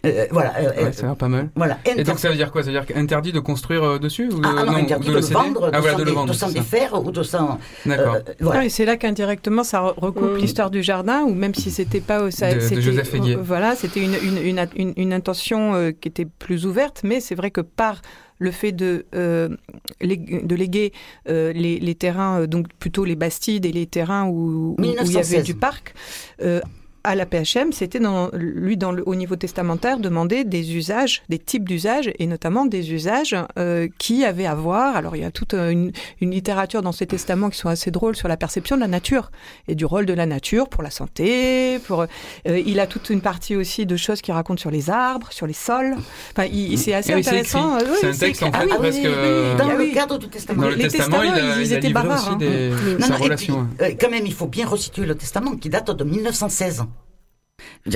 Euh, 0.04 0.26
voilà. 0.32 0.52
euh, 0.58 0.62
Ouais, 0.70 0.84
euh, 0.86 0.92
ça 0.92 1.04
a 1.04 1.06
l'air 1.06 1.16
pas 1.16 1.28
mal. 1.28 1.50
Voilà. 1.54 1.78
Et 1.84 2.02
donc 2.02 2.18
ça 2.18 2.28
veut 2.28 2.34
dire 2.34 2.50
quoi? 2.50 2.64
Ça 2.64 2.72
veut 2.72 2.80
dire 2.80 2.96
interdit 2.96 3.30
de 3.30 3.38
construire 3.38 3.84
euh, 3.84 3.98
dessus 4.00 4.26
ou 4.32 4.40
de, 4.40 4.44
Ah, 4.44 4.54
ah 4.58 4.64
non, 4.64 4.74
interdit 4.74 5.06
de, 5.06 5.14
le 5.14 5.20
vendre, 5.20 5.70
Ah 5.72 5.76
de 5.76 5.80
voilà, 5.80 5.92
s'en 5.92 5.98
de 6.00 6.04
le 6.04 6.10
vendre. 6.10 6.32
de 6.32 6.36
s'en 6.36 6.50
défaire 6.50 7.06
ou 7.06 7.12
de 7.12 7.22
s'en... 7.22 7.60
D'accord. 7.86 8.16
euh, 8.16 8.20
voilà. 8.40 8.60
Ah, 8.60 8.64
et 8.64 8.68
c'est 8.68 8.84
là 8.84 8.96
qu'indirectement 8.96 9.62
ça 9.62 9.80
re- 9.80 9.94
recoupe 9.96 10.32
Mm. 10.34 10.38
l'histoire 10.38 10.70
du 10.72 10.82
jardin, 10.82 11.22
ou 11.22 11.32
même 11.34 11.54
si 11.54 11.70
c'était 11.70 12.00
pas 12.00 12.28
ça, 12.32 12.52
De- 12.52 12.80
Joseph 12.80 13.10
Féguier. 13.10 13.36
euh, 13.36 13.42
Voilà, 13.44 13.76
c'était 13.76 14.00
une, 14.02 14.14
une, 14.24 14.38
une, 14.44 14.66
une- 14.74 14.92
une 14.96 15.12
intention 15.12 15.74
euh, 15.74 15.92
qui 15.92 16.08
était 16.08 16.24
plus 16.26 16.66
ouverte, 16.66 17.02
mais 17.04 17.20
c'est 17.20 17.36
vrai 17.36 17.52
que 17.52 17.60
par 17.60 18.02
le 18.38 18.50
fait 18.50 18.72
de, 18.72 19.06
euh, 19.14 19.50
de 20.00 20.54
léguer 20.56 20.92
euh, 21.28 21.52
les, 21.52 21.78
les 21.78 21.94
terrains, 21.94 22.46
donc 22.46 22.66
plutôt 22.80 23.04
les 23.04 23.14
bastides 23.14 23.66
et 23.66 23.72
les 23.72 23.86
terrains 23.86 24.24
où, 24.24 24.32
où- 24.32 24.76
où 24.78 24.82
il 24.82 24.86
y 24.86 24.90
avait 24.98 25.04
1916. 25.04 25.44
du 25.44 25.54
parc, 25.54 25.94
euh, 26.42 26.60
à 27.04 27.14
la 27.14 27.26
PHM, 27.26 27.72
c'était 27.72 27.98
dans, 28.00 28.30
lui, 28.32 28.76
dans 28.76 28.92
le, 28.92 29.02
au 29.06 29.14
niveau 29.14 29.36
testamentaire, 29.36 29.98
demander 29.98 30.44
des 30.44 30.74
usages, 30.76 31.22
des 31.28 31.38
types 31.38 31.68
d'usages, 31.68 32.10
et 32.18 32.26
notamment 32.26 32.64
des 32.66 32.92
usages 32.92 33.36
euh, 33.58 33.88
qui 33.98 34.24
avaient 34.24 34.46
à 34.46 34.54
voir. 34.54 34.96
Alors, 34.96 35.16
il 35.16 35.22
y 35.22 35.24
a 35.24 35.30
toute 35.30 35.54
euh, 35.54 35.70
une, 35.70 35.92
une 36.20 36.30
littérature 36.30 36.82
dans 36.82 36.92
ces 36.92 37.06
testaments 37.06 37.50
qui 37.50 37.58
sont 37.58 37.68
assez 37.68 37.90
drôles 37.90 38.14
sur 38.16 38.28
la 38.28 38.36
perception 38.36 38.76
de 38.76 38.80
la 38.82 38.88
nature 38.88 39.30
et 39.68 39.74
du 39.74 39.84
rôle 39.84 40.06
de 40.06 40.12
la 40.14 40.26
nature 40.26 40.68
pour 40.68 40.82
la 40.82 40.90
santé. 40.90 41.78
Pour, 41.86 42.02
euh, 42.02 42.06
il 42.46 42.78
a 42.80 42.86
toute 42.86 43.10
une 43.10 43.20
partie 43.20 43.56
aussi 43.56 43.84
de 43.86 43.96
choses 43.96 44.20
qu'il 44.22 44.34
raconte 44.34 44.60
sur 44.60 44.70
les 44.70 44.90
arbres, 44.90 45.28
sur 45.32 45.46
les 45.46 45.52
sols. 45.52 45.96
Enfin, 46.32 46.48
il- 46.52 46.78
c'est 46.78 46.94
assez 46.94 47.12
Ah 47.12 47.16
oui, 47.16 47.24
c'est 47.24 47.30
intéressant. 47.30 47.76
Euh, 47.76 47.80
oui, 47.84 47.96
C'est 48.00 48.06
un 48.08 48.12
texte, 48.12 48.42
en 48.42 48.52
fait, 48.52 48.58
Ah 48.60 48.64
oui, 48.70 48.76
presque, 48.78 48.98
oui, 49.02 49.06
oui, 49.08 49.12
oui. 49.14 49.56
Dans 49.58 49.68
Ah 49.70 49.74
le 49.74 49.86
cadre 49.94 50.18
du 50.18 50.28
testament. 50.28 50.62
Dans 50.62 50.68
le 50.68 50.74
Les 50.76 50.88
testament, 50.88 51.22
il 51.22 51.28
a, 51.28 51.32
testaments, 51.32 51.54
ils 51.58 51.66
il 51.66 51.72
étaient 51.72 51.96
aussi 51.98 52.28
hein. 52.30 52.36
des, 52.36 52.70
Non, 52.98 53.06
sa 53.06 53.08
non, 53.08 53.16
et 53.18 53.22
relation. 53.22 53.66
puis, 53.78 53.86
euh, 53.86 53.94
quand 54.00 54.10
même, 54.10 54.26
il 54.26 54.32
faut 54.34 54.46
bien 54.46 54.66
resituer 54.66 55.06
le 55.06 55.14
testament 55.14 55.56
qui 55.56 55.68
date 55.68 55.90
de 55.90 56.04
1916. 56.04 56.84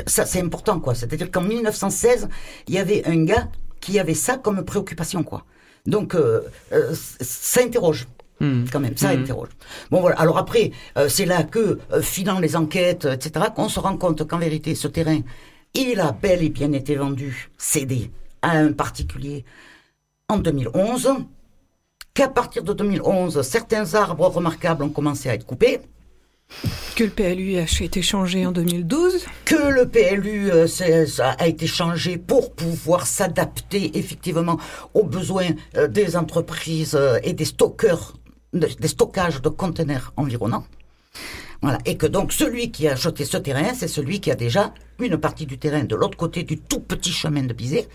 Ça, 0.06 0.26
c'est 0.26 0.40
important, 0.40 0.80
quoi. 0.80 0.94
C'est-à-dire 0.94 1.30
qu'en 1.30 1.42
1916, 1.42 2.28
il 2.68 2.74
y 2.74 2.78
avait 2.78 3.04
un 3.06 3.24
gars 3.24 3.48
qui 3.80 3.98
avait 3.98 4.14
ça 4.14 4.36
comme 4.36 4.64
préoccupation, 4.64 5.22
quoi. 5.22 5.44
Donc, 5.86 6.14
euh, 6.14 6.40
euh, 6.72 6.94
ça 7.20 7.62
interroge. 7.62 8.06
Quand 8.40 8.80
même, 8.80 8.94
ça 8.98 9.14
Mhm. 9.14 9.22
interroge. 9.22 9.48
Bon 9.90 10.00
voilà. 10.02 10.16
Alors 10.20 10.36
après, 10.36 10.70
euh, 10.98 11.08
c'est 11.08 11.24
là 11.24 11.42
que, 11.42 11.78
euh, 11.92 12.02
filant 12.02 12.38
les 12.38 12.54
enquêtes, 12.54 13.06
etc., 13.06 13.46
qu'on 13.54 13.70
se 13.70 13.80
rend 13.80 13.96
compte 13.96 14.26
qu'en 14.28 14.36
vérité, 14.36 14.74
ce 14.74 14.88
terrain, 14.88 15.20
il 15.72 16.00
a 16.00 16.12
bel 16.12 16.42
et 16.42 16.50
bien 16.50 16.72
été 16.72 16.96
vendu, 16.96 17.48
cédé 17.56 18.10
à 18.42 18.50
un 18.58 18.72
particulier 18.72 19.44
en 20.28 20.36
2011. 20.36 21.08
Qu'à 22.12 22.28
partir 22.28 22.62
de 22.62 22.74
2011, 22.74 23.40
certains 23.42 23.94
arbres 23.94 24.26
remarquables 24.28 24.82
ont 24.82 24.90
commencé 24.90 25.30
à 25.30 25.34
être 25.34 25.46
coupés. 25.46 25.80
Que 26.94 27.04
le 27.04 27.10
PLU 27.10 27.56
a 27.58 27.64
été 27.84 28.00
changé 28.02 28.46
en 28.46 28.52
2012. 28.52 29.26
que 29.44 29.54
le 29.70 29.86
PLU 29.88 30.50
euh, 30.50 30.66
a 31.20 31.46
été 31.46 31.66
changé 31.66 32.16
pour 32.16 32.52
pouvoir 32.54 33.06
s'adapter 33.06 33.98
effectivement 33.98 34.58
aux 34.94 35.04
besoins 35.04 35.50
euh, 35.76 35.88
des 35.88 36.16
entreprises 36.16 36.94
euh, 36.94 37.18
et 37.22 37.32
des 37.34 37.44
stockeurs, 37.44 38.14
de- 38.54 38.68
des 38.80 38.88
stockages 38.88 39.42
de 39.42 39.48
conteneurs 39.50 40.12
environnants. 40.16 40.64
Voilà. 41.62 41.78
Et 41.84 41.96
que 41.96 42.06
donc 42.06 42.32
celui 42.32 42.70
qui 42.70 42.88
a 42.88 42.92
acheté 42.92 43.24
ce 43.24 43.36
terrain, 43.36 43.74
c'est 43.74 43.88
celui 43.88 44.20
qui 44.20 44.30
a 44.30 44.34
déjà 44.34 44.72
une 44.98 45.18
partie 45.18 45.46
du 45.46 45.58
terrain 45.58 45.84
de 45.84 45.96
l'autre 45.96 46.16
côté 46.16 46.44
du 46.44 46.56
tout 46.58 46.80
petit 46.80 47.12
chemin 47.12 47.42
de 47.42 47.52
Bizet, 47.52 47.88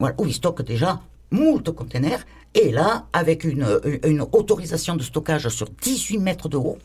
où 0.00 0.24
il 0.26 0.32
stocke 0.32 0.62
déjà 0.62 1.00
moult 1.30 1.70
conteneurs. 1.74 2.20
Et 2.54 2.70
là, 2.70 3.06
avec 3.12 3.44
une 3.44 4.22
autorisation 4.32 4.96
de 4.96 5.02
stockage 5.02 5.48
sur 5.48 5.68
18 5.82 6.18
mètres 6.18 6.48
de 6.48 6.56
haut, 6.56 6.78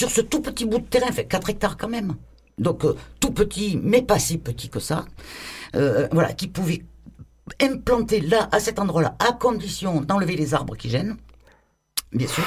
sur 0.00 0.10
ce 0.10 0.22
tout 0.22 0.40
petit 0.40 0.64
bout 0.64 0.78
de 0.78 0.86
terrain, 0.86 1.12
fait 1.12 1.26
4 1.26 1.50
hectares 1.50 1.76
quand 1.76 1.88
même. 1.88 2.14
Donc 2.56 2.84
euh, 2.84 2.96
tout 3.20 3.32
petit, 3.32 3.78
mais 3.82 4.00
pas 4.00 4.18
si 4.18 4.38
petit 4.38 4.70
que 4.70 4.80
ça. 4.80 5.04
Euh, 5.74 6.08
voilà, 6.12 6.32
qui 6.32 6.48
pouvait 6.48 6.84
implanter 7.60 8.20
là, 8.20 8.48
à 8.50 8.60
cet 8.60 8.78
endroit-là, 8.78 9.16
à 9.18 9.32
condition 9.32 10.00
d'enlever 10.00 10.36
les 10.36 10.54
arbres 10.54 10.74
qui 10.74 10.88
gênent. 10.88 11.16
Bien 12.12 12.26
sûr. 12.26 12.44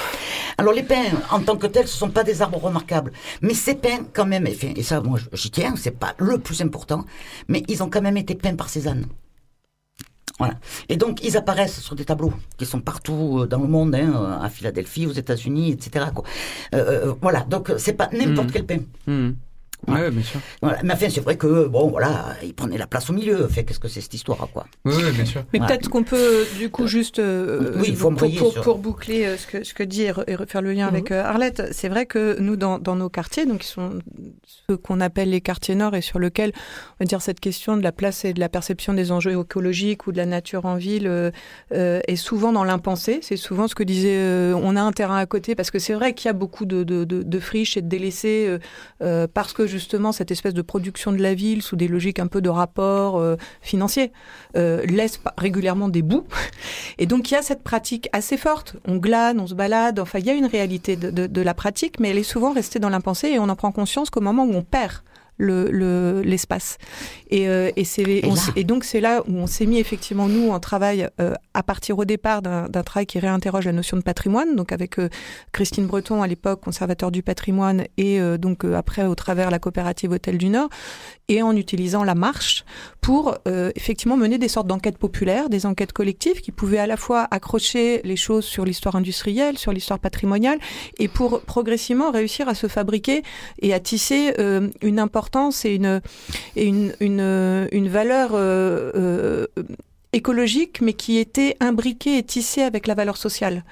Alors 0.58 0.74
les 0.74 0.84
pins, 0.84 1.12
en 1.32 1.41
tant 1.41 1.56
que 1.56 1.68
tels, 1.68 1.88
ce 1.88 1.95
sont 1.95 2.10
pas 2.10 2.24
des 2.24 2.41
arbres 2.41 2.58
remarquables, 2.58 3.12
mais 3.41 3.54
ces 3.54 3.76
pins, 3.76 4.06
quand 4.14 4.26
même, 4.26 4.48
et, 4.48 4.84
ça, 4.84 5.02
moi, 5.02 5.20
j'y 5.32 5.52
tiens, 5.52 5.76
c'est 5.78 5.98
pas 5.98 6.16
le 6.18 6.38
plus 6.38 6.62
important, 6.62 7.06
mais 7.48 7.64
ils 7.68 7.82
ont 7.84 7.90
quand 7.90 8.02
même 8.02 8.18
été 8.18 8.36
peints 8.36 8.56
par 8.56 8.70
Cézanne. 8.70 9.06
Voilà. 10.39 10.55
Et 10.89 10.97
donc, 10.97 11.23
ils 11.23 11.38
apparaissent 11.38 11.80
sur 11.80 11.95
des 11.95 12.05
tableaux 12.05 12.34
qui 12.57 12.65
sont 12.65 12.81
partout 12.81 13.39
euh, 13.41 13.47
dans 13.47 13.60
le 13.60 13.68
monde, 13.68 13.93
hein, 13.93 14.39
à 14.41 14.49
Philadelphie, 14.49 15.05
aux 15.05 15.11
États-Unis, 15.11 15.72
etc. 15.72 16.07
Quoi. 16.14 16.23
Euh, 16.73 17.10
euh, 17.10 17.14
voilà. 17.22 17.41
Donc, 17.41 17.72
c'est 17.77 17.93
pas 17.93 18.10
n'importe 18.11 18.47
Mhm. 18.47 18.51
quel 18.53 18.65
pain. 18.65 18.80
Mhm. 19.88 19.95
Ouais, 19.95 20.11
bien 20.11 20.23
sûr. 20.23 20.39
Voilà. 20.61 20.80
Mais 20.84 20.93
enfin, 20.93 21.07
c'est 21.10 21.22
vrai 21.22 21.35
que, 21.38 21.68
bon, 21.68 21.89
voilà, 21.89 22.35
il 22.43 22.53
prenait 22.53 22.77
la 22.77 22.88
place 22.88 23.10
au 23.10 23.14
milieu. 23.14 23.47
Fait, 23.47 23.64
qu'est-ce 23.64 23.80
que 23.80 23.88
c'est 23.88 24.01
cette 24.01 24.14
histoire, 24.14 24.47
quoi 24.53 24.65
Oui, 24.85 24.93
bien 25.14 25.26
sûr. 25.26 25.43
Mais 25.53 25.60
Voilà. 25.60 25.73
peut-être 25.76 25.89
qu'on 25.89 26.03
peut, 26.03 26.45
du 26.57 26.69
coup, 26.69 26.88
juste 26.88 27.19
euh, 27.19 27.73
Oui, 27.77 27.88
il 27.89 27.95
faut 27.95 28.11
pour, 28.11 28.30
pour, 28.35 28.53
pour 28.61 28.77
boucler 28.80 29.26
euh, 29.26 29.38
ce 29.38 29.47
que, 29.47 29.64
ce 29.64 29.73
que 29.73 29.84
dit 29.84 30.03
et, 30.03 30.14
et 30.27 30.35
refaire 30.35 30.61
le 30.61 30.72
lien 30.73 30.88
avec 30.88 31.11
Mhm. 31.11 31.18
euh, 31.18 31.23
Arlette, 31.26 31.64
c'est 31.72 31.89
vrai 31.89 32.05
que 32.05 32.38
nous, 32.39 32.55
dans, 32.55 32.80
dans 32.80 32.95
nos 32.95 33.10
quartiers, 33.10 33.45
donc 33.45 33.60
qui 33.61 33.68
sont 33.68 33.99
ceux 34.69 34.77
qu'on 34.77 35.01
appelle 35.01 35.30
les 35.30 35.41
quartiers 35.41 35.76
nord 35.76 35.95
et 35.95 36.01
sur 36.01 36.19
lesquels, 36.19 36.51
on 36.55 37.03
va 37.03 37.05
dire, 37.05 37.22
cette 37.22 37.39
question 37.39 37.76
de 37.77 37.81
la 37.84 37.91
place 37.91 38.26
et 38.26 38.34
de 38.34 38.39
la 38.39 38.49
perception 38.49 38.93
des 38.93 39.11
enjeux 39.11 39.39
écologiques 39.39 40.07
ou 40.07 40.11
de 40.11 40.18
la 40.18 40.26
nature 40.26 40.65
en 40.65 40.76
ville 40.76 41.07
euh, 41.07 41.31
euh, 41.73 41.99
est 42.07 42.15
souvent 42.15 42.51
dans 42.53 42.64
l'impensé. 42.64 43.19
C'est 43.22 43.38
souvent 43.38 43.68
ce 43.68 43.76
que 43.76 43.84
disait, 43.84 44.15
euh, 44.18 44.53
on 44.61 44.76
a 44.76 44.81
un 44.81 44.91
terrain 44.91 45.18
à 45.18 45.26
côté, 45.26 45.55
parce 45.55 45.72
que 45.72 45.80
c'est 45.80 45.93
vrai 45.93 46.14
qu'il 46.14 46.27
y 46.27 46.30
a 46.30 46.34
beaucoup 46.34 46.65
de, 46.65 46.84
de, 46.84 47.03
de, 47.03 47.23
de 47.23 47.39
friches 47.39 47.77
et 47.77 47.81
de 47.81 47.88
délaissés, 47.88 48.45
euh, 48.47 48.60
euh, 49.01 49.27
parce 49.31 49.53
que 49.53 49.68
justement, 49.74 50.12
cette 50.12 50.32
espèce 50.32 50.54
de 50.54 50.62
production 50.62 51.12
de 51.12 51.18
la 51.18 51.34
ville 51.34 51.62
sous 51.62 51.76
des 51.76 51.88
logiques 51.88 52.20
un 52.20 52.28
peu 52.28 52.41
de 52.41 52.50
rapport 52.50 53.18
euh, 53.18 53.36
financier 53.62 54.14
euh, 54.56 54.86
laisse 54.86 55.20
régulièrement 55.38 55.90
des 55.90 56.02
bouts. 56.04 56.26
Et 56.98 57.06
donc, 57.06 57.30
il 57.30 57.34
y 57.34 57.38
a 57.38 57.41
cette 57.41 57.64
pratique 57.64 58.08
assez 58.14 58.38
forte. 58.38 58.78
On 58.86 58.98
glane, 58.98 59.40
on 59.40 59.48
se 59.48 59.56
balade. 59.56 60.00
Enfin, 60.00 60.20
il 60.20 60.26
y 60.26 60.30
a 60.30 60.34
une 60.34 60.45
réalité 60.45 60.95
de, 60.95 61.41
la 61.41 61.54
pratique, 61.54 62.00
mais 62.00 62.10
elle 62.10 62.20
est 62.20 62.24
souvent 62.24 62.54
restée 62.54 62.80
dans 62.80 62.90
l'impensé 62.90 63.28
et 63.28 63.40
on 63.40 63.50
en 63.50 63.56
prend 63.56 63.72
conscience 63.72 64.10
qu'au 64.10 64.22
moment 64.22 64.45
où 64.45 64.54
on 64.54 64.62
perd 64.62 64.94
le- 65.38 65.70
le- 65.72 66.22
l'espace. 66.22 66.78
Et, 67.34 67.47
euh, 67.47 67.72
et, 67.76 68.22
on 68.26 68.61
donc, 68.61 68.84
c'est 68.84 69.01
là 69.01 69.23
où 69.27 69.38
on 69.38 69.47
s'est 69.47 69.65
mis 69.65 69.80
effectivement, 69.80 70.27
nous, 70.27 70.51
en 70.51 70.60
travail, 70.60 71.10
euh, 71.19 71.34
à 71.55 71.64
partir 71.64 71.97
au 71.97 72.05
départ 72.05 72.43
d'un 72.43 72.84
travail 72.84 73.07
qui 73.07 73.18
réinterroge 73.18 73.65
la 73.65 73.72
notion 73.72 73.97
de 73.97 74.03
patrimoine, 74.03 74.55
donc 74.55 74.72
avec 74.72 74.99
euh, 74.99 75.10
Christine 75.51 75.88
Breton, 75.88 76.22
à 76.22 76.27
l'époque, 76.27 76.61
conservateur 76.61 77.10
du 77.10 77.23
patrimoine, 77.23 77.85
et 77.97 78.19
donc 78.38 78.64
après, 78.65 79.05
au 79.05 79.15
travers 79.15 79.49
la 79.49 79.57
coopérative 79.57 80.11
Hôtel 80.11 80.38
du 80.38 80.49
Nord, 80.49 80.69
et 81.27 81.41
en 81.41 81.55
utilisant 81.55 82.03
la 82.03 82.15
marche 82.15 82.65
pour 83.01 83.38
effectivement 83.76 84.18
mener 84.18 84.38
des 84.38 84.47
sortes 84.47 84.68
d'enquêtes 84.68 84.97
populaires, 84.97 85.49
des 85.49 85.65
enquêtes 85.65 85.93
collectives 85.93 86.41
qui 86.41 86.51
pouvaient 86.51 86.80
à 86.80 86.88
la 86.88 86.97
fois 86.97 87.27
accrocher 87.31 88.01
les 88.03 88.15
choses 88.15 88.45
sur 88.45 88.65
l'histoire 88.65 88.95
industrielle, 88.95 89.57
sur 89.57 89.72
l'histoire 89.72 89.99
patrimoniale, 89.99 90.60
et 90.99 91.07
pour 91.07 91.41
progressivement 91.41 92.11
réussir 92.11 92.47
à 92.47 92.55
se 92.55 92.68
fabriquer 92.68 93.23
et 93.61 93.73
à 93.73 93.80
tisser 93.80 94.34
une 94.81 94.99
importance 94.99 95.65
et 95.65 95.76
une, 95.76 96.01
et 96.55 96.65
une, 96.65 96.93
une, 96.99 97.23
une 97.72 97.90
valeur 97.90 98.32
euh, 98.34 98.91
euh, 98.95 99.48
écologique, 100.14 100.82
mais 100.82 100.94
qui 100.94 101.18
était 101.18 101.58
imbriquée 101.60 102.18
et 102.18 102.24
tissée 102.24 102.62
avec 102.62 102.88
la 102.88 102.94
valeur 102.94 103.18
sociale. 103.18 103.64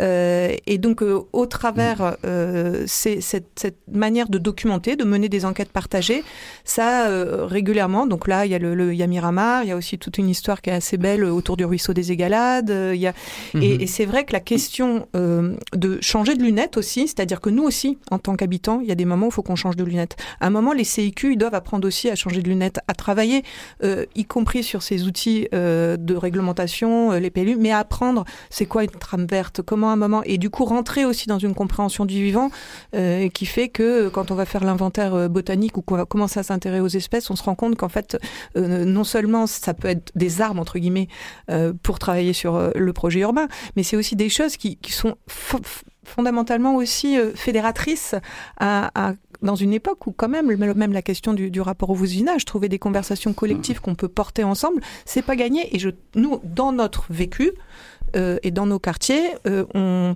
Euh, 0.00 0.54
et 0.66 0.78
donc, 0.78 1.02
euh, 1.02 1.20
au 1.32 1.46
travers 1.46 2.16
euh, 2.24 2.84
c'est- 2.86 3.20
cette, 3.20 3.46
cette 3.56 3.78
manière 3.90 4.28
de 4.28 4.38
documenter, 4.38 4.96
de 4.96 5.04
mener 5.04 5.28
des 5.28 5.44
enquêtes 5.44 5.68
partagées, 5.70 6.24
ça 6.64 7.06
euh, 7.08 7.46
régulièrement. 7.46 8.06
Donc 8.06 8.26
là, 8.26 8.44
il 8.44 8.50
y 8.52 8.54
a 8.54 8.58
le, 8.58 8.74
le 8.74 8.92
il 8.92 8.96
y 8.98 9.02
a 9.02 9.06
Miramar, 9.06 9.62
il 9.62 9.68
y 9.68 9.72
a 9.72 9.76
aussi 9.76 9.98
toute 9.98 10.18
une 10.18 10.28
histoire 10.28 10.62
qui 10.62 10.70
est 10.70 10.74
assez 10.74 10.96
belle 10.96 11.24
autour 11.24 11.56
du 11.56 11.64
ruisseau 11.64 11.92
des 11.92 12.10
Égalades. 12.12 12.70
euh, 12.70 12.92
Il 12.94 13.00
y 13.00 13.06
a 13.06 13.12
Mhm. 13.54 13.62
et, 13.62 13.82
et 13.82 13.86
c'est 13.86 14.04
vrai 14.04 14.24
que 14.24 14.32
la 14.32 14.40
question 14.40 15.06
euh, 15.14 15.54
de 15.74 15.98
changer 16.00 16.34
de 16.34 16.42
lunettes 16.42 16.76
aussi, 16.76 17.06
c'est-à-dire 17.06 17.40
que 17.40 17.50
nous 17.50 17.62
aussi, 17.62 17.98
en 18.10 18.18
tant 18.18 18.34
qu'habitants, 18.36 18.80
il 18.82 18.88
y 18.88 18.92
a 18.92 18.94
des 18.96 19.04
moments 19.04 19.26
où 19.26 19.28
il 19.30 19.32
faut 19.32 19.42
qu'on 19.42 19.56
change 19.56 19.76
de 19.76 19.84
lunettes. 19.84 20.16
À 20.40 20.46
un 20.48 20.50
moment, 20.50 20.72
les 20.72 20.84
CIQ, 20.84 21.32
ils 21.32 21.36
doivent 21.38 21.54
apprendre 21.54 21.86
aussi 21.86 22.10
à 22.10 22.14
changer 22.16 22.42
de 22.42 22.48
lunettes, 22.48 22.80
à 22.88 22.94
travailler, 22.94 23.42
euh, 23.84 24.06
y 24.16 24.24
compris 24.24 24.64
sur 24.64 24.82
ces 24.82 25.04
outils 25.04 25.48
euh, 25.54 25.96
de 25.96 26.14
réglementation, 26.16 27.12
euh, 27.12 27.18
les 27.20 27.30
PLU, 27.30 27.56
mais 27.56 27.70
à 27.70 27.78
apprendre 27.78 28.24
c'est 28.50 28.66
quoi 28.66 28.84
une 28.84 28.90
trame 28.90 29.26
verte, 29.26 29.62
comment 29.62 29.83
à 29.88 29.92
un 29.92 29.96
moment, 29.96 30.22
et 30.24 30.38
du 30.38 30.50
coup 30.50 30.64
rentrer 30.64 31.04
aussi 31.04 31.28
dans 31.28 31.38
une 31.38 31.54
compréhension 31.54 32.04
du 32.04 32.14
vivant 32.22 32.50
euh, 32.94 33.28
qui 33.28 33.46
fait 33.46 33.68
que 33.68 33.82
euh, 34.06 34.10
quand 34.10 34.30
on 34.30 34.34
va 34.34 34.44
faire 34.44 34.64
l'inventaire 34.64 35.14
euh, 35.14 35.28
botanique 35.28 35.76
ou 35.76 35.82
qu'on 35.82 35.96
va 35.96 36.04
commencer 36.04 36.40
à 36.40 36.42
s'intéresser 36.42 36.80
aux 36.80 36.88
espèces, 36.88 37.30
on 37.30 37.36
se 37.36 37.42
rend 37.42 37.54
compte 37.54 37.76
qu'en 37.76 37.88
fait, 37.88 38.16
euh, 38.56 38.84
non 38.84 39.04
seulement 39.04 39.46
ça 39.46 39.74
peut 39.74 39.88
être 39.88 40.10
des 40.14 40.40
armes, 40.40 40.58
entre 40.58 40.78
guillemets, 40.78 41.08
euh, 41.50 41.72
pour 41.82 41.98
travailler 41.98 42.32
sur 42.32 42.72
le 42.74 42.92
projet 42.92 43.20
urbain, 43.20 43.48
mais 43.76 43.82
c'est 43.82 43.96
aussi 43.96 44.16
des 44.16 44.28
choses 44.28 44.56
qui, 44.56 44.76
qui 44.76 44.92
sont 44.92 45.14
fondamentalement 46.04 46.76
aussi 46.76 47.16
fédératrices 47.34 48.14
à, 48.58 48.90
à- 48.94 49.14
dans 49.42 49.56
une 49.56 49.72
époque 49.74 50.06
où 50.06 50.12
quand 50.12 50.28
même, 50.28 50.54
même 50.56 50.92
la 50.92 51.02
question 51.02 51.34
du, 51.34 51.50
du 51.50 51.60
rapport 51.60 51.90
au 51.90 51.94
voisinage, 51.94 52.44
trouver 52.44 52.68
des 52.68 52.78
conversations 52.78 53.32
collectives 53.34 53.80
qu'on 53.80 53.94
peut 53.94 54.08
porter 54.08 54.42
ensemble, 54.44 54.80
c'est 55.04 55.22
pas 55.22 55.36
gagné. 55.36 55.74
Et 55.74 55.78
je, 55.78 55.90
nous, 56.14 56.40
dans 56.44 56.72
notre 56.72 57.04
vécu, 57.10 57.50
euh, 58.16 58.38
et 58.42 58.50
dans 58.50 58.66
nos 58.66 58.78
quartiers, 58.78 59.22
euh, 59.46 59.64
on, 59.74 60.14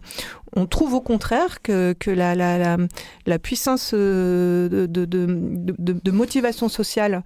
trouve 0.67 0.95
au 0.95 1.01
contraire 1.01 1.63
que, 1.63 1.95
que 1.99 2.11
la, 2.11 2.35
la, 2.35 3.39
puissance 3.39 3.93
euh, 3.95 4.69
de, 4.69 5.05
de, 5.05 5.07
de, 5.79 6.11
motivation 6.11 6.69
sociale 6.69 7.23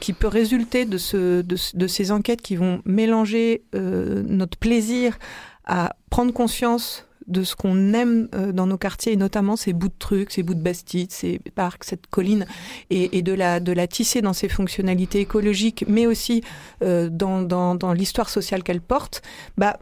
qui 0.00 0.12
peut 0.14 0.26
résulter 0.28 0.84
de, 0.84 0.96
ce, 0.98 1.42
de, 1.42 1.56
ce- 1.56 1.76
de 1.76 1.86
ces 1.86 2.10
enquêtes 2.10 2.40
qui 2.42 2.56
vont 2.56 2.80
mélanger 2.86 3.62
notre 3.74 4.56
plaisir 4.58 5.18
à 5.66 5.94
prendre 6.10 6.32
conscience 6.32 7.06
de 7.28 7.44
ce 7.44 7.54
qu'on 7.54 7.92
aime 7.94 8.28
dans 8.52 8.66
nos 8.66 8.78
quartiers, 8.78 9.12
et 9.12 9.16
notamment 9.16 9.54
ces 9.56 9.72
bouts 9.72 9.88
de 9.88 9.94
trucs, 9.98 10.32
ces 10.32 10.42
bouts 10.42 10.54
de 10.54 10.62
bastides, 10.62 11.12
ces 11.12 11.40
parcs, 11.54 11.84
cette 11.84 12.06
colline, 12.08 12.46
et, 12.90 13.22
de, 13.22 13.32
la, 13.32 13.60
de 13.60 13.72
la 13.72 13.86
tisser 13.86 14.22
dans 14.22 14.32
ses 14.32 14.48
fonctionnalités 14.48 15.20
écologiques, 15.20 15.84
mais 15.88 16.06
aussi 16.06 16.42
dans, 16.80 17.42
dans, 17.42 17.74
dans 17.74 17.92
l'histoire 17.92 18.28
sociale 18.30 18.62
qu'elle 18.62 18.80
porte, 18.80 19.22
bah, 19.56 19.78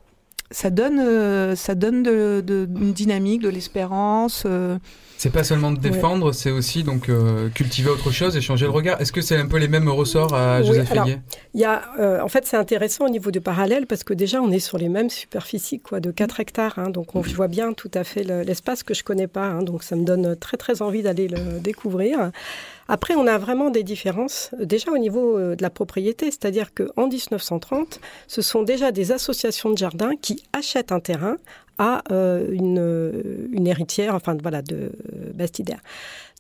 ça 0.51 0.71
donne, 0.71 0.99
euh, 1.01 1.55
ça 1.57 1.75
donne 1.75 2.03
de, 2.03 2.43
de- 2.45 2.69
une 2.81 2.93
dynamique, 2.93 3.43
de 3.43 3.49
l'espérance. 3.49 4.45
euh. 4.47 4.79
C'est 5.17 5.31
pas 5.31 5.45
seulement 5.45 5.71
de 5.71 5.77
Ouais. 5.77 5.91
défendre, 5.91 6.33
c'est 6.33 6.51
aussi 6.51 6.83
donc 6.83 7.11
euh, 7.11 7.51
cultiver 7.51 7.91
autre 7.91 8.11
chose 8.11 8.39
et 8.39 8.41
changer 8.41 8.65
le 8.65 8.71
regard. 8.71 8.99
Est-ce 9.03 9.13
que 9.13 9.21
c'est 9.21 9.37
un 9.37 9.45
peu 9.47 9.59
les 9.59 9.69
mêmes 9.69 9.87
ressorts 9.91 10.33
à 10.35 10.61
Oui, 10.61 10.67
Joseph 10.69 10.91
alors, 10.93 11.09
y 11.53 11.65
a, 11.65 11.83
euh, 11.99 12.23
en 12.23 12.29
fait, 12.29 12.47
c'est 12.47 12.57
intéressant 12.57 13.05
au 13.05 13.11
niveau 13.11 13.31
du 13.31 13.43
parallèle 13.43 13.87
parce 13.87 14.03
que 14.03 14.15
déjà, 14.15 14.41
on 14.41 14.51
est 14.51 14.61
sur 14.61 14.79
les 14.79 14.89
mêmes 14.89 15.11
superficies, 15.11 15.79
quoi, 15.79 16.01
de 16.01 16.11
4 16.11 16.41
hectares. 16.41 16.79
hein, 16.79 16.89
donc, 16.89 17.15
on 17.15 17.21
voit 17.21 17.49
bien 17.49 17.75
tout 17.75 17.91
à 17.93 18.03
fait 18.03 18.25
le- 18.25 18.41
l'espace 18.43 18.83
que 18.83 18.95
je 18.95 19.05
connais 19.05 19.27
pas. 19.27 19.45
hein, 19.45 19.63
donc, 19.63 19.83
ça 19.83 19.95
me 19.95 20.05
donne 20.05 20.37
très, 20.37 20.57
très 20.57 20.81
envie 20.81 21.03
d'aller 21.03 21.29
le 21.29 21.61
découvrir. 21.61 22.31
Après, 22.93 23.15
on 23.15 23.29
a 23.29 23.39
vraiment 23.39 23.71
des 23.71 23.85
différences, 23.85 24.51
euh, 24.59 24.65
déjà 24.65 24.91
au 24.91 24.99
niveau 24.99 25.39
euh, 25.39 25.55
de 25.55 25.63
la 25.63 25.71
propriété. 25.71 26.27
C'est-à-dire 26.27 26.75
qu'en 26.75 27.07
1930, 27.07 28.01
ce 28.27 28.43
sont 28.43 28.65
déjà 28.65 28.91
des 28.91 29.13
associations 29.13 29.71
de 29.71 29.79
jardins 29.79 30.17
qui 30.21 30.43
achètent 30.53 30.91
un 30.91 30.99
terrain 30.99 31.37
à 31.79 32.03
euh, 32.11 32.51
une, 32.51 33.67
héritière, 33.69 34.17
enfin, 34.17 34.37
voilà, 34.43 34.61
de 34.61 34.91
Bastidaire. 35.35 35.79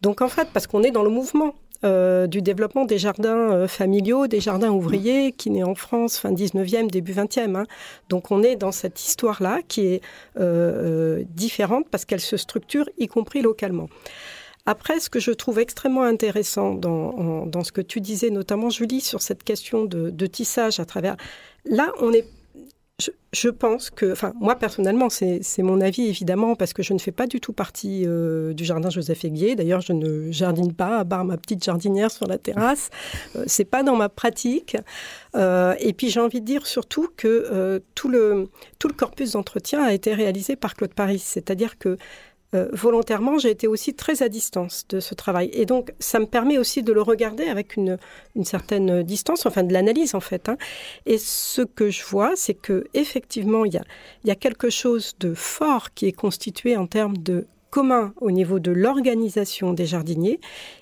Donc, 0.02 0.22
en 0.22 0.28
fait, 0.28 0.48
parce 0.52 0.66
qu'on 0.66 0.82
est 0.82 0.90
dans 0.90 1.04
le 1.04 1.10
mouvement 1.10 1.54
du 1.82 2.42
développement 2.42 2.84
des 2.84 2.98
jardins 2.98 3.66
familiaux, 3.66 4.26
des 4.26 4.40
jardins 4.40 4.68
ouvriers, 4.68 5.32
qui 5.32 5.48
naît 5.48 5.62
en 5.62 5.74
France 5.74 6.18
fin 6.18 6.30
19e, 6.30 6.90
début 6.90 7.14
20e. 7.14 7.56
hein. 7.56 7.64
Donc 8.10 8.30
on 8.30 8.42
est 8.42 8.54
dans 8.56 8.70
cette 8.70 9.02
histoire-là 9.02 9.60
qui 9.66 9.86
est 9.86 10.02
différente 11.34 11.86
parce 11.90 12.04
qu'elle 12.04 12.20
se 12.20 12.36
structure, 12.36 12.86
y 12.98 13.08
compris 13.08 13.40
localement. 13.40 13.88
Après, 14.66 15.00
ce 15.00 15.10
que 15.10 15.20
je 15.20 15.30
trouve 15.30 15.58
extrêmement 15.58 16.02
intéressant 16.02 16.74
dans, 16.74 17.64
ce 17.64 17.72
que 17.72 17.80
tu 17.80 18.00
disais, 18.00 18.30
notamment 18.30 18.70
Julie, 18.70 19.00
sur 19.00 19.22
cette 19.22 19.44
question 19.44 19.84
de, 19.84 20.26
tissage 20.26 20.80
à 20.80 20.84
travers... 20.84 21.16
Là, 21.66 21.92
on 22.00 22.10
est 22.12 22.24
je, 23.32 23.48
pense 23.48 23.90
que, 23.90 24.12
enfin, 24.12 24.32
moi 24.40 24.56
personnellement, 24.56 25.08
c'est 25.08 25.40
c'est 25.42 25.62
mon 25.62 25.80
avis 25.80 26.06
évidemment, 26.06 26.54
parce 26.54 26.72
que 26.72 26.82
je 26.82 26.92
ne 26.92 26.98
fais 26.98 27.12
pas 27.12 27.26
du 27.26 27.40
tout 27.40 27.52
partie 27.52 28.04
euh, 28.06 28.52
du 28.52 28.64
jardin 28.64 28.90
Joseph 28.90 29.24
Aiguier. 29.24 29.56
D'ailleurs, 29.56 29.80
je 29.80 29.92
ne 29.92 30.30
jardine 30.30 30.72
pas, 30.72 30.98
à 30.98 31.04
part 31.04 31.24
ma 31.24 31.36
petite 31.36 31.64
jardinière 31.64 32.10
sur 32.10 32.26
la 32.26 32.38
terrasse. 32.38 32.90
Euh, 33.36 33.44
c'est 33.46 33.64
pas 33.64 33.82
dans 33.82 33.96
ma 33.96 34.08
pratique. 34.08 34.76
Euh, 35.36 35.74
et 35.78 35.92
puis, 35.92 36.10
j'ai 36.10 36.20
envie 36.20 36.40
de 36.40 36.46
dire 36.46 36.66
surtout 36.66 37.08
que 37.16 37.28
euh, 37.28 37.78
tout, 37.94 38.08
le, 38.08 38.48
tout 38.78 38.88
le 38.88 38.94
corpus 38.94 39.32
d'entretien 39.32 39.82
a 39.82 39.92
été 39.92 40.12
réalisé 40.12 40.56
par 40.56 40.74
Claude 40.74 40.94
Paris. 40.94 41.20
C'est-à-dire 41.20 41.78
que 41.78 41.96
euh, 42.54 42.68
volontairement, 42.72 43.38
j'ai 43.38 43.50
été 43.50 43.66
aussi 43.66 43.94
très 43.94 44.22
à 44.22 44.28
distance 44.28 44.84
de 44.88 45.00
ce 45.00 45.14
travail. 45.14 45.50
Et 45.52 45.66
donc, 45.66 45.92
ça 46.00 46.18
me 46.18 46.26
permet 46.26 46.58
aussi 46.58 46.82
de 46.82 46.92
le 46.92 47.02
regarder 47.02 47.44
avec 47.44 47.76
une, 47.76 47.98
une 48.34 48.44
certaine 48.44 49.02
distance, 49.02 49.46
enfin 49.46 49.62
de 49.62 49.72
l'analyse 49.72 50.14
en 50.14 50.20
fait. 50.20 50.48
hein. 50.48 50.56
Et 51.06 51.18
ce 51.18 51.62
que 51.62 51.90
je 51.90 52.04
vois, 52.04 52.32
c'est 52.36 52.54
que 52.54 52.86
effectivement, 52.94 53.64
il 53.64 53.74
y 53.74 53.78
a, 53.78 53.84
y 54.24 54.30
a 54.30 54.34
quelque 54.34 54.70
chose 54.70 55.14
de 55.20 55.34
fort 55.34 55.94
qui 55.94 56.06
est 56.06 56.12
constitué 56.12 56.76
en 56.76 56.86
termes 56.86 57.18
de 57.18 57.46
commun 57.70 58.12
au 58.20 58.30
niveau 58.32 58.58
de 58.58 58.72
l'organisation 58.72 59.72
des 59.72 59.86
jardiniers. 59.86 60.40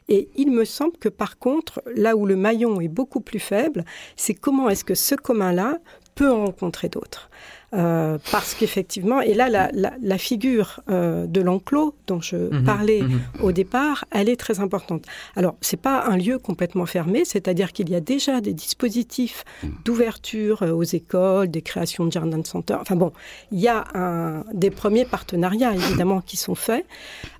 Et 0.09 0.28
il 0.36 0.51
me 0.51 0.65
semble 0.65 0.97
que 0.97 1.11
par 1.11 1.39
contre, 1.39 1.82
là 1.95 2.16
où 2.16 2.27
le 2.27 2.35
maillon 2.35 2.81
est 2.81 2.89
beaucoup 2.89 3.20
plus 3.20 3.39
faible, 3.40 3.85
c'est 4.16 4.35
comment 4.35 4.70
est-ce 4.70 4.85
que 4.85 4.95
ce 4.95 5.15
commun-là 5.15 5.78
peut 6.15 6.31
en 6.31 6.47
rencontrer 6.47 6.89
d'autres. 6.89 7.31
Euh, 7.74 8.16
parce 8.32 8.55
qu'effectivement, 8.55 9.20
et 9.20 9.35
là, 9.35 9.51
la, 9.51 9.70
la, 9.74 9.93
la 10.01 10.16
figure 10.19 10.81
euh, 10.89 11.27
de 11.27 11.43
l'enclos 11.43 11.95
dont 12.07 12.20
je 12.20 12.36
Mhm, 12.36 12.65
parlais 12.65 13.03
mhm. 13.03 13.20
au 13.43 13.53
départ, 13.53 14.07
elle 14.11 14.31
est 14.31 14.36
très 14.40 14.61
importante. 14.61 15.05
Alors, 15.36 15.55
c'est 15.61 15.77
pas 15.81 16.07
un 16.07 16.16
lieu 16.16 16.39
complètement 16.39 16.86
fermé, 16.86 17.27
c'est-à-dire 17.27 17.73
qu'il 17.74 17.90
y 17.90 17.95
a 17.95 18.01
déjà 18.01 18.40
des 18.40 18.55
dispositifs 18.55 19.45
d'ouverture 19.85 20.62
euh, 20.62 20.70
aux 20.73 20.82
écoles, 20.82 21.49
des 21.49 21.61
créations 21.62 22.07
de 22.07 22.12
jardins 22.12 22.39
de. 22.39 22.45
Enfin 22.73 22.97
bon, 22.97 23.12
il 23.53 23.61
y 23.61 23.69
a 23.69 23.85
un, 23.95 24.45
des 24.55 24.70
premiers 24.70 25.05
partenariats 25.05 25.74
évidemment 25.74 26.20
qui 26.23 26.36
sont 26.36 26.55
faits, 26.55 26.86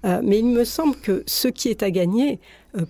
Euh, 0.05 0.21
mais 0.23 0.39
il 0.39 0.47
me 0.47 0.65
semble 0.65 0.95
que 0.97 1.25
ce 1.27 1.49
qui 1.49 1.69
est 1.71 1.83
à 1.83 1.91
gagner, 1.91 2.39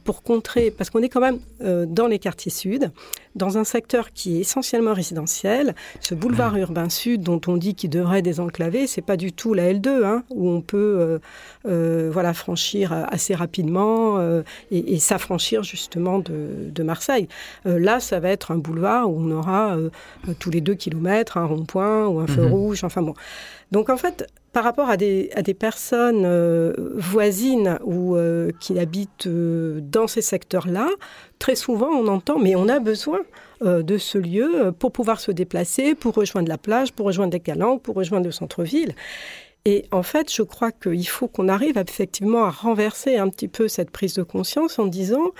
pour 0.04 0.22
contrer, 0.22 0.70
parce 0.70 0.90
qu'on 0.90 1.02
est 1.02 1.08
quand 1.08 1.20
même 1.20 1.38
euh, 1.62 1.86
dans 1.86 2.06
les 2.08 2.18
quartiers 2.18 2.50
sud, 2.50 2.90
dans 3.36 3.56
un 3.58 3.64
secteur 3.64 4.12
qui 4.12 4.36
est 4.36 4.40
essentiellement 4.40 4.92
résidentiel. 4.92 5.74
Ce 6.00 6.14
boulevard 6.14 6.56
urbain 6.56 6.88
sud 6.88 7.22
dont 7.22 7.40
on 7.46 7.56
dit 7.56 7.74
qu'il 7.76 7.90
devrait 7.90 8.20
désenclaver, 8.22 8.86
c'est 8.88 9.02
pas 9.02 9.16
du 9.16 9.32
tout 9.32 9.54
la 9.54 9.72
L2 9.72 10.04
hein, 10.04 10.24
où 10.30 10.48
on 10.50 10.60
peut 10.60 10.96
euh, 10.98 11.18
euh, 11.66 12.10
voilà 12.12 12.34
franchir 12.34 12.92
assez 12.92 13.34
rapidement 13.36 14.18
euh, 14.18 14.42
et, 14.72 14.94
et 14.94 14.98
s'affranchir 14.98 15.62
justement 15.62 16.18
de, 16.18 16.68
de 16.74 16.82
Marseille. 16.82 17.28
Euh, 17.66 17.78
là, 17.78 18.00
ça 18.00 18.18
va 18.18 18.30
être 18.30 18.50
un 18.50 18.58
boulevard 18.58 19.08
où 19.08 19.16
on 19.20 19.30
aura 19.30 19.76
euh, 19.76 19.90
tous 20.40 20.50
les 20.50 20.60
deux 20.60 20.74
kilomètres 20.74 21.36
un 21.36 21.44
rond-point 21.46 22.06
ou 22.08 22.18
un 22.18 22.26
feu 22.26 22.42
Mhm. 22.46 22.52
rouge. 22.52 22.84
Enfin 22.84 23.02
bon. 23.02 23.14
Donc 23.70 23.90
en 23.90 23.96
fait, 23.96 24.26
par 24.52 24.64
rapport 24.64 24.88
à 24.88 24.96
des, 24.96 25.30
des 25.44 25.54
personnes 25.54 26.24
euh, 26.24 26.72
voisines 26.94 27.78
ou 27.84 28.16
euh, 28.16 28.50
qui 28.60 28.78
habitent 28.78 29.26
euh, 29.26 29.80
dans 29.82 30.06
ces 30.06 30.22
secteurs-là, 30.22 30.88
très 31.38 31.54
souvent 31.54 31.88
on 31.88 32.06
entend 32.08 32.38
mais 32.38 32.56
on 32.56 32.68
a 32.68 32.80
besoin 32.80 33.20
de 33.60 33.98
ce 33.98 34.18
lieu 34.18 34.72
pour 34.78 34.92
pouvoir 34.92 35.18
se 35.18 35.32
déplacer, 35.32 35.96
pour 35.96 36.14
rejoindre 36.14 36.48
la 36.48 36.58
plage, 36.58 36.92
pour 36.92 37.06
rejoindre 37.06 37.32
les 37.32 37.40
calanques, 37.40 37.82
pour 37.82 37.96
rejoindre 37.96 38.26
le 38.26 38.30
centre-ville. 38.30 38.94
Et 39.64 39.84
en 39.90 40.04
fait, 40.04 40.32
je 40.32 40.42
crois 40.42 40.70
qu'il 40.70 41.08
faut 41.08 41.26
qu'on 41.26 41.48
arrive 41.48 41.76
effectivement 41.76 42.44
à 42.44 42.50
renverser 42.50 43.16
un 43.16 43.28
petit 43.28 43.48
peu 43.48 43.66
cette 43.66 43.90
prise 43.90 44.14
de 44.14 44.22
conscience 44.22 44.78
en 44.78 44.86
disant 44.86 45.32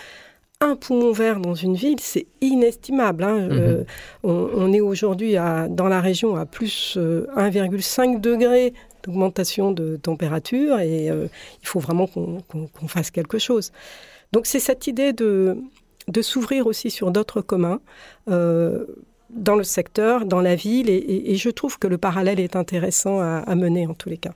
un 0.61 0.75
poumon 0.75 1.13
vert 1.13 1.39
dans 1.39 1.55
une 1.55 1.75
ville, 1.77 2.01
c'est 2.01 2.27
inestimable. 2.41 3.23
hein. 3.23 3.39
Mhm. 3.49 3.51
Euh, 3.53 3.85
on, 4.25 4.49
on 4.55 4.73
est 4.73 4.81
aujourd'hui 4.81 5.35
dans 5.35 5.87
la 5.89 6.01
région 6.01 6.35
à 6.37 6.47
plus 6.47 6.95
euh, 6.97 7.27
1,5 7.37 8.21
degré 8.21 8.75
d'augmentation 9.05 9.71
de 9.71 9.97
température 9.97 10.81
et 10.81 11.11
euh, 11.11 11.29
il 11.63 11.69
faut 11.69 11.79
vraiment 11.79 12.09
qu'on 12.09 12.89
fasse 12.89 13.13
quelque 13.13 13.39
chose. 13.39 13.71
Donc 14.33 14.47
c'est 14.47 14.59
cette 14.59 14.89
idée 14.89 15.13
de, 15.13 15.59
de 16.09 16.23
s'ouvrir 16.23 16.67
aussi 16.67 16.91
sur 16.91 17.13
d'autres 17.13 17.41
communs 17.41 17.81
euh, 18.29 18.85
dans 19.31 19.55
le 19.55 19.63
secteur, 19.63 20.25
dans 20.25 20.41
la 20.41 20.57
ville 20.57 20.91
et, 20.91 20.95
et- 20.97 21.33
et 21.33 21.37
je 21.37 21.51
trouve 21.51 21.79
que 21.79 21.87
le 21.87 21.99
parallèle 21.99 22.41
est 22.41 22.57
intéressant 22.57 23.21
à, 23.21 23.45
à 23.47 23.55
mener 23.55 23.87
en 23.87 23.95
tous 23.95 24.09
les 24.09 24.19
cas. 24.19 24.33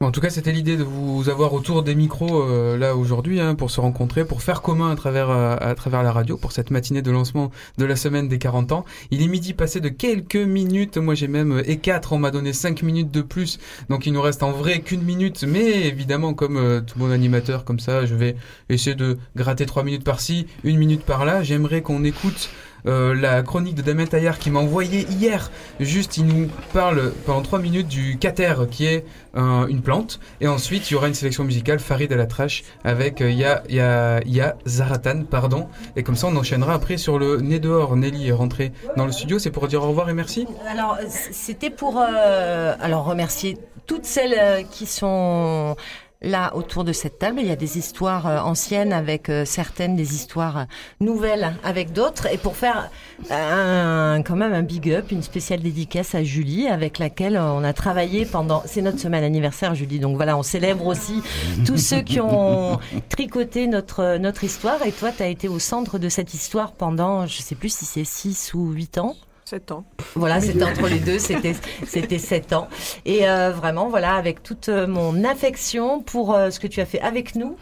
En 0.00 0.10
tout 0.10 0.20
cas, 0.20 0.30
c'était 0.30 0.52
l'idée 0.52 0.76
de 0.76 0.84
vous 0.84 1.28
avoir 1.28 1.52
autour 1.52 1.82
des 1.82 1.94
micros 1.94 2.42
euh, 2.42 2.76
là 2.76 2.96
aujourd'hui 2.96 3.40
hein, 3.40 3.54
pour 3.54 3.70
se 3.70 3.80
rencontrer, 3.80 4.24
pour 4.24 4.42
faire 4.42 4.62
commun 4.62 4.90
à 4.90 4.96
travers 4.96 5.30
euh, 5.30 5.56
à 5.60 5.74
travers 5.74 6.02
la 6.02 6.12
radio 6.12 6.36
pour 6.36 6.52
cette 6.52 6.70
matinée 6.70 7.02
de 7.02 7.10
lancement 7.10 7.50
de 7.78 7.84
la 7.84 7.96
semaine 7.96 8.28
des 8.28 8.38
40 8.38 8.72
ans. 8.72 8.84
Il 9.10 9.22
est 9.22 9.28
midi 9.28 9.54
passé 9.54 9.80
de 9.80 9.88
quelques 9.88 10.36
minutes. 10.36 10.98
Moi, 10.98 11.14
j'ai 11.14 11.28
même 11.28 11.62
et 11.64 11.78
4 11.78 12.12
on 12.12 12.18
m'a 12.18 12.30
donné 12.30 12.52
5 12.52 12.82
minutes 12.82 13.10
de 13.10 13.22
plus. 13.22 13.58
Donc 13.88 14.06
il 14.06 14.12
nous 14.12 14.22
reste 14.22 14.42
en 14.42 14.52
vrai 14.52 14.80
qu'une 14.80 15.02
minute, 15.02 15.44
mais 15.46 15.86
évidemment 15.86 16.34
comme 16.34 16.56
euh, 16.56 16.80
tout 16.80 16.98
bon 16.98 17.10
animateur 17.10 17.64
comme 17.64 17.80
ça, 17.80 18.06
je 18.06 18.14
vais 18.14 18.36
essayer 18.68 18.96
de 18.96 19.18
gratter 19.34 19.66
3 19.66 19.82
minutes 19.82 20.04
par-ci, 20.04 20.46
une 20.64 20.78
minute 20.78 21.02
par-là. 21.02 21.42
J'aimerais 21.42 21.82
qu'on 21.82 22.04
écoute 22.04 22.50
euh, 22.86 23.14
la 23.14 23.42
chronique 23.42 23.74
de 23.74 23.82
Damien 23.82 24.06
Taillard 24.06 24.38
qui 24.38 24.50
m'a 24.50 24.60
envoyé 24.60 25.06
hier. 25.10 25.50
Juste, 25.80 26.16
il 26.16 26.26
nous 26.26 26.48
parle 26.72 27.12
pendant 27.24 27.42
3 27.42 27.58
minutes 27.58 27.88
du 27.88 28.18
cater 28.18 28.54
qui 28.70 28.86
est 28.86 29.04
euh, 29.36 29.66
une 29.66 29.82
plante. 29.82 30.20
Et 30.40 30.48
ensuite, 30.48 30.90
il 30.90 30.94
y 30.94 30.96
aura 30.96 31.08
une 31.08 31.14
sélection 31.14 31.44
musicale 31.44 31.78
Farid 31.78 32.12
à 32.12 32.16
la 32.16 32.26
trash 32.26 32.64
avec 32.84 33.20
euh, 33.20 33.30
Ya, 33.30 33.62
Ya, 33.68 34.20
Ya 34.24 34.56
Zaratan, 34.66 35.24
pardon. 35.24 35.68
Et 35.96 36.02
comme 36.02 36.16
ça, 36.16 36.28
on 36.28 36.36
enchaînera 36.36 36.74
après 36.74 36.96
sur 36.96 37.18
le 37.18 37.38
nez 37.38 37.58
dehors. 37.58 37.96
Nelly 37.96 38.28
est 38.28 38.32
rentrée 38.32 38.72
dans 38.96 39.06
le 39.06 39.12
studio. 39.12 39.38
C'est 39.38 39.50
pour 39.50 39.66
dire 39.68 39.82
au 39.82 39.88
revoir 39.88 40.08
et 40.08 40.14
merci. 40.14 40.46
Alors, 40.68 40.98
c'était 41.08 41.70
pour 41.70 41.98
alors 41.98 43.04
remercier 43.04 43.58
toutes 43.86 44.04
celles 44.04 44.66
qui 44.70 44.86
sont 44.86 45.76
là 46.22 46.54
autour 46.56 46.84
de 46.84 46.92
cette 46.92 47.18
table. 47.18 47.38
Il 47.40 47.46
y 47.46 47.50
a 47.50 47.56
des 47.56 47.78
histoires 47.78 48.26
euh, 48.26 48.38
anciennes 48.38 48.92
avec 48.92 49.28
euh, 49.28 49.44
certaines, 49.44 49.96
des 49.96 50.14
histoires 50.14 50.58
euh, 50.58 50.64
nouvelles 51.00 51.54
avec 51.62 51.92
d'autres. 51.92 52.26
Et 52.32 52.38
pour 52.38 52.56
faire 52.56 52.90
un, 53.30 54.22
quand 54.24 54.36
même 54.36 54.52
un 54.52 54.62
big 54.62 54.90
up, 54.90 55.10
une 55.10 55.22
spéciale 55.22 55.60
dédicace 55.60 56.14
à 56.14 56.22
Julie 56.22 56.68
avec 56.68 56.98
laquelle 56.98 57.36
on 57.36 57.64
a 57.64 57.72
travaillé 57.72 58.24
pendant... 58.24 58.62
C'est 58.66 58.82
notre 58.82 58.98
semaine 58.98 59.24
anniversaire, 59.24 59.74
Julie. 59.74 59.98
Donc 59.98 60.16
voilà, 60.16 60.36
on 60.36 60.42
célèbre 60.42 60.86
aussi 60.86 61.22
tous 61.66 61.78
ceux 61.78 62.00
qui 62.00 62.20
ont 62.20 62.78
tricoté 63.08 63.66
notre, 63.66 64.16
notre 64.18 64.44
histoire. 64.44 64.84
Et 64.84 64.92
toi, 64.92 65.10
tu 65.16 65.22
as 65.22 65.28
été 65.28 65.48
au 65.48 65.58
centre 65.58 65.98
de 65.98 66.08
cette 66.08 66.34
histoire 66.34 66.72
pendant, 66.72 67.26
je 67.26 67.42
sais 67.42 67.54
plus 67.54 67.72
si 67.72 67.84
c'est 67.84 68.04
6 68.04 68.54
ou 68.54 68.70
8 68.70 68.98
ans. 68.98 69.16
7 69.48 69.70
ans. 69.70 69.84
Voilà, 70.16 70.40
c'était 70.40 70.64
entre 70.64 70.88
les 70.88 70.98
deux, 70.98 71.20
c'était 71.20 71.54
c'était 71.86 72.18
sept 72.18 72.52
ans. 72.52 72.66
Et 73.04 73.28
euh, 73.28 73.52
vraiment, 73.52 73.88
voilà, 73.88 74.14
avec 74.14 74.42
toute 74.42 74.68
euh, 74.68 74.88
mon 74.88 75.22
affection 75.24 76.00
pour 76.02 76.34
euh, 76.34 76.50
ce 76.50 76.58
que 76.58 76.66
tu 76.66 76.80
as 76.80 76.86
fait 76.86 77.00
avec 77.00 77.36
nous, 77.36 77.56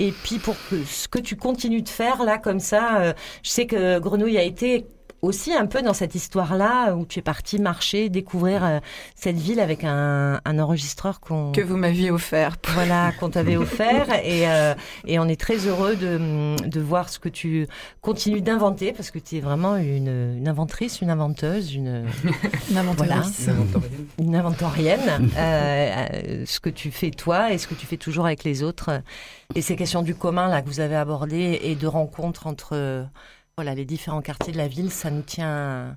et 0.00 0.10
puis 0.24 0.38
pour 0.38 0.56
que, 0.68 0.82
ce 0.84 1.06
que 1.06 1.20
tu 1.20 1.36
continues 1.36 1.82
de 1.82 1.88
faire 1.88 2.24
là, 2.24 2.38
comme 2.38 2.58
ça. 2.58 3.00
euh, 3.02 3.12
je 3.44 3.50
sais 3.50 3.66
que 3.66 4.00
Grenouille 4.00 4.36
a 4.36 4.42
été 4.42 4.86
aussi 5.22 5.52
un 5.52 5.66
peu 5.66 5.82
dans 5.82 5.94
cette 5.94 6.14
histoire-là 6.14 6.94
où 6.94 7.04
tu 7.06 7.18
es 7.18 7.22
parti 7.22 7.58
marcher, 7.58 8.08
découvrir 8.08 8.64
euh, 8.64 8.78
cette 9.14 9.36
ville 9.36 9.60
avec 9.60 9.84
un, 9.84 10.40
un 10.44 10.58
enregistreur 10.58 11.20
qu'on 11.20 11.52
Que 11.52 11.60
vous 11.60 11.76
m'aviez 11.76 12.10
offert. 12.10 12.56
voilà, 12.74 13.12
qu'on 13.18 13.30
t'avait 13.30 13.56
offert. 13.66 14.06
Et, 14.24 14.48
euh, 14.48 14.74
et 15.06 15.18
on 15.18 15.26
est 15.26 15.40
très 15.40 15.66
heureux 15.66 15.96
de, 15.96 16.56
de 16.68 16.80
voir 16.80 17.08
ce 17.08 17.18
que 17.18 17.28
tu 17.28 17.66
continues 18.00 18.40
d'inventer 18.40 18.92
parce 18.92 19.10
que 19.10 19.18
tu 19.18 19.36
es 19.36 19.40
vraiment 19.40 19.76
une, 19.76 20.36
une 20.38 20.48
inventrice, 20.48 21.00
une 21.00 21.10
inventeuse, 21.10 21.74
une, 21.74 22.06
Une 22.70 22.76
inventorice. 22.78 23.48
Voilà. 23.48 23.68
une 24.18 24.36
inventorienne. 24.36 25.30
Euh, 25.36 26.06
euh, 26.28 26.42
ce 26.46 26.60
que 26.60 26.70
tu 26.70 26.90
fais 26.90 27.10
toi 27.10 27.52
et 27.52 27.58
ce 27.58 27.66
que 27.66 27.74
tu 27.74 27.86
fais 27.86 27.96
toujours 27.96 28.26
avec 28.26 28.44
les 28.44 28.62
autres. 28.62 29.02
Et 29.54 29.62
ces 29.62 29.76
questions 29.76 30.02
du 30.02 30.14
commun 30.14 30.48
là 30.48 30.62
que 30.62 30.68
vous 30.68 30.80
avez 30.80 30.96
abordées 30.96 31.58
et 31.62 31.74
de 31.74 31.86
rencontres 31.86 32.46
entre 32.46 32.70
euh, 32.74 33.04
voilà, 33.58 33.74
les 33.74 33.84
différents 33.84 34.22
quartiers 34.22 34.52
de 34.52 34.56
la 34.56 34.68
ville, 34.68 34.92
ça 34.92 35.10
nous 35.10 35.22
tient 35.22 35.96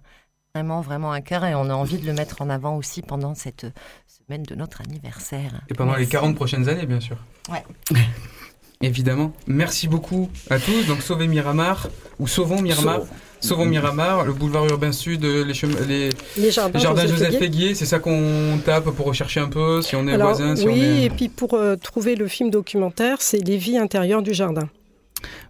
vraiment, 0.55 0.81
vraiment 0.81 1.11
à 1.11 1.21
cœur 1.21 1.45
et 1.45 1.53
on 1.53 1.69
a 1.69 1.73
envie 1.75 1.99
de 1.99 2.07
le 2.07 2.13
mettre 2.13 2.41
en 2.41 2.49
avant 2.49 2.75
aussi 2.75 3.03
pendant 3.03 3.35
cette 3.35 3.67
semaine 4.07 4.41
de 4.41 4.55
notre 4.55 4.81
anniversaire. 4.81 5.61
Et 5.69 5.75
pendant 5.75 5.91
les 5.91 5.99
Merci. 5.99 6.11
40 6.11 6.35
prochaines 6.35 6.69
années, 6.69 6.87
bien 6.87 6.99
sûr. 6.99 7.17
Ouais. 7.51 7.63
Évidemment. 8.81 9.31
Merci 9.45 9.87
beaucoup 9.87 10.27
à 10.49 10.57
tous. 10.57 10.87
Donc, 10.87 11.03
sauvez 11.03 11.27
Miramar, 11.27 11.87
ou 12.17 12.27
sauvons 12.27 12.63
Miramar. 12.63 12.95
Sauvons. 12.95 13.07
Sauvons 13.41 13.65
Miramar, 13.65 14.25
le 14.25 14.33
boulevard 14.33 14.65
urbain 14.65 14.91
sud, 14.91 15.23
euh, 15.23 15.45
les, 15.45 15.53
chemins- 15.53 15.85
les, 15.87 16.09
Les 16.35 16.49
jardins 16.49 16.79
Joseph. 16.79 17.37
Féguier, 17.37 17.75
c'est 17.75 17.85
ça 17.85 17.99
qu'on 17.99 18.59
tape 18.65 18.85
pour 18.89 19.05
rechercher 19.05 19.39
un 19.39 19.49
peu, 19.49 19.83
si 19.83 19.95
on 19.95 20.07
est 20.07 20.13
Alors, 20.13 20.29
voisin, 20.29 20.55
si 20.55 20.65
oui, 20.65 20.73
on 20.73 20.75
est... 20.83 21.03
et 21.03 21.09
puis 21.11 21.29
pour 21.29 21.53
euh, 21.53 21.75
trouver 21.75 22.15
le 22.15 22.27
film 22.27 22.49
documentaire, 22.49 23.21
c'est 23.21 23.37
Les 23.37 23.57
vies 23.57 23.77
intérieures 23.77 24.23
du 24.23 24.33
jardin. 24.33 24.67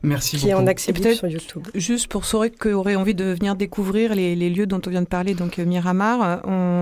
Merci 0.03 0.37
qui 0.37 0.47
est 0.49 0.51
beaucoup. 0.53 0.63
en 0.63 0.67
sur 1.15 1.27
YouTube. 1.27 1.67
Juste 1.75 2.07
pour 2.07 2.25
ceux 2.25 2.47
qui 2.49 2.69
auraient 2.69 2.95
envie 2.95 3.15
de 3.15 3.25
venir 3.25 3.55
découvrir 3.55 4.15
les, 4.15 4.35
les 4.35 4.49
lieux 4.49 4.65
dont 4.65 4.81
on 4.85 4.89
vient 4.89 5.01
de 5.01 5.07
parler, 5.07 5.33
donc 5.33 5.59
euh, 5.59 5.65
Miramar, 5.65 6.21
euh, 6.23 6.37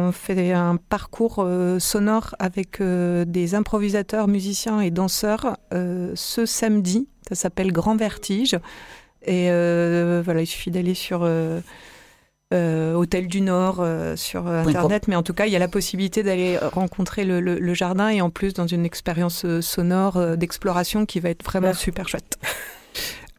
on 0.08 0.12
fait 0.12 0.52
un 0.54 0.78
parcours 0.78 1.38
euh, 1.40 1.80
sonore 1.80 2.36
avec 2.40 2.82
euh, 2.82 3.26
des 3.26 3.56
improvisateurs, 3.56 4.28
musiciens 4.28 4.80
et 4.82 4.92
danseurs 4.92 5.58
euh, 5.74 6.12
ce 6.16 6.46
samedi. 6.46 7.08
Ça 7.28 7.36
s'appelle 7.36 7.72
Grand 7.72 7.96
Vertige. 7.96 8.56
Et 9.24 9.52
euh, 9.52 10.22
voilà, 10.24 10.42
il 10.42 10.48
suffit 10.48 10.72
d'aller 10.72 10.94
sur 10.94 11.22
euh, 11.24 11.60
euh, 12.54 12.94
Hôtel 12.96 13.28
du 13.28 13.42
Nord 13.42 13.80
euh, 13.82 14.16
sur. 14.16 14.48
Internet. 14.48 15.08
Mais 15.10 15.16
en 15.16 15.24
tout 15.24 15.34
cas, 15.34 15.46
il 15.46 15.52
y 15.52 15.56
a 15.56 15.60
la 15.60 15.68
possibilité 15.68 16.24
d'aller 16.24 16.58
rencontrer 16.58 17.26
le, 17.26 17.42
le- 17.42 17.60
le 17.60 17.74
jardin 17.74 18.08
et 18.10 18.22
en 18.22 18.30
plus 18.30 18.54
dans 18.54 18.66
une 18.66 18.86
expérience 18.86 19.46
sonore 19.60 20.18
euh, 20.18 20.36
d'exploration 20.38 21.06
qui 21.06 21.20
va 21.20 21.30
être 21.30 21.44
vraiment 21.44 21.74
super 21.74 22.08
chouette. 22.08 22.40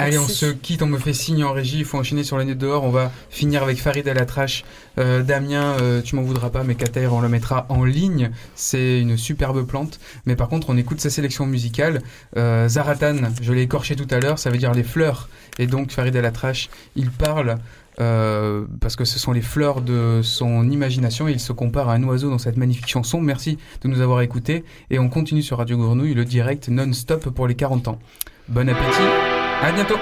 Allez, 0.02 0.16
on 0.16 0.27
se 0.27 0.47
quitte, 0.47 0.81
on 0.81 0.86
me 0.86 0.97
fait 0.97 1.12
signe 1.12 1.44
en 1.44 1.52
régie, 1.52 1.81
il 1.81 1.85
faut 1.85 1.98
enchaîner 1.98 2.24
sur 2.24 2.39
l'année 2.39 2.55
dehors, 2.55 2.85
on 2.85 2.90
va 2.90 3.12
finir 3.28 3.62
avec 3.62 3.77
Farid 3.77 4.09
à 4.09 4.14
la 4.14 4.24
trash. 4.24 4.64
Euh, 4.98 5.22
Damien, 5.22 5.77
euh, 5.78 6.01
tu 6.01 6.16
m'en 6.16 6.22
voudras 6.22 6.48
pas, 6.48 6.64
mais 6.64 6.74
Kater, 6.74 7.09
on 7.12 7.20
le 7.20 7.28
mettra 7.28 7.66
en 7.68 7.85
ligne, 7.85 8.31
c'est 8.55 8.98
une 8.98 9.18
superbe 9.18 9.66
plante. 9.66 10.01
Mais 10.24 10.36
par 10.36 10.48
contre, 10.48 10.70
on 10.70 10.78
écoute 10.78 11.02
sa 11.02 11.10
sélection 11.10 11.44
musicale. 11.44 12.01
Euh, 12.39 12.66
Zaratan, 12.66 13.16
je 13.43 13.52
l'ai 13.52 13.60
écorché 13.60 13.94
tout 13.94 14.06
à 14.10 14.20
l'heure, 14.20 14.39
ça 14.39 14.48
veut 14.48 14.56
dire 14.56 14.72
les 14.72 14.85
fleurs. 14.85 15.28
Et 15.59 15.66
donc, 15.66 15.90
Farid 15.90 16.16
à 16.16 16.22
la 16.22 16.31
trash, 16.31 16.70
il 16.97 17.10
parle... 17.10 17.56
euh, 18.01 18.64
parce 18.81 18.97
que 18.97 19.05
ce 19.05 19.18
sont 19.18 19.32
les 19.32 19.43
fleurs 19.43 19.82
de 19.82 20.20
son 20.22 20.70
imagination 20.70 21.28
et 21.28 21.32
il 21.32 21.40
se 21.40 21.52
compare 21.52 21.90
à 21.90 21.94
un 21.94 22.02
oiseau 22.05 22.31
dans 22.31 22.39
cette 22.39 22.56
magnifique 22.56 22.89
chanson. 22.89 23.20
Merci 23.20 23.59
de 23.82 23.89
nous 23.89 24.01
avoir 24.01 24.22
écoutés 24.22 24.64
et 24.89 24.98
on 24.98 25.10
continue 25.10 25.43
sur 25.43 25.59
Radio 25.59 25.77
Grenouille 25.77 26.14
le 26.14 26.24
direct 26.24 26.70
non-stop 26.70 27.28
pour 27.28 27.47
les 27.47 27.55
40 27.55 27.89
ans. 27.89 27.98
Bon 28.48 28.66
appétit, 28.68 29.02
à 29.62 29.72
bientôt 29.72 29.98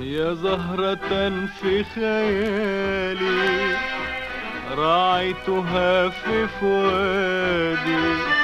يا 0.00 0.34
زهرة 0.34 1.30
في 1.60 1.84
خيالي 1.84 3.76
راعيتها 4.76 6.08
في 6.08 6.48
فؤادي. 6.60 8.41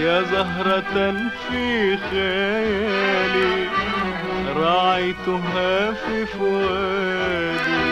يا 0.00 0.22
زهرة 0.22 1.14
في 1.48 1.96
خيالي 1.96 3.68
راعيتها 4.56 5.92
في 5.92 6.26
فؤادي 6.26 7.90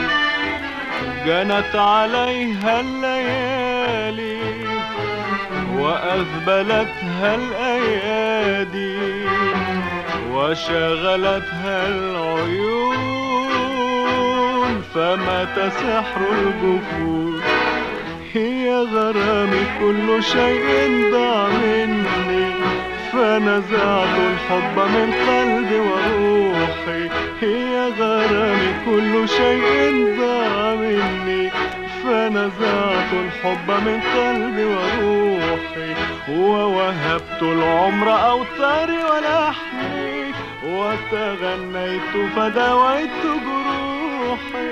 جنت 1.27 1.75
عليها 1.77 2.81
الليالي 2.81 4.39
وأذبلتها 5.79 7.35
الأيادي 7.35 8.99
وشغلتها 10.33 11.89
العيون 11.89 12.99
فمات 14.95 15.57
سحر 15.73 16.21
الجفون. 16.33 17.28
هي 18.39 18.71
غرامي 18.71 19.65
كل 19.81 20.23
شيء 20.23 21.11
ضاع 21.13 21.49
مني. 21.49 22.55
فنزعت 23.13 24.19
الحب 24.19 24.77
من 24.77 25.13
قلبي 25.29 25.79
وروحي. 25.79 27.11
هي 27.43 27.89
غرامي 27.99 28.75
كل 28.87 29.29
شيء 29.29 30.17
ضاع 30.21 30.75
مني. 30.75 31.51
فنزعت 32.05 33.13
الحب 33.13 33.71
من 33.71 34.01
قلبي 34.17 34.65
وروحي. 34.65 35.95
ووهبت 36.33 37.43
العمر 37.43 38.31
أوتاري 38.31 38.99
ولحمي. 39.05 40.33
وتغنيت 40.65 42.31
فدويت 42.37 43.23
جروحي. 43.25 44.71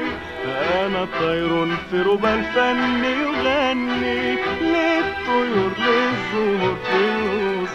أنا 0.51 1.07
طير 1.21 1.77
في 1.91 2.03
ربى 2.03 2.35
الفن 2.35 3.05
يغني 3.05 4.37
للطيور 4.61 5.73
للزهور. 5.79 6.77
في 6.85 6.97
الوصول 6.97 7.66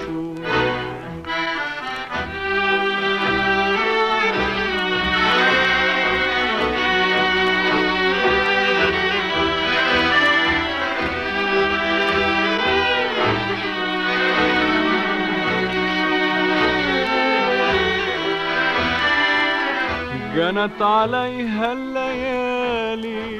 جنت 20.51 20.81
عليها 20.81 21.73
الليالي 21.73 23.39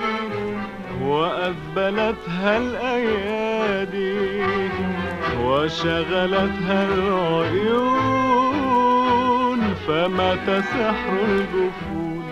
وأذبلتها 1.02 2.58
الأيادي 2.58 4.44
وشغلتها 5.44 6.88
العيون. 6.94 8.02
فمات 9.88 10.64
سحر 10.64 11.18
الجفون. 11.28 12.24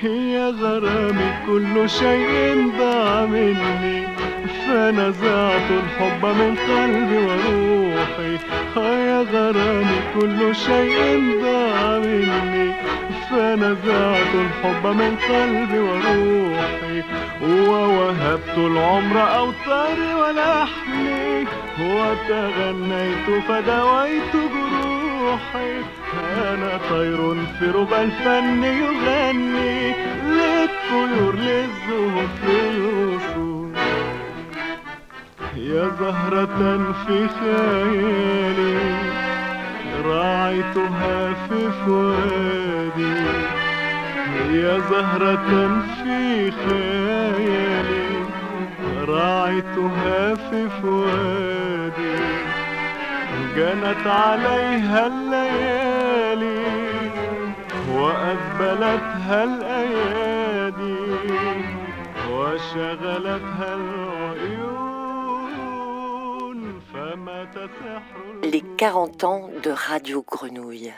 هي 0.00 0.50
غرامي 0.50 1.30
كل 1.46 1.90
شيء 1.90 2.72
ضاع 2.78 3.26
مني. 3.26 4.06
فنزعت 4.66 5.70
الحب 5.70 6.26
من 6.26 6.56
قلبي 6.68 7.18
وروحي. 7.26 8.34
يا 8.76 9.22
غرامي 9.32 9.98
كل 10.14 10.54
شيء 10.54 11.22
ضاع 11.42 11.98
مني. 11.98 12.68
فنزعت 13.30 14.34
الحب 14.34 14.86
من 14.86 15.16
قلبي 15.28 15.78
وروحي 15.78 17.02
ووهبت 17.42 18.56
العمر 18.58 19.36
أوتاري 19.36 20.14
ولحمي 20.14 21.46
وتغنيت 21.80 23.44
فدويت 23.48 24.32
جروحي 24.34 25.72
أنا 26.40 26.80
طير 26.90 27.34
في 27.58 27.66
ربى 27.70 28.02
الفن 28.02 28.64
يغني 28.64 29.92
للطيور 30.26 31.34
للزهور 31.34 32.26
في 32.42 32.70
الوصول 32.70 33.72
يا 35.56 35.90
زهرة 36.00 36.94
في 37.06 37.28
خيالي 37.28 38.78
راعيتها 40.04 41.32
في 41.48 41.70
فؤادي. 41.86 42.67
يا 44.50 44.78
زهرة 44.78 45.82
في 46.02 46.50
خيالي 46.50 48.24
راعيتها 49.08 50.34
في 50.34 50.68
فؤادي 50.82 52.18
جنت 53.56 54.06
عليها 54.06 55.06
الليالي 55.06 56.64
وأذبلتها 57.92 59.44
الأيادي 59.44 60.98
وشغلتها 62.30 63.74
العيون 65.18 66.58
فمات 66.94 67.54
سحر 67.54 68.18
Les 68.44 68.62
40 68.78 69.24
ans 69.24 69.50
de 69.62 69.70
Radio 69.70 70.24
Grenouille. 70.26 70.92